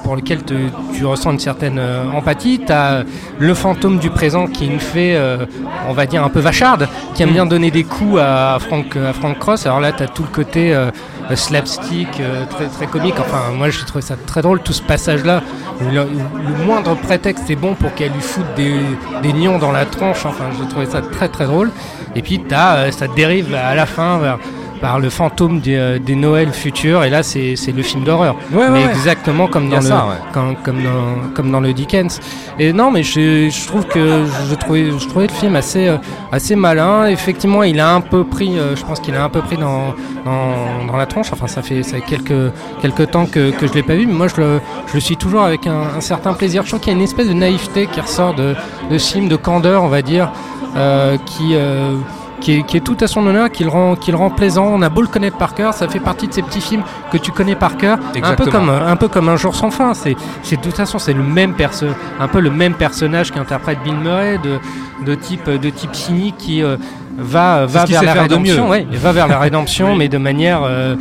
pour 0.04 0.16
lequel 0.16 0.42
te- 0.42 0.54
tu 0.94 1.04
ressens 1.06 1.32
une 1.32 1.38
certaine 1.38 1.78
euh, 1.78 2.04
empathie. 2.12 2.60
Tu 2.66 2.72
as 2.72 3.04
le 3.38 3.54
fantôme 3.54 3.98
du 3.98 4.10
présent 4.10 4.46
qui 4.46 4.64
est 4.64 4.68
une 4.68 4.80
fée, 4.80 5.16
euh, 5.16 5.46
on 5.88 5.92
va 5.92 6.06
dire, 6.06 6.24
un 6.24 6.28
peu 6.28 6.40
vacharde, 6.40 6.88
qui 7.14 7.22
aime 7.22 7.32
bien 7.32 7.46
donner 7.46 7.70
des 7.70 7.84
coups 7.84 8.20
à 8.20 8.58
Frank, 8.60 8.96
à 8.96 9.12
Frank 9.12 9.38
Cross. 9.38 9.66
Alors 9.66 9.80
là, 9.80 9.92
tu 9.92 10.02
as 10.02 10.08
tout 10.08 10.22
le 10.22 10.28
côté 10.34 10.74
euh, 10.74 10.90
slapstick, 11.34 12.08
très, 12.50 12.66
très 12.66 12.86
comique. 12.86 13.14
Enfin, 13.18 13.52
moi, 13.56 13.70
j'ai 13.70 13.84
trouvé 13.84 14.02
ça 14.02 14.16
très 14.26 14.42
drôle, 14.42 14.60
tout 14.60 14.72
ce 14.72 14.82
passage-là. 14.82 15.42
Le, 15.90 16.64
moindre 16.64 16.94
prétexte 16.94 17.50
est 17.50 17.56
bon 17.56 17.74
pour 17.74 17.94
qu'elle 17.94 18.12
lui 18.12 18.20
foute 18.20 18.46
des, 18.56 19.32
lions 19.32 19.58
dans 19.58 19.72
la 19.72 19.84
tronche. 19.84 20.24
Enfin, 20.26 20.44
j'ai 20.58 20.68
trouvé 20.68 20.86
ça 20.86 21.00
très 21.00 21.28
très 21.28 21.46
drôle. 21.46 21.70
Et 22.14 22.22
puis, 22.22 22.40
as, 22.50 22.76
euh, 22.76 22.90
ça 22.90 23.08
dérive 23.08 23.54
à 23.54 23.74
la 23.74 23.86
fin 23.86 24.18
vers, 24.18 24.38
par 24.82 24.98
le 24.98 25.08
fantôme 25.08 25.60
des, 25.60 25.76
euh, 25.76 25.98
des 25.98 26.16
Noëls 26.16 26.52
futurs. 26.52 27.04
Et 27.04 27.08
là, 27.10 27.22
c'est 27.22 27.54
le 27.74 27.82
film 27.82 28.02
d'horreur. 28.04 28.34
Ouais, 28.52 28.68
mais 28.68 28.84
ouais, 28.84 28.90
exactement 28.90 29.46
comme 29.46 29.70
dans, 29.70 29.76
le, 29.76 29.82
ça, 29.82 30.18
comme, 30.32 30.56
comme 30.56 30.82
dans, 30.82 31.32
comme 31.34 31.50
dans 31.52 31.60
le 31.60 31.72
Dickens. 31.72 32.20
Et 32.58 32.72
non, 32.72 32.90
mais 32.90 33.04
je, 33.04 33.48
je 33.48 33.66
trouve 33.68 33.86
que 33.86 34.24
je 34.50 34.54
trouvais, 34.56 34.90
je 34.90 35.08
trouvais 35.08 35.28
le 35.28 35.32
film 35.32 35.54
assez, 35.56 35.86
euh, 35.86 35.96
assez 36.32 36.56
malin. 36.56 37.06
Effectivement, 37.06 37.62
il 37.62 37.78
a 37.80 37.94
un 37.94 38.00
peu 38.00 38.24
pris, 38.24 38.58
euh, 38.58 38.74
je 38.76 38.84
pense 38.84 38.98
qu'il 39.00 39.14
a 39.14 39.22
un 39.24 39.28
peu 39.30 39.40
pris 39.40 39.56
dans, 39.56 39.94
dans, 40.24 40.84
dans 40.90 40.96
la 40.96 41.06
tronche. 41.06 41.28
Enfin, 41.32 41.46
ça 41.46 41.62
fait, 41.62 41.84
ça 41.84 41.96
fait 41.98 42.02
quelques, 42.02 42.52
quelques 42.82 43.10
temps 43.12 43.26
que, 43.26 43.52
que 43.52 43.68
je 43.68 43.72
l'ai 43.74 43.84
pas 43.84 43.94
vu, 43.94 44.06
mais 44.06 44.14
moi, 44.14 44.26
je 44.26 44.40
le, 44.40 44.60
je 44.88 44.94
le 44.94 45.00
suis 45.00 45.16
toujours 45.16 45.42
avec 45.42 45.68
un, 45.68 45.82
un 45.96 46.00
certain 46.00 46.32
plaisir. 46.34 46.64
Je 46.64 46.68
trouve 46.70 46.80
qu'il 46.80 46.92
y 46.92 46.96
a 46.96 46.98
une 46.98 47.04
espèce 47.04 47.28
de 47.28 47.34
naïveté 47.34 47.86
qui 47.86 48.00
ressort 48.00 48.34
de, 48.34 48.56
de 48.90 48.98
ce 48.98 49.12
film, 49.12 49.28
de 49.28 49.36
candeur, 49.36 49.84
on 49.84 49.88
va 49.88 50.02
dire, 50.02 50.32
euh, 50.76 51.16
qui. 51.24 51.54
euh, 51.54 51.94
qui 52.42 52.58
est, 52.58 52.62
qui 52.64 52.76
est 52.76 52.80
tout 52.80 52.96
à 53.00 53.06
son 53.06 53.26
honneur, 53.26 53.50
qui 53.50 53.62
le, 53.62 53.70
rend, 53.70 53.94
qui 53.96 54.10
le 54.10 54.16
rend 54.18 54.28
plaisant. 54.30 54.66
On 54.66 54.82
a 54.82 54.88
beau 54.88 55.00
le 55.00 55.06
connaître 55.06 55.38
par 55.38 55.54
cœur, 55.54 55.72
ça 55.72 55.88
fait 55.88 56.00
partie 56.00 56.26
de 56.28 56.34
ces 56.34 56.42
petits 56.42 56.60
films 56.60 56.82
que 57.10 57.16
tu 57.16 57.30
connais 57.30 57.54
par 57.54 57.76
cœur, 57.76 57.98
un 58.22 58.34
peu 58.34 58.46
comme 58.50 58.68
un 58.68 58.96
peu 58.96 59.08
comme 59.08 59.28
un 59.28 59.36
jour 59.36 59.54
sans 59.54 59.70
fin. 59.70 59.94
C'est, 59.94 60.16
c'est 60.42 60.56
de 60.56 60.62
toute 60.62 60.76
façon 60.76 60.98
c'est 60.98 61.14
le 61.14 61.22
même 61.22 61.54
perso, 61.54 61.86
un 62.20 62.28
peu 62.28 62.40
le 62.40 62.50
même 62.50 62.74
personnage 62.74 63.30
qu'interprète 63.30 63.78
Bill 63.84 63.94
Murray, 63.96 64.38
de, 64.42 64.58
de 65.06 65.14
type 65.14 65.48
de 65.48 65.70
type 65.70 65.94
cynique 65.94 66.36
qui 66.36 66.62
euh, 66.62 66.76
va 67.16 67.64
va 67.66 67.84
vers 67.84 68.02
la 68.02 68.12
rédemption, 68.14 68.68
ouais, 68.68 68.86
va 68.90 69.12
vers 69.12 69.28
la 69.28 69.38
rédemption, 69.38 69.96
mais 69.98 70.08
de 70.08 70.18
manière. 70.18 70.62
euh, 70.64 70.96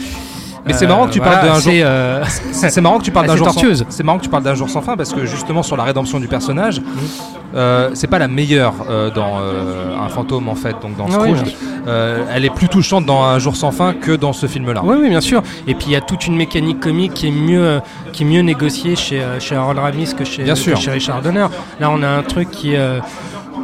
Mais 0.66 0.74
c'est 0.74 0.86
euh, 0.86 0.88
marrant 0.90 1.08
que 1.08 1.12
tu 1.14 1.20
voilà, 1.20 1.38
parles 1.38 1.48
d'un 1.54 1.60
jour- 1.60 1.72
euh, 1.76 2.24
C'est 2.52 2.82
marrant 2.82 2.98
que 3.00 3.04
tu 3.04 3.12
parles 3.12 3.28
d'un 3.28 3.36
jour 3.36 3.48
tortueuse. 3.48 3.86
C'est 3.90 4.04
marrant 4.04 4.18
que 4.20 4.24
tu 4.24 4.30
parles 4.30 4.44
d'un 4.44 4.54
jour 4.56 4.70
sans 4.70 4.82
fin 4.82 4.96
parce 4.96 5.12
que 5.14 5.26
justement 5.26 5.64
sur 5.64 5.76
la 5.78 5.84
rédemption 5.84 6.20
du 6.20 6.28
personnage, 6.28 6.80
Mm. 6.82 6.86
euh, 7.56 7.90
c'est 7.94 8.08
pas 8.08 8.20
la 8.20 8.28
meilleure 8.28 8.74
euh, 8.90 9.10
dans 9.10 9.40
euh, 9.42 9.96
un 10.00 10.08
fantôme 10.10 10.48
en 10.50 10.56
fait, 10.56 10.76
donc 10.82 10.96
dans 10.98 11.10
Scrooge. 11.10 11.40
Euh, 11.88 12.24
elle 12.34 12.46
est 12.46 12.54
plus 12.54 12.70
touchante 12.70 13.06
dans 13.08 13.24
un 13.24 13.40
jour 13.40 13.56
sans 13.56 13.72
fin 13.72 13.94
que 13.94 14.12
dans 14.12 14.34
ce 14.34 14.46
film-là. 14.46 14.82
Oui, 14.84 14.98
oui, 15.02 15.10
bien 15.10 15.20
sûr. 15.22 15.42
Et 15.68 15.74
puis 15.74 15.88
il 15.88 15.92
y 15.94 15.96
a 15.96 16.02
toute 16.02 16.28
une 16.28 16.36
mécanique 16.36 16.80
comique 16.80 17.14
qui 17.16 17.28
est 17.28 17.32
mieux, 17.32 17.64
euh, 17.66 17.80
qui 18.14 18.22
est 18.24 18.26
mieux 18.28 18.42
négociée 18.42 18.96
chez, 18.96 19.20
euh, 19.20 19.40
chez 19.40 19.56
Harold 19.56 19.80
Ramis 19.80 20.14
que 20.16 20.24
chez, 20.24 20.44
Bien 20.44 20.54
que 20.54 20.60
sûr. 20.60 20.78
chez 20.78 20.92
Richard 20.92 21.22
Donner. 21.24 21.48
Là, 21.80 21.90
on 21.90 22.04
a 22.04 22.08
un 22.08 22.22
truc 22.22 22.52
qui, 22.52 22.76
euh, 22.76 23.00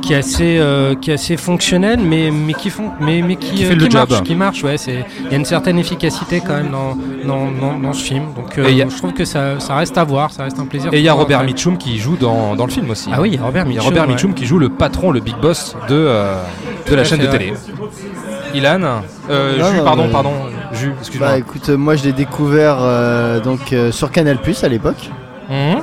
qui 0.02 0.14
est 0.14 0.18
assez, 0.18 0.58
euh, 0.60 0.96
qui 0.96 1.12
est 1.12 1.16
assez 1.16 1.38
fonctionnel, 1.38 2.00
mais, 2.00 2.32
mais 2.32 2.54
qui 2.54 2.70
font, 2.70 2.92
mais, 3.00 3.22
mais 3.22 3.36
qui, 3.36 3.52
Qui 3.56 3.66
euh, 3.66 3.70
fait 3.70 3.76
le 3.76 3.86
qui 3.86 3.92
job. 3.92 4.10
marche, 4.10 4.24
qui 4.24 4.36
marche. 4.36 4.64
Ouais, 4.64 4.78
c'est, 4.78 5.06
il 5.26 5.32
y 5.32 5.34
a 5.34 5.38
une 5.38 5.46
certaine 5.46 5.78
efficacité 5.80 6.42
quand 6.46 6.54
même 6.56 6.70
dans, 6.72 6.96
dans, 7.26 7.52
dans, 7.52 7.78
dans 7.80 7.94
ce 7.94 8.04
film. 8.04 8.24
Donc, 8.36 8.58
euh, 8.58 8.68
Et 8.68 8.72
il 8.72 8.78
y 8.78 8.82
a- 8.82 8.90
je 8.90 8.96
trouve 8.98 9.14
que 9.14 9.26
ça, 9.26 9.60
ça 9.60 9.76
reste 9.76 9.98
à 9.98 10.04
voir, 10.04 10.32
ça 10.32 10.44
reste 10.44 10.60
un 10.60 10.66
plaisir. 10.66 10.94
Et 10.94 10.98
il 11.00 11.04
y 11.04 11.10
a 11.10 11.14
Robert 11.14 11.40
ouais. 11.42 11.46
Mitchum 11.48 11.78
qui 11.78 11.98
joue 11.98 12.16
dans, 12.18 12.56
dans 12.56 12.66
le 12.66 12.72
film 12.72 12.90
aussi. 12.90 13.10
Ah 13.14 13.22
oui, 13.22 13.30
il 13.34 13.36
y 13.36 13.38
a 13.40 13.44
Robert 13.46 13.66
Il 13.68 13.74
y 13.74 13.76
a 13.76 13.80
Mitchum. 13.80 13.86
Robert 13.90 14.04
ouais. 14.08 14.14
Mitchum 14.14 14.34
qui 14.34 14.46
joue 14.46 14.60
le 14.60 14.70
patron, 14.70 15.12
le 15.12 15.20
big 15.20 15.36
boss 15.42 15.76
de, 15.90 15.96
euh, 15.96 16.42
de 16.90 16.96
la 16.96 17.02
à 17.02 17.06
chaîne 17.06 17.20
fait, 17.22 17.28
de 17.28 17.32
télé. 17.32 17.54
Ilan, 18.54 19.02
euh, 19.30 19.58
Non, 19.60 19.72
Jus, 19.72 19.78
non, 19.78 19.84
pardon, 19.84 20.04
mais- 20.06 20.12
pardon, 20.12 20.32
Jus, 20.74 20.94
excuse-moi. 21.00 21.28
Bah 21.30 21.38
écoute, 21.38 21.70
euh, 21.70 21.78
moi 21.78 21.96
je 21.96 22.04
l'ai 22.06 22.14
découvert 22.14 22.78
euh, 22.80 23.40
donc 23.42 23.74
euh, 23.74 23.92
sur 23.92 24.10
Canal 24.12 24.38
Plus 24.38 24.64
à 24.64 24.70
l'époque. 24.70 25.10
Mhm. 25.50 25.82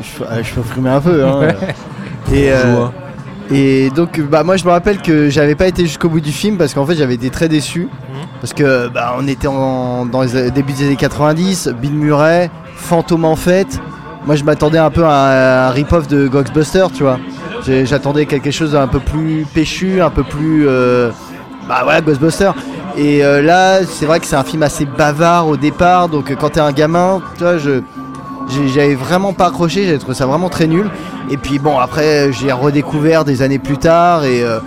Je, 0.00 0.24
ah, 0.30 0.42
je 0.42 0.54
peux 0.54 0.62
frimer 0.62 0.90
un 0.90 1.00
peu. 1.00 1.24
Hein. 1.24 1.48
et, 2.32 2.50
euh, 2.52 2.86
et 3.52 3.90
donc 3.90 4.18
bah 4.20 4.44
moi 4.44 4.56
je 4.56 4.64
me 4.64 4.70
rappelle 4.70 5.02
que 5.02 5.28
j'avais 5.28 5.54
pas 5.54 5.66
été 5.66 5.82
jusqu'au 5.82 6.08
bout 6.08 6.20
du 6.20 6.32
film 6.32 6.56
parce 6.56 6.72
qu'en 6.72 6.86
fait 6.86 6.94
j'avais 6.94 7.14
été 7.14 7.28
très 7.28 7.48
déçu 7.48 7.88
parce 8.40 8.54
que 8.54 8.88
bah, 8.88 9.14
on 9.18 9.28
était 9.28 9.46
en, 9.46 10.06
dans 10.06 10.22
les 10.22 10.50
débuts 10.50 10.72
des 10.72 10.86
années 10.86 10.96
90, 10.96 11.74
Bill 11.80 11.92
Murray, 11.92 12.50
fantôme 12.74 13.24
en 13.24 13.36
fait. 13.36 13.80
Moi 14.26 14.36
je 14.36 14.44
m'attendais 14.44 14.78
un 14.78 14.90
peu 14.90 15.04
à 15.04 15.68
un 15.68 15.70
rip-off 15.70 16.08
de 16.08 16.28
Ghostbusters, 16.28 16.90
tu 16.92 17.02
vois. 17.02 17.18
J'attendais 17.84 18.26
quelque 18.26 18.50
chose 18.50 18.72
d'un 18.72 18.88
peu 18.88 19.00
plus 19.00 19.46
péchu, 19.52 20.00
un 20.00 20.10
peu 20.10 20.24
plus 20.24 20.66
euh, 20.66 21.10
bah 21.68 21.80
voilà 21.84 22.00
Ghostbusters. 22.00 22.54
Et 22.96 23.22
euh, 23.22 23.42
là 23.42 23.84
c'est 23.84 24.06
vrai 24.06 24.18
que 24.18 24.26
c'est 24.26 24.36
un 24.36 24.44
film 24.44 24.62
assez 24.62 24.86
bavard 24.86 25.46
au 25.46 25.56
départ, 25.56 26.08
donc 26.08 26.30
euh, 26.30 26.34
quand 26.34 26.50
t'es 26.50 26.60
un 26.60 26.72
gamin, 26.72 27.20
tu 27.36 27.44
vois 27.44 27.58
je 27.58 27.82
J'avais 28.66 28.94
vraiment 28.94 29.32
pas 29.32 29.46
accroché, 29.46 29.84
j'avais 29.84 29.98
trouvé 29.98 30.14
ça 30.14 30.26
vraiment 30.26 30.48
très 30.48 30.66
nul. 30.66 30.90
Et 31.30 31.36
puis 31.36 31.58
bon, 31.58 31.78
après, 31.78 32.32
j'ai 32.32 32.52
redécouvert 32.52 33.24
des 33.24 33.42
années 33.42 33.58
plus 33.58 33.78
tard. 33.78 34.24
Et 34.24 34.42
euh, 34.42 34.58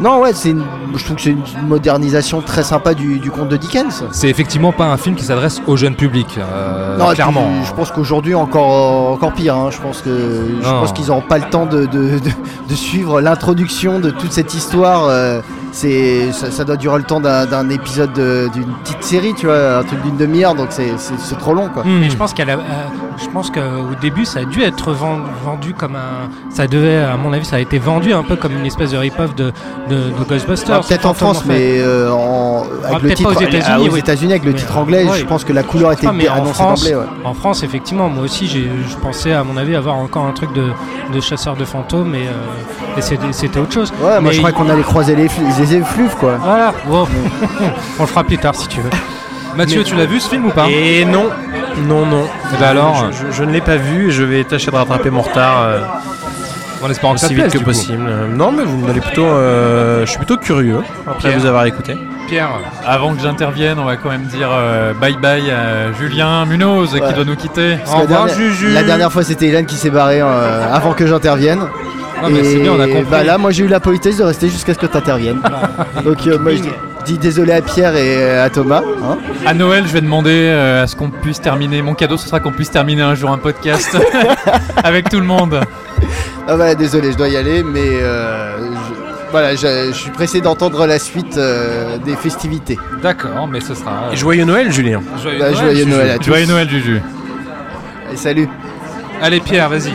non, 0.00 0.20
ouais, 0.20 0.32
c'est 0.32 0.50
une- 0.50 0.64
je 0.94 1.04
trouve 1.04 1.16
que 1.16 1.22
c'est 1.22 1.30
une 1.30 1.42
modernisation 1.66 2.40
très 2.40 2.62
sympa 2.62 2.94
du, 2.94 3.18
du 3.18 3.30
conte 3.30 3.48
de 3.48 3.56
Dickens. 3.56 4.04
C'est 4.12 4.28
effectivement 4.28 4.72
pas 4.72 4.86
un 4.86 4.96
film 4.96 5.14
qui 5.14 5.24
s'adresse 5.24 5.60
au 5.66 5.76
jeune 5.76 5.94
public, 5.94 6.38
euh, 6.38 6.96
non, 6.96 7.06
puis, 7.06 7.14
clairement. 7.16 7.48
je 7.64 7.72
pense 7.72 7.90
qu'aujourd'hui 7.90 8.34
encore 8.34 9.12
encore 9.12 9.32
pire. 9.32 9.56
hein. 9.56 9.68
Je 9.70 9.80
pense 9.80 10.00
que 10.02 10.10
je 10.60 10.66
Non. 10.68 10.80
pense 10.80 10.92
qu'ils 10.92 11.06
n'auront 11.06 11.20
pas 11.22 11.38
le 11.38 11.44
temps 11.50 11.66
de, 11.66 11.86
de, 11.86 12.18
de- 12.18 12.68
de 12.68 12.74
suivre 12.74 13.20
l'introduction 13.20 13.98
de 14.00 14.10
toute 14.10 14.32
cette 14.32 14.54
histoire. 14.54 15.04
euh, 15.08 15.40
c'est 15.72 16.32
ça, 16.32 16.50
ça 16.50 16.64
doit 16.64 16.76
durer 16.76 16.96
le 16.98 17.04
temps 17.04 17.20
d'un 17.20 17.44
d'un 17.44 17.68
épisode 17.68 18.12
de- 18.14 18.48
d'une 18.54 18.72
petite 18.82 19.02
série, 19.02 19.34
tu 19.34 19.44
vois, 19.46 19.78
un 19.78 19.82
truc 19.82 20.00
d'une 20.02 20.16
demi-heure. 20.16 20.54
Donc 20.54 20.68
c'est 20.70 20.92
c'est- 20.98 21.18
c'est 21.18 21.36
trop 21.38 21.52
long, 21.54 21.68
quoi. 21.68 21.82
Hmm. 21.84 21.98
Mais 22.00 22.08
je 22.10 22.16
pense 22.16 22.32
qu'à 22.32 22.44
la- 22.46 22.54
euh, 22.54 22.62
je 23.22 23.28
pense 23.28 23.50
qu'au 23.50 23.60
début 24.00 24.24
ça 24.24 24.40
a 24.40 24.44
dû 24.44 24.62
être 24.62 24.92
ven- 24.92 25.22
vendu 25.44 25.74
comme 25.74 25.96
un, 25.96 26.30
ça 26.50 26.66
devait, 26.66 26.96
à 26.98 27.16
mon 27.16 27.32
avis, 27.32 27.44
ça 27.44 27.56
a 27.56 27.58
été 27.60 27.78
vendu 27.78 28.12
un 28.14 28.22
peu 28.22 28.36
comme 28.36 28.52
une 28.52 28.64
espèce 28.66 28.92
de 28.92 28.96
rip-off 28.96 29.34
de, 29.34 29.52
de, 29.88 29.96
de 29.96 30.24
Ghostbusters. 30.28 30.76
Ah, 30.82 30.86
Peut-être 30.86 31.06
en 31.06 31.14
France, 31.14 31.40
fait. 31.42 31.48
mais 31.48 31.78
euh, 31.80 32.10
en, 32.12 32.64
avec 32.84 33.02
le 33.02 33.14
titre 33.14 33.32
pas 33.32 33.38
aux 33.38 33.40
États-Unis, 33.42 33.64
ah, 33.68 33.78
oui. 33.80 34.00
Avec 34.30 34.44
le 34.44 34.52
Mais, 34.52 34.58
titre 34.58 34.76
anglais, 34.76 35.04
ouais. 35.04 35.18
je 35.18 35.24
pense 35.24 35.44
que 35.44 35.52
la 35.52 35.62
couleur 35.62 35.92
était 35.92 36.06
Ah, 36.08 36.12
mais 36.12 36.28
en 36.28 36.44
France, 36.46 36.84
ouais. 36.84 36.94
En 37.24 37.34
France, 37.34 37.62
effectivement, 37.62 38.08
moi 38.08 38.24
aussi, 38.24 38.46
j'ai- 38.46 38.70
je 38.88 38.96
pensais 38.96 39.32
à 39.32 39.44
mon 39.44 39.56
avis 39.56 39.76
avoir 39.76 39.96
encore 39.96 40.24
un 40.26 40.32
truc 40.32 40.52
de, 40.52 40.68
de 41.14 41.20
chasseur 41.20 41.56
de 41.56 41.64
fantômes 41.64 42.14
et, 42.14 42.26
euh, 42.26 42.98
et 42.98 43.02
c'était 43.32 43.58
autre 43.58 43.72
chose. 43.72 43.92
Ouais, 44.00 44.20
moi 44.20 44.20
Mais 44.22 44.32
je 44.32 44.38
croyais 44.38 44.56
qu'on 44.56 44.68
allait 44.68 44.82
croiser 44.82 45.14
les, 45.16 45.28
les 45.58 45.74
effluves 45.74 46.14
quoi. 46.16 46.36
Voilà, 46.42 46.72
bon. 46.88 47.06
on 47.98 48.02
le 48.02 48.06
fera 48.08 48.24
plus 48.24 48.38
tard 48.38 48.54
si 48.54 48.66
tu 48.68 48.80
veux. 48.80 48.90
Mathieu, 49.56 49.78
Mais- 49.78 49.84
tu 49.84 49.94
l'as 49.96 50.06
vu 50.06 50.20
ce 50.20 50.28
film 50.28 50.46
ou 50.46 50.50
pas? 50.50 50.66
Et 50.68 51.04
non, 51.04 51.26
non, 51.88 52.04
non. 52.06 52.24
Eh 52.54 52.56
ben 52.60 52.66
alors 52.68 53.06
je, 53.12 53.26
je- 53.28 53.32
je 53.32 53.44
ne 53.44 53.52
l'ai 53.52 53.60
pas 53.62 53.76
vu 53.76 54.08
et 54.08 54.10
je 54.10 54.22
vais 54.22 54.44
tâcher 54.44 54.70
de 54.70 54.76
rattraper 54.76 55.10
mon 55.10 55.22
retard 55.22 55.62
euh, 55.62 55.78
En 56.82 56.90
espérant 56.90 57.14
que 57.14 57.20
ça 57.20 57.26
aussi 57.26 57.34
te 57.34 57.40
vite 57.40 57.50
plaise, 57.50 57.52
que 57.52 57.58
du 57.58 57.64
coup. 57.64 57.70
possible. 57.70 58.04
Euh, 58.06 58.26
Non, 58.28 58.52
mais 58.52 58.62
vous 58.64 58.76
m'allez 58.86 59.00
plutôt. 59.00 59.24
euh, 59.24 60.00
je 60.04 60.10
suis 60.10 60.18
plutôt 60.18 60.36
curieux 60.36 60.80
après 61.06 61.28
Pierre. 61.30 61.40
vous 61.40 61.46
avoir 61.46 61.64
écouté. 61.66 61.96
Pierre, 62.28 62.50
Avant 62.84 63.14
que 63.14 63.22
j'intervienne, 63.22 63.78
on 63.78 63.84
va 63.84 63.96
quand 63.96 64.10
même 64.10 64.24
dire 64.24 64.48
euh, 64.52 64.92
bye 64.94 65.16
bye 65.16 65.50
à 65.50 65.92
Julien 65.92 66.44
Munoz 66.44 66.92
Ouais. 66.94 67.00
qui 67.00 67.14
doit 67.14 67.24
nous 67.24 67.36
quitter. 67.36 67.76
Parce 67.76 67.90
Au 67.92 67.96
que 67.98 68.02
revoir, 68.02 68.26
la, 68.26 68.34
dernière, 68.34 68.50
Juju. 68.52 68.72
la 68.72 68.82
dernière 68.82 69.12
fois 69.12 69.22
c'était 69.22 69.46
Hélène 69.46 69.66
qui 69.66 69.76
s'est 69.76 69.90
barrée 69.90 70.20
euh, 70.20 70.66
avant 70.72 70.92
que 70.92 71.06
j'intervienne. 71.06 71.60
Non, 72.22 72.30
mais 72.30 72.42
c'est 72.44 72.58
bien, 72.60 72.72
on 72.72 72.80
a 72.80 72.86
compris. 72.88 73.04
Bah 73.10 73.22
là 73.22 73.38
moi 73.38 73.50
j'ai 73.52 73.64
eu 73.64 73.68
la 73.68 73.78
politesse 73.80 74.16
de 74.16 74.24
rester 74.24 74.48
jusqu'à 74.48 74.74
ce 74.74 74.78
que 74.78 74.86
tu 74.86 74.96
interviennes. 74.96 75.40
Donc 76.04 76.26
euh, 76.26 76.38
moi 76.38 76.52
je 76.52 76.62
dis- 77.06 77.18
désolé 77.18 77.52
à 77.52 77.62
Pierre 77.62 77.96
et 77.96 78.38
à 78.38 78.50
Thomas. 78.50 78.82
hein. 79.02 79.16
À 79.46 79.54
Noël, 79.54 79.84
je 79.86 79.92
vais 79.92 80.00
demander 80.00 80.30
euh, 80.50 80.82
à 80.82 80.86
ce 80.86 80.96
qu'on 80.96 81.10
puisse 81.10 81.40
terminer. 81.40 81.80
Mon 81.82 81.94
cadeau, 81.94 82.16
ce 82.16 82.26
sera 82.28 82.40
qu'on 82.40 82.52
puisse 82.52 82.70
terminer 82.70 83.02
un 83.02 83.14
jour 83.14 83.30
un 83.30 83.38
podcast 83.38 83.96
avec 84.84 85.08
tout 85.08 85.18
le 85.20 85.26
monde. 85.26 85.60
Ah 86.48 86.56
bah 86.56 86.74
désolé 86.76 87.10
je 87.10 87.16
dois 87.16 87.28
y 87.28 87.36
aller 87.36 87.64
mais 87.64 87.80
euh, 87.82 88.56
je- 88.58 89.30
voilà 89.32 89.56
je, 89.56 89.88
je 89.88 89.96
suis 89.98 90.10
pressé 90.12 90.40
d'entendre 90.40 90.86
la 90.86 90.98
suite 91.00 91.36
euh, 91.38 91.98
des 91.98 92.14
festivités. 92.14 92.78
d'accord, 93.02 93.48
mais 93.48 93.60
ce 93.60 93.74
sera. 93.74 94.04
euh, 94.08 94.12
Et 94.12 94.16
joyeux 94.16 94.44
Noël, 94.44 94.70
Julien. 94.70 95.00
joyeux 95.20 95.38
Bah, 95.40 95.46
Noël, 95.50 95.56
joyeux 95.56 95.76
Juju. 95.84 95.90
Noël 95.90 96.10
à 96.10 96.18
tous. 96.18 96.24
Joyeux 96.26 96.46
Noël, 96.46 96.68
Juju. 96.70 97.00
Et 98.12 98.16
salut. 98.16 98.48
Allez, 99.20 99.40
Pierre, 99.40 99.68
vas-y. 99.68 99.94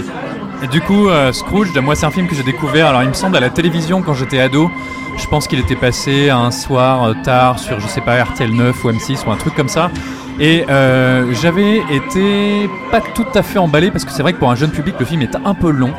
Et 0.64 0.68
du 0.68 0.80
coup, 0.80 1.10
euh, 1.10 1.34
Scrooge, 1.34 1.76
moi, 1.80 1.96
c'est 1.96 2.06
un 2.06 2.12
film 2.12 2.28
que 2.28 2.36
j'ai 2.36 2.44
découvert. 2.44 2.88
Alors, 2.88 3.02
il 3.02 3.10
me 3.10 3.14
semble 3.14 3.36
à 3.36 3.40
la 3.40 3.50
télévision 3.50 4.04
quand 4.04 4.14
j'étais 4.14 4.40
ado. 4.40 4.70
Je 5.18 5.26
pense 5.26 5.48
qu'il 5.48 5.60
était 5.60 5.76
passé 5.76 6.30
un 6.30 6.52
soir 6.52 7.04
euh, 7.04 7.14
tard 7.24 7.58
sur, 7.58 7.80
je 7.80 7.88
sais 7.88 8.02
pas, 8.02 8.24
RTL 8.24 8.52
9 8.52 8.86
ou 8.86 8.92
M6 8.92 9.26
ou 9.26 9.32
un 9.32 9.38
truc 9.38 9.56
comme 9.56 9.70
ça. 9.70 9.90
Et 10.40 10.64
euh, 10.70 11.34
j'avais 11.34 11.78
été 11.90 12.70
pas 12.92 13.02
tout 13.02 13.26
à 13.34 13.42
fait 13.42 13.58
emballé 13.58 13.90
parce 13.90 14.06
que 14.06 14.12
c'est 14.12 14.22
vrai 14.22 14.34
que 14.34 14.38
pour 14.38 14.52
un 14.52 14.56
jeune 14.56 14.72
public, 14.72 14.96
le 15.00 15.06
film 15.06 15.24
est 15.24 15.36
un 15.36 15.56
peu 15.56 15.72
long. 15.72 15.94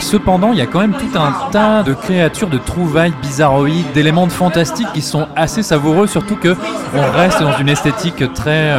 Cependant, 0.00 0.52
il 0.52 0.58
y 0.58 0.62
a 0.62 0.66
quand 0.66 0.80
même 0.80 0.94
tout 0.94 1.18
un 1.18 1.50
tas 1.50 1.82
de 1.82 1.92
créatures, 1.92 2.48
de 2.48 2.58
trouvailles 2.58 3.14
bizarroïdes, 3.20 3.92
d'éléments 3.92 4.26
de 4.26 4.32
fantastique 4.32 4.88
qui 4.94 5.02
sont 5.02 5.28
assez 5.36 5.62
savoureux, 5.62 6.06
surtout 6.06 6.36
que 6.36 6.56
on 6.94 7.16
reste 7.16 7.40
dans 7.42 7.56
une 7.58 7.68
esthétique 7.68 8.32
très, 8.32 8.72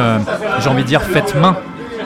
j'ai 0.60 0.68
envie 0.68 0.82
de 0.82 0.88
dire, 0.88 1.02
faite 1.02 1.34
main 1.34 1.56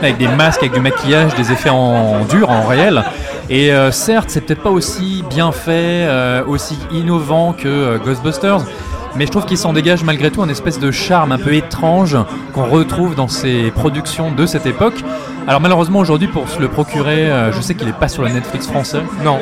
avec 0.01 0.19
des 0.19 0.29
masques, 0.29 0.63
avec 0.63 0.73
du 0.73 0.81
maquillage, 0.81 1.35
des 1.35 1.53
effets 1.53 1.71
en 1.71 2.25
dur, 2.25 2.51
en 2.51 2.67
réel. 2.67 3.05
Et 3.51 3.73
euh, 3.73 3.91
certes, 3.91 4.31
c'est 4.31 4.41
peut-être 4.41 4.63
pas 4.63 4.71
aussi 4.71 5.23
bien 5.29 5.53
fait, 5.53 6.07
euh, 6.07 6.45
aussi 6.47 6.79
innovant 6.93 7.53
que 7.53 7.69
euh, 7.69 7.99
Ghostbusters, 7.99 8.61
mais 9.17 9.27
je 9.27 9.31
trouve 9.31 9.45
qu'il 9.45 9.59
s'en 9.59 9.73
dégage 9.73 10.03
malgré 10.03 10.31
tout 10.31 10.43
un 10.43 10.49
espèce 10.49 10.81
de 10.81 10.91
charme 10.91 11.33
un 11.33 11.39
peu 11.39 11.55
étrange 11.55 12.17
qu'on 12.53 12.65
retrouve 12.65 13.15
dans 13.15 13.29
ces 13.29 13.71
productions 13.71 14.33
de 14.33 14.47
cette 14.47 14.67
époque. 14.67 15.05
Alors 15.47 15.61
malheureusement 15.61 15.99
aujourd'hui 15.99 16.29
pour 16.29 16.49
se 16.49 16.59
le 16.59 16.69
procurer, 16.69 17.31
euh, 17.31 17.53
je 17.53 17.61
sais 17.61 17.75
qu'il 17.75 17.89
est 17.89 17.93
pas 17.93 18.09
sur 18.09 18.23
le 18.23 18.31
Netflix 18.31 18.67
français. 18.67 19.03
Non, 19.23 19.39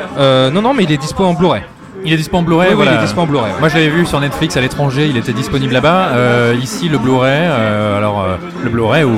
non, 0.51 0.61
non, 0.61 0.73
mais 0.73 0.83
il 0.83 0.91
est 0.91 0.97
dispo 0.97 1.23
en 1.23 1.33
Blu-ray. 1.33 1.63
Il 2.05 2.11
est 2.11 2.17
dispo 2.17 2.37
en 2.37 2.41
Blu-ray. 2.41 2.73
oui, 2.73 2.75
oui, 2.79 2.85
il 2.89 2.97
est 2.97 3.01
dispo 3.01 3.21
en 3.21 3.25
Blu-ray. 3.25 3.53
ouais. 3.53 3.59
Moi 3.59 3.69
je 3.69 3.75
l'avais 3.75 3.89
vu 3.89 4.05
sur 4.05 4.19
Netflix 4.19 4.57
à 4.57 4.61
l'étranger, 4.61 5.07
il 5.09 5.15
était 5.15 5.31
disponible 5.31 5.73
là-bas. 5.73 6.09
Euh, 6.11 6.55
ici 6.61 6.89
le 6.89 6.97
Blu-ray, 6.97 7.43
euh, 7.43 7.97
alors 7.97 8.21
euh, 8.21 8.35
le 8.63 8.69
Blu-ray 8.69 9.03
ou 9.05 9.17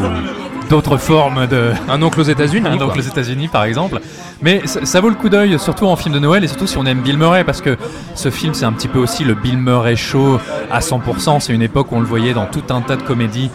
d'autres 0.69 0.97
formes 0.97 1.47
de. 1.47 1.71
Un 1.89 2.01
oncle 2.01 2.19
aux 2.19 2.23
États-Unis. 2.23 2.67
Un 2.67 2.81
oncle 2.81 2.99
aux 2.99 3.01
États-Unis, 3.01 3.47
par 3.47 3.63
exemple. 3.63 3.99
Mais 4.41 4.61
ça, 4.65 4.85
ça 4.85 5.01
vaut 5.01 5.09
le 5.09 5.15
coup 5.15 5.29
d'œil, 5.29 5.57
surtout 5.59 5.85
en 5.85 5.95
film 5.95 6.13
de 6.13 6.19
Noël 6.19 6.43
et 6.43 6.47
surtout 6.47 6.67
si 6.67 6.77
on 6.77 6.85
aime 6.85 6.99
Bill 6.99 7.17
Murray, 7.17 7.43
parce 7.43 7.61
que 7.61 7.77
ce 8.15 8.29
film, 8.29 8.53
c'est 8.53 8.65
un 8.65 8.73
petit 8.73 8.87
peu 8.87 8.99
aussi 8.99 9.23
le 9.23 9.33
Bill 9.33 9.57
Murray 9.57 9.95
show 9.95 10.39
à 10.71 10.79
100%. 10.79 11.39
C'est 11.39 11.53
une 11.53 11.61
époque 11.61 11.91
où 11.91 11.95
on 11.95 11.99
le 11.99 12.05
voyait 12.05 12.33
dans 12.33 12.45
tout 12.45 12.63
un 12.69 12.81
tas 12.81 12.95
de 12.95 13.03
comédies. 13.03 13.49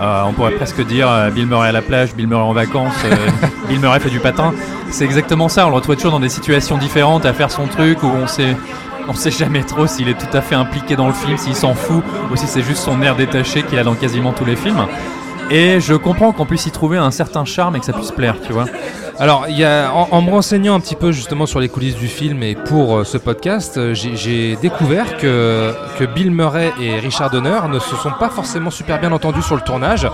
Euh, 0.00 0.22
on 0.26 0.32
pourrait 0.32 0.52
presque 0.52 0.84
dire 0.86 1.08
euh, 1.10 1.30
Bill 1.30 1.46
Murray 1.46 1.68
à 1.68 1.72
la 1.72 1.80
plage, 1.80 2.14
Bill 2.14 2.26
Murray 2.26 2.42
en 2.42 2.52
vacances, 2.52 2.92
euh, 3.06 3.16
Bill 3.68 3.80
Murray 3.80 3.98
fait 3.98 4.10
du 4.10 4.20
patin. 4.20 4.52
C'est 4.90 5.04
exactement 5.04 5.48
ça. 5.48 5.66
On 5.66 5.70
le 5.70 5.76
retrouve 5.76 5.96
toujours 5.96 6.12
dans 6.12 6.20
des 6.20 6.28
situations 6.28 6.76
différentes 6.76 7.24
à 7.24 7.32
faire 7.32 7.50
son 7.50 7.66
truc 7.66 8.02
où 8.02 8.06
on 8.06 8.26
sait. 8.26 8.56
On 9.08 9.14
sait 9.14 9.30
jamais 9.30 9.62
trop 9.62 9.86
s'il 9.86 10.08
est 10.08 10.18
tout 10.18 10.36
à 10.36 10.40
fait 10.40 10.56
impliqué 10.56 10.96
dans 10.96 11.06
le 11.06 11.12
film, 11.12 11.36
s'il 11.38 11.54
s'en 11.54 11.74
fout, 11.74 12.02
ou 12.30 12.36
si 12.36 12.48
c'est 12.48 12.62
juste 12.62 12.82
son 12.82 13.00
air 13.02 13.14
détaché 13.14 13.62
qu'il 13.62 13.78
a 13.78 13.84
dans 13.84 13.94
quasiment 13.94 14.32
tous 14.32 14.44
les 14.44 14.56
films. 14.56 14.84
Et 15.50 15.80
je 15.80 15.94
comprends 15.94 16.32
qu'on 16.32 16.44
puisse 16.46 16.66
y 16.66 16.70
trouver 16.72 16.98
un 16.98 17.10
certain 17.12 17.44
charme 17.44 17.76
et 17.76 17.80
que 17.80 17.86
ça 17.86 17.92
puisse 17.92 18.10
plaire, 18.10 18.36
tu 18.44 18.52
vois. 18.52 18.64
Alors, 19.18 19.46
en, 20.10 20.20
me 20.22 20.30
renseignant 20.30 20.74
un 20.74 20.80
petit 20.80 20.96
peu 20.96 21.12
justement 21.12 21.46
sur 21.46 21.60
les 21.60 21.68
coulisses 21.68 21.94
du 21.96 22.08
film 22.08 22.42
et 22.42 22.54
pour 22.54 22.96
euh, 22.98 23.04
ce 23.04 23.16
podcast, 23.16 23.78
euh, 23.78 23.94
j'ai- 23.94 24.14
j'ai 24.16 24.56
découvert 24.56 25.16
que, 25.16 25.72
que 25.98 26.04
Bill 26.04 26.30
Murray 26.32 26.72
et 26.80 26.98
Richard 26.98 27.30
Donner 27.30 27.58
ne 27.70 27.78
se 27.78 27.96
sont 27.96 28.10
pas 28.18 28.28
forcément 28.28 28.70
super 28.70 29.00
bien 29.00 29.12
entendus 29.12 29.40
sur 29.42 29.54
le 29.54 29.62
tournage. 29.62 30.06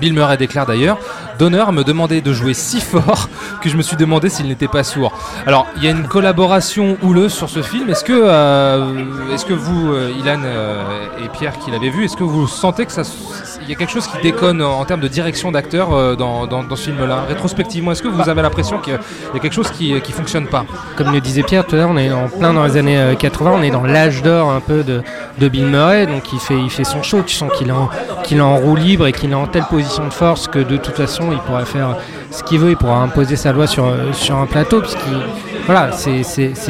Bill 0.00 0.14
Murray 0.14 0.36
déclare 0.36 0.66
d'ailleurs 0.66 0.98
Donner 1.38 1.64
me 1.72 1.84
demandait 1.84 2.20
de 2.20 2.34
jouer 2.34 2.52
si 2.52 2.80
fort 2.80 3.30
que 3.62 3.70
je 3.70 3.76
me 3.76 3.82
suis 3.82 3.96
demandé 3.96 4.28
s'il 4.28 4.46
n'était 4.46 4.68
pas 4.68 4.84
sourd. 4.84 5.12
Alors, 5.46 5.66
il 5.76 5.82
y 5.84 5.86
a 5.86 5.90
une 5.90 6.06
collaboration 6.06 6.98
houleuse 7.02 7.32
sur 7.32 7.48
ce 7.48 7.62
film. 7.62 7.88
Est-ce 7.88 8.04
que, 8.04 8.12
euh, 8.12 9.32
est-ce 9.32 9.46
que 9.46 9.54
vous, 9.54 9.90
euh, 9.90 10.12
Ilan 10.18 10.42
euh, 10.44 10.84
et 11.24 11.28
Pierre, 11.28 11.58
qui 11.58 11.70
l'avez 11.70 11.88
vu, 11.88 12.04
est-ce 12.04 12.16
que 12.16 12.24
vous 12.24 12.46
sentez 12.46 12.84
que 12.84 12.92
ça, 12.92 13.02
il 13.62 13.70
y 13.70 13.72
a 13.72 13.74
quelque 13.74 13.92
chose 13.92 14.06
qui 14.06 14.20
déconne 14.22 14.60
en 14.60 14.84
termes 14.84 15.00
de 15.00 15.08
direction 15.08 15.50
d'acteur 15.50 16.16
dans, 16.18 16.76
ce 16.76 16.82
film-là? 16.82 17.24
Rétrospectivement, 17.26 17.92
est-ce 17.92 18.02
que 18.02 18.08
vous 18.08 18.28
avez 18.28 18.42
l'impression 18.42 18.78
qu'il 18.78 18.92
y 18.92 19.36
a 19.36 19.40
quelque 19.40 19.54
chose 19.54 19.70
qui, 19.70 19.98
qui 20.02 20.12
fonctionne 20.12 20.46
pas? 20.46 20.66
Comme 20.96 21.12
le 21.12 21.20
disait 21.20 21.42
Pierre 21.42 21.66
tout 21.66 21.74
à 21.74 21.78
l'heure, 21.78 21.90
on 21.90 21.96
est 21.96 22.12
en 22.12 22.28
plein 22.28 22.52
dans 22.52 22.64
les 22.64 22.76
années 22.76 22.98
euh, 22.98 23.14
80, 23.14 23.52
on 23.54 23.62
est 23.62 23.70
dans 23.70 23.84
l'âge 23.84 24.22
d'or 24.22 24.50
un 24.50 24.60
peu 24.60 24.82
de, 24.84 25.02
Bill 25.48 25.66
Murray, 25.66 26.06
donc 26.06 26.32
il 26.32 26.38
fait, 26.38 26.58
il 26.58 26.70
fait 26.70 26.84
son 26.84 27.02
show, 27.02 27.22
tu 27.22 27.34
sens 27.34 27.50
qu'il 27.56 27.68
est, 27.68 27.72
en, 27.72 27.88
qu'il 28.24 28.38
est 28.38 28.42
en 28.42 28.56
roue 28.56 28.76
libre 28.76 29.06
et 29.06 29.12
qu'il 29.12 29.30
est 29.30 29.34
en 29.34 29.46
telle 29.46 29.64
position 29.64 29.89
de 29.98 30.12
force 30.12 30.46
que 30.48 30.58
de 30.60 30.76
toute 30.76 30.94
façon 30.96 31.32
il 31.32 31.38
pourrait 31.38 31.64
faire 31.64 31.96
ce 32.30 32.42
qu'il 32.42 32.58
veut, 32.60 32.70
il 32.70 32.76
pourra 32.76 32.98
imposer 32.98 33.36
sa 33.36 33.52
loi 33.52 33.66
sur, 33.66 33.84
euh, 33.86 34.12
sur 34.12 34.36
un 34.36 34.46
plateau, 34.46 34.80
puisqu'il 34.80 35.18
voilà, 35.66 35.92
c'est, 35.92 36.22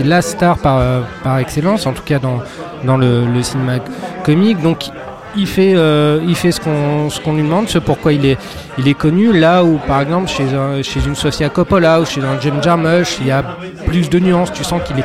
la 0.05 0.23
star 0.23 0.59
par, 0.59 0.79
euh, 0.79 1.01
par 1.23 1.39
excellence, 1.39 1.87
en 1.87 1.93
tout 1.93 2.03
cas 2.03 2.19
dans, 2.19 2.39
dans 2.85 2.97
le, 2.97 3.25
cinéma 3.43 3.75
comique, 4.25 4.61
donc 4.63 4.91
il 5.37 5.47
fait, 5.47 5.75
euh, 5.77 6.19
il 6.27 6.35
fait 6.35 6.51
ce 6.51 6.61
qu'on 6.61 7.09
qu'on 7.23 7.35
lui 7.35 7.43
demande, 7.43 7.69
ce 7.69 7.79
pourquoi 7.79 8.13
il 8.13 8.27
est, 8.27 8.37
il 8.79 8.89
est 8.89 8.95
connu. 8.95 9.33
Là 9.33 9.63
où, 9.63 9.79
par 9.87 10.01
exemple, 10.01 10.29
chez, 10.29 10.43
un- 10.55 10.83
chez 10.83 11.01
une 11.07 11.15
Sofia 11.15 11.49
Coppola 11.49 12.01
ou 12.01 12.05
chez 12.05 12.21
un 12.21 12.41
James 12.41 12.61
Jarmusch, 12.61 13.19
il 13.21 13.29
y 13.29 13.31
a 13.31 13.45
plus 13.87 14.11
de 14.11 14.19
nuances. 14.19 14.53
Tu 14.53 14.65
sens 14.65 14.83
qu'il 14.85 14.99
est 14.99 15.05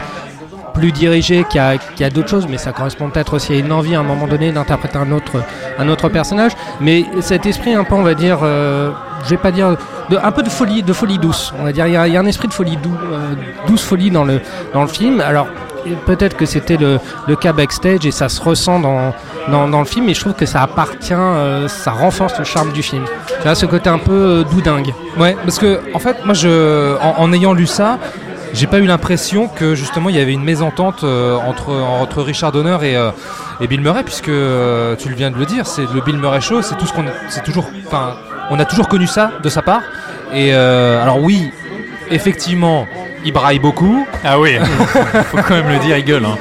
plus 0.75 0.91
dirigé, 0.91 1.45
qu'il 1.45 1.57
y 1.57 1.63
a, 1.63 1.77
qu'il 1.77 2.01
y 2.01 2.03
a 2.03 2.09
d'autres 2.09 2.29
choses, 2.29 2.47
mais 2.47 2.57
ça 2.57 2.71
correspond 2.71 3.09
peut-être 3.09 3.33
aussi 3.35 3.53
à 3.53 3.55
une 3.55 3.71
envie 3.71 3.95
à 3.95 4.01
un 4.01 4.03
moment 4.03 4.27
donné 4.27 4.51
d'interpréter 4.51 4.97
un 4.97 5.11
autre, 5.11 5.41
un 5.79 5.87
autre 5.87 6.09
personnage. 6.09 6.51
Mais 6.81 7.05
cet 7.21 7.45
esprit, 7.45 7.73
un 7.73 7.83
peu, 7.83 7.95
on 7.95 8.03
va 8.03 8.13
dire, 8.13 8.39
euh, 8.43 8.91
je 9.23 9.29
vais 9.29 9.37
pas 9.37 9.51
dire, 9.51 9.75
un 10.21 10.31
peu 10.31 10.43
de 10.43 10.49
folie, 10.49 10.83
de 10.83 10.93
folie 10.93 11.17
douce. 11.17 11.53
On 11.59 11.63
va 11.63 11.71
dire, 11.71 11.87
il 11.87 11.93
y 11.93 12.17
a, 12.17 12.19
un 12.19 12.25
esprit 12.25 12.47
de 12.47 12.53
folie 12.53 12.77
euh, 12.85 13.33
douce 13.67 13.83
folie 13.83 14.11
dans 14.11 14.25
le, 14.25 14.41
dans 14.73 14.81
le 14.81 14.87
film. 14.87 15.21
Alors. 15.21 15.47
Peut-être 16.07 16.35
que 16.35 16.47
c'était 16.47 16.77
le, 16.77 16.99
le 17.27 17.35
cas 17.35 17.53
backstage 17.53 18.07
et 18.07 18.11
ça 18.11 18.27
se 18.27 18.41
ressent 18.41 18.79
dans, 18.79 19.13
dans, 19.47 19.79
le 19.79 19.85
film, 19.85 20.07
mais 20.07 20.15
je 20.15 20.19
trouve 20.19 20.33
que 20.33 20.47
ça 20.47 20.63
appartient, 20.63 21.13
euh, 21.13 21.67
ça 21.67 21.91
renforce 21.91 22.39
le 22.39 22.43
charme 22.43 22.71
du 22.71 22.81
film. 22.81 23.05
Tu 23.27 23.43
vois, 23.43 23.53
ce 23.53 23.67
côté 23.67 23.87
un 23.87 23.99
peu 23.99 24.11
euh, 24.11 24.43
doudingue. 24.43 24.95
Ouais, 25.19 25.37
parce 25.43 25.59
que 25.59 25.79
en 25.93 25.99
fait, 25.99 26.25
moi, 26.25 26.33
je, 26.33 26.97
en 26.99 27.31
ayant 27.33 27.53
lu 27.53 27.67
ça, 27.67 27.99
j'ai 28.53 28.67
pas 28.67 28.79
eu 28.79 28.85
l'impression 28.85 29.47
que 29.47 29.75
justement 29.75 30.09
il 30.09 30.15
y 30.15 30.19
avait 30.19 30.33
une 30.33 30.43
mésentente 30.43 31.03
euh, 31.03 31.35
entre, 31.35 31.73
entre 31.73 32.21
Richard 32.21 32.51
Donner 32.51 32.77
et, 32.83 32.95
euh, 32.95 33.11
et 33.59 33.67
Bill 33.67 33.81
Murray, 33.81 34.03
puisque 34.03 34.29
euh, 34.29 34.95
tu 34.95 35.09
le 35.09 35.15
viens 35.15 35.31
de 35.31 35.37
le 35.37 35.45
dire, 35.45 35.67
c'est 35.67 35.85
le 35.93 36.01
Bill 36.01 36.17
Murray 36.17 36.41
Show, 36.41 36.61
c'est 36.61 36.75
tout 36.75 36.85
ce 36.85 36.93
qu'on, 36.93 37.05
c'est 37.29 37.43
toujours, 37.43 37.65
enfin, 37.85 38.15
on 38.49 38.59
a 38.59 38.65
toujours 38.65 38.87
connu 38.87 39.07
ça 39.07 39.31
de 39.43 39.49
sa 39.49 39.61
part. 39.61 39.81
Et 40.33 40.53
alors 40.53 41.21
oui, 41.21 41.51
effectivement, 42.11 42.87
il 43.23 43.31
braille 43.31 43.59
beaucoup, 43.59 44.05
Ah 44.23 44.39
oui, 44.39 44.57
faut 45.31 45.37
quand 45.37 45.55
même 45.55 45.69
le 45.69 45.79
dire, 45.79 45.97
il 45.97 46.05
gueule. 46.05 46.25
Hein. 46.25 46.37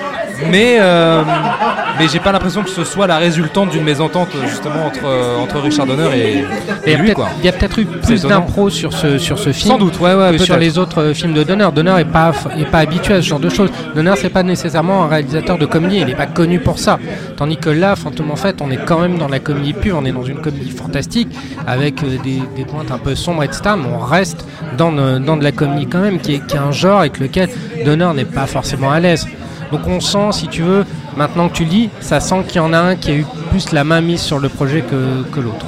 Mais 0.50 0.76
euh, 0.80 1.22
mais 1.98 2.08
j'ai 2.08 2.18
pas 2.20 2.32
l'impression 2.32 2.62
que 2.62 2.70
ce 2.70 2.84
soit 2.84 3.06
la 3.06 3.18
résultante 3.18 3.70
d'une 3.70 3.84
mésentente 3.84 4.28
justement 4.48 4.86
entre 4.86 5.04
euh, 5.06 5.38
entre 5.38 5.58
Richard 5.60 5.86
Donner 5.86 6.08
et, 6.14 6.20
Et 6.20 6.38
et 6.38 6.44
Il 6.86 6.92
y 6.92 6.94
a 6.94 6.98
lui 6.98 7.12
quoi. 7.12 7.28
il 7.38 7.44
y 7.44 7.48
a 7.48 7.52
peut-être 7.52 7.78
eu 7.78 7.84
plus 7.86 8.22
d'impro 8.22 8.68
sur 8.70 8.92
ce, 8.92 9.18
sur 9.18 9.38
ce 9.38 9.52
film. 9.52 9.72
Sans 9.72 9.78
doute, 9.78 9.98
ouais, 10.00 10.14
ouais, 10.14 10.36
que 10.36 10.38
sur 10.44 10.56
les 10.56 10.78
autres 10.78 11.00
euh, 11.02 11.14
films 11.14 11.34
de 11.34 11.42
Donner. 11.44 11.68
Donner 11.74 11.94
est 12.00 12.04
pas, 12.04 12.32
est 12.58 12.64
pas 12.70 12.78
habitué 12.78 13.14
à 13.14 13.22
ce 13.22 13.26
genre 13.28 13.38
de 13.40 13.48
choses. 13.48 13.70
Donner, 13.94 14.12
c'est 14.16 14.28
pas 14.30 14.42
nécessairement 14.42 15.04
un 15.04 15.08
réalisateur 15.08 15.56
de 15.58 15.66
comédie, 15.66 15.98
il 16.00 16.06
n'est 16.06 16.14
pas 16.14 16.26
connu 16.26 16.58
pour 16.58 16.78
ça. 16.78 16.98
Tandis 17.36 17.56
que 17.56 17.70
là, 17.70 17.96
Fantôme 17.96 18.30
en 18.30 18.36
fait, 18.36 18.56
on 18.60 18.70
est 18.70 18.84
quand 18.84 18.98
même 19.00 19.18
dans 19.18 19.28
la 19.28 19.38
comédie 19.38 19.72
pure, 19.72 19.96
on 20.00 20.04
est 20.04 20.12
dans 20.12 20.24
une 20.24 20.40
comédie 20.40 20.70
fantastique, 20.70 21.28
avec 21.66 22.00
des, 22.22 22.42
des 22.56 22.64
pointes 22.64 22.90
un 22.90 22.98
peu 22.98 23.14
sombres, 23.14 23.42
etc. 23.44 23.60
Mais 23.78 23.88
on 23.94 23.98
reste 23.98 24.44
dans, 24.76 24.92
de- 24.92 25.18
dans 25.18 25.36
de 25.36 25.44
la 25.44 25.52
comédie 25.52 25.86
quand 25.86 26.00
même, 26.00 26.18
qui 26.20 26.34
est, 26.34 26.46
qui 26.46 26.56
est 26.56 26.58
un 26.60 26.72
genre 26.72 27.00
avec 27.00 27.18
lequel 27.18 27.48
Donner 27.84 28.08
n'est 28.14 28.24
pas 28.24 28.46
forcément 28.46 28.90
à 28.90 29.00
l'aise. 29.00 29.26
Donc 29.74 29.88
on 29.88 29.98
sent, 29.98 30.30
si 30.30 30.46
tu 30.46 30.62
veux, 30.62 30.84
maintenant 31.16 31.48
que 31.48 31.54
tu 31.54 31.64
lis, 31.64 31.90
ça 31.98 32.20
sent 32.20 32.44
qu'il 32.46 32.58
y 32.58 32.60
en 32.60 32.72
a 32.72 32.78
un 32.78 32.94
qui 32.94 33.10
a 33.10 33.14
eu 33.14 33.26
plus 33.50 33.72
la 33.72 33.82
main 33.82 34.00
mise 34.00 34.20
sur 34.20 34.38
le 34.38 34.48
projet 34.48 34.82
que, 34.82 35.40
l'autre. 35.40 35.66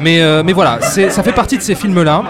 Mais, 0.00 0.22
euh, 0.22 0.42
voilà, 0.54 0.80
ça 0.80 1.22
fait 1.22 1.34
partie 1.34 1.58
de 1.58 1.62
ces 1.62 1.74
films-là, 1.74 2.22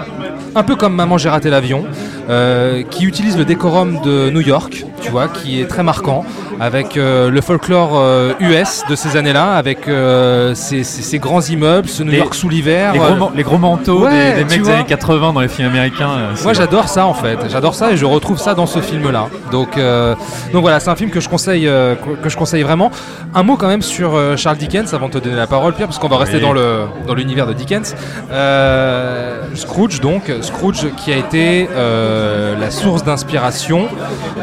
un 0.54 0.62
peu 0.62 0.76
comme 0.76 0.94
Maman 0.94 1.18
j'ai 1.18 1.28
raté 1.28 1.50
l'avion, 1.50 1.84
euh, 2.30 2.82
qui 2.90 3.04
utilise 3.04 3.36
le 3.38 3.44
décorum 3.44 4.00
de 4.02 4.30
New 4.30 4.40
York, 4.40 4.84
tu 5.00 5.10
vois, 5.10 5.28
qui 5.28 5.60
est 5.60 5.66
très 5.66 5.82
marquant, 5.82 6.24
avec 6.60 6.96
euh, 6.96 7.30
le 7.30 7.40
folklore 7.40 7.92
euh, 7.98 8.32
US 8.40 8.82
de 8.88 8.94
ces 8.94 9.16
années-là, 9.16 9.54
avec 9.54 9.88
euh, 9.88 10.54
ces, 10.54 10.84
ces- 10.84 11.02
ces 11.02 11.18
grands 11.18 11.40
immeubles, 11.40 11.88
ce 11.88 12.02
New 12.02 12.12
Les- 12.12 12.18
York 12.18 12.34
sous 12.34 12.48
l'hiver. 12.48 12.92
Les 12.92 13.00
euh, 13.00 13.02
gros, 13.14 13.16
man- 13.16 13.32
les 13.34 13.42
gros 13.42 13.58
manteaux 13.58 14.04
Ouais, 14.04 14.34
des, 14.34 14.44
mecs 14.44 14.62
des 14.62 14.70
années 14.70 14.84
80 14.86 15.32
dans 15.32 15.40
les 15.40 15.48
films 15.48 15.68
américains. 15.68 16.10
euh, 16.10 16.34
Moi 16.44 16.52
j'adore 16.52 16.88
ça 16.88 17.06
en 17.06 17.14
fait, 17.14 17.38
j'adore 17.50 17.74
ça 17.74 17.90
et 17.92 17.96
je 17.96 18.04
retrouve 18.04 18.38
ça 18.38 18.54
dans 18.54 18.66
ce 18.66 18.78
film-là. 18.80 19.26
Donc, 19.50 19.76
euh, 19.78 20.14
donc 20.52 20.62
voilà, 20.62 20.78
c'est 20.78 20.90
un 20.90 20.96
film 20.96 21.10
que 21.10 21.20
je 21.20 21.28
conseille, 21.28 21.66
euh, 21.66 21.94
que 22.22 22.28
je 22.28 22.36
conseille 22.36 22.62
vraiment. 22.62 22.90
Un 23.34 23.42
mot 23.42 23.56
quand 23.56 23.68
même 23.68 23.82
sur 23.82 24.14
euh, 24.14 24.36
Charles 24.36 24.58
Dickens 24.58 24.94
avant 24.94 25.08
de 25.08 25.14
te 25.14 25.18
donner 25.18 25.36
la 25.36 25.46
parole, 25.48 25.72
Pierre, 25.74 25.88
parce 25.88 25.98
qu'on 25.98 26.08
va 26.08 26.18
rester 26.18 26.36
Oui. 26.36 26.60
dans 27.06 27.14
l'univers 27.14 27.46
de 27.46 27.54
Dickens. 27.54 27.94
Euh, 28.30 29.40
Scrooge 29.54 30.00
donc, 30.00 30.30
Scrooge 30.42 30.88
qui 30.96 31.12
a 31.12 31.16
été 31.16 31.68
euh, 31.72 32.58
la 32.58 32.70
source 32.70 33.04
d'inspiration 33.04 33.88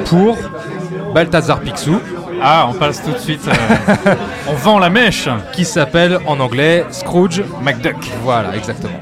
pour 0.06 0.38
Balthazar 1.14 1.60
Picsou, 1.60 2.00
Ah, 2.42 2.68
on 2.70 2.74
passe 2.74 3.04
tout 3.04 3.12
de 3.12 3.18
suite. 3.18 3.42
euh, 3.48 4.16
on 4.48 4.54
vend 4.54 4.80
la 4.80 4.90
mèche. 4.90 5.28
qui 5.54 5.66
s'appelle 5.66 6.20
en 6.26 6.40
anglais 6.40 6.86
Scrooge 6.92 7.44
McDuck. 7.62 7.98
Voilà, 8.24 8.56
exactement. 8.56 9.00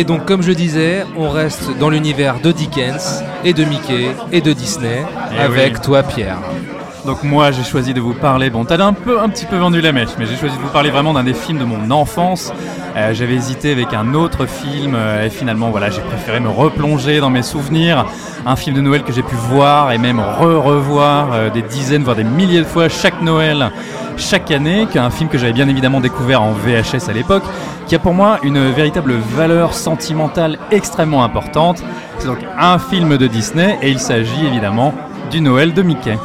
Et 0.00 0.04
donc, 0.04 0.24
comme 0.24 0.40
je 0.42 0.52
disais, 0.52 1.04
on 1.14 1.28
reste 1.28 1.76
dans 1.78 1.90
l'univers 1.90 2.40
de 2.42 2.52
Dickens 2.52 3.22
et 3.44 3.52
de 3.52 3.64
Mickey 3.64 4.16
et 4.32 4.40
de 4.40 4.54
Disney 4.54 5.04
Eh 5.36 5.38
avec 5.42 5.74
oui. 5.74 5.80
toi, 5.82 6.02
Pierre. 6.02 6.38
Donc 7.04 7.22
moi 7.22 7.50
j'ai 7.50 7.64
choisi 7.64 7.94
de 7.94 8.00
vous 8.00 8.12
parler, 8.12 8.50
bon 8.50 8.66
t'as 8.66 8.76
un 8.84 8.92
peu 8.92 9.20
un 9.20 9.30
petit 9.30 9.46
peu 9.46 9.56
vendu 9.56 9.80
la 9.80 9.90
mèche, 9.90 10.10
mais 10.18 10.26
j'ai 10.26 10.36
choisi 10.36 10.54
de 10.56 10.60
vous 10.60 10.68
parler 10.68 10.90
vraiment 10.90 11.14
d'un 11.14 11.24
des 11.24 11.32
films 11.32 11.58
de 11.58 11.64
mon 11.64 11.90
enfance. 11.90 12.52
Euh, 12.94 13.14
J'avais 13.14 13.32
hésité 13.34 13.72
avec 13.72 13.94
un 13.94 14.12
autre 14.12 14.44
film 14.44 14.92
euh, 14.94 15.24
et 15.24 15.30
finalement 15.30 15.70
voilà 15.70 15.88
j'ai 15.88 16.02
préféré 16.02 16.40
me 16.40 16.50
replonger 16.50 17.20
dans 17.20 17.30
mes 17.30 17.42
souvenirs. 17.42 18.04
Un 18.44 18.54
film 18.54 18.76
de 18.76 18.82
Noël 18.82 19.02
que 19.02 19.14
j'ai 19.14 19.22
pu 19.22 19.34
voir 19.34 19.92
et 19.92 19.98
même 19.98 20.20
re-revoir 20.20 21.28
euh, 21.32 21.48
des 21.50 21.62
dizaines 21.62 22.02
voire 22.04 22.16
des 22.16 22.24
milliers 22.24 22.60
de 22.60 22.64
fois 22.66 22.90
chaque 22.90 23.22
Noël, 23.22 23.70
chaque 24.18 24.50
année, 24.50 24.86
qu'un 24.92 25.08
film 25.08 25.30
que 25.30 25.38
j'avais 25.38 25.54
bien 25.54 25.70
évidemment 25.70 26.00
découvert 26.00 26.42
en 26.42 26.52
VHS 26.52 27.08
à 27.08 27.14
l'époque, 27.14 27.44
qui 27.90 27.96
a 27.96 27.98
pour 27.98 28.14
moi 28.14 28.38
une 28.44 28.70
véritable 28.70 29.14
valeur 29.14 29.74
sentimentale 29.74 30.60
extrêmement 30.70 31.24
importante. 31.24 31.82
C'est 32.20 32.28
donc 32.28 32.38
un 32.56 32.78
film 32.78 33.16
de 33.16 33.26
Disney 33.26 33.80
et 33.82 33.90
il 33.90 33.98
s'agit 33.98 34.46
évidemment 34.46 34.94
du 35.32 35.40
Noël 35.40 35.74
de 35.74 35.82
Mickey. 35.82 36.16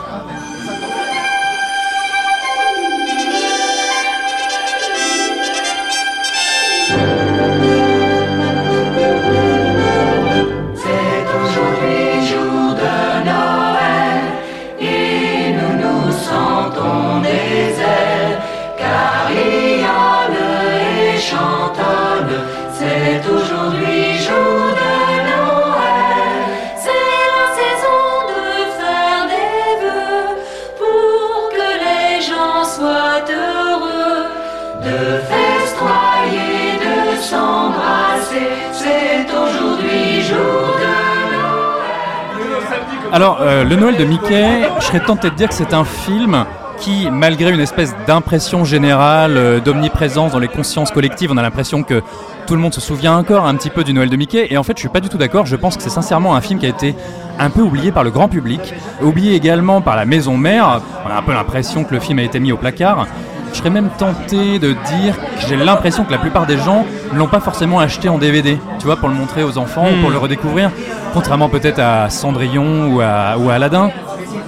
Mickey, 44.07 44.61
je 44.79 44.85
serais 44.85 44.99
tenté 44.99 45.29
de 45.29 45.35
dire 45.35 45.49
que 45.49 45.55
c'est 45.55 45.73
un 45.73 45.83
film 45.83 46.45
qui, 46.79 47.09
malgré 47.09 47.51
une 47.51 47.59
espèce 47.59 47.95
d'impression 48.05 48.63
générale, 48.63 49.37
euh, 49.37 49.59
d'omniprésence 49.59 50.33
dans 50.33 50.39
les 50.39 50.47
consciences 50.47 50.91
collectives, 50.91 51.31
on 51.31 51.37
a 51.37 51.41
l'impression 51.41 51.83
que 51.83 52.01
tout 52.45 52.53
le 52.53 52.59
monde 52.59 52.73
se 52.73 52.81
souvient 52.81 53.17
encore 53.17 53.45
un 53.45 53.55
petit 53.55 53.69
peu 53.69 53.83
du 53.83 53.93
Noël 53.93 54.09
de 54.09 54.15
Mickey. 54.15 54.47
Et 54.49 54.57
en 54.57 54.63
fait, 54.63 54.73
je 54.75 54.81
suis 54.81 54.89
pas 54.89 54.99
du 54.99 55.09
tout 55.09 55.17
d'accord. 55.17 55.45
Je 55.45 55.55
pense 55.55 55.77
que 55.77 55.83
c'est 55.83 55.89
sincèrement 55.89 56.35
un 56.35 56.41
film 56.41 56.59
qui 56.59 56.65
a 56.65 56.69
été 56.69 56.95
un 57.39 57.49
peu 57.49 57.61
oublié 57.61 57.91
par 57.91 58.03
le 58.03 58.11
grand 58.11 58.27
public, 58.27 58.73
oublié 59.01 59.35
également 59.35 59.81
par 59.81 59.95
la 59.95 60.05
maison 60.05 60.37
mère. 60.37 60.81
On 61.05 61.09
a 61.09 61.17
un 61.17 61.23
peu 61.23 61.33
l'impression 61.33 61.83
que 61.83 61.93
le 61.93 61.99
film 61.99 62.19
a 62.19 62.23
été 62.23 62.39
mis 62.39 62.51
au 62.51 62.57
placard. 62.57 63.07
Je 63.55 63.59
serais 63.61 63.69
même 63.69 63.87
tenté 63.97 64.59
de 64.59 64.73
dire 64.73 65.15
que 65.17 65.47
j'ai 65.47 65.55
l'impression 65.55 66.03
que 66.03 66.11
la 66.11 66.17
plupart 66.17 66.45
des 66.45 66.57
gens 66.57 66.85
ne 67.13 67.17
l'ont 67.17 67.29
pas 67.29 67.39
forcément 67.39 67.79
acheté 67.79 68.09
en 68.09 68.17
DVD, 68.17 68.59
tu 68.79 68.85
vois, 68.85 68.97
pour 68.97 69.07
le 69.07 69.15
montrer 69.15 69.45
aux 69.45 69.57
enfants, 69.57 69.85
ou 69.87 70.01
pour 70.01 70.09
le 70.09 70.17
redécouvrir, 70.17 70.71
contrairement 71.13 71.47
peut-être 71.47 71.79
à 71.79 72.09
Cendrillon 72.09 72.93
ou 72.93 72.99
à, 72.99 73.37
ou 73.37 73.49
à 73.49 73.53
Aladdin. 73.53 73.91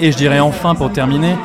Et 0.01 0.11
je 0.11 0.17
dirais 0.17 0.41
enfin, 0.41 0.75
pour 0.75 0.91
terminer, 0.91 1.37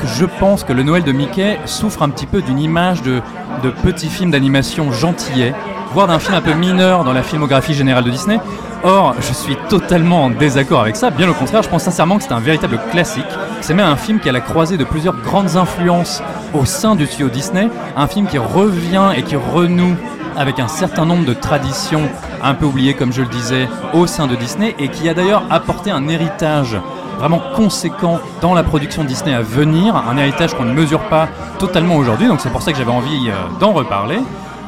que 0.00 0.08
je 0.08 0.24
pense 0.24 0.64
que 0.64 0.72
le 0.72 0.82
Noël 0.82 1.04
de 1.04 1.12
Mickey 1.12 1.56
souffre 1.66 2.02
un 2.02 2.08
petit 2.08 2.26
peu 2.26 2.42
d'une 2.42 2.58
image 2.58 3.00
de, 3.02 3.22
de 3.62 3.70
petit 3.70 4.08
film 4.08 4.32
d'animation 4.32 4.90
gentillet, 4.90 5.54
voire 5.92 6.08
d'un 6.08 6.18
film 6.18 6.34
un 6.34 6.40
peu 6.40 6.54
mineur 6.54 7.04
dans 7.04 7.12
la 7.12 7.22
filmographie 7.22 7.74
générale 7.74 8.02
de 8.02 8.10
Disney. 8.10 8.40
Or, 8.86 9.14
je 9.18 9.32
suis 9.32 9.56
totalement 9.70 10.24
en 10.24 10.30
désaccord 10.30 10.82
avec 10.82 10.96
ça. 10.96 11.08
Bien 11.08 11.26
au 11.30 11.32
contraire, 11.32 11.62
je 11.62 11.70
pense 11.70 11.84
sincèrement 11.84 12.18
que 12.18 12.24
c'est 12.24 12.32
un 12.32 12.40
véritable 12.40 12.78
classique. 12.90 13.24
C'est 13.62 13.72
même 13.72 13.86
un 13.86 13.96
film 13.96 14.20
qui 14.20 14.28
a 14.28 14.32
la 14.32 14.42
croisée 14.42 14.76
de 14.76 14.84
plusieurs 14.84 15.16
grandes 15.16 15.56
influences 15.56 16.22
au 16.52 16.66
sein 16.66 16.94
du 16.94 17.06
studio 17.06 17.30
Disney. 17.30 17.70
Un 17.96 18.06
film 18.06 18.26
qui 18.26 18.36
revient 18.36 19.12
et 19.16 19.22
qui 19.22 19.36
renoue 19.36 19.96
avec 20.36 20.58
un 20.60 20.68
certain 20.68 21.06
nombre 21.06 21.24
de 21.24 21.32
traditions 21.32 22.02
un 22.42 22.52
peu 22.52 22.66
oubliées, 22.66 22.92
comme 22.92 23.10
je 23.10 23.22
le 23.22 23.28
disais, 23.28 23.68
au 23.94 24.06
sein 24.06 24.26
de 24.26 24.36
Disney 24.36 24.74
et 24.78 24.88
qui 24.88 25.08
a 25.08 25.14
d'ailleurs 25.14 25.44
apporté 25.48 25.90
un 25.90 26.06
héritage 26.06 26.76
vraiment 27.18 27.40
conséquent 27.56 28.18
dans 28.42 28.52
la 28.52 28.64
production 28.64 29.02
Disney 29.02 29.32
à 29.32 29.40
venir, 29.40 29.96
un 29.96 30.18
héritage 30.18 30.52
qu'on 30.52 30.64
ne 30.64 30.74
mesure 30.74 31.00
pas 31.08 31.28
totalement 31.58 31.96
aujourd'hui, 31.96 32.26
donc 32.26 32.40
c'est 32.40 32.50
pour 32.50 32.60
ça 32.60 32.72
que 32.72 32.76
j'avais 32.76 32.90
envie 32.90 33.30
euh, 33.30 33.34
d'en 33.60 33.72
reparler. 33.72 34.18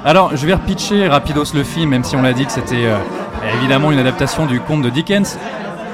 Alors, 0.06 0.36
je 0.36 0.46
vais 0.46 0.54
repitcher 0.54 1.08
rapidos 1.08 1.52
le 1.54 1.64
film, 1.64 1.90
même 1.90 2.04
si 2.04 2.14
on 2.14 2.22
l'a 2.22 2.32
dit 2.32 2.46
que 2.46 2.52
c'était 2.52 2.86
euh, 2.86 2.96
évidemment 3.58 3.90
une 3.90 3.98
adaptation 3.98 4.46
du 4.46 4.60
conte 4.60 4.82
de 4.82 4.88
Dickens. 4.88 5.36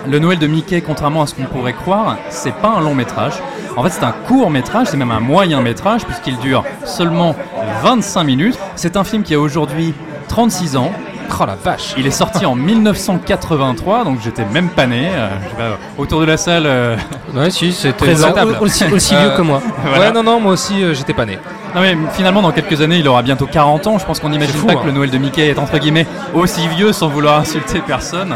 Le 0.07 0.19
Noël 0.19 0.39
de 0.39 0.47
Mickey, 0.47 0.83
contrairement 0.83 1.23
à 1.23 1.27
ce 1.27 1.35
qu'on 1.35 1.45
pourrait 1.45 1.73
croire, 1.73 2.17
c'est 2.29 2.53
pas 2.57 2.75
un 2.77 2.81
long 2.83 2.95
métrage. 2.95 3.33
En 3.77 3.83
fait, 3.83 3.89
c'est 3.89 4.05
un 4.05 4.13
court 4.13 4.51
métrage, 4.51 4.89
c'est 4.91 4.99
même 4.99 5.13
un 5.13 5.21
moyen 5.21 5.63
métrage, 5.63 6.05
puisqu'il 6.05 6.37
dure 6.39 6.63
seulement 6.85 7.35
25 7.83 8.25
minutes. 8.25 8.59
C'est 8.77 8.99
un 8.99 9.05
film 9.05 9.23
qui 9.23 9.33
a 9.35 9.41
aujourd'hui 9.41 9.95
36 10.29 10.77
ans. 10.77 10.93
Oh 11.41 11.47
la 11.47 11.55
vache 11.55 11.95
Il 11.97 12.07
est 12.07 12.11
sorti 12.11 12.45
en 12.45 12.55
1983, 12.57 14.05
donc 14.05 14.19
j'étais 14.23 14.45
même 14.45 14.69
pas 14.69 14.87
né. 14.87 15.09
Euh, 15.15 15.29
je 15.51 15.57
pas, 15.57 15.79
autour 15.97 16.21
de 16.21 16.27
la 16.27 16.37
salle, 16.37 16.65
euh, 16.67 16.97
Ouais, 17.35 17.51
si, 17.51 17.73
c'était 17.73 17.93
Présentable. 18.05 18.59
aussi, 18.61 18.85
aussi 18.93 19.15
vieux 19.15 19.31
Euh, 19.31 19.37
que 19.37 19.43
moi. 19.43 19.63
voilà. 19.85 19.99
Ouais, 19.99 20.13
non, 20.13 20.23
non, 20.23 20.39
moi 20.39 20.53
aussi, 20.53 20.83
euh, 20.83 20.93
j'étais 20.93 21.15
pas 21.15 21.25
né. 21.25 21.39
Non 21.75 21.81
mais 21.81 21.97
finalement 22.13 22.43
dans 22.43 22.53
quelques 22.53 22.83
années 22.83 22.99
il 22.99 23.09
aura 23.09 23.23
bientôt 23.23 23.47
40 23.47 23.87
ans, 23.87 23.99
je 23.99 24.05
pense 24.05 24.21
qu'on 24.21 24.29
n'imagine 24.29 24.61
pas 24.61 24.73
hein. 24.73 24.77
que 24.77 24.87
le 24.87 24.93
Noël 24.93 25.11
de 25.11 25.19
Mickey 25.19 25.49
est 25.49 25.59
entre 25.59 25.79
guillemets 25.79 26.07
aussi 26.35 26.69
vieux 26.69 26.93
sans 26.93 27.09
vouloir 27.09 27.39
insulter 27.41 27.81
personne. 27.81 28.35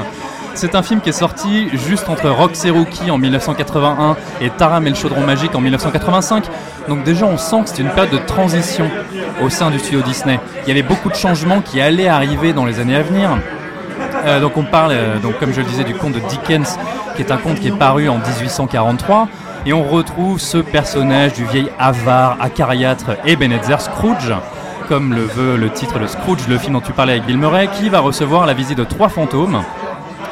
C'est 0.54 0.74
un 0.74 0.82
film 0.82 1.02
qui 1.02 1.10
est 1.10 1.12
sorti 1.12 1.68
juste 1.74 2.08
entre 2.08 2.30
Rox 2.30 2.64
et 2.64 2.70
Rookie 2.70 3.10
en 3.10 3.18
1981 3.18 4.16
et 4.40 4.48
Taram 4.48 4.86
et 4.86 4.88
le 4.88 4.96
chaudron 4.96 5.20
magique 5.20 5.54
en 5.54 5.60
1985. 5.60 6.44
Donc 6.88 7.04
déjà 7.04 7.26
on 7.26 7.36
sent 7.36 7.62
que 7.64 7.68
c'est 7.68 7.82
une 7.82 7.90
période 7.90 8.10
de 8.10 8.26
transition 8.26 8.88
au 9.42 9.50
sein 9.50 9.70
du 9.70 9.78
studio 9.78 10.00
Disney. 10.00 10.40
Il 10.62 10.68
y 10.68 10.70
avait 10.70 10.82
beaucoup 10.82 11.10
de 11.10 11.14
changements 11.14 11.60
qui 11.60 11.78
allaient 11.78 12.08
arriver 12.08 12.54
dans 12.54 12.64
les 12.64 12.80
années 12.80 12.96
à 12.96 13.02
venir. 13.02 13.36
Euh, 14.24 14.40
donc 14.40 14.56
on 14.56 14.64
parle, 14.64 14.92
euh, 14.92 15.18
donc 15.18 15.38
comme 15.38 15.52
je 15.52 15.60
le 15.60 15.66
disais, 15.66 15.84
du 15.84 15.94
conte 15.94 16.14
de 16.14 16.20
Dickens, 16.20 16.78
qui 17.16 17.22
est 17.22 17.30
un 17.30 17.36
conte 17.36 17.60
qui 17.60 17.68
est 17.68 17.78
paru 17.78 18.08
en 18.08 18.16
1843. 18.16 19.28
Et 19.66 19.72
on 19.72 19.82
retrouve 19.82 20.38
ce 20.38 20.58
personnage 20.58 21.32
du 21.32 21.44
vieil 21.44 21.68
avare, 21.76 22.36
acariâtre 22.40 23.16
et 23.24 23.32
Ebenezer 23.32 23.80
Scrooge, 23.80 24.32
comme 24.88 25.12
le 25.12 25.22
veut 25.22 25.56
le 25.56 25.70
titre 25.70 25.98
de 25.98 26.06
Scrooge, 26.06 26.46
le 26.48 26.56
film 26.56 26.74
dont 26.74 26.80
tu 26.80 26.92
parlais 26.92 27.14
avec 27.14 27.24
Bill 27.24 27.36
Murray, 27.36 27.68
qui 27.76 27.88
va 27.88 27.98
recevoir 27.98 28.46
la 28.46 28.54
visite 28.54 28.78
de 28.78 28.84
trois 28.84 29.08
fantômes 29.08 29.64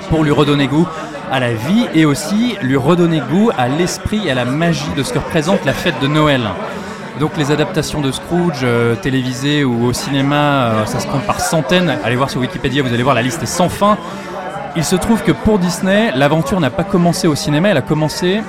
pour 0.09 0.23
lui 0.23 0.31
redonner 0.31 0.69
goût 0.69 0.86
à 1.32 1.40
la 1.40 1.52
vie 1.52 1.89
et 1.94 2.05
aussi 2.05 2.56
lui 2.62 2.77
redonner 2.77 3.20
goût 3.28 3.51
à 3.59 3.66
l'esprit 3.66 4.20
et 4.24 4.31
à 4.31 4.35
la 4.35 4.44
magie 4.44 4.93
de 4.97 5.02
ce 5.02 5.12
que 5.12 5.19
représente 5.19 5.65
la 5.65 5.73
fête 5.73 5.98
de 6.01 6.06
Noël. 6.06 6.43
Donc 7.19 7.36
les 7.36 7.51
adaptations 7.51 8.01
de 8.01 8.12
Scrooge 8.12 8.61
euh, 8.62 8.94
télévisées 8.94 9.65
ou 9.65 9.86
au 9.86 9.93
cinéma, 9.93 10.36
euh, 10.36 10.86
ça 10.86 11.01
se 11.01 11.09
compte 11.09 11.24
par 11.27 11.40
centaines. 11.40 11.97
Allez 12.05 12.15
voir 12.15 12.31
sur 12.31 12.40
Wikipédia, 12.40 12.85
vous 12.85 12.94
allez 12.94 13.02
voir 13.02 13.16
la 13.16 13.23
liste 13.23 13.43
est 13.43 13.47
sans 13.47 13.69
fin. 13.69 13.98
Il 14.76 14.84
se 14.84 14.96
trouve 14.96 15.22
que 15.22 15.30
pour 15.30 15.60
Disney, 15.60 16.10
l'aventure 16.16 16.59
n'a 16.59 16.70
pas 16.70 16.82
commencé 16.82 17.28
au 17.28 17.36
cinéma, 17.36 17.68
elle 17.68 17.76
a 17.76 17.82
commencé 17.82 18.42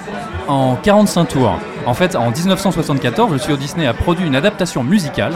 en 0.48 0.76
45 0.76 1.26
tours. 1.26 1.60
En 1.86 1.94
fait, 1.94 2.16
en 2.16 2.32
1974, 2.32 3.32
le 3.32 3.38
studio 3.38 3.58
Disney 3.58 3.86
a 3.86 3.94
produit 3.94 4.26
une 4.26 4.36
adaptation 4.36 4.84
musicale 4.84 5.34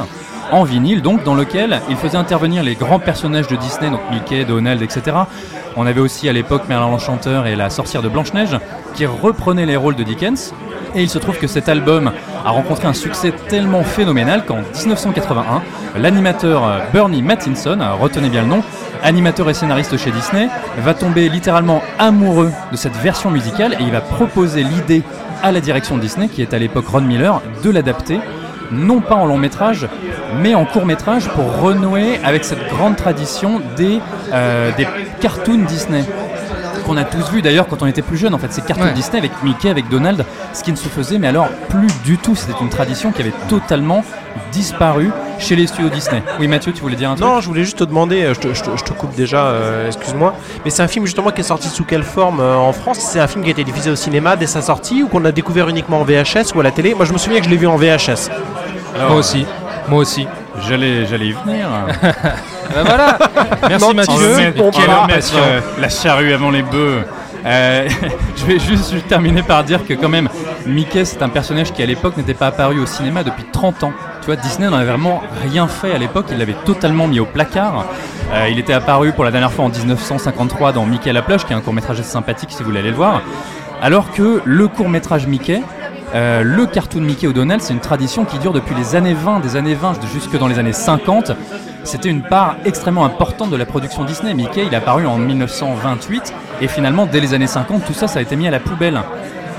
en 0.52 0.64
vinyle, 0.64 1.04
donc 1.04 1.24
dans 1.24 1.36
lequel 1.36 1.80
il 1.90 1.96
faisait 1.96 2.18
intervenir 2.18 2.64
les 2.64 2.74
grands 2.74 2.98
personnages 2.98 3.48
de 3.48 3.56
Disney, 3.56 3.92
donc 3.92 4.02
Mickey, 4.12 4.46
Donald, 4.46 4.82
etc. 4.82 5.16
On 5.78 5.86
avait 5.86 6.00
aussi 6.00 6.28
à 6.28 6.34
l'époque 6.34 6.64
Merlin 6.68 6.90
l'Enchanteur 6.90 7.46
et 7.46 7.56
la 7.56 7.70
sorcière 7.70 8.02
de 8.02 8.10
Blanche-Neige 8.10 8.58
qui 8.96 9.06
reprenaient 9.06 9.68
les 9.68 9.78
rôles 9.78 9.96
de 9.96 10.04
Dickens. 10.04 10.54
Et 10.96 11.04
il 11.04 11.10
se 11.10 11.20
trouve 11.20 11.38
que 11.38 11.46
cet 11.46 11.70
album 11.70 12.12
a 12.44 12.50
rencontré 12.50 12.88
un 12.88 12.94
succès 12.94 13.32
tellement 13.48 13.84
phénoménal 13.84 14.44
qu'en 14.44 14.58
1981, 14.58 15.62
l'animateur 15.98 16.66
euh, 16.66 16.80
Bernie 16.92 17.22
Mattinson, 17.22 17.78
euh, 17.80 17.94
retenez 17.94 18.30
bien 18.30 18.42
le 18.42 18.48
nom, 18.48 18.64
animateur 19.04 19.50
et 19.50 19.54
scénariste 19.54 19.98
chez 19.98 20.12
Disney, 20.12 20.48
va 20.80 20.94
tomber 20.94 21.30
littéralement 21.30 21.82
amoureux 21.98 22.52
de 22.72 22.78
cette 22.78 22.96
version 22.96 23.30
musicale 23.32 23.74
et 23.80 23.84
il 23.84 23.92
va 23.92 24.02
proposer 24.02 24.64
l'idée 24.64 25.04
à 25.44 25.52
la 25.52 25.62
direction 25.62 25.96
de 25.98 26.02
Disney, 26.02 26.28
qui 26.28 26.42
est 26.42 26.54
à 26.54 26.60
l'époque 26.60 26.88
Ron 26.88 27.02
Miller, 27.02 27.42
de 27.64 27.70
l'adapter, 27.70 28.20
non 28.72 29.00
pas 29.02 29.16
en 29.16 29.26
long 29.26 29.38
métrage, 29.38 29.88
mais 30.42 30.54
en 30.54 30.66
court 30.66 30.86
métrage 30.86 31.28
pour 31.30 31.60
renouer 31.62 32.20
avec 32.24 32.44
cette 32.44 32.68
grande 32.70 32.96
tradition 32.96 33.62
des, 33.78 34.00
euh, 34.34 34.72
des 34.78 34.88
cartoons 35.22 35.64
Disney 35.68 36.04
qu'on 36.86 36.98
a 36.98 37.04
tous 37.04 37.32
vu 37.32 37.42
d'ailleurs 37.42 37.68
quand 37.68 37.82
on 37.84 37.88
était 37.88 38.02
plus 38.02 38.18
jeune 38.18 38.34
en 38.34 38.38
fait 38.38 38.52
ces 38.52 38.62
cartoons 38.62 38.86
Ouais. 38.86 38.94
Disney 38.94 39.18
avec 39.20 39.32
Mickey 39.44 39.70
avec 39.70 39.90
Donald 39.90 40.26
ce 40.54 40.64
qui 40.64 40.72
ne 40.72 40.76
se 40.78 40.88
faisait 40.88 41.18
mais 41.20 41.28
alors 41.28 41.50
plus 41.70 41.88
du 42.04 42.18
tout. 42.18 42.36
C'était 42.36 42.58
une 42.62 42.70
tradition 42.70 43.12
qui 43.12 43.22
avait 43.22 43.34
totalement 43.48 44.04
disparu 44.52 45.12
chez 45.40 45.56
les 45.56 45.68
studios 45.68 45.90
Disney 45.90 46.22
oui 46.40 46.48
Mathieu 46.48 46.72
tu 46.72 46.82
voulais 46.82 46.96
dire 46.96 47.10
un 47.12 47.16
truc 47.16 47.26
Non, 47.28 47.40
je 47.42 47.48
voulais 47.48 47.64
juste 47.64 47.80
te 47.80 47.84
demander, 47.84 48.24
euh, 48.24 48.34
je 48.34 48.40
te, 48.40 48.54
je 48.54 48.62
te- 48.64 48.78
je 48.78 48.84
te 48.84 48.94
coupe 48.94 49.16
déjà, 49.16 49.46
euh, 49.48 49.88
excuse-moi, 49.88 50.36
mais 50.64 50.70
c'est 50.72 50.82
un 50.84 50.88
film 50.88 51.06
justement 51.06 51.32
qui 51.32 51.42
est 51.42 51.44
sorti 51.46 51.68
sous 51.70 51.84
quelle 51.86 52.04
forme 52.04 52.40
euh, 52.40 52.56
en 52.56 52.74
France? 52.74 53.00
C'est 53.00 53.20
un 53.20 53.28
film 53.28 53.44
qui 53.44 53.50
a 53.50 53.52
été 53.52 53.64
diffusé 53.64 53.90
au 53.90 53.96
cinéma 53.96 54.36
dès 54.36 54.48
sa 54.48 54.62
sortie 54.62 55.04
ou 55.04 55.08
qu'on 55.08 55.24
a 55.26 55.32
découvert 55.32 55.70
uniquement 55.70 56.02
en 56.02 56.04
VHS 56.04 56.54
ou 56.56 56.60
à 56.60 56.64
la 56.64 56.72
télé? 56.72 56.94
Moi 56.94 57.06
je 57.06 57.14
me 57.14 57.18
souviens 57.18 57.40
que 57.40 57.46
je 57.46 57.50
l'ai 57.50 57.58
vu 57.58 57.68
en 57.68 57.78
VHS. 57.78 58.30
Alors, 58.96 59.10
Moi 59.12 59.20
aussi. 59.20 59.46
Moi 59.88 60.00
aussi. 60.00 60.28
j'allais 60.68 61.06
j'allais 61.08 61.28
y 61.28 61.32
venir 61.32 61.68
Bah 62.76 62.84
voilà. 62.86 63.18
Merci 63.68 63.86
Non, 63.88 63.94
Mathieu. 63.96 64.36
Quelle. 64.36 64.90
Euh, 64.90 65.60
la 65.80 65.90
charrue 65.90 66.34
avant 66.34 66.52
les 66.52 66.62
bœufs. 66.62 67.04
Euh, 67.46 67.88
je 68.36 68.46
vais 68.46 68.60
juste 68.60 69.08
terminer 69.08 69.44
par 69.44 69.64
dire 69.64 69.86
que 69.86 69.94
quand 69.94 70.10
même 70.10 70.30
Mickey 70.66 71.06
c'est 71.06 71.22
un 71.22 71.30
personnage 71.30 71.72
qui 71.72 71.82
à 71.82 71.86
l'époque 71.86 72.18
n'était 72.18 72.34
pas 72.34 72.48
apparu 72.48 72.80
au 72.80 72.86
cinéma 72.86 73.24
depuis 73.24 73.46
30 73.52 73.84
ans. 73.84 73.94
Tu 74.22 74.26
vois 74.26 74.36
Disney 74.36 74.70
n'en 74.70 74.78
avait 74.78 74.86
vraiment 74.86 75.22
rien 75.44 75.68
fait 75.68 75.94
à 75.94 75.98
l'époque, 75.98 76.28
il 76.32 76.38
l'avait 76.38 76.56
totalement 76.66 77.08
mis 77.08 77.20
au 77.20 77.26
placard. 77.26 77.86
Euh, 78.34 78.50
il 78.50 78.60
était 78.60 78.74
apparu 78.74 79.14
pour 79.14 79.24
la 79.24 79.32
dernière 79.32 79.52
fois 79.52 79.66
en 79.66 79.70
1953 79.70 80.74
dans 80.74 80.86
Mickey 80.86 81.10
à 81.10 81.14
la 81.14 81.22
plage 81.22 81.46
qui 81.46 81.54
est 81.54 81.56
un 81.56 81.62
court 81.62 81.74
métrage 81.74 82.02
sympathique 82.02 82.52
si 82.52 82.60
vous 82.60 82.66
voulez 82.66 82.80
aller 82.80 82.92
le 82.92 82.96
voir. 82.96 83.22
Alors 83.82 84.12
que 84.12 84.42
le 84.44 84.68
court 84.68 84.90
métrage 84.90 85.26
Mickey, 85.26 85.62
euh, 86.16 86.42
le 86.44 86.66
cartoon 86.66 87.02
Mickey 87.02 87.32
Donald, 87.32 87.62
c'est 87.62 87.74
une 87.74 87.80
tradition 87.80 88.26
qui 88.26 88.40
dure 88.40 88.52
depuis 88.52 88.74
les 88.74 88.96
années 88.96 89.14
20, 89.14 89.42
des 89.42 89.56
années 89.56 89.76
20 89.76 90.06
jusque 90.12 90.38
dans 90.38 90.48
les 90.48 90.58
années 90.58 90.74
50. 90.74 91.34
C'était 91.84 92.10
une 92.10 92.24
part 92.24 92.56
extrêmement 92.66 93.06
importante 93.06 93.52
de 93.52 93.56
la 93.56 93.66
production 93.66 94.04
Disney. 94.04 94.34
Mickey, 94.34 94.66
il 94.66 94.74
est 94.74 94.78
apparu 94.78 95.06
en 95.06 95.18
1928 95.18 96.34
et 96.62 96.68
finalement, 96.68 97.06
dès 97.06 97.20
les 97.20 97.34
années 97.34 97.48
50, 97.48 97.86
tout 97.86 97.94
ça, 97.94 98.08
ça 98.08 98.20
a 98.20 98.22
été 98.22 98.36
mis 98.36 98.48
à 98.48 98.52
la 98.52 98.60
poubelle. 98.60 99.00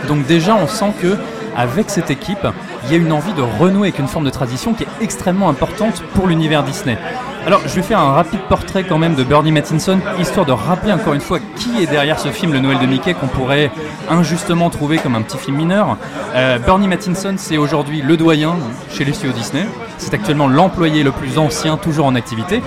Donc 0.09 0.27
déjà, 0.27 0.57
on 0.57 0.67
sent 0.67 0.93
que 1.01 1.17
avec 1.57 1.89
cette 1.91 2.11
équipe, 2.11 2.47
il 2.85 2.93
y 2.93 2.95
a 2.95 2.99
une 2.99 3.13
envie 3.13 3.33
de 3.33 3.43
renouer 3.43 3.89
avec 3.89 3.99
une 3.99 4.09
forme 4.09 4.25
de 4.25 4.31
tradition 4.31 4.75
qui 4.75 4.85
est 4.85 4.89
extrêmement 5.01 5.49
importante 5.49 6.03
pour 6.15 6.27
l'univers 6.27 6.63
Disney. 6.65 6.99
Alors, 7.47 7.63
je 7.67 7.75
vais 7.75 7.83
faire 7.83 7.99
un 7.99 8.13
rapide 8.13 8.41
portrait 8.49 8.85
quand 8.85 8.99
même 8.99 9.15
de 9.15 9.25
Bernie 9.25 9.51
Mattinson, 9.51 9.99
histoire 10.19 10.45
de 10.45 10.53
rappeler 10.53 10.93
encore 10.93 11.15
une 11.15 11.23
fois 11.23 11.39
qui 11.57 11.83
est 11.83 11.87
derrière 11.87 12.21
ce 12.21 12.29
film, 12.29 12.53
Le 12.53 12.61
Noël 12.61 12.79
de 12.79 12.87
Mickey, 12.87 13.15
qu'on 13.15 13.29
pourrait 13.29 13.71
injustement 14.11 14.69
trouver 14.69 14.99
comme 14.99 15.15
un 15.15 15.23
petit 15.23 15.39
film 15.39 15.57
mineur. 15.57 15.97
Euh, 16.35 16.59
Bernie 16.59 16.87
Mattinson, 16.87 17.35
c'est 17.39 17.57
aujourd'hui 17.57 18.03
le 18.03 18.19
doyen 18.19 18.57
chez 18.91 19.05
les 19.05 19.15
studios 19.15 19.33
Disney. 19.33 19.67
C'est 19.97 20.13
actuellement 20.13 20.49
l'employé 20.49 21.03
le 21.03 21.13
plus 21.13 21.39
ancien, 21.39 21.79
toujours 21.79 22.07
en 22.07 22.15
activité. 22.15 22.63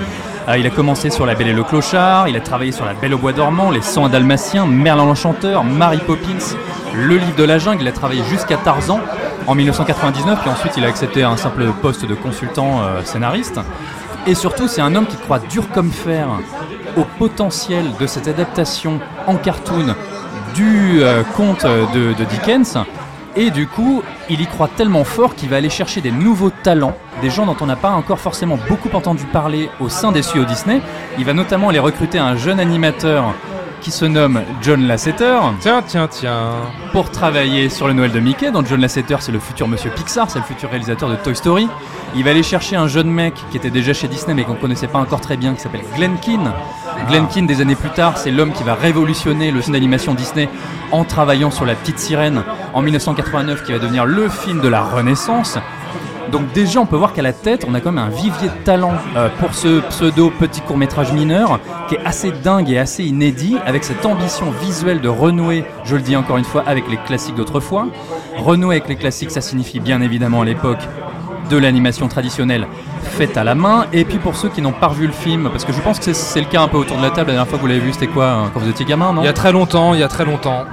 Euh, 0.50 0.58
il 0.58 0.66
a 0.66 0.72
commencé 0.72 1.12
sur 1.12 1.28
La 1.28 1.36
Belle 1.36 1.50
et 1.50 1.54
le 1.54 1.64
Clochard, 1.64 2.28
il 2.28 2.36
a 2.36 2.42
travaillé 2.42 2.72
sur 2.72 2.86
La 2.86 2.94
Belle 2.94 3.14
au 3.14 3.20
Bois 3.20 3.32
dormant, 3.32 3.70
Les 3.70 3.82
101 3.82 4.10
Dalmatiens, 4.10 4.66
Merlin 4.66 5.06
l'Enchanteur, 5.06 5.64
Mary 5.64 6.00
Poppins, 6.00 6.56
Le 6.96 7.18
Livre 7.18 7.36
de 7.38 7.44
la 7.44 7.60
Jungle. 7.60 7.84
Il 7.84 7.88
a 7.88 7.92
travaillé 7.94 8.24
jusqu'à 8.30 8.58
Tarzan 8.58 9.00
en 9.46 9.56
1999, 9.56 10.40
puis 10.42 10.50
ensuite 10.50 10.74
il 10.78 10.84
a 10.84 10.88
accepté 10.88 11.24
un 11.24 11.38
simple 11.38 11.66
poste 11.82 12.06
de 12.06 12.16
consultant 12.16 12.82
euh, 12.82 13.04
scénariste. 13.04 13.60
Et 14.26 14.36
surtout, 14.36 14.68
c'est 14.68 14.82
un 14.82 14.96
homme 14.96 15.06
qui 15.06 15.18
croit 15.18 15.40
dur 15.40 15.70
comme 15.74 15.92
fer 15.92 16.28
au 16.96 17.04
potentiel 17.18 17.86
de 18.00 18.08
cette 18.08 18.28
adaptation 18.28 19.00
en 19.28 19.36
cartoon 19.36 19.96
du 20.56 21.02
euh, 21.02 21.24
conte 21.36 21.66
de, 21.66 22.14
de 22.14 22.24
Dickens. 22.24 22.78
Et 23.36 23.50
du 23.50 23.68
coup, 23.68 24.04
il 24.30 24.42
y 24.42 24.46
croit 24.46 24.70
tellement 24.70 25.04
fort 25.04 25.36
qu'il 25.36 25.50
va 25.50 25.58
aller 25.58 25.70
chercher 25.70 26.02
des 26.02 26.12
nouveaux 26.12 26.52
talents, 26.52 26.96
des 27.22 27.32
gens 27.32 27.46
dont 27.48 27.56
on 27.62 27.66
n'a 27.66 27.76
pas 27.76 27.90
encore 27.92 28.20
forcément 28.20 28.60
beaucoup 28.70 28.90
entendu 28.94 29.26
parler 29.26 29.70
au 29.80 29.90
sein 29.90 30.12
des 30.12 30.22
studios 30.22 30.46
Disney. 30.46 30.82
Il 31.18 31.26
va 31.26 31.34
notamment 31.34 31.70
aller 31.70 31.80
recruter 31.80 32.20
un 32.20 32.36
jeune 32.36 32.60
animateur 32.60 33.34
qui 33.84 33.92
se 33.92 34.06
nomme 34.06 34.42
John 34.62 34.88
Lasseter 34.88 35.38
Tiens, 35.60 35.84
tiens, 35.86 36.08
tiens. 36.08 36.54
pour 36.94 37.12
travailler 37.12 37.68
sur 37.68 37.88
le 37.88 37.94
Noël 37.94 38.12
de 38.12 38.20
Mickey. 38.20 38.50
Donc 38.50 38.66
John 38.68 38.80
Lasseter, 38.80 39.18
c'est 39.20 39.34
le 39.34 39.40
futur 39.40 39.68
monsieur 39.68 39.92
Pixar, 39.92 40.32
c'est 40.32 40.40
le 40.40 40.46
futur 40.46 40.70
réalisateur 40.70 41.10
de 41.10 41.16
Toy 41.16 41.36
Story. 41.36 41.68
Il 42.16 42.24
va 42.24 42.32
aller 42.32 42.44
chercher 42.44 42.78
un 42.78 42.88
jeune 42.88 43.12
mec 43.12 43.34
qui 43.52 43.58
était 43.58 43.70
déjà 43.70 43.94
chez 43.94 44.08
Disney 44.08 44.34
mais 44.34 44.46
qu'on 44.46 44.56
connaissait 44.56 44.88
pas 44.88 45.00
encore 45.00 45.20
très 45.20 45.36
bien, 45.36 45.54
qui 45.54 45.60
s'appelle 45.62 45.84
Glenn 45.96 46.18
Keane. 46.20 46.54
Glenn 47.10 47.28
Keane, 47.28 47.46
des 47.46 47.60
années 47.60 47.76
plus 47.76 47.90
tard, 47.90 48.18
c'est 48.18 48.32
l'homme 48.32 48.54
qui 48.54 48.64
va 48.64 48.74
révolutionner 48.74 49.52
le 49.52 49.60
film 49.60 49.74
d'animation 49.74 50.14
Disney 50.14 50.48
en 50.92 51.04
travaillant 51.04 51.52
sur 51.52 51.66
La 51.66 51.76
Petite 51.76 52.00
Sirène 52.00 52.44
en 52.74 52.82
1989, 52.82 53.66
qui 53.66 53.74
va 53.74 53.80
devenir 53.80 54.06
le 54.06 54.30
film 54.30 54.62
de 54.62 54.70
la 54.70 54.82
Renaissance. 54.82 55.58
Donc 56.32 56.52
déjà, 56.54 56.80
on 56.80 56.86
peut 56.86 56.96
voir 56.96 57.14
qu'à 57.14 57.22
la 57.22 57.34
tête, 57.34 57.66
on 57.70 57.74
a 57.76 57.80
quand 57.80 57.92
même 57.92 58.04
un 58.04 58.10
vivier 58.10 58.50
de 58.50 58.64
talent 58.64 58.94
euh, 59.16 59.30
pour 59.40 59.54
ce 59.54 59.82
pseudo 59.90 60.32
petit 60.32 60.62
court 60.62 60.78
métrage 60.78 61.12
mineur 61.14 61.60
qui 61.88 61.96
est 61.96 62.06
assez 62.06 62.32
dingue 62.32 62.70
et 62.70 62.80
assez 62.80 63.04
inédit, 63.04 63.58
avec 63.66 63.84
cette 63.84 64.06
ambition 64.06 64.50
visuelle 64.62 65.02
de 65.02 65.10
renouer, 65.10 65.66
je 65.84 65.96
le 65.96 66.02
dis 66.02 66.16
encore 66.16 66.38
une 66.38 66.44
fois, 66.46 66.64
avec 66.66 66.90
les 66.90 66.98
classiques 66.98 67.36
d'autrefois. 67.36 67.88
Renouer 68.38 68.78
avec 68.78 68.88
les 68.90 68.96
classiques, 68.96 69.32
ça 69.32 69.42
signifie 69.42 69.80
bien 69.80 70.02
évidemment 70.02 70.42
à 70.42 70.46
l'époque 70.46 70.80
de 71.50 71.58
l'animation 71.58 72.08
traditionnelle 72.08 72.66
faite 73.04 73.38
à 73.38 73.44
la 73.44 73.54
main. 73.54 73.86
Et 73.94 74.06
puis 74.06 74.18
pour 74.18 74.36
ceux 74.36 74.50
qui 74.50 74.62
n'ont 74.62 74.72
pas 74.72 74.88
revu 74.88 75.06
le 75.06 75.14
film, 75.14 75.50
parce 75.52 75.66
que 75.66 75.74
je 75.74 75.82
pense 75.82 76.00
que 76.00 76.14
c'est- 76.14 76.40
le 76.40 76.48
cas 76.48 76.62
un 76.62 76.68
peu 76.68 76.78
autour 76.78 76.98
de 76.98 77.04
la 77.04 77.10
table, 77.10 77.28
la 77.28 77.34
dernière 77.34 77.48
fois 77.48 77.58
que 77.58 77.62
vous 77.62 77.68
l'avez 77.68 77.82
vu, 77.82 77.94
c'était 77.94 78.08
quoi 78.08 78.30
hein, 78.32 78.52
Quand 78.54 78.60
vous 78.62 78.70
étiez 78.70 78.86
gamin, 78.86 79.14
non? 79.14 79.22
Il 79.22 79.26
y 79.26 79.28
a 79.28 79.34
très 79.34 79.52
longtemps, 79.52 79.94
il 79.94 80.00
y 80.00 80.04
a 80.04 80.08
très 80.08 80.26
longtemps. 80.26 80.64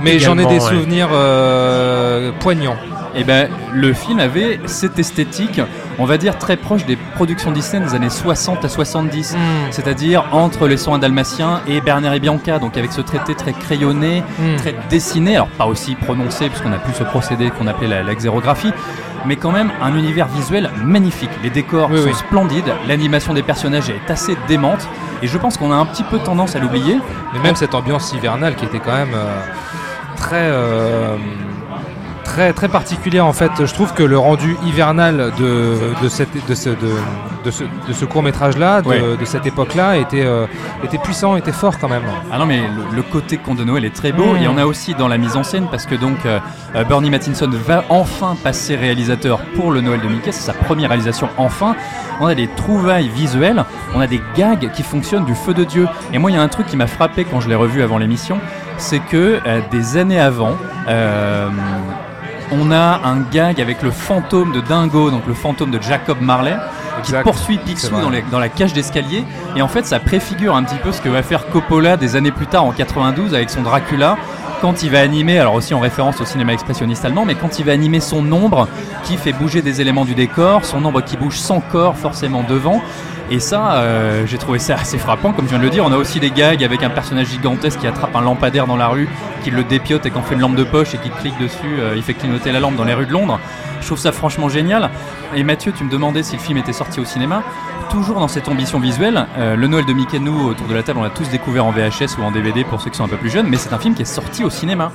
Mais 0.00 0.18
j'en 0.18 0.38
ai 0.38 0.46
des 0.46 0.54
ouais. 0.54 0.60
souvenirs 0.60 1.08
euh, 1.12 2.30
poignants. 2.40 2.76
Et 3.14 3.24
ben 3.24 3.48
le 3.72 3.92
film 3.92 4.20
avait 4.20 4.60
cette 4.66 4.98
esthétique, 4.98 5.60
on 5.98 6.04
va 6.04 6.16
dire 6.16 6.38
très 6.38 6.56
proche 6.56 6.86
des 6.86 6.96
productions 6.96 7.50
Disney 7.50 7.84
des 7.84 7.94
années 7.94 8.10
60 8.10 8.64
à 8.64 8.68
70. 8.68 9.36
C'est-à-dire 9.70 10.24
entre 10.32 10.68
les 10.68 10.76
soins 10.76 10.98
dalmatiens 10.98 11.60
et 11.66 11.80
Bernard 11.80 12.14
et 12.14 12.20
Bianca, 12.20 12.58
donc 12.58 12.76
avec 12.76 12.92
ce 12.92 13.00
traité 13.00 13.34
très 13.34 13.52
crayonné, 13.52 14.22
Mm. 14.38 14.56
très 14.56 14.74
dessiné, 14.88 15.34
alors 15.36 15.48
pas 15.48 15.66
aussi 15.66 15.94
prononcé 15.96 16.48
puisqu'on 16.48 16.72
a 16.72 16.78
plus 16.78 16.94
ce 16.94 17.02
procédé 17.04 17.50
qu'on 17.50 17.66
appelait 17.66 17.88
la, 17.88 18.02
la 18.02 18.14
xérographie, 18.14 18.72
mais 19.26 19.36
quand 19.36 19.52
même 19.52 19.70
un 19.82 19.94
univers 19.96 20.28
visuel 20.28 20.70
magnifique. 20.84 21.30
Les 21.42 21.50
décors 21.50 21.90
Oui, 21.90 21.98
sont 21.98 22.08
oui. 22.08 22.14
splendides, 22.14 22.72
l'animation 22.88 23.34
des 23.34 23.42
personnages 23.42 23.90
est 23.90 24.10
assez 24.10 24.36
démente, 24.48 24.86
et 25.22 25.26
je 25.26 25.36
pense 25.36 25.56
qu'on 25.58 25.72
a 25.72 25.76
un 25.76 25.84
petit 25.86 26.04
peu 26.04 26.18
tendance 26.20 26.56
à 26.56 26.58
l'oublier. 26.60 26.98
Mais 27.34 27.40
même 27.40 27.54
cette 27.56 27.74
ambiance 27.74 28.12
hivernale 28.12 28.54
qui 28.54 28.64
était 28.64 28.78
quand 28.78 28.92
même 28.96 29.12
euh, 29.14 29.40
très, 30.16 30.36
euh, 30.40 31.16
très, 32.32 32.52
très 32.52 32.68
particulière 32.68 33.26
en 33.26 33.32
fait. 33.32 33.50
Je 33.64 33.74
trouve 33.74 33.92
que 33.92 34.04
le 34.04 34.16
rendu 34.18 34.56
hivernal 34.66 35.32
de, 35.38 35.76
de, 36.02 36.08
cette, 36.08 36.30
de 36.48 36.54
ce, 36.54 36.70
de, 36.70 36.76
de 37.44 37.50
ce, 37.50 37.64
de 37.88 37.92
ce 37.92 38.04
court 38.04 38.22
métrage 38.22 38.56
là, 38.56 38.82
de, 38.82 38.88
Ouais. 38.88 39.00
de 39.20 39.24
cette 39.24 39.46
époque 39.46 39.74
là, 39.74 39.96
était, 39.96 40.24
euh, 40.24 40.46
était 40.84 40.98
puissant, 40.98 41.36
était 41.36 41.50
fort 41.52 41.78
quand 41.80 41.88
même. 41.88 42.02
Ah 42.32 42.38
non 42.38 42.46
mais 42.46 42.58
le, 42.60 42.96
le 42.96 43.02
côté 43.02 43.36
conte 43.36 43.58
de 43.58 43.64
Noël 43.64 43.84
est 43.84 43.94
très 43.94 44.12
beau. 44.12 44.34
Il 44.36 44.42
y 44.42 44.48
en 44.48 44.58
a 44.58 44.64
aussi 44.64 44.94
dans 44.94 45.08
la 45.08 45.18
mise 45.18 45.36
en 45.36 45.42
scène 45.42 45.66
parce 45.70 45.86
que 45.86 45.96
donc 45.96 46.18
euh, 46.24 46.38
euh, 46.76 46.84
Bernie 46.84 47.10
Mattinson 47.10 47.50
va 47.52 47.82
enfin 47.88 48.36
passer 48.44 48.76
réalisateur 48.76 49.40
pour 49.56 49.72
le 49.72 49.80
Noël 49.80 50.00
de 50.00 50.06
Mickey. 50.08 50.30
C'est 50.32 50.46
sa 50.52 50.54
première 50.54 50.88
réalisation 50.90 51.28
enfin. 51.36 51.74
On 52.22 52.26
a 52.26 52.34
des 52.34 52.48
trouvailles 52.48 53.08
visuelles, 53.08 53.64
on 53.94 54.00
a 54.00 54.06
des 54.06 54.20
gags 54.36 54.70
qui 54.72 54.82
fonctionnent 54.82 55.24
du 55.24 55.34
feu 55.34 55.54
de 55.54 55.64
Dieu. 55.64 55.88
Et 56.12 56.18
moi 56.18 56.30
il 56.30 56.34
y 56.34 56.36
a 56.38 56.42
un 56.42 56.48
truc 56.48 56.66
qui 56.66 56.76
m'a 56.76 56.86
frappé 56.86 57.24
quand 57.24 57.40
je 57.40 57.48
l'ai 57.48 57.54
revu 57.56 57.82
avant 57.82 57.96
l'émission, 57.98 58.38
c'est 58.76 58.98
que 59.00 59.40
euh, 59.46 59.60
des 59.70 59.96
années 59.96 60.20
avant, 60.20 60.54
euh, 60.88 61.48
on 62.52 62.70
a 62.72 63.00
un 63.04 63.20
gag 63.32 63.60
avec 63.60 63.82
le 63.82 63.90
fantôme 63.90 64.52
de 64.52 64.60
Dingo, 64.60 65.10
donc 65.10 65.26
le 65.26 65.34
fantôme 65.34 65.70
de 65.70 65.80
Jacob 65.80 66.18
Marley, 66.20 66.56
qui 67.02 67.10
Exact. 67.12 67.22
poursuit 67.22 67.58
Picsou 67.58 67.90
dans, 68.00 68.10
les- 68.10 68.24
dans 68.30 68.38
la 68.38 68.48
cage 68.48 68.72
d'escalier. 68.72 69.24
Et 69.56 69.62
en 69.62 69.68
fait, 69.68 69.86
ça 69.86 70.00
préfigure 70.00 70.54
un 70.56 70.64
petit 70.64 70.76
peu 70.82 70.92
ce 70.92 71.00
que 71.00 71.08
va 71.08 71.22
faire 71.22 71.46
Coppola 71.48 71.96
des 71.96 72.16
années 72.16 72.32
plus 72.32 72.46
tard, 72.46 72.64
en 72.64 72.72
92, 72.72 73.34
avec 73.34 73.50
son 73.50 73.62
Dracula, 73.62 74.16
quand 74.60 74.82
il 74.82 74.90
va 74.90 75.00
animer, 75.00 75.38
alors 75.38 75.54
aussi 75.54 75.72
en 75.72 75.80
référence 75.80 76.20
au 76.20 76.26
cinéma 76.26 76.52
expressionniste 76.52 77.04
allemand, 77.06 77.24
mais 77.24 77.34
quand 77.34 77.58
il 77.58 77.64
va 77.64 77.72
animer 77.72 78.00
son 78.00 78.30
ombre 78.30 78.68
qui 79.04 79.16
fait 79.16 79.32
bouger 79.32 79.62
des 79.62 79.80
éléments 79.80 80.04
du 80.04 80.14
décor, 80.14 80.66
son 80.66 80.84
ombre 80.84 81.00
qui 81.00 81.16
bouge 81.16 81.38
sans 81.38 81.60
corps 81.60 81.96
forcément 81.96 82.42
devant. 82.46 82.82
Et 83.32 83.38
ça, 83.38 83.74
euh, 83.74 84.26
j'ai 84.26 84.38
trouvé 84.38 84.58
ça 84.58 84.74
assez 84.74 84.98
frappant, 84.98 85.32
comme 85.32 85.44
je 85.44 85.50
viens 85.50 85.58
de 85.58 85.64
le 85.64 85.70
dire. 85.70 85.84
On 85.84 85.92
a 85.92 85.96
aussi 85.96 86.18
des 86.18 86.32
gags 86.32 86.64
avec 86.64 86.82
un 86.82 86.90
personnage 86.90 87.28
gigantesque 87.28 87.78
qui 87.78 87.86
attrape 87.86 88.14
un 88.16 88.22
lampadaire 88.22 88.66
dans 88.66 88.76
la 88.76 88.88
rue, 88.88 89.08
qui 89.44 89.52
le 89.52 89.62
dépiote 89.62 90.04
et 90.04 90.10
qu'en 90.10 90.22
fait 90.22 90.34
une 90.34 90.40
lampe 90.40 90.56
de 90.56 90.64
poche 90.64 90.94
et 90.94 90.98
qui 90.98 91.10
clique 91.10 91.38
dessus, 91.38 91.78
euh, 91.78 91.94
il 91.94 92.02
fait 92.02 92.14
clignoter 92.14 92.50
la 92.50 92.58
lampe 92.58 92.74
dans 92.74 92.84
les 92.84 92.94
rues 92.94 93.06
de 93.06 93.12
Londres. 93.12 93.38
Je 93.80 93.86
trouve 93.86 93.98
ça 93.98 94.10
franchement 94.10 94.48
génial. 94.48 94.90
Et 95.36 95.44
Mathieu, 95.44 95.72
tu 95.72 95.84
me 95.84 95.90
demandais 95.90 96.24
si 96.24 96.34
le 96.36 96.42
film 96.42 96.58
était 96.58 96.72
sorti 96.72 96.98
au 96.98 97.04
cinéma. 97.04 97.44
Toujours 97.88 98.18
dans 98.18 98.28
cette 98.28 98.48
ambition 98.48 98.80
visuelle, 98.80 99.26
euh, 99.38 99.54
le 99.54 99.66
Noël 99.68 99.84
de 99.84 99.92
Mickey, 99.92 100.18
nous, 100.18 100.48
autour 100.48 100.66
de 100.66 100.74
la 100.74 100.82
table, 100.82 100.98
on 100.98 101.04
l'a 101.04 101.10
tous 101.10 101.28
découvert 101.28 101.64
en 101.64 101.70
VHS 101.70 102.18
ou 102.18 102.22
en 102.22 102.32
DVD 102.32 102.64
pour 102.64 102.80
ceux 102.80 102.90
qui 102.90 102.96
sont 102.96 103.04
un 103.04 103.08
peu 103.08 103.16
plus 103.16 103.30
jeunes, 103.30 103.46
mais 103.48 103.56
c'est 103.56 103.72
un 103.72 103.78
film 103.78 103.94
qui 103.94 104.02
est 104.02 104.06
sorti 104.06 104.42
au 104.42 104.50
cinéma. 104.50 104.90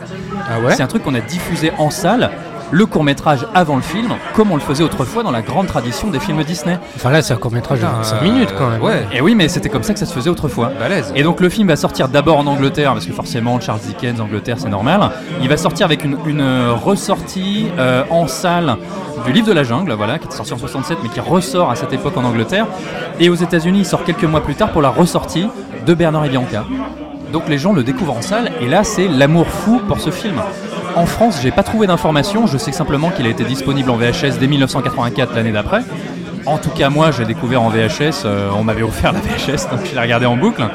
Ah 0.49 0.59
ouais? 0.59 0.75
C'est 0.75 0.83
un 0.83 0.87
truc 0.87 1.03
qu'on 1.03 1.15
a 1.15 1.21
diffusé 1.21 1.71
en 1.77 1.89
salle, 1.89 2.31
le 2.71 2.85
court 2.85 3.03
métrage 3.03 3.45
avant 3.53 3.75
le 3.75 3.81
film, 3.81 4.13
comme 4.33 4.51
on 4.51 4.55
le 4.55 4.61
faisait 4.61 4.83
autrefois 4.83 5.23
dans 5.23 5.31
la 5.31 5.41
grande 5.41 5.67
tradition 5.67 6.09
des 6.09 6.19
films 6.19 6.43
Disney. 6.43 6.77
Enfin 6.95 7.11
là, 7.11 7.21
c'est 7.21 7.33
un 7.33 7.37
court 7.37 7.51
métrage 7.51 7.79
de 7.79 7.85
Putain, 7.85 7.97
25 7.97 8.15
euh, 8.15 8.23
minutes 8.23 8.53
quand 8.57 8.69
même. 8.69 8.81
Ouais, 8.81 9.05
Et 9.13 9.21
oui, 9.21 9.35
mais 9.35 9.47
c'était 9.47 9.69
comme 9.69 9.83
ça 9.83 9.93
que 9.93 9.99
ça 9.99 10.05
se 10.05 10.13
faisait 10.13 10.29
autrefois. 10.29 10.71
balèze. 10.79 11.11
Et 11.15 11.23
donc 11.23 11.39
le 11.39 11.49
film 11.49 11.67
va 11.67 11.75
sortir 11.75 12.07
d'abord 12.09 12.39
en 12.39 12.47
Angleterre, 12.47 12.93
parce 12.93 13.05
que 13.05 13.13
forcément 13.13 13.59
Charles 13.59 13.79
Dickens, 13.79 14.19
Angleterre, 14.19 14.57
c'est 14.59 14.69
normal. 14.69 15.11
Il 15.41 15.49
va 15.49 15.57
sortir 15.57 15.85
avec 15.85 16.03
une, 16.03 16.17
une, 16.25 16.69
ressortie 16.83 17.67
euh, 17.77 18.03
en 18.09 18.27
salle 18.27 18.77
du 19.25 19.31
livre 19.31 19.47
de 19.47 19.53
la 19.53 19.63
jungle, 19.63 19.91
voilà, 19.93 20.19
qui 20.19 20.27
est 20.27 20.31
sorti 20.31 20.53
en 20.53 20.57
67, 20.57 20.99
mais 21.03 21.09
qui 21.09 21.19
ressort 21.19 21.71
à 21.71 21.75
cette 21.75 21.93
époque 21.93 22.17
en 22.17 22.23
Angleterre. 22.23 22.67
Et 23.19 23.29
aux 23.29 23.35
États-Unis, 23.35 23.79
il 23.79 23.85
sort 23.85 24.03
quelques 24.03 24.23
mois 24.23 24.41
plus 24.41 24.55
tard 24.55 24.71
pour 24.71 24.81
la 24.81 24.89
ressortie 24.89 25.47
de 25.85 25.93
Bernard 25.93 26.25
et 26.25 26.29
Bianca. 26.29 26.63
Donc 27.35 27.49
les 27.49 27.57
gens 27.57 27.73
le 27.73 27.83
découvrent 27.83 28.15
en 28.15 28.21
salle, 28.21 28.49
et 28.61 28.69
là 28.69 28.85
c'est 28.85 29.09
l'amour 29.09 29.45
fou 29.45 29.81
pour 29.89 29.99
ce 29.99 30.09
film. 30.09 30.41
En 30.95 31.05
France, 31.05 31.39
j'ai 31.43 31.51
pas 31.51 31.63
trouvé 31.63 31.85
d'informations, 31.85 32.47
je 32.47 32.57
sais 32.57 32.71
simplement 32.71 33.09
qu'il 33.09 33.25
a 33.25 33.29
été 33.29 33.43
disponible 33.43 33.89
en 33.89 33.97
VHS 33.97 34.39
dès 34.39 34.47
1984, 34.47 35.35
l'année 35.35 35.51
d'après. 35.51 35.81
En 36.45 36.57
tout 36.57 36.69
cas, 36.69 36.89
moi, 36.89 37.11
j'ai 37.11 37.25
découvert 37.25 37.61
en 37.61 37.67
VHS, 37.67 38.23
euh, 38.23 38.49
on 38.57 38.63
m'avait 38.63 38.83
offert 38.83 39.11
la 39.11 39.19
VHS, 39.19 39.69
donc 39.69 39.81
je 39.83 39.93
l'ai 39.93 39.99
regardé 39.99 40.25
en 40.25 40.37
boucle. 40.37 40.65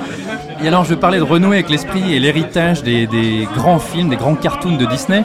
Et 0.62 0.68
alors, 0.68 0.84
je 0.84 0.90
vais 0.90 1.00
parler 1.00 1.16
de 1.16 1.22
renouer 1.22 1.56
avec 1.56 1.70
l'esprit 1.70 2.14
et 2.14 2.20
l'héritage 2.20 2.82
des, 2.82 3.06
des 3.06 3.48
grands 3.56 3.78
films, 3.78 4.10
des 4.10 4.16
grands 4.16 4.34
cartoons 4.34 4.76
de 4.76 4.84
Disney, 4.84 5.24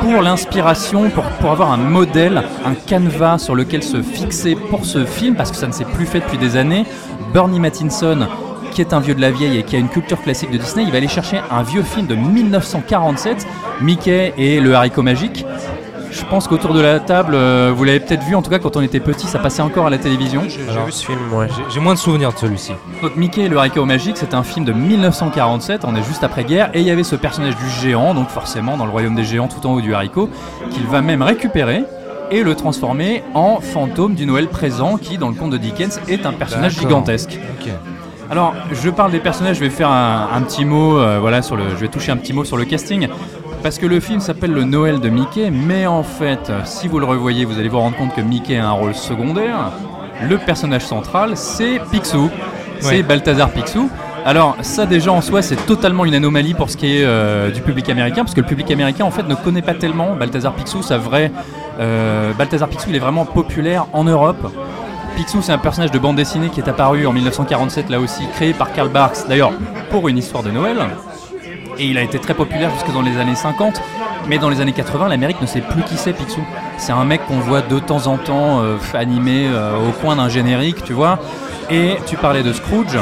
pour 0.00 0.22
l'inspiration, 0.22 1.10
pour, 1.10 1.24
pour 1.24 1.50
avoir 1.50 1.70
un 1.70 1.76
modèle, 1.76 2.44
un 2.64 2.72
canevas 2.72 3.36
sur 3.36 3.54
lequel 3.54 3.82
se 3.82 4.00
fixer 4.00 4.54
pour 4.54 4.86
ce 4.86 5.04
film, 5.04 5.34
parce 5.34 5.50
que 5.50 5.58
ça 5.58 5.66
ne 5.66 5.72
s'est 5.72 5.84
plus 5.84 6.06
fait 6.06 6.20
depuis 6.20 6.38
des 6.38 6.56
années. 6.56 6.86
Bernie 7.34 7.60
Mattinson, 7.60 8.26
qui 8.70 8.80
est 8.80 8.92
un 8.92 9.00
vieux 9.00 9.14
de 9.14 9.20
la 9.20 9.30
vieille 9.30 9.58
et 9.58 9.62
qui 9.62 9.76
a 9.76 9.78
une 9.78 9.88
culture 9.88 10.20
classique 10.22 10.50
de 10.50 10.58
Disney, 10.58 10.84
il 10.84 10.90
va 10.90 10.98
aller 10.98 11.08
chercher 11.08 11.40
un 11.50 11.62
vieux 11.62 11.82
film 11.82 12.06
de 12.06 12.14
1947, 12.14 13.46
Mickey 13.80 14.32
et 14.38 14.60
le 14.60 14.74
haricot 14.74 15.02
magique. 15.02 15.44
Je 16.12 16.24
pense 16.24 16.48
qu'autour 16.48 16.74
de 16.74 16.80
la 16.80 16.98
table, 16.98 17.34
euh, 17.36 17.72
vous 17.74 17.84
l'avez 17.84 18.00
peut-être 18.00 18.24
vu, 18.24 18.34
en 18.34 18.42
tout 18.42 18.50
cas 18.50 18.58
quand 18.58 18.76
on 18.76 18.80
était 18.80 18.98
petit, 18.98 19.28
ça 19.28 19.38
passait 19.38 19.62
encore 19.62 19.86
à 19.86 19.90
la 19.90 19.98
télévision. 19.98 20.42
J'ai 20.48 20.58
vu 20.58 20.90
ce 20.90 21.04
film, 21.06 21.18
ouais. 21.32 21.46
J'ai- 21.72 21.78
moins 21.78 21.94
de 21.94 21.98
souvenirs 22.00 22.32
de 22.32 22.38
celui-ci. 22.38 22.72
Donc 23.00 23.14
Mickey 23.16 23.42
et 23.42 23.48
le 23.48 23.56
haricot 23.58 23.84
magique, 23.84 24.16
c'est 24.16 24.34
un 24.34 24.42
film 24.42 24.64
de 24.64 24.72
1947, 24.72 25.82
on 25.84 25.94
est 25.94 26.02
juste 26.02 26.24
après-guerre, 26.24 26.70
et 26.74 26.80
il 26.80 26.86
y 26.86 26.90
avait 26.90 27.04
ce 27.04 27.14
personnage 27.14 27.54
du 27.56 27.68
géant, 27.80 28.12
donc 28.14 28.28
forcément 28.28 28.76
dans 28.76 28.86
le 28.86 28.90
royaume 28.90 29.14
des 29.14 29.22
géants 29.24 29.46
tout 29.46 29.64
en 29.68 29.74
haut 29.74 29.80
du 29.80 29.94
haricot, 29.94 30.28
qu'il 30.72 30.84
va 30.86 31.00
même 31.00 31.22
récupérer 31.22 31.84
et 32.32 32.42
le 32.42 32.54
transformer 32.56 33.22
en 33.34 33.60
fantôme 33.60 34.14
du 34.14 34.26
Noël 34.26 34.48
présent, 34.48 34.96
qui 34.96 35.16
dans 35.16 35.28
le 35.28 35.34
conte 35.34 35.50
de 35.50 35.58
Dickens 35.58 36.00
est 36.08 36.26
un 36.26 36.32
personnage 36.32 36.76
gigantesque. 36.78 37.38
Ok. 37.60 37.70
Alors, 38.30 38.54
je 38.72 38.90
parle 38.90 39.10
des 39.10 39.18
personnages, 39.18 39.56
je 39.56 39.60
vais 39.60 39.70
faire 39.70 39.90
un, 39.90 40.28
un 40.32 40.40
petit 40.42 40.64
mot, 40.64 40.98
euh, 40.98 41.18
voilà, 41.20 41.42
sur 41.42 41.56
le, 41.56 41.64
je 41.70 41.74
vais 41.76 41.88
toucher 41.88 42.12
un 42.12 42.16
petit 42.16 42.32
mot 42.32 42.44
sur 42.44 42.56
le 42.56 42.64
casting. 42.64 43.08
Parce 43.62 43.78
que 43.78 43.86
le 43.86 44.00
film 44.00 44.20
s'appelle 44.20 44.52
Le 44.52 44.64
Noël 44.64 45.00
de 45.00 45.08
Mickey, 45.08 45.50
mais 45.50 45.86
en 45.86 46.02
fait, 46.02 46.50
si 46.64 46.88
vous 46.88 46.98
le 46.98 47.06
revoyez, 47.06 47.44
vous 47.44 47.58
allez 47.58 47.68
vous 47.68 47.80
rendre 47.80 47.96
compte 47.96 48.14
que 48.14 48.20
Mickey 48.20 48.56
a 48.56 48.68
un 48.68 48.72
rôle 48.72 48.94
secondaire. 48.94 49.72
Le 50.28 50.38
personnage 50.38 50.86
central, 50.86 51.32
c'est 51.36 51.80
Picsou. 51.90 52.30
C'est 52.78 52.88
Ouais. 52.96 53.02
Balthazar 53.02 53.50
Picsou. 53.50 53.90
Alors, 54.24 54.56
ça 54.62 54.86
déjà 54.86 55.12
en 55.12 55.20
soi, 55.20 55.42
c'est 55.42 55.56
totalement 55.66 56.04
une 56.06 56.14
anomalie 56.14 56.54
pour 56.54 56.70
ce 56.70 56.76
qui 56.78 56.98
est 56.98 57.04
euh, 57.04 57.50
du 57.50 57.60
public 57.62 57.88
américain, 57.90 58.22
parce 58.22 58.34
que 58.34 58.40
le 58.40 58.46
public 58.46 58.70
américain, 58.70 59.04
en 59.04 59.10
fait, 59.10 59.24
ne 59.28 59.34
connaît 59.34 59.60
pas 59.62 59.74
tellement 59.74 60.14
Balthazar 60.14 60.52
Picsou, 60.54 60.82
sa 60.82 60.96
vraie. 60.98 61.30
euh, 61.80 62.32
Balthazar 62.38 62.68
Picsou, 62.68 62.88
il 62.90 62.96
est 62.96 63.00
vraiment 63.00 63.24
populaire 63.26 63.86
en 63.92 64.04
Europe. 64.04 64.50
Picsou, 65.20 65.42
c'est 65.42 65.52
un 65.52 65.58
personnage 65.58 65.90
de 65.90 65.98
bande 65.98 66.16
dessinée 66.16 66.48
qui 66.48 66.60
est 66.60 66.68
apparu 66.70 67.06
en 67.06 67.12
1947, 67.12 67.90
là 67.90 68.00
aussi, 68.00 68.26
créé 68.28 68.54
par 68.54 68.72
Karl 68.72 68.88
Barks, 68.88 69.28
d'ailleurs, 69.28 69.52
pour 69.90 70.08
une 70.08 70.16
histoire 70.16 70.42
de 70.42 70.50
Noël. 70.50 70.78
Et 71.78 71.84
il 71.84 71.98
a 71.98 72.02
été 72.02 72.18
très 72.18 72.32
populaire 72.32 72.70
jusque 72.70 72.90
dans 72.94 73.02
les 73.02 73.18
années 73.18 73.34
50. 73.34 73.82
Mais 74.28 74.38
dans 74.38 74.48
les 74.48 74.62
années 74.62 74.72
80, 74.72 75.08
l'Amérique 75.08 75.38
ne 75.42 75.46
sait 75.46 75.60
plus 75.60 75.82
qui 75.82 75.98
c'est 75.98 76.14
Picsou. 76.14 76.40
C'est 76.78 76.92
un 76.92 77.04
mec 77.04 77.20
qu'on 77.26 77.38
voit 77.38 77.60
de 77.60 77.78
temps 77.78 78.06
en 78.06 78.16
temps 78.16 78.62
euh, 78.62 78.78
animé 78.94 79.46
euh, 79.46 79.76
au 79.86 79.92
coin 79.92 80.16
d'un 80.16 80.30
générique, 80.30 80.82
tu 80.84 80.94
vois. 80.94 81.18
Et 81.68 81.96
tu 82.06 82.16
parlais 82.16 82.42
de 82.42 82.54
Scrooge. 82.54 82.98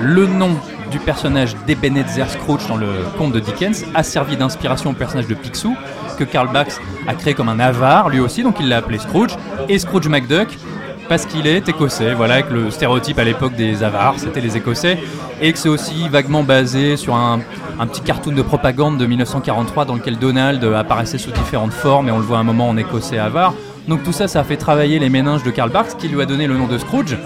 Le 0.00 0.28
nom 0.28 0.50
du 0.92 1.00
personnage 1.00 1.56
d'Ebenezer 1.66 2.30
Scrooge 2.30 2.68
dans 2.68 2.76
le 2.76 2.86
conte 3.18 3.32
de 3.32 3.40
Dickens 3.40 3.84
a 3.96 4.04
servi 4.04 4.36
d'inspiration 4.36 4.90
au 4.90 4.92
personnage 4.92 5.26
de 5.26 5.34
Picsou, 5.34 5.74
que 6.20 6.24
Karl 6.24 6.52
Barks 6.52 6.80
a 7.08 7.14
créé 7.14 7.34
comme 7.34 7.48
un 7.48 7.58
avare 7.58 8.10
lui 8.10 8.20
aussi, 8.20 8.44
donc 8.44 8.58
il 8.60 8.68
l'a 8.68 8.76
appelé 8.76 8.98
Scrooge. 8.98 9.36
Et 9.68 9.80
Scrooge 9.80 10.06
McDuck, 10.06 10.56
parce 11.12 11.26
qu'il 11.26 11.46
est 11.46 11.68
écossais, 11.68 12.14
voilà, 12.14 12.32
avec 12.36 12.48
le 12.48 12.70
stéréotype 12.70 13.18
à 13.18 13.24
l'époque 13.24 13.54
des 13.54 13.82
avares, 13.82 14.14
c'était 14.16 14.40
les 14.40 14.56
écossais, 14.56 14.96
et 15.42 15.52
que 15.52 15.58
c'est 15.58 15.68
aussi 15.68 16.08
vaguement 16.08 16.42
basé 16.42 16.96
sur 16.96 17.14
un, 17.14 17.40
un 17.78 17.86
petit 17.86 18.00
cartoon 18.00 18.32
de 18.32 18.40
propagande 18.40 18.96
de 18.96 19.04
1943 19.04 19.84
dans 19.84 19.96
lequel 19.96 20.16
Donald 20.16 20.64
apparaissait 20.64 21.18
sous 21.18 21.30
différentes 21.30 21.74
formes 21.74 22.08
et 22.08 22.12
on 22.12 22.16
le 22.16 22.24
voit 22.24 22.38
un 22.38 22.44
moment 22.44 22.66
en 22.66 22.78
écossais 22.78 23.18
avare. 23.18 23.52
Donc 23.88 24.02
tout 24.04 24.12
ça, 24.12 24.26
ça 24.26 24.40
a 24.40 24.44
fait 24.44 24.56
travailler 24.56 24.98
les 24.98 25.10
méninges 25.10 25.42
de 25.42 25.50
Karl 25.50 25.68
Barks 25.68 25.98
qui 25.98 26.08
lui 26.08 26.22
a 26.22 26.24
donné 26.24 26.46
le 26.46 26.56
nom 26.56 26.66
de 26.66 26.78
Scrooge. 26.78 27.18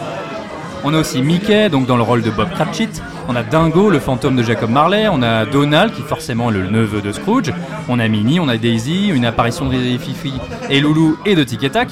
On 0.83 0.93
a 0.93 0.99
aussi 0.99 1.23
Mickey, 1.23 1.69
donc 1.69 1.87
dans 1.87 1.97
le 1.97 2.03
rôle 2.03 2.23
de 2.23 2.31
Bob 2.31 2.51
Cratchit. 2.51 2.89
On 3.29 3.37
a 3.37 3.45
Dingo, 3.45 3.89
le 3.89 4.01
fantôme 4.01 4.35
de 4.35 4.43
Jacob 4.43 4.71
Marley. 4.71 5.07
On 5.09 5.23
a 5.23 5.47
Donald, 5.47 5.93
qui 5.93 6.03
forcément 6.03 6.51
est 6.51 6.55
le 6.55 6.71
neveu 6.71 7.01
de 7.01 7.13
Scrooge. 7.13 7.53
On 7.89 8.01
a 8.01 8.09
Minnie, 8.09 8.41
on 8.41 8.49
a 8.49 8.57
Daisy, 8.57 9.09
une 9.09 9.25
apparition 9.25 9.69
de 9.69 9.75
Fifi 9.99 10.33
et 10.71 10.81
Loulou 10.81 11.17
et 11.25 11.37
de 11.37 11.45
Tic 11.45 11.63
et 11.63 11.71
Tac. 11.71 11.91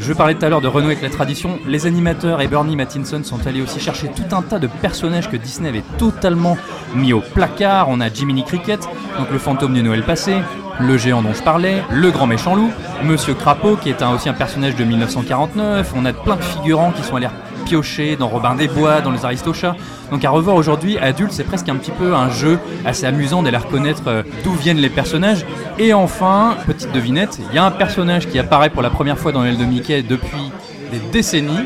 Je 0.00 0.12
parlais 0.12 0.34
tout 0.34 0.44
à 0.44 0.48
l'heure 0.48 0.60
de 0.60 0.68
renouer 0.68 0.92
avec 0.92 1.02
la 1.02 1.10
tradition. 1.10 1.58
Les 1.66 1.86
animateurs 1.86 2.40
et 2.40 2.46
Bernie 2.46 2.76
Mattinson 2.76 3.20
sont 3.24 3.46
allés 3.46 3.60
aussi 3.60 3.80
chercher 3.80 4.08
tout 4.08 4.34
un 4.34 4.42
tas 4.42 4.60
de 4.60 4.68
personnages 4.68 5.28
que 5.28 5.36
Disney 5.36 5.68
avait 5.68 5.82
totalement 5.98 6.56
mis 6.94 7.12
au 7.12 7.20
placard. 7.20 7.88
On 7.88 8.00
a 8.00 8.08
Jiminy 8.08 8.44
Cricket, 8.44 8.80
donc 9.18 9.30
le 9.32 9.38
fantôme 9.38 9.74
du 9.74 9.82
Noël 9.82 10.04
passé, 10.04 10.36
le 10.78 10.96
géant 10.96 11.22
dont 11.22 11.34
je 11.34 11.42
parlais, 11.42 11.82
le 11.90 12.10
grand 12.12 12.28
méchant 12.28 12.54
loup, 12.54 12.70
Monsieur 13.02 13.34
Crapaud 13.34 13.76
qui 13.76 13.90
est 13.90 14.02
aussi 14.02 14.28
un 14.28 14.34
personnage 14.34 14.76
de 14.76 14.84
1949. 14.84 15.92
On 15.96 16.04
a 16.04 16.12
plein 16.12 16.36
de 16.36 16.42
figurants 16.42 16.92
qui 16.92 17.02
sont 17.02 17.16
allés 17.16 17.28
piocher 17.68 18.16
dans 18.16 18.28
Robin 18.28 18.54
des 18.54 18.68
Bois, 18.68 19.00
dans 19.00 19.10
les 19.10 19.24
Aristochats. 19.24 19.76
Donc 20.10 20.24
à 20.24 20.30
revoir 20.30 20.56
aujourd'hui, 20.56 20.98
adulte, 20.98 21.32
c'est 21.32 21.44
presque 21.44 21.68
un 21.68 21.76
petit 21.76 21.90
peu 21.90 22.14
un 22.14 22.30
jeu 22.30 22.58
assez 22.84 23.04
amusant 23.06 23.42
d'aller 23.42 23.58
reconnaître 23.58 24.02
euh, 24.06 24.22
d'où 24.44 24.52
viennent 24.52 24.78
les 24.78 24.88
personnages. 24.88 25.44
Et 25.78 25.92
enfin, 25.92 26.56
petite 26.66 26.92
devinette, 26.92 27.38
il 27.50 27.54
y 27.54 27.58
a 27.58 27.64
un 27.64 27.70
personnage 27.70 28.26
qui 28.28 28.38
apparaît 28.38 28.70
pour 28.70 28.82
la 28.82 28.90
première 28.90 29.18
fois 29.18 29.32
dans 29.32 29.42
l'aile 29.42 29.58
de 29.58 29.64
Mickey 29.64 30.02
depuis 30.02 30.50
des 30.90 31.00
décennies, 31.12 31.64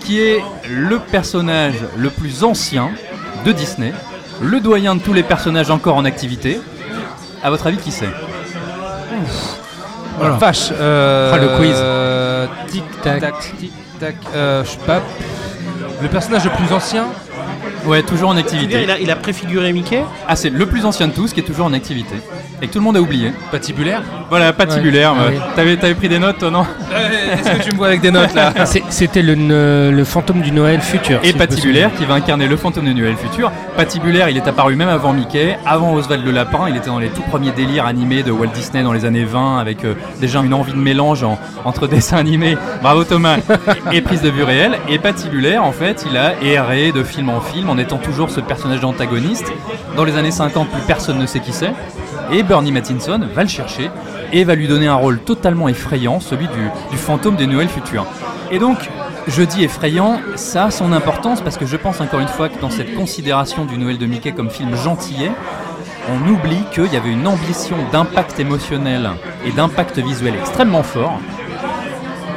qui 0.00 0.20
est 0.20 0.42
le 0.70 0.98
personnage 0.98 1.74
le 1.96 2.08
plus 2.10 2.42
ancien 2.44 2.90
de 3.44 3.52
Disney, 3.52 3.92
le 4.40 4.60
doyen 4.60 4.94
de 4.94 5.00
tous 5.00 5.12
les 5.12 5.22
personnages 5.22 5.70
encore 5.70 5.96
en 5.96 6.04
activité. 6.06 6.60
À 7.42 7.50
votre 7.50 7.66
avis, 7.66 7.76
qui 7.76 7.90
c'est? 7.90 8.08
Voilà. 10.18 10.36
Vache. 10.36 10.70
Euh, 10.72 11.32
Ah, 11.34 11.38
le 11.38 11.48
quiz. 11.58 11.74
euh, 11.76 12.46
tic 12.70 12.84
tac, 13.02 13.22
tic 13.60 13.72
Euh. 14.34 14.64
Le 16.00 16.08
personnage 16.08 16.44
le 16.44 16.50
plus 16.50 16.72
ancien. 16.72 17.06
Ouais, 17.88 18.02
toujours 18.02 18.30
en 18.30 18.36
activité. 18.36 18.82
il 18.84 18.90
a, 18.90 18.98
il 18.98 19.10
a 19.10 19.16
préfiguré 19.16 19.72
Mickey 19.72 20.02
Ah, 20.28 20.36
c'est 20.36 20.50
le 20.50 20.66
plus 20.66 20.84
ancien 20.84 21.08
de 21.08 21.12
tous 21.12 21.32
qui 21.32 21.40
est 21.40 21.44
toujours 21.44 21.66
en 21.66 21.72
activité. 21.72 22.14
Et 22.60 22.66
que 22.66 22.72
tout 22.72 22.78
le 22.80 22.84
monde 22.84 22.96
a 22.96 23.00
oublié. 23.00 23.32
Patibulaire. 23.52 24.02
Voilà, 24.30 24.52
patibulaire. 24.52 25.14
Ouais. 25.14 25.18
ouais. 25.20 25.26
Oui. 25.36 25.40
T'avais, 25.56 25.76
t'avais 25.76 25.94
pris 25.94 26.08
des 26.08 26.18
notes, 26.18 26.38
toi, 26.38 26.50
non 26.50 26.66
Est-ce 27.32 27.50
que 27.58 27.62
tu 27.64 27.72
me 27.72 27.76
vois 27.76 27.86
avec 27.88 28.00
des 28.00 28.10
notes 28.10 28.34
là 28.34 28.52
C'est- 28.66 28.82
C'était 28.90 29.22
le, 29.22 29.34
ne- 29.36 29.90
le 29.94 30.04
fantôme 30.04 30.40
du 30.42 30.50
Noël 30.52 30.80
futur. 30.80 31.20
Et 31.22 31.28
si 31.28 31.32
Patibulaire 31.34 31.90
qui 31.96 32.04
va 32.04 32.14
incarner 32.14 32.46
le 32.48 32.56
fantôme 32.56 32.84
de 32.86 32.92
Noël 32.92 33.14
futur. 33.16 33.50
Patibulaire, 33.76 34.28
il 34.28 34.36
est 34.36 34.46
apparu 34.48 34.74
même 34.74 34.88
avant 34.88 35.12
Mickey, 35.12 35.56
avant 35.64 35.94
Oswald 35.94 36.24
le 36.24 36.32
Lapin. 36.32 36.66
Il 36.68 36.76
était 36.76 36.88
dans 36.88 36.98
les 36.98 37.08
tout 37.10 37.22
premiers 37.22 37.52
délires 37.52 37.86
animés 37.86 38.22
de 38.24 38.32
Walt 38.32 38.48
Disney 38.54 38.82
dans 38.82 38.92
les 38.92 39.04
années 39.04 39.24
20 39.24 39.58
avec 39.58 39.84
euh, 39.84 39.94
déjà 40.20 40.40
une 40.40 40.52
envie 40.52 40.72
de 40.72 40.78
mélange 40.78 41.22
en- 41.22 41.38
entre 41.64 41.86
dessin 41.88 42.16
animé, 42.16 42.56
bravo 42.82 43.04
Thomas, 43.04 43.36
et 43.92 44.00
prise 44.00 44.20
de 44.22 44.30
vue 44.30 44.42
réelle. 44.42 44.78
Et 44.88 44.98
Patibulaire, 44.98 45.64
en 45.64 45.72
fait, 45.72 46.04
il 46.10 46.16
a 46.16 46.32
erré 46.42 46.90
de 46.90 47.04
film 47.04 47.28
en 47.30 47.40
film 47.40 47.70
en 47.70 47.77
étant 47.78 47.98
toujours 47.98 48.30
ce 48.30 48.40
personnage 48.40 48.80
d'antagoniste. 48.80 49.52
Dans 49.96 50.04
les 50.04 50.16
années 50.16 50.30
50, 50.30 50.68
plus 50.68 50.82
personne 50.82 51.18
ne 51.18 51.26
sait 51.26 51.40
qui 51.40 51.52
c'est. 51.52 51.72
Et 52.30 52.42
Bernie 52.42 52.72
Mattinson 52.72 53.20
va 53.34 53.42
le 53.42 53.48
chercher 53.48 53.90
et 54.32 54.44
va 54.44 54.54
lui 54.54 54.68
donner 54.68 54.86
un 54.86 54.94
rôle 54.94 55.20
totalement 55.20 55.68
effrayant, 55.68 56.20
celui 56.20 56.46
du, 56.48 56.70
du 56.90 56.96
fantôme 56.96 57.36
des 57.36 57.46
Noëls 57.46 57.68
futurs. 57.68 58.06
Et 58.50 58.58
donc, 58.58 58.78
je 59.26 59.42
dis 59.42 59.64
effrayant, 59.64 60.20
ça 60.36 60.64
a 60.64 60.70
son 60.70 60.92
importance 60.92 61.40
parce 61.40 61.56
que 61.56 61.66
je 61.66 61.76
pense 61.76 62.00
encore 62.00 62.20
une 62.20 62.28
fois 62.28 62.48
que 62.48 62.60
dans 62.60 62.70
cette 62.70 62.94
considération 62.94 63.64
du 63.64 63.76
Noël 63.78 63.98
de 63.98 64.06
Mickey 64.06 64.32
comme 64.32 64.50
film 64.50 64.74
gentillet, 64.76 65.32
on 66.10 66.28
oublie 66.28 66.62
qu'il 66.72 66.92
y 66.92 66.96
avait 66.96 67.12
une 67.12 67.26
ambition 67.26 67.76
d'impact 67.92 68.40
émotionnel 68.40 69.10
et 69.44 69.52
d'impact 69.52 69.98
visuel 69.98 70.34
extrêmement 70.34 70.82
fort, 70.82 71.20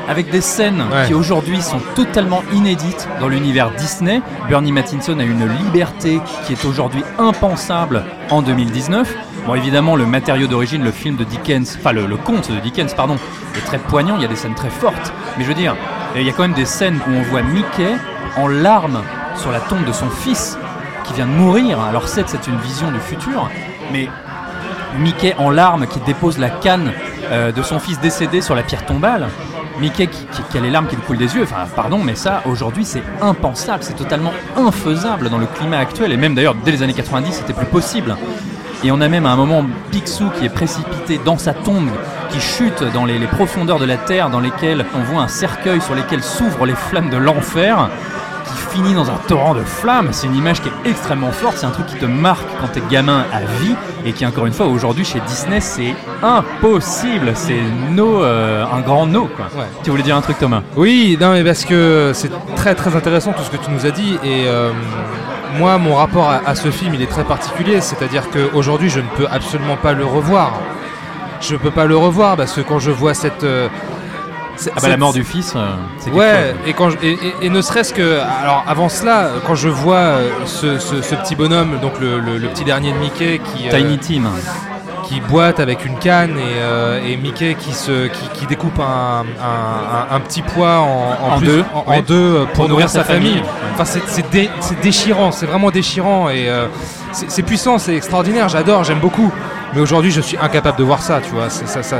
avec 0.09 0.29
des 0.29 0.41
scènes 0.41 0.81
Ouais. 0.91 1.07
qui 1.07 1.13
aujourd'hui 1.13 1.61
sont 1.61 1.79
totalement 1.95 2.43
inédites 2.53 3.07
dans 3.19 3.27
l'univers 3.27 3.71
Disney. 3.71 4.21
Bernie 4.49 4.71
Mattinson 4.71 5.17
a 5.19 5.23
une 5.23 5.47
liberté 5.65 6.19
qui 6.45 6.53
est 6.53 6.65
aujourd'hui 6.65 7.03
impensable 7.19 8.03
en 8.29 8.41
2019. 8.41 9.13
Bon, 9.47 9.55
évidemment, 9.55 9.95
le 9.95 10.05
matériau 10.05 10.47
d'origine, 10.47 10.83
le 10.83 10.91
film 10.91 11.15
de 11.15 11.23
Dickens, 11.23 11.77
enfin 11.79 11.91
le, 11.93 12.05
le 12.05 12.17
conte 12.17 12.51
de 12.51 12.59
Dickens, 12.59 12.93
pardon, 12.93 13.17
est 13.55 13.65
très 13.65 13.79
poignant. 13.79 14.15
Il 14.17 14.21
y 14.21 14.25
a 14.25 14.27
des 14.27 14.35
scènes 14.35 14.55
très 14.55 14.69
fortes, 14.69 15.11
mais 15.37 15.43
je 15.43 15.49
veux 15.49 15.55
dire, 15.55 15.75
il 16.15 16.21
y 16.23 16.29
a 16.29 16.33
quand 16.33 16.43
même 16.43 16.53
des 16.53 16.65
scènes 16.65 16.99
où 17.07 17.11
on 17.11 17.21
voit 17.23 17.41
Mickey 17.41 17.95
en 18.37 18.47
larmes 18.47 19.01
sur 19.35 19.51
la 19.51 19.59
tombe 19.59 19.83
de 19.85 19.91
son 19.91 20.09
fils 20.09 20.57
qui 21.05 21.13
vient 21.13 21.25
de 21.25 21.31
mourir. 21.31 21.79
Alors 21.79 22.07
certes, 22.07 22.29
c'est 22.29 22.47
une 22.47 22.57
vision 22.59 22.91
du 22.91 22.99
futur, 22.99 23.49
mais 23.91 24.07
Mickey 24.99 25.33
en 25.37 25.49
larmes 25.49 25.87
qui 25.87 25.99
dépose 26.01 26.37
la 26.37 26.49
canne 26.49 26.91
euh, 27.31 27.51
de 27.51 27.61
son 27.63 27.79
fils 27.79 27.99
décédé 27.99 28.41
sur 28.41 28.55
la 28.55 28.61
pierre 28.63 28.85
tombale. 28.85 29.27
Mickey 29.79 30.07
qui, 30.07 30.57
a 30.57 30.61
les 30.61 30.69
larmes 30.69 30.87
qui 30.87 30.95
lui 30.95 31.03
coulent 31.03 31.17
des 31.17 31.35
yeux. 31.35 31.43
Enfin, 31.43 31.67
pardon, 31.75 31.99
mais 32.03 32.15
ça, 32.15 32.41
aujourd'hui, 32.45 32.85
c'est 32.85 33.03
impensable. 33.21 33.83
C'est 33.83 33.95
totalement 33.95 34.33
infaisable 34.55 35.29
dans 35.29 35.37
le 35.37 35.45
climat 35.45 35.77
actuel. 35.77 36.11
Et 36.11 36.17
même 36.17 36.35
d'ailleurs, 36.35 36.55
dès 36.55 36.71
les 36.71 36.83
années 36.83 36.93
90, 36.93 37.31
c'était 37.33 37.53
plus 37.53 37.65
possible. 37.65 38.15
Et 38.83 38.91
on 38.91 38.99
a 39.01 39.07
même 39.07 39.25
à 39.25 39.31
un 39.31 39.35
moment 39.35 39.65
Picsou 39.91 40.29
qui 40.37 40.45
est 40.45 40.49
précipité 40.49 41.19
dans 41.23 41.37
sa 41.37 41.53
tombe, 41.53 41.89
qui 42.29 42.39
chute 42.39 42.83
dans 42.93 43.05
les, 43.05 43.19
les 43.19 43.27
profondeurs 43.27 43.79
de 43.79 43.85
la 43.85 43.97
terre, 43.97 44.29
dans 44.29 44.39
lesquelles 44.39 44.85
on 44.95 45.03
voit 45.03 45.21
un 45.21 45.27
cercueil 45.27 45.81
sur 45.81 45.93
lesquels 45.93 46.23
s'ouvrent 46.23 46.65
les 46.65 46.75
flammes 46.75 47.09
de 47.09 47.17
l'enfer, 47.17 47.89
qui 48.51 48.75
finit 48.75 48.93
dans 48.93 49.09
un 49.09 49.19
torrent 49.27 49.53
de 49.55 49.63
flammes. 49.63 50.09
C'est 50.11 50.27
une 50.27 50.35
image 50.35 50.61
qui 50.61 50.69
est 50.69 50.89
extrêmement 50.89 51.31
forte, 51.31 51.57
c'est 51.57 51.65
un 51.65 51.71
truc 51.71 51.87
qui 51.87 51.95
te 51.95 52.05
marque 52.05 52.47
quand 52.59 52.67
t'es 52.67 52.81
gamin 52.89 53.25
à 53.33 53.39
vie, 53.61 53.75
et 54.05 54.13
qui 54.13 54.25
encore 54.25 54.45
une 54.45 54.53
fois 54.53 54.65
aujourd'hui 54.67 55.05
chez 55.05 55.19
Disney 55.21 55.59
c'est 55.59 55.95
impossible, 56.23 57.31
c'est 57.35 57.61
no, 57.91 58.23
euh, 58.23 58.65
un 58.71 58.81
grand 58.81 59.05
no 59.05 59.25
quoi. 59.25 59.45
Ouais. 59.55 59.67
Tu 59.83 59.89
voulais 59.89 60.03
dire 60.03 60.15
un 60.15 60.21
truc 60.21 60.37
Thomas? 60.39 60.61
Oui, 60.75 61.17
non, 61.19 61.31
mais 61.33 61.43
parce 61.43 61.65
que 61.65 62.11
c'est 62.13 62.31
très 62.55 62.75
très 62.75 62.95
intéressant 62.95 63.33
tout 63.33 63.43
ce 63.43 63.49
que 63.49 63.57
tu 63.63 63.71
nous 63.71 63.85
as 63.85 63.91
dit. 63.91 64.17
Et 64.23 64.45
euh, 64.47 64.71
moi, 65.57 65.77
mon 65.77 65.95
rapport 65.95 66.29
à, 66.29 66.41
à 66.45 66.55
ce 66.55 66.71
film, 66.71 66.93
il 66.93 67.01
est 67.01 67.09
très 67.09 67.23
particulier. 67.23 67.81
C'est-à-dire 67.81 68.23
qu'aujourd'hui, 68.29 68.89
je 68.89 68.99
ne 68.99 69.07
peux 69.17 69.27
absolument 69.29 69.77
pas 69.77 69.93
le 69.93 70.05
revoir. 70.05 70.53
Je 71.41 71.53
ne 71.53 71.59
peux 71.59 71.71
pas 71.71 71.85
le 71.85 71.97
revoir 71.97 72.37
parce 72.37 72.53
que 72.53 72.61
quand 72.61 72.79
je 72.79 72.91
vois 72.91 73.13
cette. 73.13 73.43
euh, 73.43 73.67
Ah 74.75 74.79
bah 74.81 74.89
la 74.89 74.97
mort 74.97 75.13
du 75.13 75.23
fils, 75.23 75.53
euh, 75.55 75.65
c'est 75.99 76.11
Ouais, 76.11 76.51
chose. 76.51 76.67
et, 76.67 76.73
quand 76.73 76.89
je- 76.89 76.97
et, 77.01 77.11
et- 77.13 77.33
et 77.43 77.49
ne 77.49 77.61
serait-ce 77.61 77.93
que. 77.93 78.19
Alors 78.41 78.63
avant 78.67 78.89
cela, 78.89 79.29
quand 79.47 79.55
je 79.55 79.69
vois 79.69 79.95
euh, 79.95 80.29
ce, 80.45 80.77
ce- 80.77 81.01
ce 81.01 81.15
petit 81.15 81.35
bonhomme, 81.35 81.79
donc 81.81 81.99
le, 81.99 82.19
le- 82.19 82.37
le 82.37 82.47
petit 82.49 82.63
dernier 82.63 82.91
de 82.93 82.97
Mickey 82.97 83.39
qui. 83.39 83.67
euh, 83.69 83.71
Tiny 83.71 83.97
Tim. 83.97 84.23
qui 85.03 85.19
boite 85.19 85.59
avec 85.59 85.83
une 85.85 85.97
canne 85.99 86.37
et, 86.37 86.61
euh, 86.61 87.01
et 87.05 87.17
Mickey 87.17 87.55
qui, 87.59 87.73
se, 87.73 88.07
qui, 88.07 88.29
qui 88.33 88.45
découpe 88.45 88.79
un, 88.79 89.25
un- 89.41 90.13
un- 90.13 90.15
un 90.15 90.19
petit 90.21 90.41
pois 90.41 90.79
en, 90.79 91.33
En 91.33 91.37
plus- 91.37 91.47
deux, 91.47 91.63
en, 91.73 91.89
ouais. 91.89 92.01
deux 92.01 92.45
pour, 92.53 92.69
nourrir 92.69 92.87
sa 92.87 93.03
famille. 93.03 93.29
famille. 93.39 93.43
Enfin, 93.73 93.83
c'est, 93.83 94.03
c'est 94.07 94.29
dé- 94.31 94.49
déchirant, 94.81 95.33
c'est 95.33 95.47
vraiment 95.47 95.69
déchirant 95.69 96.29
et 96.29 96.47
euh, 96.47 96.67
c'est 97.11 97.41
puissant, 97.41 97.77
c'est 97.77 97.93
extraordinaire, 97.95 98.47
j'adore, 98.47 98.85
j'aime 98.85 98.99
beaucoup. 98.99 99.33
Mais 99.73 99.79
aujourd'hui, 99.79 100.11
je 100.11 100.19
suis 100.21 100.37
incapable 100.37 100.77
de 100.77 100.83
voir 100.83 101.01
ça, 101.01 101.21
tu 101.21 101.31
vois. 101.31 101.49
C'est, 101.49 101.67
ça, 101.67 101.81
ça- 101.83 101.97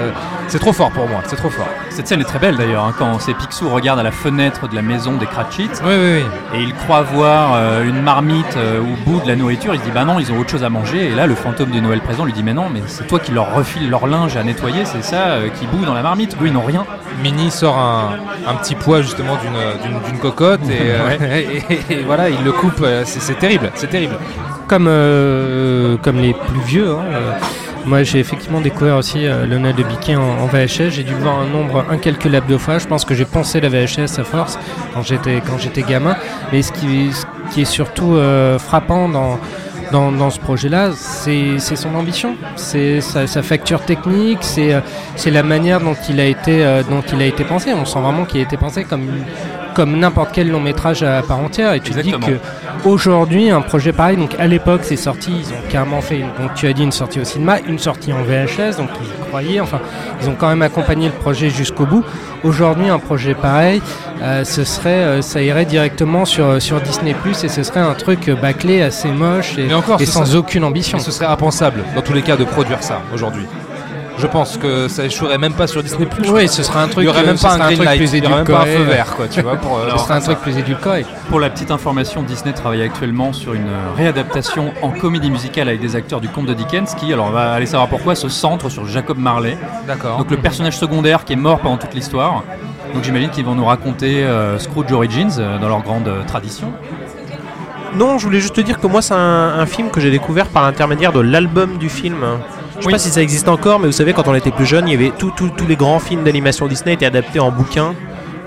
c'est 0.48 0.60
trop 0.60 0.74
fort 0.74 0.92
pour 0.92 1.08
moi, 1.08 1.22
c'est 1.26 1.38
trop 1.38 1.50
fort. 1.50 1.68
Cette 1.90 2.08
scène 2.08 2.20
est 2.22 2.26
très 2.26 2.40
belle 2.40 2.58
d'ailleurs, 2.58 2.84
hein, 2.84 2.94
quand 2.98 3.20
c'est 3.20 3.34
Picsou 3.34 3.70
regarde 3.70 4.00
à 4.00 4.04
la 4.04 4.12
fenêtre 4.12 4.68
de 4.68 4.76
la 4.76 4.82
maison 4.82 5.14
des 5.14 5.26
Cratchits 5.26 5.70
Oui, 5.84 5.94
oui, 5.94 6.24
oui. 6.54 6.60
et 6.60 6.62
il 6.64 6.74
croit 6.74 7.02
voir 7.02 7.54
euh, 7.56 7.84
une 7.84 8.02
marmite 8.02 8.58
euh, 8.58 8.80
au 8.82 9.10
bout 9.10 9.22
de 9.22 9.28
la 9.28 9.36
nourriture. 9.38 9.74
Il 9.74 9.80
se 9.80 9.86
dit 9.86 9.92
bah 9.92 10.04
non, 10.04 10.20
ils 10.20 10.32
ont 10.32 10.38
autre 10.38 10.50
chose 10.50 10.64
à 10.64 10.70
manger. 10.70 11.06
Et 11.08 11.16
là, 11.16 11.28
le 11.28 11.36
fantôme 11.36 11.72
de 11.72 11.80
Noël 11.80 12.02
présent 12.02 12.26
lui 12.26 12.34
dit 12.34 12.44
mais 12.44 12.54
non, 12.54 12.70
mais 12.70 12.82
c'est 12.88 13.08
toi 13.08 13.20
qui 13.20 13.32
leur 13.32 13.54
refile 13.54 13.90
leur 13.90 14.08
linge 14.08 14.36
à 14.36 14.44
nettoyer, 14.44 14.84
c'est 14.86 15.04
ça 15.04 15.28
euh, 15.30 15.48
qui 15.50 15.66
bout 15.68 15.86
dans 15.86 15.94
la 15.94 16.02
marmite. 16.04 16.36
Eux, 16.42 16.48
ils 16.48 16.54
n'ont 16.54 16.62
rien. 16.66 16.86
Minnie 17.24 17.52
sort 17.52 17.78
un, 17.78 18.16
un 18.48 18.56
petit 18.56 18.76
pois 18.76 19.02
justement 19.02 19.38
d'une, 19.38 19.90
d'une, 19.92 20.02
d'une 20.10 20.20
cocotte 20.20 20.62
et, 20.70 20.80
euh, 20.82 21.18
et- 21.90 21.94
et 21.94 22.04
voilà, 22.04 22.30
il 22.30 22.44
le 22.44 22.52
coupe. 22.52 22.86
C'est, 23.06 23.22
c'est 23.22 23.36
terrible, 23.40 23.72
c'est 23.76 23.90
terrible. 23.90 24.16
Comme, 24.72 24.88
euh, 24.88 25.98
comme 25.98 26.22
les 26.22 26.34
plus 26.34 26.62
vieux, 26.66 26.92
hein, 26.92 27.04
euh, 27.12 27.32
moi 27.86 28.04
j'ai 28.04 28.20
effectivement 28.20 28.62
découvert 28.62 28.96
aussi 28.96 29.28
euh, 29.28 29.46
Noël 29.46 29.76
de 29.76 29.84
Biquet 29.84 30.16
en, 30.16 30.46
VHS. 30.46 30.92
J'ai 30.92 31.04
dû 31.04 31.14
voir 31.14 31.40
un 31.40 31.48
nombre 31.48 31.84
incalculable 31.90 32.48
de 32.48 32.56
fois. 32.56 32.78
Je 32.78 32.88
pense 32.88 33.04
que 33.04 33.14
j'ai 33.14 33.26
pensé 33.26 33.60
la 33.60 33.68
VHS 33.68 34.18
à 34.18 34.24
force 34.24 34.58
quand 34.94 35.02
j'étais, 35.02 35.42
quand 35.46 35.58
j'étais 35.58 35.82
gamin. 35.82 36.16
Mais 36.54 36.62
ce 36.62 36.72
qui, 36.72 37.12
ce 37.12 37.26
qui 37.54 37.64
est 37.64 37.66
surtout 37.66 38.16
euh, 38.16 38.58
frappant 38.60 39.10
dans, 39.10 39.40
dans, 39.92 40.10
dans 40.10 40.30
ce 40.30 40.40
projet-là, 40.40 40.92
c'est, 40.96 41.60
son 41.60 41.94
ambition, 41.94 42.38
c'est 42.56 43.02
sa, 43.02 43.28
facture 43.44 43.82
technique, 43.82 44.40
c'est, 44.40 44.82
la 45.30 45.44
manière 45.44 45.82
dont 45.82 45.98
il, 46.08 46.22
a 46.22 46.26
été, 46.28 46.64
dont 46.90 47.04
il 47.12 47.22
a 47.22 47.26
été 47.26 47.44
pensé. 47.44 47.74
On 47.74 47.84
sent 47.84 48.00
vraiment 48.00 48.24
qu'il 48.24 48.40
a 48.40 48.44
été 48.44 48.56
pensé 48.56 48.86
comme, 48.86 49.10
comme 49.74 49.98
n'importe 49.98 50.30
quel 50.34 50.50
long 50.50 50.60
métrage 50.60 51.04
à 51.04 51.22
part 51.22 51.40
entière. 51.40 51.74
Et 51.74 51.80
tu 51.80 51.92
te 51.92 52.00
dis 52.00 52.10
Exactement. 52.10 52.38
que 52.38 52.88
aujourd'hui, 52.88 53.50
un 53.50 53.62
projet 53.62 53.92
pareil, 53.94 54.18
donc 54.18 54.36
à 54.40 54.48
l'époque, 54.48 54.82
c'est 54.84 54.96
sorti, 54.96 55.32
ils 55.32 55.54
ont 55.54 55.62
carrément 55.70 56.02
fait, 56.02 56.20
une- 56.20 56.28
donc 56.42 56.54
tu 56.56 56.68
as 56.68 56.74
dit 56.74 56.84
une 56.84 56.92
sortie 56.92 57.20
au 57.20 57.24
cinéma, 57.24 57.58
une 57.68 57.80
sortie 57.80 58.12
en 58.14 58.24
VHS, 58.24 58.78
donc 58.78 58.90
ils 59.02 59.08
y 59.08 59.28
croyaient, 59.30 59.60
enfin, 59.60 59.80
ils 60.22 60.30
ont 60.30 60.36
quand 60.38 60.50
même 60.50 60.62
accompagné 60.62 61.08
le 61.08 61.14
projet 61.14 61.50
jusqu'au 61.50 61.86
bout. 61.86 62.04
Aujourd'hui, 62.44 62.90
un 62.90 63.00
projet 63.00 63.34
pareil, 63.34 63.82
euh, 64.22 64.44
ce 64.44 64.64
serait, 64.64 64.90
euh, 64.90 65.22
ça 65.22 65.42
irait 65.42 65.66
directement 65.66 66.26
sur, 66.26 66.62
sur 66.62 66.82
Disney 66.82 67.14
Plus 67.14 67.44
et 67.44 67.48
ce 67.50 67.64
serait 67.64 67.80
un 67.80 67.94
truc 67.94 68.28
euh, 68.30 68.36
bâclé, 68.36 68.82
assez 68.82 69.10
moche 69.10 69.58
et, 69.58 69.74
encore, 69.74 70.00
sans 70.02 70.26
serait- 70.26 70.38
aucune 70.38 70.64
ambition. 70.64 71.00
Ce 71.00 71.12
serait 71.12 71.28
impensable 71.28 71.84
dans 71.96 72.02
tous 72.02 72.14
les 72.14 72.22
cas 72.24 72.38
de 72.38 72.44
produire 72.44 72.82
ça 72.84 73.02
aujourd'hui. 73.14 73.46
Je 74.22 74.28
pense 74.28 74.56
que 74.56 74.88
ça 74.88 75.04
échouerait 75.04 75.40
même 75.40 75.54
pas 75.54 75.66
sur 75.66 75.82
Disney 75.82 76.06
Plus. 76.06 76.30
Oui, 76.30 76.48
ce 76.48 76.62
serait 76.62 76.80
un 76.80 76.86
Il 76.86 76.92
truc, 76.92 77.06
y 77.06 77.08
aurait 77.08 77.24
euh, 77.24 77.26
même 77.26 77.38
ce 77.38 77.42
pas 77.42 77.54
un 77.54 77.54
serait 77.54 77.64
un 77.64 77.66
green 77.66 77.78
truc 77.78 77.90
light, 77.90 77.98
plus 77.98 78.14
il 78.14 78.24
y 78.24 78.28
aurait 78.28 78.36
même 78.36 78.46
pas 78.46 78.62
un 78.62 78.66
feu 78.66 78.84
vert, 78.84 79.16
quoi, 79.16 79.28
tu 79.28 79.42
vois. 79.42 79.56
Pour, 79.56 79.80
euh, 79.80 79.90
Ce 79.98 80.04
serait 80.04 80.14
un 80.14 80.20
truc 80.20 80.38
plus 80.40 80.58
édulcoré. 80.58 81.06
Pour 81.30 81.40
la 81.40 81.50
petite 81.50 81.72
information, 81.72 82.22
Disney 82.22 82.54
travaille 82.54 82.84
actuellement 82.84 83.34
sur 83.34 83.56
une 83.56 83.72
réadaptation 83.98 84.74
en 84.84 84.92
comédie 84.92 85.32
musicale 85.32 85.70
avec 85.70 85.82
des 85.82 85.96
acteurs 85.96 86.22
du 86.22 86.30
conte 86.30 86.46
de 86.46 86.54
Dickens 86.54 86.94
qui, 86.94 87.12
alors 87.12 87.26
on 87.28 87.32
va 87.32 87.54
aller 87.54 87.66
savoir 87.66 87.90
pourquoi, 87.90 88.14
se 88.14 88.30
centre 88.30 88.70
sur 88.70 88.86
Jacob 88.86 89.18
Marley. 89.18 89.58
D'accord. 89.88 90.20
Donc 90.20 90.30
le 90.30 90.38
personnage 90.38 90.78
secondaire 90.78 91.26
qui 91.26 91.34
est 91.34 91.38
mort 91.38 91.60
pendant 91.60 91.78
toute 91.78 91.96
l'histoire. 91.96 92.44
Donc 92.94 93.04
j'imagine 93.04 93.32
qu'ils 93.32 93.46
vont 93.46 93.56
nous 93.56 93.66
raconter 93.66 94.24
euh, 94.24 94.60
Scrooge 94.60 94.92
Origins 94.92 95.32
euh, 95.40 95.58
dans 95.58 95.68
leur 95.68 95.82
grande 95.82 96.08
euh, 96.08 96.24
tradition. 96.28 96.72
Non, 97.96 98.20
je 98.20 98.26
voulais 98.26 98.40
juste 98.40 98.56
te 98.56 98.62
dire 98.62 98.80
que 98.80 98.88
moi, 98.88 99.02
c'est 99.02 99.16
un, 99.16 99.18
un 99.58 99.66
film 99.66 99.90
que 99.90 100.00
j'ai 100.00 100.12
découvert 100.12 100.46
par 100.48 100.64
l'intermédiaire 100.64 101.12
de 101.12 101.22
l'album 101.22 101.78
du 101.78 101.90
film. 101.90 102.18
Je 102.82 102.86
sais 102.86 102.88
Oui. 102.88 102.94
pas 102.94 103.00
si 103.00 103.10
ça 103.12 103.22
existe 103.22 103.48
encore, 103.48 103.80
mais 103.80 103.86
vous 103.86 103.92
savez, 103.94 104.12
quand 104.12 104.28
on 104.28 104.34
était 104.34 104.50
plus 104.52 104.66
jeune, 104.66 104.88
il 104.88 104.92
y 104.92 104.96
avait 104.96 105.12
tous 105.18 105.32
les 105.68 105.76
grands 105.76 106.00
films 106.00 106.24
d'animation 106.24 106.68
Disney 106.68 106.94
étaient 106.94 107.06
adaptés 107.06 107.40
en 107.40 107.52
bouquin. 107.52 107.94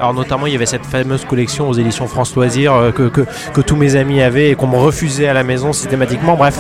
Alors 0.01 0.13
notamment, 0.13 0.47
il 0.49 0.53
y 0.53 0.57
avait 0.57 0.67
cette 0.67 0.85
fameuse 0.85 1.25
collection 1.25 1.69
aux 1.69 1.75
éditions 1.75 2.09
France 2.09 2.35
Loisirs 2.35 2.75
euh, 2.75 2.91
que, 2.91 3.05
que, 3.05 3.21
que 3.53 3.61
tous 3.61 3.77
mes 3.77 3.95
amis 3.95 4.21
avaient 4.23 4.51
et 4.51 4.55
qu'on 4.57 4.67
me 4.67 4.77
refusait 4.77 5.29
à 5.29 5.33
la 5.35 5.45
maison 5.45 5.73
systématiquement. 5.73 6.35
Bref, 6.37 6.59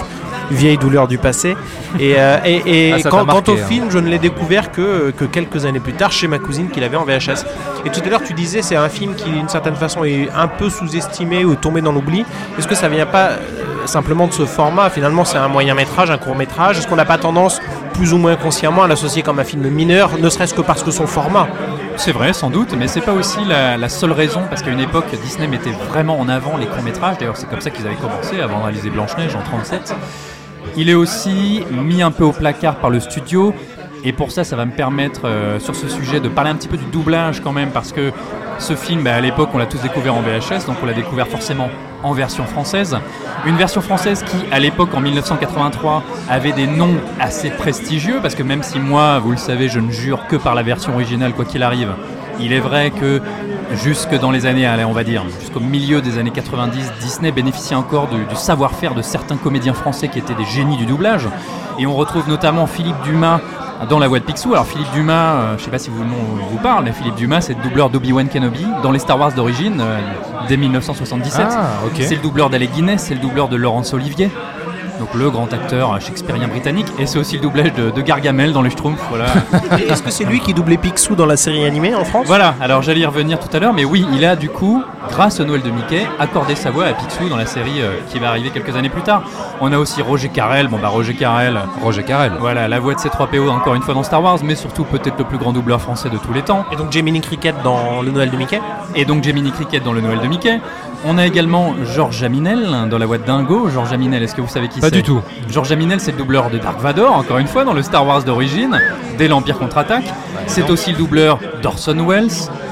vieille 0.50 0.78
douleur 0.78 1.08
du 1.08 1.18
passé. 1.18 1.56
Et, 1.98 2.14
euh, 2.16 2.38
et, 2.44 2.88
et 2.88 2.94
Ah, 3.04 3.08
quand, 3.08 3.24
marqué, 3.24 3.42
quant 3.42 3.52
au 3.52 3.56
hein. 3.56 3.66
film, 3.68 3.90
je 3.90 3.98
ne 3.98 4.08
l'ai 4.08 4.18
découvert 4.18 4.70
que, 4.70 5.10
que 5.10 5.24
quelques 5.24 5.64
années 5.64 5.80
plus 5.80 5.92
tard 5.92 6.12
chez 6.12 6.28
ma 6.28 6.38
cousine 6.38 6.68
qui 6.70 6.80
l'avait 6.80 6.96
en 6.96 7.04
VHS. 7.04 7.44
Et 7.84 7.90
tout 7.90 8.00
à 8.04 8.08
l'heure, 8.08 8.22
tu 8.22 8.34
disais, 8.34 8.62
c'est 8.62 8.76
un 8.76 8.88
film 8.88 9.14
qui, 9.14 9.30
d'une 9.30 9.48
certaine 9.48 9.76
façon, 9.76 10.04
est 10.04 10.28
un 10.34 10.48
peu 10.48 10.70
sous-estimé 10.70 11.44
ou 11.44 11.54
tombé 11.54 11.80
dans 11.80 11.92
l'oubli. 11.92 12.24
Est-ce 12.58 12.68
que 12.68 12.74
ça 12.74 12.88
vient 12.88 13.06
pas 13.06 13.30
euh, 13.30 13.86
simplement 13.86 14.26
de 14.26 14.32
ce 14.32 14.46
format? 14.46 14.90
Finalement, 14.90 15.24
c'est 15.24 15.38
un 15.38 15.48
moyen 15.48 15.74
métrage, 15.74 16.10
un 16.10 16.18
court 16.18 16.36
métrage. 16.36 16.78
Est-ce 16.78 16.86
qu'on 16.86 16.96
n'a 16.96 17.04
pas 17.04 17.18
tendance, 17.18 17.60
plus 17.94 18.12
ou 18.12 18.18
moins 18.18 18.36
consciemment, 18.36 18.82
à 18.82 18.88
l'associer 18.88 19.22
comme 19.22 19.38
un 19.38 19.44
film 19.44 19.66
mineur, 19.68 20.18
ne 20.18 20.28
serait-ce 20.28 20.52
que 20.52 20.60
parce 20.60 20.82
que 20.82 20.90
son 20.90 21.06
format 21.06 21.48
C'est 21.96 22.12
vrai, 22.12 22.32
sans 22.32 22.50
doute, 22.50 22.74
mais 22.76 22.88
c'est 22.88 23.00
pas 23.00 23.12
aussi 23.12 23.38
la, 23.46 23.88
seule 23.88 24.12
raison, 24.12 24.42
parce 24.50 24.62
qu'à 24.62 24.70
une 24.70 24.80
époque, 24.80 25.06
Disney 25.22 25.46
mettait 25.46 25.70
vraiment 25.70 26.18
en 26.18 26.28
avant 26.28 26.56
les 26.56 26.66
courts-métrages. 26.66 27.18
D'ailleurs, 27.18 27.36
c'est 27.36 27.48
comme 27.48 27.60
ça 27.60 27.70
qu'ils 27.70 27.86
avaient 27.86 27.94
commencé 27.94 28.40
avant 28.40 28.58
de 28.58 28.64
réaliser 28.64 28.90
Blanche-Neige 28.90 29.34
en 29.36 29.42
37. 29.42 29.94
Il 30.76 30.90
est 30.90 30.94
aussi 30.94 31.62
mis 31.70 32.02
un 32.02 32.10
peu 32.10 32.24
au 32.24 32.32
placard 32.32 32.76
par 32.76 32.90
le 32.90 32.98
studio. 32.98 33.54
Et 34.06 34.12
pour 34.12 34.30
ça, 34.30 34.44
ça 34.44 34.54
va 34.54 34.66
me 34.66 34.72
permettre 34.72 35.22
euh, 35.24 35.58
sur 35.58 35.74
ce 35.74 35.88
sujet 35.88 36.20
de 36.20 36.28
parler 36.28 36.50
un 36.50 36.56
petit 36.56 36.68
peu 36.68 36.76
du 36.76 36.84
doublage 36.84 37.40
quand 37.40 37.52
même, 37.52 37.70
parce 37.70 37.90
que 37.90 38.12
ce 38.58 38.76
film, 38.76 39.02
bah, 39.02 39.14
à 39.14 39.20
l'époque, 39.20 39.48
on 39.54 39.58
l'a 39.58 39.64
tous 39.64 39.80
découvert 39.80 40.14
en 40.14 40.20
VHS, 40.20 40.66
donc 40.66 40.76
on 40.82 40.86
l'a 40.86 40.92
découvert 40.92 41.26
forcément 41.26 41.70
en 42.02 42.12
version 42.12 42.44
française. 42.44 42.98
Une 43.46 43.56
version 43.56 43.80
française 43.80 44.22
qui, 44.22 44.36
à 44.52 44.60
l'époque, 44.60 44.90
en 44.92 45.00
1983, 45.00 46.02
avait 46.28 46.52
des 46.52 46.66
noms 46.66 46.96
assez 47.18 47.48
prestigieux, 47.48 48.18
parce 48.20 48.34
que 48.34 48.42
même 48.42 48.62
si 48.62 48.78
moi, 48.78 49.20
vous 49.20 49.30
le 49.30 49.38
savez, 49.38 49.68
je 49.68 49.80
ne 49.80 49.90
jure 49.90 50.26
que 50.28 50.36
par 50.36 50.54
la 50.54 50.62
version 50.62 50.92
originale, 50.92 51.32
quoi 51.32 51.46
qu'il 51.46 51.62
arrive, 51.62 51.94
il 52.38 52.52
est 52.52 52.60
vrai 52.60 52.90
que 52.90 53.22
jusque 53.72 54.14
dans 54.18 54.30
les 54.30 54.44
années, 54.44 54.66
allez, 54.66 54.84
on 54.84 54.92
va 54.92 55.04
dire, 55.04 55.24
jusqu'au 55.40 55.60
milieu 55.60 56.02
des 56.02 56.18
années 56.18 56.30
90, 56.30 56.92
Disney 57.00 57.32
bénéficiait 57.32 57.76
encore 57.76 58.08
du, 58.08 58.22
du 58.26 58.36
savoir-faire 58.36 58.94
de 58.94 59.00
certains 59.00 59.36
comédiens 59.36 59.72
français 59.72 60.08
qui 60.08 60.18
étaient 60.18 60.34
des 60.34 60.44
génies 60.44 60.76
du 60.76 60.84
doublage. 60.84 61.26
Et 61.78 61.86
on 61.86 61.94
retrouve 61.94 62.28
notamment 62.28 62.66
Philippe 62.66 63.00
Dumas 63.02 63.40
dans 63.88 63.98
la 63.98 64.08
voix 64.08 64.18
de 64.18 64.24
Picsou. 64.24 64.52
Alors 64.52 64.66
Philippe 64.66 64.90
Dumas, 64.92 65.34
euh, 65.34 65.58
je 65.58 65.64
sais 65.64 65.70
pas 65.70 65.78
si 65.78 65.90
vous, 65.90 66.02
le 66.02 66.08
nom 66.08 66.16
vous 66.50 66.58
parle, 66.58 66.84
mais 66.84 66.92
Philippe 66.92 67.16
Dumas, 67.16 67.42
c'est 67.42 67.54
le 67.54 67.62
doubleur 67.62 67.90
d'Obi-Wan 67.90 68.28
Kenobi 68.28 68.66
dans 68.82 68.90
les 68.90 68.98
Star 68.98 69.18
Wars 69.18 69.32
d'origine, 69.32 69.80
euh, 69.80 69.98
dès 70.48 70.56
1977. 70.56 71.46
Ah. 71.50 71.66
C'est 71.94 72.16
le 72.16 72.22
doubleur 72.22 72.50
d'Alec 72.50 72.72
Guinness, 72.72 73.04
c'est 73.04 73.14
le 73.14 73.20
doubleur 73.20 73.48
de 73.48 73.56
Laurence 73.56 73.92
Olivier. 73.94 74.30
Donc 74.98 75.12
le 75.14 75.28
grand 75.30 75.52
acteur 75.52 76.00
shakespearien 76.00 76.48
britannique, 76.48 76.86
et 76.98 77.06
c'est 77.06 77.18
aussi 77.18 77.36
le 77.36 77.42
doublage 77.42 77.72
de, 77.72 77.90
de 77.90 78.00
Gargamel 78.00 78.52
dans 78.52 78.62
les 78.62 78.70
Schtroumpfs. 78.70 79.02
Voilà. 79.08 79.26
Est-ce 79.88 80.02
que 80.02 80.10
c'est 80.10 80.24
lui 80.24 80.40
qui 80.40 80.54
doublait 80.54 80.76
Picsou 80.76 81.14
dans 81.16 81.26
la 81.26 81.36
série 81.36 81.64
animée 81.64 81.94
en 81.94 82.04
France? 82.04 82.26
Voilà, 82.26 82.54
alors 82.60 82.82
j'allais 82.82 83.00
y 83.00 83.06
revenir 83.06 83.38
tout 83.40 83.54
à 83.54 83.58
l'heure, 83.58 83.72
mais 83.72 83.84
oui, 83.84 84.06
il 84.12 84.24
a 84.24 84.36
du 84.36 84.48
coup, 84.48 84.82
grâce 85.10 85.40
au 85.40 85.44
Noël 85.44 85.62
de 85.62 85.70
Mickey, 85.70 86.06
accordé 86.18 86.54
sa 86.54 86.70
voix 86.70 86.86
à 86.86 86.92
Picsou 86.92 87.28
dans 87.28 87.36
la 87.36 87.46
série 87.46 87.80
euh, 87.80 87.98
qui 88.08 88.18
va 88.18 88.28
arriver 88.28 88.50
quelques 88.50 88.76
années 88.76 88.88
plus 88.88 89.02
tard. 89.02 89.24
On 89.60 89.72
a 89.72 89.78
aussi 89.78 90.00
Roger 90.00 90.28
Carrel, 90.28 90.68
bon 90.68 90.78
bah 90.78 90.88
Roger 90.88 91.14
Carrel, 91.14 91.58
Roger 91.82 92.04
Carrel. 92.04 92.32
voilà, 92.38 92.68
la 92.68 92.78
voix 92.78 92.94
de 92.94 92.98
C3PO 93.00 93.48
encore 93.50 93.74
une 93.74 93.82
fois 93.82 93.94
dans 93.94 94.02
Star 94.02 94.22
Wars, 94.22 94.38
mais 94.44 94.54
surtout 94.54 94.84
peut-être 94.84 95.18
le 95.18 95.24
plus 95.24 95.38
grand 95.38 95.52
doubleur 95.52 95.80
français 95.80 96.08
de 96.08 96.18
tous 96.18 96.32
les 96.32 96.42
temps. 96.42 96.64
Et 96.72 96.76
donc 96.76 96.92
Jiminy 96.92 97.20
Cricket 97.20 97.54
dans 97.64 98.00
Le 98.02 98.10
Noël 98.10 98.30
de 98.30 98.36
Mickey? 98.36 98.60
Et 98.94 99.04
donc 99.04 99.24
Gemini 99.24 99.50
Cricket 99.50 99.82
dans 99.82 99.92
le 99.92 100.00
Noël 100.00 100.20
de 100.20 100.26
Mickey. 100.28 100.60
On 101.06 101.18
a 101.18 101.26
également 101.26 101.74
Georges 101.84 102.16
Jaminel 102.16 102.88
dans 102.88 102.96
la 102.96 103.04
voix 103.04 103.18
de 103.18 103.24
Dingo. 103.24 103.68
Georges 103.68 103.90
Jaminel, 103.90 104.22
est-ce 104.22 104.34
que 104.34 104.40
vous 104.40 104.48
savez 104.48 104.68
qui 104.68 104.80
Pas 104.80 104.88
c'est 104.88 104.96
du 104.96 105.02
tout. 105.02 105.20
Georges 105.50 105.68
Jaminel, 105.68 106.00
c'est 106.00 106.12
le 106.12 106.16
doubleur 106.16 106.48
de 106.48 106.56
Dark 106.56 106.80
Vador, 106.80 107.14
encore 107.14 107.36
une 107.36 107.46
fois, 107.46 107.64
dans 107.64 107.74
le 107.74 107.82
Star 107.82 108.06
Wars 108.06 108.22
d'origine, 108.22 108.80
dès 109.18 109.28
l'Empire 109.28 109.58
contre-attaque. 109.58 110.06
C'est 110.46 110.70
aussi 110.70 110.92
le 110.92 110.96
doubleur 110.96 111.40
d'Orson 111.62 111.96
Welles, 112.06 112.30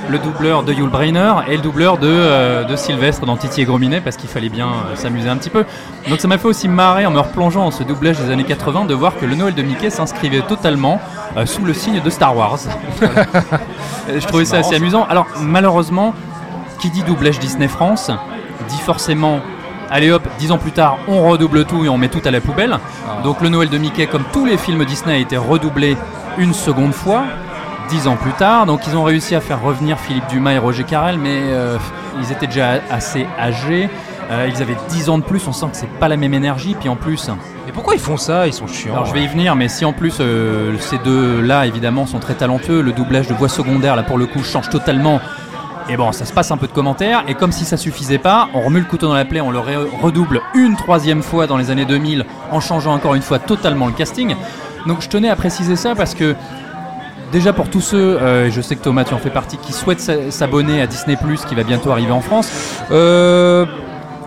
le 0.09 0.18
doubleur 0.18 0.62
de 0.62 0.72
Yul 0.72 0.88
Brynner 0.88 1.34
et 1.46 1.56
le 1.56 1.62
doubleur 1.62 1.98
de, 1.98 2.09
euh, 2.09 2.64
de 2.64 2.74
Sylvestre 2.74 3.26
dans 3.26 3.36
Titi 3.36 3.60
et 3.60 3.64
Grominet, 3.66 4.00
parce 4.00 4.16
qu'il 4.16 4.30
fallait 4.30 4.48
bien 4.48 4.68
euh, 4.68 4.96
s'amuser 4.96 5.28
un 5.28 5.36
petit 5.36 5.50
peu. 5.50 5.66
Donc 6.09 6.20
ça 6.20 6.26
m'a 6.26 6.38
fait 6.38 6.48
aussi 6.48 6.68
marrer 6.68 7.04
en 7.04 7.10
me 7.10 7.20
replongeant 7.20 7.64
dans 7.64 7.70
ce 7.70 7.82
doublage 7.82 8.18
des 8.18 8.30
années 8.30 8.44
80 8.44 8.86
de 8.86 8.94
voir 8.94 9.18
que 9.18 9.26
le 9.26 9.34
Noël 9.34 9.54
de 9.54 9.62
Mickey 9.62 9.90
s'inscrivait 9.90 10.40
totalement 10.42 11.00
euh, 11.36 11.44
sous 11.44 11.64
le 11.64 11.74
signe 11.74 12.00
de 12.00 12.10
Star 12.10 12.34
Wars. 12.34 12.59
Je 14.09 14.26
trouvais 14.26 14.46
ça 14.46 14.59
assez 14.59 14.74
amusant. 14.74 15.06
Alors 15.09 15.26
malheureusement, 15.40 16.14
qui 16.82 16.90
dit 16.90 17.04
doublage 17.04 17.38
Disney 17.38 17.68
France 17.68 18.10
dit 18.68 18.78
forcément 18.78 19.40
allez 19.88 20.10
hop, 20.10 20.26
dix 20.40 20.50
ans 20.50 20.59
plus 20.59 20.72
tard, 20.72 20.98
on 21.06 21.28
redouble 21.28 21.64
tout 21.64 21.84
et 21.84 21.88
on 21.88 21.96
met 21.96 22.09
tout 22.09 22.22
à 22.24 22.32
la 22.32 22.40
poubelle. 22.40 22.76
Donc 23.22 23.40
le 23.40 23.50
Noël 23.50 23.68
de 23.68 23.78
Mickey, 23.78 24.09
comme 24.09 24.24
tous 24.32 24.46
les 24.46 24.56
films 24.56 24.84
Disney, 24.84 25.14
a 25.14 25.18
été 25.18 25.36
redoublé 25.36 25.96
une 26.38 26.52
seconde 26.52 26.92
fois, 26.92 27.22
dix 27.88 28.09
ans 28.09 28.16
plus 28.16 28.32
tard. 28.32 28.66
Donc 28.66 28.80
ils 28.88 28.96
ont 28.96 29.04
réussi 29.04 29.36
à 29.36 29.40
faire 29.40 29.62
revenir 29.62 29.96
Philippe 30.00 30.26
Dumas 30.28 30.54
et 30.54 30.59
Roger 30.59 30.82
Carrel, 30.82 31.18
mais 31.18 31.42
euh, 31.42 31.78
ils 32.20 32.32
étaient 32.32 32.48
déjà 32.48 32.80
assez 32.90 33.28
âgés. 33.38 33.88
Euh, 34.32 34.48
ils 34.52 34.60
avaient 34.60 34.76
10 34.88 35.09
ans 35.10 35.18
de 35.18 35.24
plus, 35.24 35.46
on 35.46 35.52
sent 35.52 35.66
que 35.70 35.76
c'est 35.76 35.90
pas 36.00 36.09
la 36.09 36.16
même 36.16 36.34
énergie. 36.34 36.74
Puis 36.78 36.88
en 36.88 36.96
plus, 36.96 37.30
Mais 37.66 37.72
pourquoi 37.72 37.94
ils 37.94 38.00
font 38.00 38.16
ça? 38.16 38.46
Ils 38.48 38.52
sont 38.52 38.66
chiants. 38.66 38.94
Alors 38.94 39.06
je 39.06 39.14
vais 39.14 39.22
y 39.22 39.28
venir, 39.28 39.54
mais 39.54 39.68
si 39.68 39.84
en 39.84 39.92
plus 39.92 40.16
euh, 40.18 40.76
ces 40.80 40.98
deux-là 40.98 41.66
évidemment 41.66 42.06
sont 42.06 42.18
très 42.18 42.34
talentueux, 42.34 42.80
le 42.80 42.92
doublage 42.92 43.28
de 43.28 43.34
voix 43.34 43.48
secondaire 43.48 43.94
là 43.94 44.02
pour 44.02 44.18
le 44.18 44.26
coup 44.26 44.42
change 44.42 44.68
totalement. 44.68 45.20
Et 45.88 45.96
bon, 45.96 46.12
ça 46.12 46.24
se 46.24 46.32
passe 46.32 46.50
un 46.50 46.56
peu 46.56 46.66
de 46.66 46.72
commentaires, 46.72 47.24
et 47.28 47.34
comme 47.34 47.52
si 47.52 47.64
ça 47.64 47.76
suffisait 47.76 48.18
pas, 48.18 48.48
on 48.54 48.60
remue 48.62 48.78
le 48.80 48.86
couteau 48.86 49.09
dans 49.09 49.14
la 49.14 49.24
plaie, 49.24 49.40
on 49.40 49.50
le 49.50 49.59
redouble 49.59 50.40
une 50.54 50.76
troisième 50.76 51.22
fois 51.22 51.46
dans 51.46 51.56
les 51.56 51.70
années 51.70 51.84
2000, 51.84 52.24
en 52.50 52.60
changeant 52.60 52.94
encore 52.94 53.14
une 53.14 53.22
fois 53.22 53.38
totalement 53.38 53.86
le 53.86 53.92
casting. 53.92 54.34
Donc 54.86 55.00
je 55.02 55.09
tenais 55.09 55.28
à 55.28 55.36
préciser 55.36 55.76
ça 55.76 55.94
parce 55.94 56.14
que 56.14 56.34
déjà 57.32 57.52
pour 57.52 57.68
tous 57.68 57.80
ceux, 57.80 58.18
euh, 58.20 58.46
et 58.46 58.50
je 58.50 58.60
sais 58.60 58.76
que 58.76 58.82
Thomas 58.82 59.04
tu 59.04 59.14
en 59.14 59.18
fais 59.18 59.30
partie, 59.30 59.56
qui 59.59 59.72
souhaitent 59.72 60.00
s'a- 60.00 60.30
s'abonner 60.30 60.80
à 60.80 60.86
Disney⁇ 60.86 61.16
qui 61.46 61.54
va 61.54 61.62
bientôt 61.62 61.90
arriver 61.90 62.12
en 62.12 62.20
France, 62.20 62.50
Euh, 62.90 63.66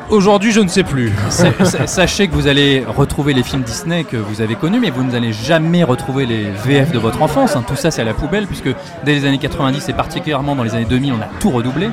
Aujourd'hui, 0.10 0.52
je 0.52 0.60
ne 0.61 0.68
sais 0.68 0.84
plus. 0.84 1.11
Sa- 1.30 1.52
sa- 1.65 1.88
Sachez 1.88 2.27
que 2.27 2.34
vous 2.34 2.48
allez 2.48 2.86
retrouver 2.86 3.34
les 3.34 3.41
films 3.41 3.64
Disney 3.64 4.03
que 4.03 4.18
vous 4.18 4.40
avez 4.41 4.56
connus, 4.56 4.80
mais 4.80 4.91
vous 4.91 5.03
n'allez 5.03 5.34
jamais 5.34 5.84
retrouver 5.84 6.26
les 6.27 6.44
VF 6.64 6.91
de 6.91 6.99
votre 6.99 7.22
enfance. 7.23 7.56
hein. 7.56 7.64
Tout 7.68 7.76
ça, 7.76 7.90
c'est 7.90 8.02
à 8.03 8.06
la 8.06 8.14
poubelle, 8.14 8.45
puisque 8.45 8.69
dès 9.03 9.14
les 9.15 9.26
années 9.26 9.40
90 9.40 9.90
et 9.90 9.94
particulièrement 9.94 10.56
dans 10.56 10.64
les 10.64 10.76
années 10.76 10.86
2000, 10.86 11.14
on 11.14 11.22
a 11.22 11.27
tout 11.40 11.49
redoublé. 11.49 11.90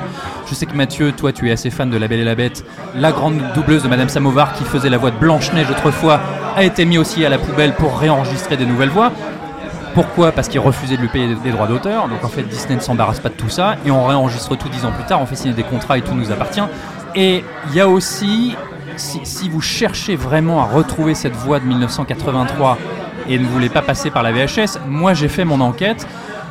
Je 0.47 0.53
sais 0.53 0.67
que 0.67 0.75
Mathieu, 0.75 1.11
toi, 1.11 1.31
tu 1.31 1.49
es 1.49 1.51
assez 1.51 1.71
fan 1.71 1.89
de 1.89 1.97
La 1.97 2.07
Belle 2.07 2.19
et 2.19 2.23
la 2.23 2.35
Bête. 2.35 2.63
La 2.95 3.11
grande 3.11 3.41
doubleuse 3.55 3.81
de 3.83 3.87
Madame 3.87 4.09
Samovar, 4.09 4.53
qui 4.53 4.63
faisait 4.63 4.89
la 4.89 4.97
voix 4.99 5.09
de 5.11 5.17
Blanche-Neige 5.17 5.71
autrefois, 5.71 6.19
a 6.55 6.63
été 6.63 6.85
mis 6.85 6.99
aussi 6.99 7.25
à 7.25 7.29
la 7.29 7.39
poubelle 7.39 7.73
pour 7.73 7.97
réenregistrer 7.97 8.57
des 8.57 8.67
nouvelles 8.67 8.89
voix. 8.89 9.11
Pourquoi? 9.95 10.31
Parce 10.31 10.47
qu'ils 10.49 10.59
refusaient 10.59 10.97
de 10.97 11.01
lui 11.01 11.07
payer 11.07 11.35
des 11.43 11.51
droits 11.51 11.67
d'auteur. 11.67 12.07
Donc 12.07 12.23
en 12.23 12.27
fait, 12.27 12.43
Disney 12.43 12.75
ne 12.75 12.81
s'embarrasse 12.81 13.19
pas 13.19 13.29
de 13.29 13.35
tout 13.35 13.49
ça. 13.49 13.75
Et 13.85 13.91
on 13.91 14.05
réenregistre 14.05 14.55
tout 14.57 14.69
dix 14.69 14.85
ans 14.85 14.91
plus 14.91 15.03
tard. 15.05 15.19
On 15.21 15.25
fait 15.25 15.35
signer 15.35 15.53
des 15.53 15.63
contrats 15.63 15.97
et 15.97 16.01
tout 16.01 16.15
nous 16.15 16.31
appartient. 16.31 16.61
Et 17.15 17.43
il 17.67 17.75
y 17.75 17.79
a 17.79 17.87
aussi, 17.87 18.55
si, 18.97 19.49
vous 19.49 19.61
cherchez 19.61 20.15
vraiment 20.15 20.61
à 20.61 20.65
retrouver 20.65 21.13
cette 21.13 21.35
voix 21.35 21.59
de 21.59 21.65
1983 21.65 22.77
et 23.29 23.37
ne 23.37 23.45
voulez 23.45 23.69
pas 23.69 23.81
passer 23.81 24.09
par 24.09 24.23
la 24.23 24.31
VHS, 24.31 24.79
moi 24.87 25.13
j'ai 25.13 25.27
fait 25.27 25.45
mon 25.45 25.61
enquête. 25.61 26.07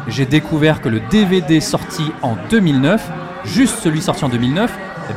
J'ai 0.08 0.26
découvert 0.26 0.80
que 0.80 0.88
le 0.88 1.00
DVD 1.10 1.60
sorti 1.60 2.04
en 2.22 2.36
2009, 2.50 3.02
juste 3.44 3.78
celui 3.80 4.02
sorti 4.02 4.24
en 4.24 4.28
2009, 4.28 4.72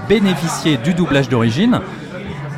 bénéficiait 0.10 0.78
du 0.78 0.94
doublage 0.94 1.30
d'origine. 1.30 1.80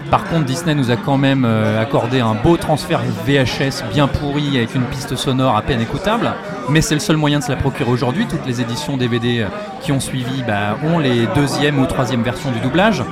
Par 0.10 0.24
contre, 0.24 0.46
Disney 0.46 0.74
nous 0.74 0.90
a 0.90 0.96
quand 0.96 1.18
même 1.18 1.44
euh, 1.46 1.82
accordé 1.82 2.22
un 2.22 2.34
beau 2.34 2.56
transfert 2.56 3.02
VHS 3.26 3.84
bien 3.92 4.08
pourri 4.08 4.58
avec 4.58 4.74
une 4.74 4.86
piste 4.86 5.16
sonore 5.18 5.58
à 5.58 5.62
peine 5.62 5.82
écoutable. 5.82 6.32
Mais 6.70 6.82
c'est 6.82 6.94
le 6.94 7.02
seul 7.02 7.18
moyen 7.18 7.40
de 7.40 7.44
se 7.44 7.52
la 7.52 7.58
procurer 7.58 7.90
aujourd'hui. 7.90 8.26
Toutes 8.26 8.46
les 8.46 8.62
éditions 8.62 8.96
DVD 8.96 9.42
euh, 9.42 9.48
qui 9.82 9.92
ont 9.92 10.00
suivi 10.00 10.44
bah, 10.48 10.78
ont 10.84 11.00
les 11.00 11.28
deuxième 11.36 11.80
ou 11.80 11.86
troisième 11.86 12.24
versions 12.24 12.52
du 12.52 12.60
doublage. 12.62 13.04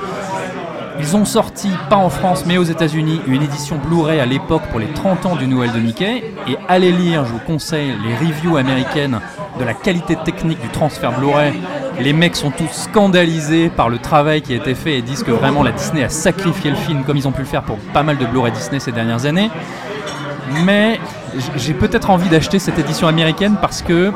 Ils 0.98 1.18
ont 1.18 1.26
sorti, 1.26 1.70
pas 1.90 1.98
en 1.98 2.10
France 2.10 2.46
mais 2.46 2.58
aux 2.58 2.64
États-Unis, 2.64 3.20
une 3.28 3.44
édition 3.44 3.78
Blu-ray 3.78 4.22
à 4.22 4.26
l'époque 4.26 4.64
pour 4.72 4.80
les 4.80 4.88
30 4.88 5.26
ans 5.26 5.36
du 5.36 5.48
Noël 5.48 5.74
de 5.74 5.80
Mickey. 5.80 6.32
Et 6.48 6.58
allez 6.70 6.94
lire, 6.94 7.26
je 7.26 7.34
vous 7.34 7.40
conseille, 7.40 7.94
les 8.06 8.16
reviews 8.16 8.56
américaines 8.56 9.20
de 9.60 9.66
la 9.66 9.74
qualité 9.74 10.16
technique 10.16 10.62
du 10.62 10.70
transfert 10.70 11.12
Blu-ray. 11.12 11.54
Les 12.00 12.12
mecs 12.12 12.36
sont 12.36 12.52
tous 12.52 12.72
scandalisés 12.72 13.70
par 13.70 13.90
le 13.90 14.00
travail 14.00 14.42
qui 14.42 14.54
a 14.54 14.58
été 14.58 14.76
fait 14.76 14.98
et 14.98 15.02
disent 15.02 15.24
que 15.24 15.32
vraiment 15.32 15.64
la 15.64 15.72
Disney 15.72 16.04
a 16.04 16.10
sacrifié 16.10 16.70
le 16.70 16.76
film 16.76 17.04
comme 17.04 17.16
ils 17.16 17.28
ont 17.28 17.32
pu 17.32 17.42
le 17.42 17.48
faire 17.48 17.64
pour 17.64 17.78
pas 17.94 18.04
mal 18.04 18.18
de 18.18 18.26
Blu-ray 18.26 18.52
Disney 18.52 18.80
ces 18.80 18.92
dernières 18.92 19.26
années. 19.26 19.50
Mais 20.66 21.00
j'ai 21.56 21.74
peut-être 21.74 22.10
envie 22.10 22.30
d'acheter 22.30 22.60
cette 22.60 22.78
édition 22.78 23.08
américaine 23.08 23.56
parce 23.62 23.82
que, 23.82 24.12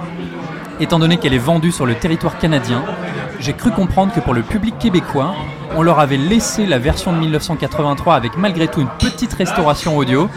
étant 0.79 0.99
donné 0.99 1.17
qu'elle 1.17 1.33
est 1.33 1.37
vendue 1.37 1.71
sur 1.71 1.85
le 1.85 1.95
territoire 1.95 2.37
canadien, 2.37 2.83
j'ai 3.39 3.53
cru 3.53 3.71
comprendre 3.71 4.13
que 4.13 4.19
pour 4.19 4.33
le 4.33 4.41
public 4.41 4.77
québécois, 4.77 5.33
on 5.75 5.81
leur 5.81 5.99
avait 5.99 6.17
laissé 6.17 6.65
la 6.65 6.79
version 6.79 7.13
de 7.13 7.17
1983 7.19 8.15
avec 8.15 8.37
malgré 8.37 8.67
tout 8.67 8.81
une 8.81 8.89
petite 8.99 9.33
restauration 9.33 9.97
audio. 9.97 10.29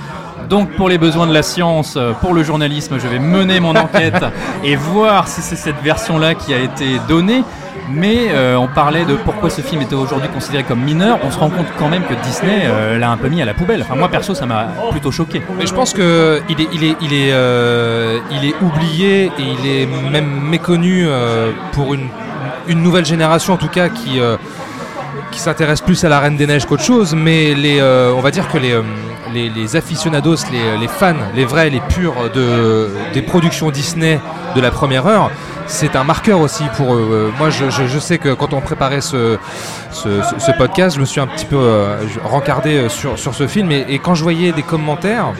Donc 0.49 0.71
pour 0.77 0.89
les 0.89 0.99
besoins 0.99 1.27
de 1.27 1.35
la 1.35 1.43
science, 1.43 1.95
euh, 1.97 2.13
pour 2.13 2.35
le 2.35 2.43
journalisme, 2.43 2.99
je 2.99 3.09
vais 3.09 3.19
mener 3.19 3.61
mon 3.61 3.75
enquête 3.77 4.25
et 4.65 4.77
voir 4.77 5.29
si 5.29 5.43
c'est 5.43 5.57
cette 5.57 5.81
version-là 5.83 6.35
qui 6.35 6.53
a 6.55 6.59
été 6.59 6.99
donnée. 7.09 7.43
Mais 7.91 8.29
euh, 8.31 8.57
on 8.57 8.69
parlait 8.69 9.05
de 9.05 9.17
pourquoi 9.17 9.51
ce 9.51 9.61
film 9.61 9.83
était 9.83 9.95
aujourd'hui 9.95 10.29
considéré 10.29 10.65
comme 10.65 10.81
mineur. 10.81 11.19
On 11.25 11.31
se 11.31 11.39
rend 11.39 11.51
compte 11.51 11.67
quand 11.79 11.89
même 11.89 12.05
que 12.05 12.15
Disney 12.25 12.63
euh, 12.65 12.99
l'a 12.99 13.11
un 13.11 13.17
peu 13.17 13.29
mis 13.29 13.43
à 13.43 13.45
la 13.45 13.55
poubelle. 13.55 13.83
Enfin 13.83 13.97
moi 13.97 14.09
perso 14.09 14.35
ça 14.35 14.47
m'a 14.47 14.69
plutôt 14.91 15.11
choqué. 15.11 15.43
Mais 15.59 15.67
je 15.67 15.75
pense 15.75 15.93
que 15.93 16.41
il 16.49 16.61
est, 16.61 16.69
il 16.73 16.85
est, 16.85 16.97
il 17.01 17.13
est, 17.13 17.33
euh, 17.33 18.19
il 18.31 18.49
est 18.49 18.55
oublié 18.63 19.25
et 19.27 19.31
il 19.39 19.67
est 19.69 19.87
même 20.11 20.41
méconnu 20.43 21.07
pour 21.73 21.95
une, 21.95 22.09
une 22.69 22.83
nouvelle 22.83 23.05
génération 23.05 23.55
en 23.55 23.59
tout 23.59 23.69
cas 23.69 23.89
qui, 23.89 24.21
qui 25.31 25.41
s'intéresse 25.41 25.81
plus 25.81 26.03
à 26.05 26.09
la 26.09 26.21
Reine 26.21 26.37
des 26.37 26.47
Neiges 26.47 26.67
qu'autre 26.67 26.85
chose. 26.85 27.15
Mais 27.15 27.55
les, 27.55 27.83
on 27.83 28.21
va 28.21 28.31
dire 28.31 28.49
que 28.49 28.59
les, 28.59 28.81
les, 29.33 29.77
aficionados, 29.77 30.37
les, 30.53 30.89
fans, 30.89 31.15
les 31.35 31.45
vrais, 31.45 31.71
les 31.71 31.81
purs 31.81 32.31
de, 32.35 32.89
des 33.13 33.23
productions 33.23 33.71
Disney 33.71 34.21
de 34.55 34.61
la 34.61 34.71
première 34.71 35.07
heure, 35.07 35.31
c'est 35.67 35.97
un 35.97 36.05
marqueur 36.05 36.41
aussi 36.41 36.65
pour 36.77 36.95
eux. 36.95 37.09
Euh, 37.11 37.31
Moi, 37.39 37.51
je, 37.51 37.99
sais 37.99 38.19
que 38.19 38.35
quand 38.35 38.53
on 38.53 38.61
préparait 38.61 39.01
ce, 39.01 39.39
podcast, 40.59 40.97
je 40.97 41.01
me 41.01 41.07
suis 41.07 41.21
un 41.21 41.27
petit 41.27 41.47
peu 41.47 41.57
euh, 41.59 41.97
rencardé 42.25 42.77
euh, 42.77 42.89
sur, 42.89 43.19
sur 43.19 43.35
ce 43.35 43.47
film 43.47 43.71
et 43.73 43.99
quand 43.99 44.15
je 44.15 44.23
voyais 44.23 44.53
des 44.53 44.63
commentaires 44.63 45.33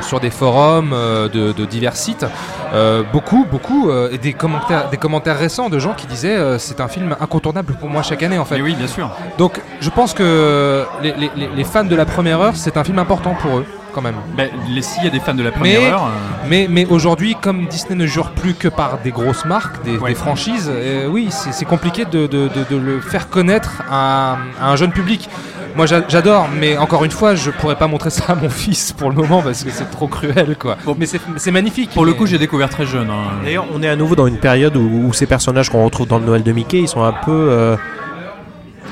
sur 0.00 0.20
des 0.20 0.30
forums 0.30 0.92
euh, 0.92 1.28
de, 1.28 1.52
de 1.52 1.64
divers 1.64 1.96
sites, 1.96 2.26
euh, 2.74 3.02
beaucoup, 3.12 3.44
beaucoup, 3.50 3.90
euh, 3.90 4.10
et 4.12 4.18
des 4.18 4.32
commentaires, 4.32 4.88
des 4.90 4.96
commentaires 4.96 5.38
récents 5.38 5.68
de 5.68 5.78
gens 5.78 5.94
qui 5.94 6.06
disaient 6.06 6.58
c'est 6.58 6.80
un 6.80 6.88
film 6.88 7.16
incontournable 7.20 7.74
pour 7.74 7.88
moi 7.88 8.02
chaque 8.02 8.22
année 8.22 8.38
en 8.38 8.44
fait. 8.44 8.56
Mais 8.56 8.62
oui 8.62 8.74
bien 8.74 8.86
sûr. 8.86 9.10
Donc 9.38 9.60
je 9.80 9.90
pense 9.90 10.14
que 10.14 10.84
les, 11.02 11.12
les- 11.12 11.30
les- 11.36 11.48
les 11.54 11.64
fans 11.64 11.84
de 11.84 11.94
la 11.96 12.04
première 12.06 12.40
heure, 12.40 12.56
c'est 12.56 12.76
un 12.76 12.84
film 12.84 12.98
important 12.98 13.34
pour 13.34 13.58
eux 13.58 13.64
quand 13.92 14.02
même. 14.02 14.14
Ben, 14.36 14.48
les- 14.68 14.82
S'il 14.82 15.04
y 15.04 15.06
a 15.06 15.10
des 15.10 15.20
fans 15.20 15.34
de 15.34 15.42
la 15.42 15.50
première 15.52 15.80
Mais, 15.80 15.86
heure, 15.90 16.04
euh, 16.04 16.46
mais, 16.48 16.66
mais 16.70 16.86
aujourd'hui, 16.86 17.36
comme 17.40 17.66
Disney 17.66 17.94
ne 17.96 18.06
jure 18.06 18.30
plus 18.30 18.54
que 18.54 18.68
par 18.68 18.98
des 19.04 19.10
grosses 19.10 19.44
marques, 19.44 19.82
des, 19.84 19.96
Ouais. 19.98 20.10
des 20.10 20.14
franchises, 20.14 20.70
euh, 20.72 21.06
oui, 21.08 21.28
c'est 21.30 21.64
compliqué 21.64 22.04
de, 22.04 22.26
de- 22.26 22.48
de- 22.48 22.64
de 22.70 22.76
le 22.76 23.00
faire 23.00 23.28
connaître 23.28 23.82
à, 23.90 24.38
à 24.60 24.70
un 24.70 24.76
jeune 24.76 24.92
public. 24.92 25.28
Moi 25.76 25.86
j'a- 25.86 26.02
j'adore, 26.08 26.48
mais 26.58 26.76
encore 26.78 27.04
une 27.04 27.10
fois, 27.10 27.34
je 27.34 27.50
pourrais 27.50 27.76
pas 27.76 27.86
montrer 27.86 28.10
ça 28.18 28.32
à 28.32 28.34
mon 28.34 28.48
fils 28.48 28.92
pour 28.92 29.10
le 29.10 29.16
moment 29.16 29.42
parce 29.42 29.62
que 29.62 29.70
c'est 29.70 29.90
trop 29.90 30.08
cruel 30.08 30.56
quoi. 30.58 30.76
Mais 30.98 31.06
c'est 31.06 31.50
magnifique. 31.52 31.90
pour 31.90 32.04
le 32.04 32.14
coup 32.14 32.26
j'ai 32.26 32.38
découvert 32.38 32.68
très 32.68 32.86
jeune. 32.86 33.10
hein. 33.10 33.42
D'ailleurs, 33.44 33.66
on 33.74 33.82
est 33.82 33.88
à 33.88 33.94
nouveau 33.96 34.16
dans 34.16 34.26
une 34.26 34.38
période 34.38 34.76
où, 34.76 35.06
où 35.06 35.12
ces 35.12 35.26
personnages 35.26 35.68
qu'on 35.70 35.84
retrouve 35.84 36.06
dans 36.08 36.18
le 36.18 36.24
Noël 36.24 36.42
de 36.42 36.52
Mickey, 36.52 36.78
ils 36.80 36.88
sont 36.88 37.02
un 37.04 37.12
peu 37.12 37.30
euh, 37.50 37.76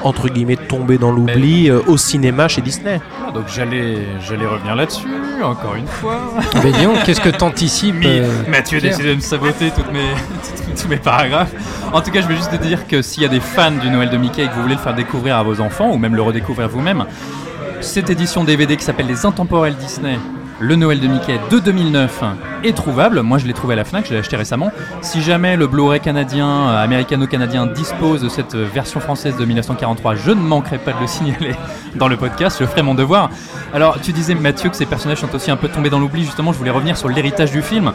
entre 0.02 0.28
guillemets 0.28 0.56
tombés 0.56 0.98
dans 0.98 1.10
l'oubli 1.10 1.68
euh, 1.68 1.80
au 1.86 1.96
cinéma 1.96 2.48
chez 2.48 2.60
Disney. 2.60 3.00
Ah, 3.26 3.30
donc 3.30 3.44
j'allais, 3.54 3.98
j'allais 4.20 4.46
revenir 4.46 4.74
là-dessus, 4.74 5.08
encore 5.42 5.74
une 5.74 5.86
fois. 5.86 6.32
Mais 6.64 6.72
dis 6.72 6.84
donc, 6.84 7.02
qu'est-ce 7.04 7.20
que 7.20 7.28
t'anticipes 7.28 7.94
euh, 8.04 8.30
Mathieu 8.48 8.78
Pierre 8.78 8.96
décide 8.96 9.10
de 9.10 9.14
me 9.14 9.20
saboter 9.20 9.70
toutes 9.76 9.92
mes, 9.92 10.10
tous 10.80 10.88
mes 10.88 10.96
paragraphes. 10.96 11.52
En 11.92 12.00
tout 12.00 12.10
cas, 12.10 12.20
je 12.20 12.26
veux 12.26 12.36
juste 12.36 12.50
te 12.50 12.62
dire 12.62 12.86
que 12.86 13.02
s'il 13.02 13.22
y 13.22 13.26
a 13.26 13.30
des 13.30 13.40
fans 13.40 13.72
du 13.72 13.90
Noël 13.90 14.10
de 14.10 14.16
Mickey 14.16 14.44
et 14.44 14.48
que 14.48 14.54
vous 14.54 14.62
voulez 14.62 14.74
le 14.74 14.80
faire 14.80 14.94
découvrir 14.94 15.36
à 15.36 15.42
vos 15.42 15.60
enfants, 15.60 15.90
ou 15.90 15.98
même 15.98 16.14
le 16.14 16.22
redécouvrir 16.22 16.68
vous-même, 16.68 17.04
cette 17.80 18.10
édition 18.10 18.44
DVD 18.44 18.76
qui 18.76 18.84
s'appelle 18.84 19.06
Les 19.06 19.26
Intemporels 19.26 19.76
Disney, 19.76 20.18
le 20.58 20.76
Noël 20.76 21.00
de 21.00 21.06
Mickey 21.06 21.38
de 21.50 21.58
2009, 21.58 22.22
est 22.64 22.76
trouvable. 22.76 23.20
Moi, 23.22 23.38
je 23.38 23.46
l'ai 23.46 23.52
trouvé 23.52 23.74
à 23.74 23.76
la 23.76 23.84
Fnac, 23.84 24.06
je 24.06 24.12
l'ai 24.12 24.18
acheté 24.18 24.36
récemment. 24.36 24.72
Si 25.02 25.22
jamais 25.22 25.56
le 25.56 25.66
Blu-ray 25.66 26.00
canadien, 26.00 26.48
euh, 26.48 26.84
américano-canadien, 26.84 27.66
dispose 27.66 28.22
de 28.22 28.28
cette 28.28 28.54
euh, 28.54 28.66
version 28.72 29.00
française 29.00 29.36
de 29.36 29.44
1943, 29.44 30.14
je 30.14 30.30
ne 30.30 30.40
manquerai 30.40 30.78
pas 30.78 30.92
de 30.92 31.00
le 31.00 31.06
signaler 31.06 31.54
dans 31.94 32.08
le 32.08 32.16
podcast, 32.16 32.56
je 32.60 32.66
ferai 32.66 32.82
mon 32.82 32.94
devoir. 32.94 33.30
Alors, 33.74 34.00
tu 34.00 34.12
disais, 34.12 34.34
Mathieu, 34.34 34.70
que 34.70 34.76
ces 34.76 34.86
personnages 34.86 35.18
sont 35.18 35.34
aussi 35.34 35.50
un 35.50 35.56
peu 35.56 35.68
tombés 35.68 35.90
dans 35.90 36.00
l'oubli. 36.00 36.24
Justement, 36.24 36.52
je 36.52 36.58
voulais 36.58 36.70
revenir 36.70 36.96
sur 36.96 37.08
l'héritage 37.08 37.50
du 37.50 37.62
film 37.62 37.92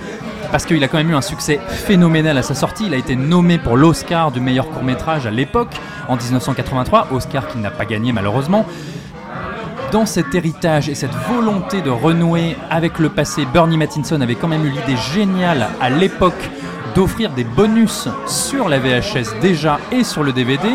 parce 0.52 0.66
qu'il 0.66 0.84
a 0.84 0.88
quand 0.88 0.98
même 0.98 1.10
eu 1.10 1.16
un 1.16 1.22
succès 1.22 1.60
phénoménal 1.68 2.38
à 2.38 2.44
sa 2.44 2.54
sortie. 2.54 2.86
Il 2.86 2.94
a 2.94 2.98
été 2.98 3.16
nommé 3.16 3.58
pour 3.58 3.78
l'Oscar 3.78 4.32
du 4.32 4.42
meilleur 4.42 4.70
court 4.70 4.84
métrage 4.84 5.26
à 5.26 5.32
l'époque, 5.32 5.74
en 6.08 6.18
1983, 6.18 7.08
Oscar 7.12 7.48
qu'il 7.48 7.62
n'a 7.62 7.72
pas 7.72 7.86
gagné 7.86 8.12
malheureusement. 8.12 8.66
Dans 9.92 10.06
cet 10.06 10.34
héritage 10.36 10.88
et 10.88 10.96
cette 10.96 11.14
volonté 11.30 11.82
de 11.82 11.90
renouer 11.90 12.56
avec 12.70 12.98
le 12.98 13.10
passé, 13.10 13.46
Bernie 13.54 13.78
Mattinson 13.78 14.22
avait 14.22 14.36
quand 14.36 14.48
même 14.48 14.66
eu 14.66 14.70
l'idée 14.70 14.96
géniale 15.14 15.68
à 15.82 15.90
l'époque 15.90 16.50
d'offrir 16.96 17.32
des 17.32 17.44
bonus 17.44 18.08
sur 18.26 18.70
la 18.70 18.80
VHS 18.80 19.40
déjà 19.42 19.80
et 19.92 20.06
sur 20.06 20.24
le 20.24 20.32
DVD, 20.32 20.70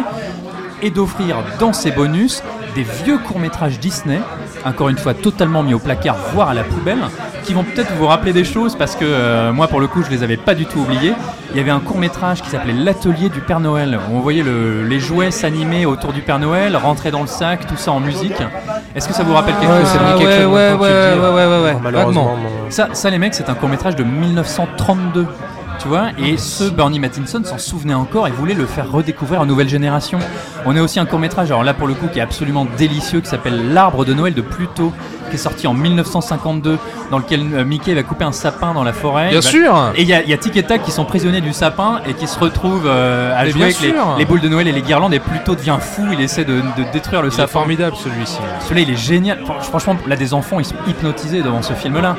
et 0.83 0.91
d'offrir 0.91 1.37
dans 1.59 1.73
ces 1.73 1.93
bonus 1.93 2.43
des 2.75 2.83
vieux 2.83 3.17
courts-métrages 3.17 3.81
Disney, 3.81 4.21
encore 4.67 4.89
une 4.89 4.99
fois 4.99 5.15
totalement 5.15 5.63
mis 5.63 5.75
au 5.75 5.79
placard, 5.79 6.17
voire 6.35 6.49
à 6.51 6.55
la 6.55 6.65
poubelle, 6.65 6.99
qui 7.45 7.55
vont 7.55 7.63
peut-être 7.65 7.93
vous 7.95 8.07
rappeler 8.07 8.33
des 8.33 8.45
choses 8.45 8.75
parce 8.77 8.97
que 8.97 9.05
euh, 9.05 9.53
moi 9.53 9.69
pour 9.69 9.81
le 9.81 9.87
coup 9.87 10.03
je 10.03 10.11
les 10.11 10.23
avais 10.23 10.37
pas 10.37 10.55
du 10.55 10.67
tout 10.67 10.81
oubliés. 10.81 11.13
Il 11.53 11.57
y 11.57 11.61
avait 11.61 11.71
un 11.71 11.79
court-métrage 11.81 12.43
qui 12.43 12.51
s'appelait 12.51 12.73
L'atelier 12.75 13.29
du 13.31 13.41
Père 13.41 13.61
Noël, 13.61 13.99
où 14.11 14.17
on 14.17 14.21
voyait 14.21 14.43
le- 14.43 14.83
les 14.83 14.99
jouets 15.01 15.31
s'animer 15.31 15.87
autour 15.87 16.13
du 16.13 16.21
Père 16.21 16.39
Noël, 16.39 16.77
rentrer 16.77 17.11
dans 17.11 17.21
le 17.23 17.27
sac, 17.29 17.67
tout 17.67 17.77
ça 17.77 17.93
en 17.93 18.01
musique. 18.01 18.35
Est-ce 18.95 19.07
que 19.09 19.15
ça 19.15 19.23
vous 19.23 19.33
rappelle 19.33 19.55
quelque 19.55 19.71
Ouais, 19.73 19.81
chose 19.81 19.89
ça 19.89 19.99
quelque 20.19 20.25
ouais, 20.25 20.43
chose 20.43 20.53
ouais, 20.53 20.71
maintenant 20.71 20.79
que 20.79 20.85
tu 20.85 20.91
le 20.91 20.97
ouais, 21.07 21.15
dis. 21.15 21.21
ouais, 21.21 21.29
ouais, 21.29 21.47
ouais, 21.59 21.65
ouais. 21.65 21.73
Non, 21.75 21.81
malheureusement, 21.83 22.25
Vaguement. 22.25 22.43
non. 22.43 22.71
ça, 22.71 22.89
ça, 22.93 23.11
les 23.11 23.19
mecs, 23.19 23.35
c'est 23.35 23.49
un 23.49 23.55
court 23.55 23.69
métrage 23.69 23.95
de 23.97 24.05
1932. 24.05 25.27
Tu 25.79 25.89
vois, 25.89 26.09
et 26.19 26.37
ce 26.37 26.65
Bernie 26.65 26.99
Mattinson 26.99 27.43
s'en 27.45 27.59
souvenait 27.59 27.95
encore 27.95 28.27
et 28.27 28.31
voulait 28.31 28.55
le 28.55 28.67
faire 28.67 28.91
redécouvrir 28.91 29.41
aux 29.43 29.47
nouvelles 29.47 29.69
générations. 29.69 30.19
On 30.65 30.77
a 30.77 30.81
aussi 30.83 30.99
un 30.99 31.07
court 31.07 31.19
métrage, 31.19 31.51
alors 31.51 31.63
là 31.65 31.75
pour 31.75 31.87
le 31.87 31.95
coup, 31.95 32.09
qui 32.09 32.19
est 32.19 32.23
absolument 32.23 32.67
délicieux, 32.77 33.21
qui 33.21 33.29
s'appelle 33.29 33.73
L'arbre 33.73 34.05
de 34.05 34.15
Noël 34.15 34.35
de 34.35 34.41
Pluto, 34.43 34.93
qui 35.29 35.35
est 35.37 35.39
sorti 35.39 35.67
en 35.67 35.75
1952, 35.75 36.79
dans 37.11 37.19
lequel 37.19 37.41
euh, 37.53 37.65
Mickey 37.65 37.95
va 37.95 38.03
couper 38.03 38.25
un 38.25 38.33
sapin 38.33 38.73
dans 38.75 38.83
la 38.85 38.93
forêt. 38.93 39.29
Bien 39.31 39.41
va- 39.41 39.49
sûr. 39.49 39.93
Et 39.97 40.03
il 40.03 40.09
y 40.09 40.15
a, 40.15 40.23
y 40.25 40.33
a 40.33 40.37
Tic 40.39 40.57
et 40.57 40.63
Tac 40.63 40.83
qui 40.83 40.91
sont 40.91 41.05
prisonniers 41.05 41.41
du 41.41 41.53
sapin 41.53 42.01
et 42.07 42.15
qui 42.15 42.27
se 42.27 42.39
retrouvent 42.39 42.87
euh, 42.87 43.37
à 43.39 43.45
Mais 43.45 43.51
jouer 43.51 43.63
avec 43.65 43.81
les, 44.19 44.25
boules 44.25 44.41
de 44.41 44.49
Noël 44.49 44.67
et 44.69 44.73
les 44.73 44.83
guirlandes 44.83 45.15
et 45.15 45.21
plutôt 45.21 45.55
devient 45.55 45.77
fou, 45.81 46.03
il 46.13 46.21
essaie 46.21 46.45
de, 46.45 46.55
de 46.61 46.91
détruire 46.93 47.23
le 47.23 47.29
Il 47.29 47.33
sapin. 47.33 47.47
formidable 47.49 47.97
celui-ci. 47.97 48.39
Celui-là, 48.69 48.81
il 48.89 48.91
est 48.93 48.97
génial. 48.97 49.41
Fran- 49.45 49.61
Franchement, 49.61 49.97
là, 50.07 50.17
des 50.17 50.33
enfants, 50.35 50.59
ils 50.59 50.65
sont 50.65 50.75
hypnotisés 50.89 51.43
devant 51.43 51.63
ce 51.63 51.75
film-là. 51.75 52.17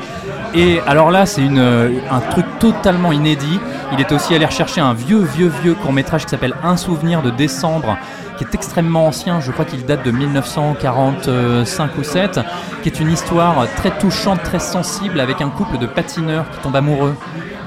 Et 0.54 0.80
alors 0.86 1.10
là, 1.10 1.26
c'est 1.26 1.42
un 1.46 2.20
truc 2.30 2.46
totalement 2.58 3.12
inédit. 3.12 3.60
Il 3.92 4.00
est 4.00 4.12
aussi 4.12 4.34
allé 4.34 4.46
rechercher 4.46 4.80
un 4.80 4.92
vieux, 4.94 5.20
vieux, 5.22 5.52
vieux 5.62 5.74
court-métrage 5.74 6.24
qui 6.24 6.30
s'appelle 6.30 6.54
Un 6.62 6.76
souvenir 6.76 7.22
de 7.22 7.30
décembre, 7.30 7.96
qui 8.38 8.44
est 8.44 8.54
extrêmement 8.54 9.06
ancien. 9.06 9.40
Je 9.40 9.50
crois 9.52 9.64
qu'il 9.64 9.84
date 9.84 10.04
de 10.04 10.10
1945 10.10 11.98
ou 11.98 12.02
7, 12.02 12.40
qui 12.82 12.88
est 12.88 13.00
une 13.00 13.10
histoire 13.12 13.66
très 13.76 13.90
touchante, 13.90 14.42
très 14.42 14.58
sensible, 14.58 15.20
avec 15.20 15.40
un 15.40 15.50
couple 15.50 15.78
de 15.78 15.86
patineurs 15.86 16.44
qui 16.50 16.58
tombent 16.60 16.76
amoureux. 16.76 17.14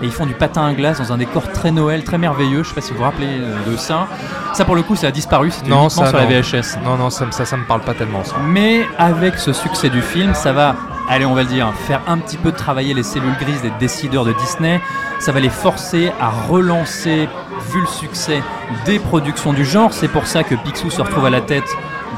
Et 0.02 0.06
ils 0.06 0.12
font 0.12 0.26
du 0.26 0.34
patin 0.34 0.66
à 0.66 0.74
glace 0.74 0.98
dans 1.00 1.14
un 1.14 1.18
décor 1.18 1.52
très 1.52 1.70
Noël, 1.72 2.04
très 2.04 2.18
merveilleux. 2.18 2.64
Je 2.64 2.70
sais 2.70 2.76
pas 2.76 2.82
si 2.82 2.92
vous 2.92 2.98
vous 2.98 3.04
rappelez 3.04 3.40
de 3.70 3.78
ça. 3.78 4.08
Ça, 4.54 4.66
pour 4.66 4.76
le 4.76 4.82
coup, 4.82 4.96
ça 4.96 5.08
a 5.08 5.12
disparu. 5.12 5.52
C'était 5.52 5.70
Non, 5.70 5.84
uniquement 5.84 6.06
ça, 6.06 6.10
sur 6.10 6.20
non. 6.20 6.28
la 6.30 6.42
VHS. 6.42 6.78
Non, 6.84 6.98
non, 6.98 7.10
ça, 7.12 7.26
ça, 7.30 7.46
ça 7.46 7.56
me 7.58 7.66
parle 7.66 7.82
pas 7.82 7.94
tellement 7.94 8.24
ça. 8.24 8.36
Mais 8.48 8.82
avec 8.98 9.38
ce 9.38 9.54
succès 9.54 9.90
du 9.90 10.02
film, 10.02 10.34
ça 10.34 10.54
va, 10.54 10.76
allez, 11.12 11.26
on 11.26 11.34
va 11.34 11.44
le 11.44 11.48
dire, 11.50 11.72
faire 11.88 12.02
un 12.08 12.18
petit 12.18 12.38
peu 12.38 12.52
travailler 12.52 12.94
les 12.94 13.04
cellules 13.04 13.36
grises 13.40 13.62
des 13.62 13.72
décideurs 13.80 14.26
de 14.26 14.34
Disney. 14.34 14.82
Ça 15.20 15.32
va 15.32 15.40
les 15.40 15.50
forcer 15.50 16.12
à 16.20 16.30
relancer, 16.50 17.30
vu 17.72 17.82
le 17.82 17.88
succès, 17.88 18.42
des 18.86 18.98
productions 18.98 19.54
du 19.54 19.64
genre. 19.66 19.94
C'est 19.94 20.08
pour 20.08 20.26
ça 20.26 20.44
que 20.44 20.56
Picsou 20.56 20.90
se 20.90 21.02
retrouve 21.02 21.26
à 21.26 21.30
la 21.30 21.42
tête 21.42 21.68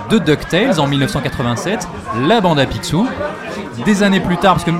de 0.10 0.18
DuckTales 0.20 0.80
en 0.80 0.88
1987, 0.88 1.88
la 2.28 2.40
bande 2.40 2.60
à 2.60 2.65
Picsou. 2.65 3.07
Des 3.86 4.03
années 4.03 4.20
plus 4.20 4.38
tard, 4.38 4.53
parce 4.53 4.64
que 4.65 4.72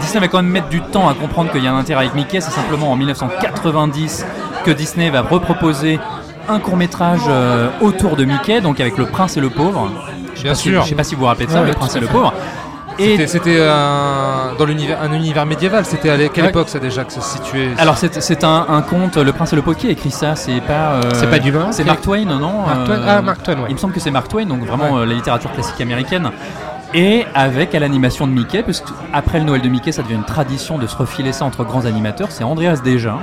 Disney 0.00 0.20
va 0.20 0.28
quand 0.28 0.42
même 0.42 0.50
mettre 0.50 0.68
du 0.68 0.80
temps 0.82 1.08
à 1.08 1.14
comprendre 1.14 1.50
qu'il 1.52 1.62
y 1.62 1.68
a 1.68 1.72
un 1.72 1.78
intérêt 1.78 2.00
avec 2.06 2.14
Mickey, 2.14 2.40
c'est 2.40 2.50
simplement 2.50 2.90
en 2.90 2.96
1990 2.96 4.26
que 4.64 4.70
Disney 4.72 5.10
va 5.10 5.20
reproposer 5.22 6.00
un 6.48 6.58
court 6.58 6.76
métrage 6.76 7.20
autour 7.80 8.16
de 8.16 8.24
Mickey, 8.24 8.60
donc 8.60 8.80
avec 8.80 8.98
Le 8.98 9.06
Prince 9.06 9.36
et 9.36 9.40
le 9.40 9.48
Pauvre. 9.50 9.88
Je 10.34 10.38
sais 10.38 10.42
Bien 10.42 10.52
pas 10.52 10.54
si- 10.56 10.68
sûr. 10.70 10.82
je 10.82 10.88
sais 10.88 10.94
pas 10.96 11.04
si 11.04 11.14
vous 11.14 11.20
vous 11.20 11.26
rappelez 11.28 11.46
de 11.46 11.52
ça, 11.52 11.60
Ouais, 11.60 11.68
Le 11.68 11.74
Prince 11.74 11.94
et 11.94 12.00
le. 12.00 12.06
Pauvre. 12.08 12.32
Et 12.98 13.26
C'était- 13.26 13.60
un- 13.66 14.54
dans 14.58 14.64
l'univers, 14.64 14.98
un 15.02 15.12
univers 15.12 15.46
médiéval. 15.46 15.84
C'était 15.84 16.10
à 16.10 16.16
quelle 16.28 16.44
Ouais. 16.44 16.50
époque 16.50 16.68
ça 16.68 16.78
déjà 16.78 17.04
que 17.04 17.12
ça 17.12 17.20
se 17.20 17.36
situait? 17.38 17.70
Alors 17.78 17.96
c'est 17.96 18.20
c'est 18.22 18.44
un, 18.44 18.66
un 18.68 18.82
conte, 18.82 19.16
Le 19.16 19.32
Prince 19.32 19.52
et 19.52 19.56
le 19.56 19.62
a 19.62 19.88
écrit 19.90 20.10
ça 20.10 20.36
C'est 20.36 20.60
pas. 20.60 20.72
euh, 20.94 21.00
C'est 21.14 21.30
pas 21.30 21.38
Dumas 21.38 21.72
C'est 21.72 21.82
Qui- 21.82 21.88
Mark 21.88 22.00
Twain, 22.02 22.24
non 22.24 22.62
Mark 22.66 22.84
Twain 22.84 22.96
Euh, 22.98 23.06
Ah, 23.18 23.22
Mark 23.22 23.42
Twain, 23.42 23.54
ouais. 23.56 23.66
Il 23.68 23.74
me 23.74 23.78
semble 23.78 23.92
que 23.94 24.00
c'est 24.00 24.10
Mark 24.10 24.28
Twain, 24.28 24.46
donc 24.46 24.60
vraiment 24.64 24.98
euh, 24.98 25.06
la 25.06 25.14
littérature 25.14 25.52
classique 25.52 25.80
américaine. 25.80 26.30
Et 26.94 27.24
avec 27.34 27.74
à 27.74 27.78
l'animation 27.80 28.26
de 28.26 28.32
Mickey, 28.32 28.62
parce 28.62 28.82
qu'après 28.82 29.38
le 29.38 29.44
Noël 29.46 29.62
de 29.62 29.68
Mickey, 29.70 29.92
ça 29.92 30.02
devient 30.02 30.14
une 30.14 30.24
tradition 30.24 30.76
de 30.76 30.86
se 30.86 30.94
refiler 30.94 31.32
ça 31.32 31.44
entre 31.46 31.64
grands 31.64 31.86
animateurs. 31.86 32.28
C'est 32.30 32.44
Andreas 32.44 32.80
Deja, 32.84 33.14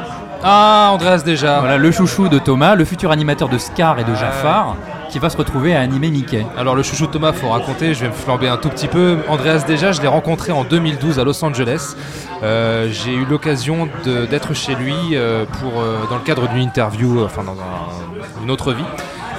Ah, 0.44 0.90
Andreas 0.92 1.22
déjà. 1.24 1.60
voilà, 1.60 1.78
le 1.78 1.92
chouchou 1.92 2.30
de 2.30 2.40
Thomas, 2.40 2.74
le 2.74 2.84
futur 2.86 3.12
animateur 3.12 3.48
de 3.48 3.58
Scar 3.60 4.00
et 4.00 4.04
de 4.04 4.16
Jafar, 4.16 4.76
qui 5.10 5.20
va 5.20 5.30
se 5.30 5.38
retrouver 5.38 5.76
à 5.76 5.82
animer 5.82 6.12
Mickey. 6.12 6.46
Alors 6.58 6.76
le 6.76 6.84
chouchou 6.84 7.08
de 7.08 7.12
Thomas, 7.12 7.34
faut 7.34 7.50
raconter, 7.50 7.94
je 7.94 8.02
vais 8.02 8.08
me 8.08 8.14
flamber 8.14 8.48
un 8.48 8.58
tout 8.58 8.70
petit 8.70 8.88
peu. 8.88 9.18
Andreas 9.28 9.64
déjà, 9.68 9.92
je 9.92 10.02
l'ai 10.02 10.08
rencontré 10.08 10.52
en 10.52 10.64
2012 10.64 11.20
à 11.20 11.24
Los 11.24 11.44
Angeles. 11.44 11.96
Euh, 12.44 12.90
J'ai 12.92 13.14
eu 13.14 13.26
l'occasion 13.26 13.90
d'être 14.06 14.54
chez 14.54 14.76
lui 14.76 14.94
euh, 15.14 15.46
pour, 15.60 15.82
euh, 15.82 15.98
dans 16.10 16.16
le 16.18 16.22
cadre 16.24 16.48
d'une 16.48 16.62
interview, 16.62 17.24
enfin 17.24 17.44
dans 17.44 17.54
un- 17.54 18.44
une 18.44 18.52
autre 18.52 18.72
vie. 18.74 18.84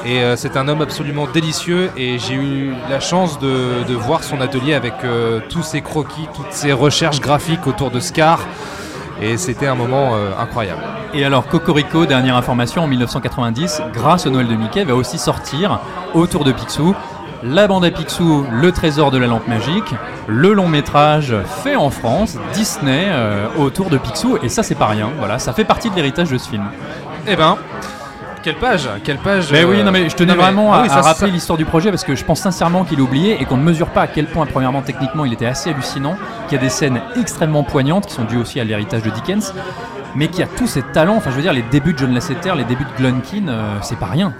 Et 0.06 0.22
c'est 0.36 0.56
un 0.56 0.66
homme 0.66 0.80
absolument 0.80 1.26
délicieux 1.30 1.90
et 1.94 2.18
j'ai 2.18 2.32
eu 2.32 2.72
la 2.88 3.00
chance 3.00 3.38
de, 3.38 3.84
voir 3.94 4.22
son 4.24 4.40
atelier 4.40 4.72
avec 4.72 4.94
tous 5.50 5.62
ses 5.62 5.82
croquis, 5.82 6.26
toutes 6.34 6.52
ses 6.52 6.72
recherches 6.72 7.20
graphiques 7.20 7.66
autour 7.66 7.90
de 7.90 8.00
Scar. 8.00 8.40
Et 9.20 9.36
c'était 9.36 9.66
un 9.66 9.74
moment 9.74 10.14
euh, 10.14 10.30
incroyable. 10.38 10.82
Et 11.12 11.24
alors 11.24 11.46
Cocorico, 11.46 12.06
dernière 12.06 12.36
information, 12.36 12.84
en 12.84 12.86
1990, 12.86 13.82
grâce 13.92 14.26
au 14.26 14.30
Noël 14.30 14.48
de 14.48 14.54
Mickey, 14.54 14.84
va 14.84 14.94
aussi 14.94 15.18
sortir 15.18 15.80
autour 16.14 16.44
de 16.44 16.52
Picsou 16.52 16.94
la 17.42 17.66
bande 17.66 17.84
à 17.84 17.90
Picsou, 17.90 18.44
Le 18.52 18.70
Trésor 18.70 19.10
de 19.10 19.18
la 19.18 19.26
Lampe 19.26 19.48
Magique, 19.48 19.94
le 20.26 20.52
long 20.52 20.68
métrage 20.68 21.34
fait 21.62 21.76
en 21.76 21.90
France, 21.90 22.36
Disney, 22.52 23.06
euh, 23.08 23.46
autour 23.58 23.88
de 23.88 23.96
Picsou, 23.96 24.36
et 24.42 24.48
ça 24.48 24.62
c'est 24.62 24.74
pas 24.74 24.86
rien, 24.86 25.08
voilà, 25.18 25.38
ça 25.38 25.52
fait 25.52 25.64
partie 25.64 25.90
de 25.90 25.96
l'héritage 25.96 26.30
de 26.30 26.38
ce 26.38 26.48
film. 26.48 26.64
Eh 27.26 27.36
ben, 27.36 27.56
quelle 28.42 28.56
page 28.56 28.88
Quelle 29.04 29.18
page 29.18 29.52
Mais 29.52 29.62
euh, 29.64 29.66
oui, 29.68 29.82
non 29.82 29.90
mais 29.92 30.08
je 30.08 30.16
tenais 30.16 30.32
non, 30.32 30.38
mais- 30.38 30.42
vraiment 30.44 30.72
ah 30.72 30.78
à, 30.78 30.82
oui, 30.82 30.88
à 30.88 30.90
ça, 30.90 31.00
rappeler 31.02 31.30
l'histoire 31.30 31.56
du 31.58 31.64
projet 31.64 31.90
parce 31.90 32.04
que 32.04 32.14
je 32.14 32.24
pense 32.24 32.40
sincèrement 32.40 32.84
qu'il 32.84 32.98
est 32.98 33.02
oublié 33.02 33.36
et 33.40 33.44
qu'on 33.44 33.56
ne 33.56 33.62
mesure 33.62 33.88
pas 33.88 34.02
à 34.02 34.06
quel 34.06 34.26
point, 34.26 34.46
premièrement, 34.46 34.82
techniquement, 34.82 35.24
il 35.24 35.32
était 35.32 35.46
assez 35.46 35.70
hallucinant, 35.70 36.16
qu'il 36.48 36.56
y 36.56 36.60
a 36.60 36.62
des 36.62 36.70
scènes 36.70 37.00
extrêmement 37.18 37.62
poignantes 37.64 38.06
qui 38.06 38.14
sont 38.14 38.24
dues 38.24 38.38
aussi 38.38 38.60
à 38.60 38.64
l'héritage 38.64 39.02
de 39.02 39.10
Dickens, 39.10 39.52
mais 40.14 40.28
qu'il 40.28 40.40
y 40.40 40.42
a 40.42 40.48
tous 40.56 40.66
ces 40.66 40.82
talents, 40.82 41.16
enfin 41.16 41.30
je 41.30 41.36
veux 41.36 41.42
dire, 41.42 41.52
les 41.52 41.62
débuts 41.62 41.92
de 41.92 41.98
John 41.98 42.12
Lasseter, 42.14 42.52
les 42.56 42.64
débuts 42.64 42.84
de 42.84 42.96
Glunkin, 43.02 43.48
euh, 43.48 43.76
c'est 43.82 43.98
pas 43.98 44.06
rien. 44.06 44.32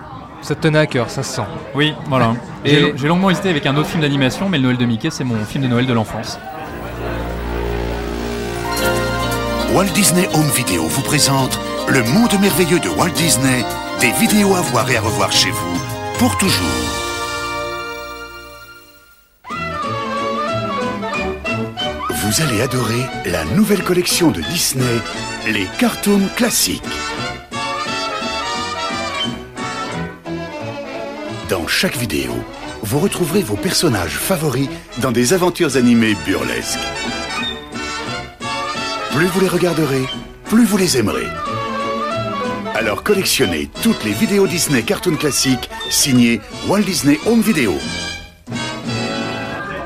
Ça 0.43 0.55
te 0.55 0.61
tenait 0.63 0.79
à 0.79 0.87
cœur, 0.87 1.11
ça 1.11 1.23
se 1.23 1.35
sent. 1.35 1.43
Oui, 1.75 1.95
voilà. 2.09 2.33
Et- 2.65 2.71
J'ai 2.71 2.93
j'ai 2.97 3.09
longuement 3.09 3.29
hésité 3.31 3.51
avec 3.51 3.67
un 3.67 3.77
autre 3.77 3.89
film 3.89 4.01
d'animation, 4.03 4.49
mais 4.49 4.57
le 4.59 4.65
Noël 4.65 4.77
de 4.79 4.87
Mickey, 4.87 5.11
c'est 5.11 5.25
mon 5.25 5.37
film 5.45 5.65
de 5.65 5.69
Noël 5.69 5.87
de 5.87 5.93
l'enfance. 5.93 6.39
Walt 9.75 9.87
Disney 9.95 10.29
Home 10.35 10.49
Video 10.57 10.83
vous 10.85 11.03
présente 11.03 11.59
Le 11.89 12.03
monde 12.03 12.33
merveilleux 12.41 12.81
de 12.81 12.89
Walt 12.89 13.11
Disney, 13.15 13.65
des 14.01 14.13
vidéos 14.13 14.55
à 14.55 14.63
voir 14.63 14.91
et 14.91 14.97
à 14.97 15.01
revoir 15.03 15.31
chez 15.31 15.51
vous 15.51 15.79
pour 16.19 16.37
toujours. 16.39 16.67
Vous 22.09 22.43
allez 22.43 22.63
adorer 22.63 23.05
la 23.27 23.45
nouvelle 23.57 23.83
collection 23.83 24.31
de 24.31 24.41
Disney, 24.41 25.01
les 25.49 25.67
cartoons 25.79 26.29
classiques. 26.35 26.83
Dans 31.51 31.67
chaque 31.67 31.97
vidéo, 31.97 32.33
vous 32.83 33.01
retrouverez 33.01 33.43
vos 33.43 33.57
personnages 33.57 34.17
favoris 34.17 34.69
dans 34.99 35.13
des 35.13 35.35
aventures 35.35 35.77
animées 35.77 36.17
burlesques. 36.25 36.79
Plus 39.13 39.27
vous 39.27 39.41
les 39.41 39.49
regarderez, 39.49 40.07
plus 40.47 40.65
vous 40.65 40.79
les 40.79 40.97
aimerez. 40.97 41.30
Alors 42.81 43.03
collectionnez 43.03 43.69
toutes 43.83 44.05
les 44.05 44.13
vidéos 44.13 44.47
Disney 44.47 44.81
Cartoon 44.83 45.17
classiques 45.17 45.69
signées 45.91 46.41
Walt 46.67 46.81
Disney 46.81 47.19
Home 47.27 47.43
Video. 47.43 47.75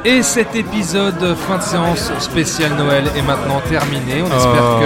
Et 0.04 0.22
cet 0.22 0.54
épisode 0.54 1.34
fin 1.48 1.58
de 1.58 1.62
séance 1.62 2.12
spécial 2.20 2.70
Noël 2.78 3.04
est 3.16 3.22
maintenant 3.22 3.60
terminé. 3.68 4.22
On 4.22 4.26
espère 4.36 4.62
Oh. 4.62 4.80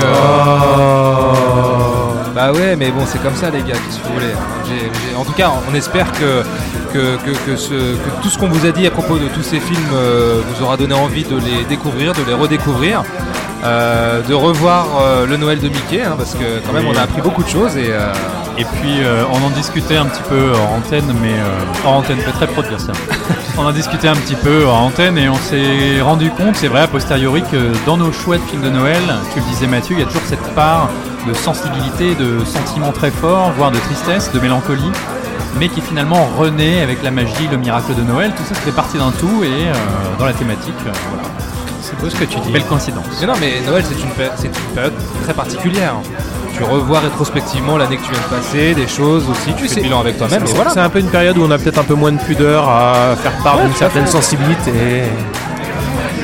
que. 2.24 2.35
Bah 2.35 2.52
ouais, 2.52 2.76
mais 2.76 2.90
bon, 2.93 3.02
c'est 3.05 3.20
comme 3.22 3.35
ça, 3.35 3.51
les 3.51 3.59
gars, 3.59 3.74
qu'est-ce 3.74 3.98
que 3.98 4.06
vous 4.06 4.14
voulez. 4.14 4.32
En 5.18 5.24
tout 5.24 5.32
cas, 5.32 5.51
on 5.70 5.74
espère 5.74 6.10
que, 6.12 6.43
que, 6.94 7.16
que, 7.16 7.32
que 7.44 7.56
ce- 7.56 7.94
que 7.97 8.22
tout 8.22 8.28
ce 8.30 8.39
qu'on 8.39 8.48
vous 8.48 8.64
a 8.64 8.70
dit 8.70 8.86
à 8.86 8.90
propos 8.90 9.18
de 9.18 9.26
tous 9.28 9.43
ces 9.43 9.59
films 9.60 9.90
euh, 9.93 10.40
vous 10.48 10.62
aura 10.64 10.76
donné 10.78 10.94
envie 10.94 11.24
de 11.24 11.36
les 11.36 11.64
découvrir, 11.68 12.12
de 12.14 12.22
les 12.26 12.32
redécouvrir. 12.35 13.02
Euh, 13.68 14.22
de 14.22 14.34
revoir 14.34 14.86
euh, 15.00 15.26
le 15.26 15.36
Noël 15.36 15.60
de 15.60 15.68
Mickey, 15.68 16.02
hein, 16.02 16.14
parce 16.16 16.34
que 16.34 16.60
quand 16.66 16.72
même 16.72 16.86
Oui. 16.86 16.92
on 16.94 16.98
a 16.98 17.02
appris 17.02 17.20
beaucoup 17.20 17.42
de 17.42 17.48
choses 17.48 17.76
et 17.76 17.90
euh, 17.90 18.12
Et 18.56 18.64
puis 18.64 18.96
on 19.32 19.46
en 19.46 19.50
discutait 19.50 19.96
un 19.96 20.06
petit 20.06 20.22
peu 20.28 20.52
en 20.56 20.78
antenne, 20.78 21.14
mais 21.22 21.34
hors 21.84 21.92
antenne, 21.98 22.18
c'est 22.24 22.32
très 22.32 22.48
pro 22.48 22.62
de 22.62 22.68
dire 22.68 22.80
ça. 22.80 22.92
on 23.58 23.64
en 23.64 23.70
discutait 23.70 24.08
un 24.08 24.16
petit 24.16 24.34
peu 24.34 24.66
en 24.66 24.86
antenne 24.86 25.16
et 25.16 25.28
on 25.28 25.36
s'est 25.36 26.00
rendu 26.00 26.30
compte, 26.30 26.56
c'est 26.56 26.66
vrai 26.66 26.80
a 26.80 26.88
posteriori, 26.88 27.42
que 27.42 27.72
dans 27.86 27.96
nos 27.96 28.10
chouettes 28.10 28.42
films 28.50 28.62
de 28.62 28.70
Noël, 28.70 29.02
tu 29.32 29.38
le 29.38 29.44
disais 29.46 29.68
Mathieu, 29.68 29.94
il 29.96 30.00
y 30.00 30.02
a 30.02 30.06
toujours 30.06 30.26
cette 30.26 30.54
part 30.56 30.88
de 31.28 31.34
sensibilité, 31.34 32.16
de 32.16 32.44
sentiments 32.44 32.90
très 32.90 33.12
forts, 33.12 33.52
voire 33.56 33.70
de 33.70 33.78
tristesse, 33.78 34.32
de 34.32 34.40
mélancolie, 34.40 34.92
mais 35.58 35.68
qui 35.68 35.80
finalement 35.80 36.28
renaît 36.36 36.82
avec 36.82 37.02
la 37.02 37.10
magie, 37.10 37.48
le 37.50 37.56
miracle 37.56 37.94
de 37.94 38.02
Noël. 38.02 38.32
Tout 38.36 38.44
ça, 38.44 38.54
fait 38.54 38.72
partie 38.72 38.98
d'un 38.98 39.10
tout 39.10 39.44
et 39.44 39.68
euh, 39.68 39.72
dans 40.18 40.24
la 40.26 40.32
thématique, 40.32 40.74
euh, 40.86 40.90
voilà. 41.10 41.28
C'est 41.89 41.98
beau 42.01 42.10
ce 42.10 42.16
que 42.16 42.24
tu 42.24 42.39
dis. 42.40 42.51
Belle 42.52 42.65
coïncidence. 42.65 43.05
Mais 43.20 43.27
non, 43.27 43.32
mais 43.40 43.60
Noël, 43.66 43.82
c'est 43.86 43.94
une, 44.02 44.10
péri- 44.10 44.31
c'est 44.36 44.48
une 44.48 44.74
période 44.74 44.93
très 45.24 45.32
particulière. 45.32 45.94
Tu 46.55 46.62
revois 46.65 47.01
rétrospectivement 47.01 47.77
l'année 47.78 47.97
que 47.97 48.02
tu 48.05 48.10
viens 48.12 48.20
de 48.20 48.27
passer, 48.43 48.74
des 48.74 48.89
choses 48.89 49.24
aussi, 49.31 49.55
tu 49.55 49.62
Oui, 49.62 49.69
fais 49.69 49.69
c'est- 49.69 49.74
le 49.77 49.82
bilan 49.85 50.01
avec 50.01 50.19
toi-même. 50.19 50.43
C'est 50.44 50.52
et 50.52 50.55
voilà. 50.56 50.70
c'est 50.70 50.81
un 50.81 50.89
peu 50.90 50.98
une 50.98 51.09
période 51.09 51.39
où 51.39 51.44
on 51.44 51.51
a 51.51 51.56
peut-être 51.59 51.78
un 51.78 51.85
peu 51.85 51.94
moins 51.94 52.12
de 52.12 52.19
pudeur 52.19 52.69
à 52.69 53.15
faire 53.16 53.32
part 53.44 53.56
Ouais, 53.56 53.62
d'une 53.62 53.70
tout 53.70 53.77
à 53.77 53.78
certaine 53.78 54.05
fait. 54.06 54.10
sensibilité. 54.12 54.73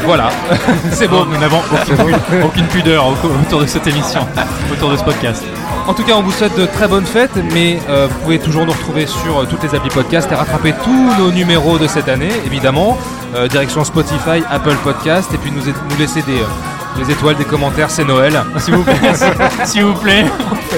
Voilà, 0.05 0.29
c'est 0.93 1.09
bon. 1.09 1.25
Nous 1.25 1.39
n'avons 1.39 1.61
aucune, 1.73 2.43
aucune 2.45 2.67
pudeur 2.67 3.07
au- 3.07 3.13
autour 3.41 3.61
de 3.63 3.67
cette 3.67 3.87
émission, 3.87 4.27
autour 4.73 4.91
de 4.91 4.97
ce 4.99 5.05
podcast. 5.05 5.43
En 5.87 5.93
tout 5.93 6.03
cas, 6.03 6.15
on 6.15 6.23
vous 6.23 6.33
souhaite 6.33 6.57
de 6.59 6.65
très 6.65 6.89
bonnes 6.89 7.05
fêtes, 7.05 7.37
mais 7.53 7.79
euh, 7.91 8.07
vous 8.11 8.19
pouvez 8.21 8.39
toujours 8.39 8.65
nous 8.65 8.73
retrouver 8.73 9.07
sur 9.07 9.41
euh, 9.41 9.45
toutes 9.45 9.63
les 9.65 9.75
applis 9.75 9.91
podcast 9.91 10.27
et 10.33 10.35
rattraper 10.35 10.73
tous 10.83 11.15
nos 11.19 11.31
numéros 11.31 11.79
de 11.79 11.87
cette 11.87 12.09
année, 12.09 12.33
évidemment. 12.47 12.97
Euh, 13.35 13.49
direction 13.49 13.85
Spotify, 13.85 14.43
Apple 14.51 14.77
Podcast, 14.83 15.29
et 15.35 15.37
puis 15.37 15.51
nous, 15.51 15.61
nous 15.61 15.97
laisser 15.99 16.23
des, 16.23 16.41
Les 16.99 17.11
étoiles, 17.11 17.37
des 17.37 17.45
commentaires, 17.45 17.91
c'est 17.91 18.05
Noël. 18.05 18.33
S'il 18.59 18.77
vous 18.77 18.83
plaît. 18.83 18.95
S'il 19.65 19.85
vous 19.85 20.01
plaît. 20.01 20.25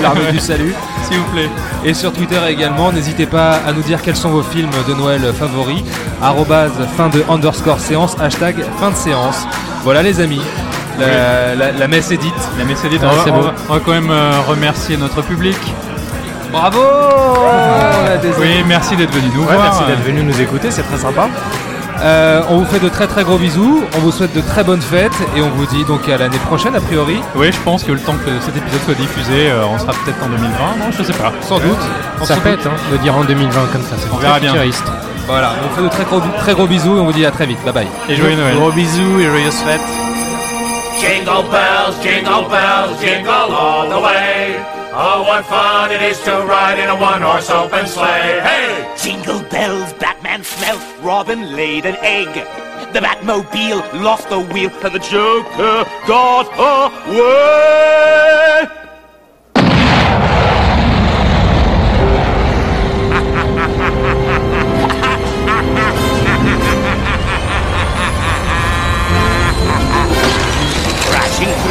L'armée 0.03 0.33
du 0.33 0.41
salut. 0.41 0.74
S'il 1.05 1.19
vous 1.19 1.31
plaît. 1.31 1.51
Et 1.85 1.95
sur 1.95 2.12
Twitter 2.12 2.41
également, 2.49 2.91
n'hésitez 2.91 3.27
pas 3.27 3.61
à 3.65 3.73
nous 3.73 3.83
dire 3.83 4.03
quels 4.03 4.16
sont 4.16 4.31
vos 4.31 4.43
films 4.43 4.70
de 4.89 4.95
Noël 4.95 5.20
favoris. 5.39 5.85
Arrobase 6.20 6.73
fin 6.97 7.11
de 7.11 7.23
underscore 7.28 7.78
séance, 7.78 8.16
hashtag 8.19 8.57
fin 8.81 8.91
de 8.91 8.97
séance. 8.97 9.47
Voilà 9.85 10.03
les 10.03 10.19
amis, 10.20 10.41
la, 10.98 11.55
la- 11.55 11.73
la 11.73 11.89
messe 11.89 12.10
est 12.10 12.16
dite. 12.16 12.35
La 12.59 12.64
messe 12.64 12.85
est 12.85 12.89
dite. 12.89 13.02
Ah, 13.05 13.09
on, 13.27 13.31
on 13.31 13.35
beau. 13.36 13.43
va- 13.43 13.55
on 13.68 13.73
va 13.74 13.81
quand 13.85 13.93
même 13.93 14.10
euh, 14.10 14.32
remercier 14.47 14.97
notre 14.97 15.23
public. 15.23 15.56
Bravo 16.52 16.78
On 16.81 18.40
Oui, 18.40 18.62
merci 18.66 18.97
d'être 18.97 19.12
venu 19.12 19.28
nous 19.35 19.43
Ouais, 19.44 19.55
voir. 19.55 19.62
merci 19.64 19.85
d'être 19.85 20.02
venu 20.05 20.23
nous 20.23 20.40
écouter, 20.40 20.70
c'est 20.70 20.82
très 20.82 20.97
sympa. 20.98 21.28
Euh, 22.02 22.43
on 22.51 22.59
vous 22.59 22.66
fait 22.66 22.78
de 22.78 22.89
très 22.90 23.06
très 23.06 23.24
gros 23.24 23.39
bisous, 23.39 23.82
on 23.97 24.01
vous 24.01 24.12
souhaite 24.12 24.35
de 24.35 24.43
très 24.43 24.62
bonnes 24.62 24.82
fêtes 24.82 25.16
et 25.35 25.40
on 25.40 25.48
vous 25.51 25.64
dit 25.66 25.82
donc 25.85 26.06
à 26.10 26.18
l'année 26.18 26.39
prochaine 26.47 26.77
a 26.77 26.81
priori. 26.81 27.18
Oui, 27.35 27.51
je 27.51 27.59
pense 27.60 27.82
que 27.85 27.93
le 27.93 27.98
temps 27.98 28.14
que 28.14 28.31
cet 28.44 28.55
épisode 28.56 28.81
soit 28.85 28.94
diffusé, 28.94 29.51
euh, 29.51 29.64
on 29.66 29.78
sera 29.78 29.93
peut-être 29.93 30.23
en 30.23 30.28
2020. 30.28 30.48
Non, 30.78 30.90
je 30.97 31.02
sais 31.02 31.12
pas. 31.14 31.32
Sans 31.40 31.59
doute. 31.59 31.81
Ça 32.24 32.36
pète 32.36 32.66
hein, 32.66 32.70
de 32.93 32.97
dire 32.98 33.16
en 33.16 33.24
2020 33.24 33.60
comme 33.73 33.82
ça. 33.82 33.97
c'est 33.98 34.09
On 34.12 34.16
très 34.16 34.27
verra 34.27 34.40
bien. 34.40 34.51
futuriste. 34.52 34.85
Voilà, 35.27 35.52
on 35.59 35.68
vous 35.68 35.74
fait 35.74 35.82
de 35.82 35.89
très 35.89 36.05
gros, 36.05 36.20
très 36.39 36.52
gros 36.55 36.66
bisous 36.66 36.97
et 36.98 37.01
on 37.01 37.05
vous 37.06 37.12
dit 37.12 37.24
à 37.27 37.31
très 37.31 37.47
vite. 37.47 37.59
Bye 37.64 37.73
bye. 37.73 37.89
Et 38.10 38.14
joyeux 38.14 38.36
Noël. 38.36 38.56
Gros 38.56 38.70
bisous 38.73 39.18
et 39.20 39.24
joyeuses 39.24 39.55
fêtes. 39.55 39.81
Jingle 41.01 41.43
bells, 41.43 42.02
jingle 42.02 42.48
bells, 42.48 43.01
jingle 43.01 43.32
all 43.32 43.89
the 43.89 44.01
way. 44.01 44.56
Oh, 44.93 45.24
what 45.28 45.44
fun 45.44 45.93
it 45.93 46.01
is 46.01 46.18
to 46.23 46.31
ride 46.47 46.78
in 46.78 46.89
a 46.89 46.97
one-horse 46.97 47.51
open 47.51 47.86
sleigh. 47.86 48.40
Hey! 48.40 48.94
Jingle 48.97 49.43
bells, 49.51 49.93
Batman 49.94 50.43
smelt 50.43 50.82
Robin 51.02 51.55
laid 51.55 51.85
an 51.85 51.97
egg. 52.01 52.32
The 52.94 53.01
Batmobile 53.01 54.02
lost 54.02 54.31
the 54.31 54.40
wheel 54.40 54.70
and 54.70 54.94
the 54.94 54.98
Joker 54.98 55.85
got 56.06 56.47
away. 57.09 58.86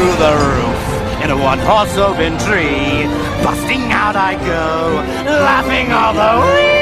Through 0.05 0.17
the 0.17 0.35
roof 0.37 1.23
in 1.23 1.31
a 1.31 1.37
one-horse 1.37 1.97
open 1.97 2.37
tree. 2.45 3.05
Busting 3.43 3.91
out 3.91 4.15
I 4.15 4.35
go, 4.35 5.01
laughing 5.25 5.91
all 5.91 6.13
the 6.13 6.45
way. 6.45 6.74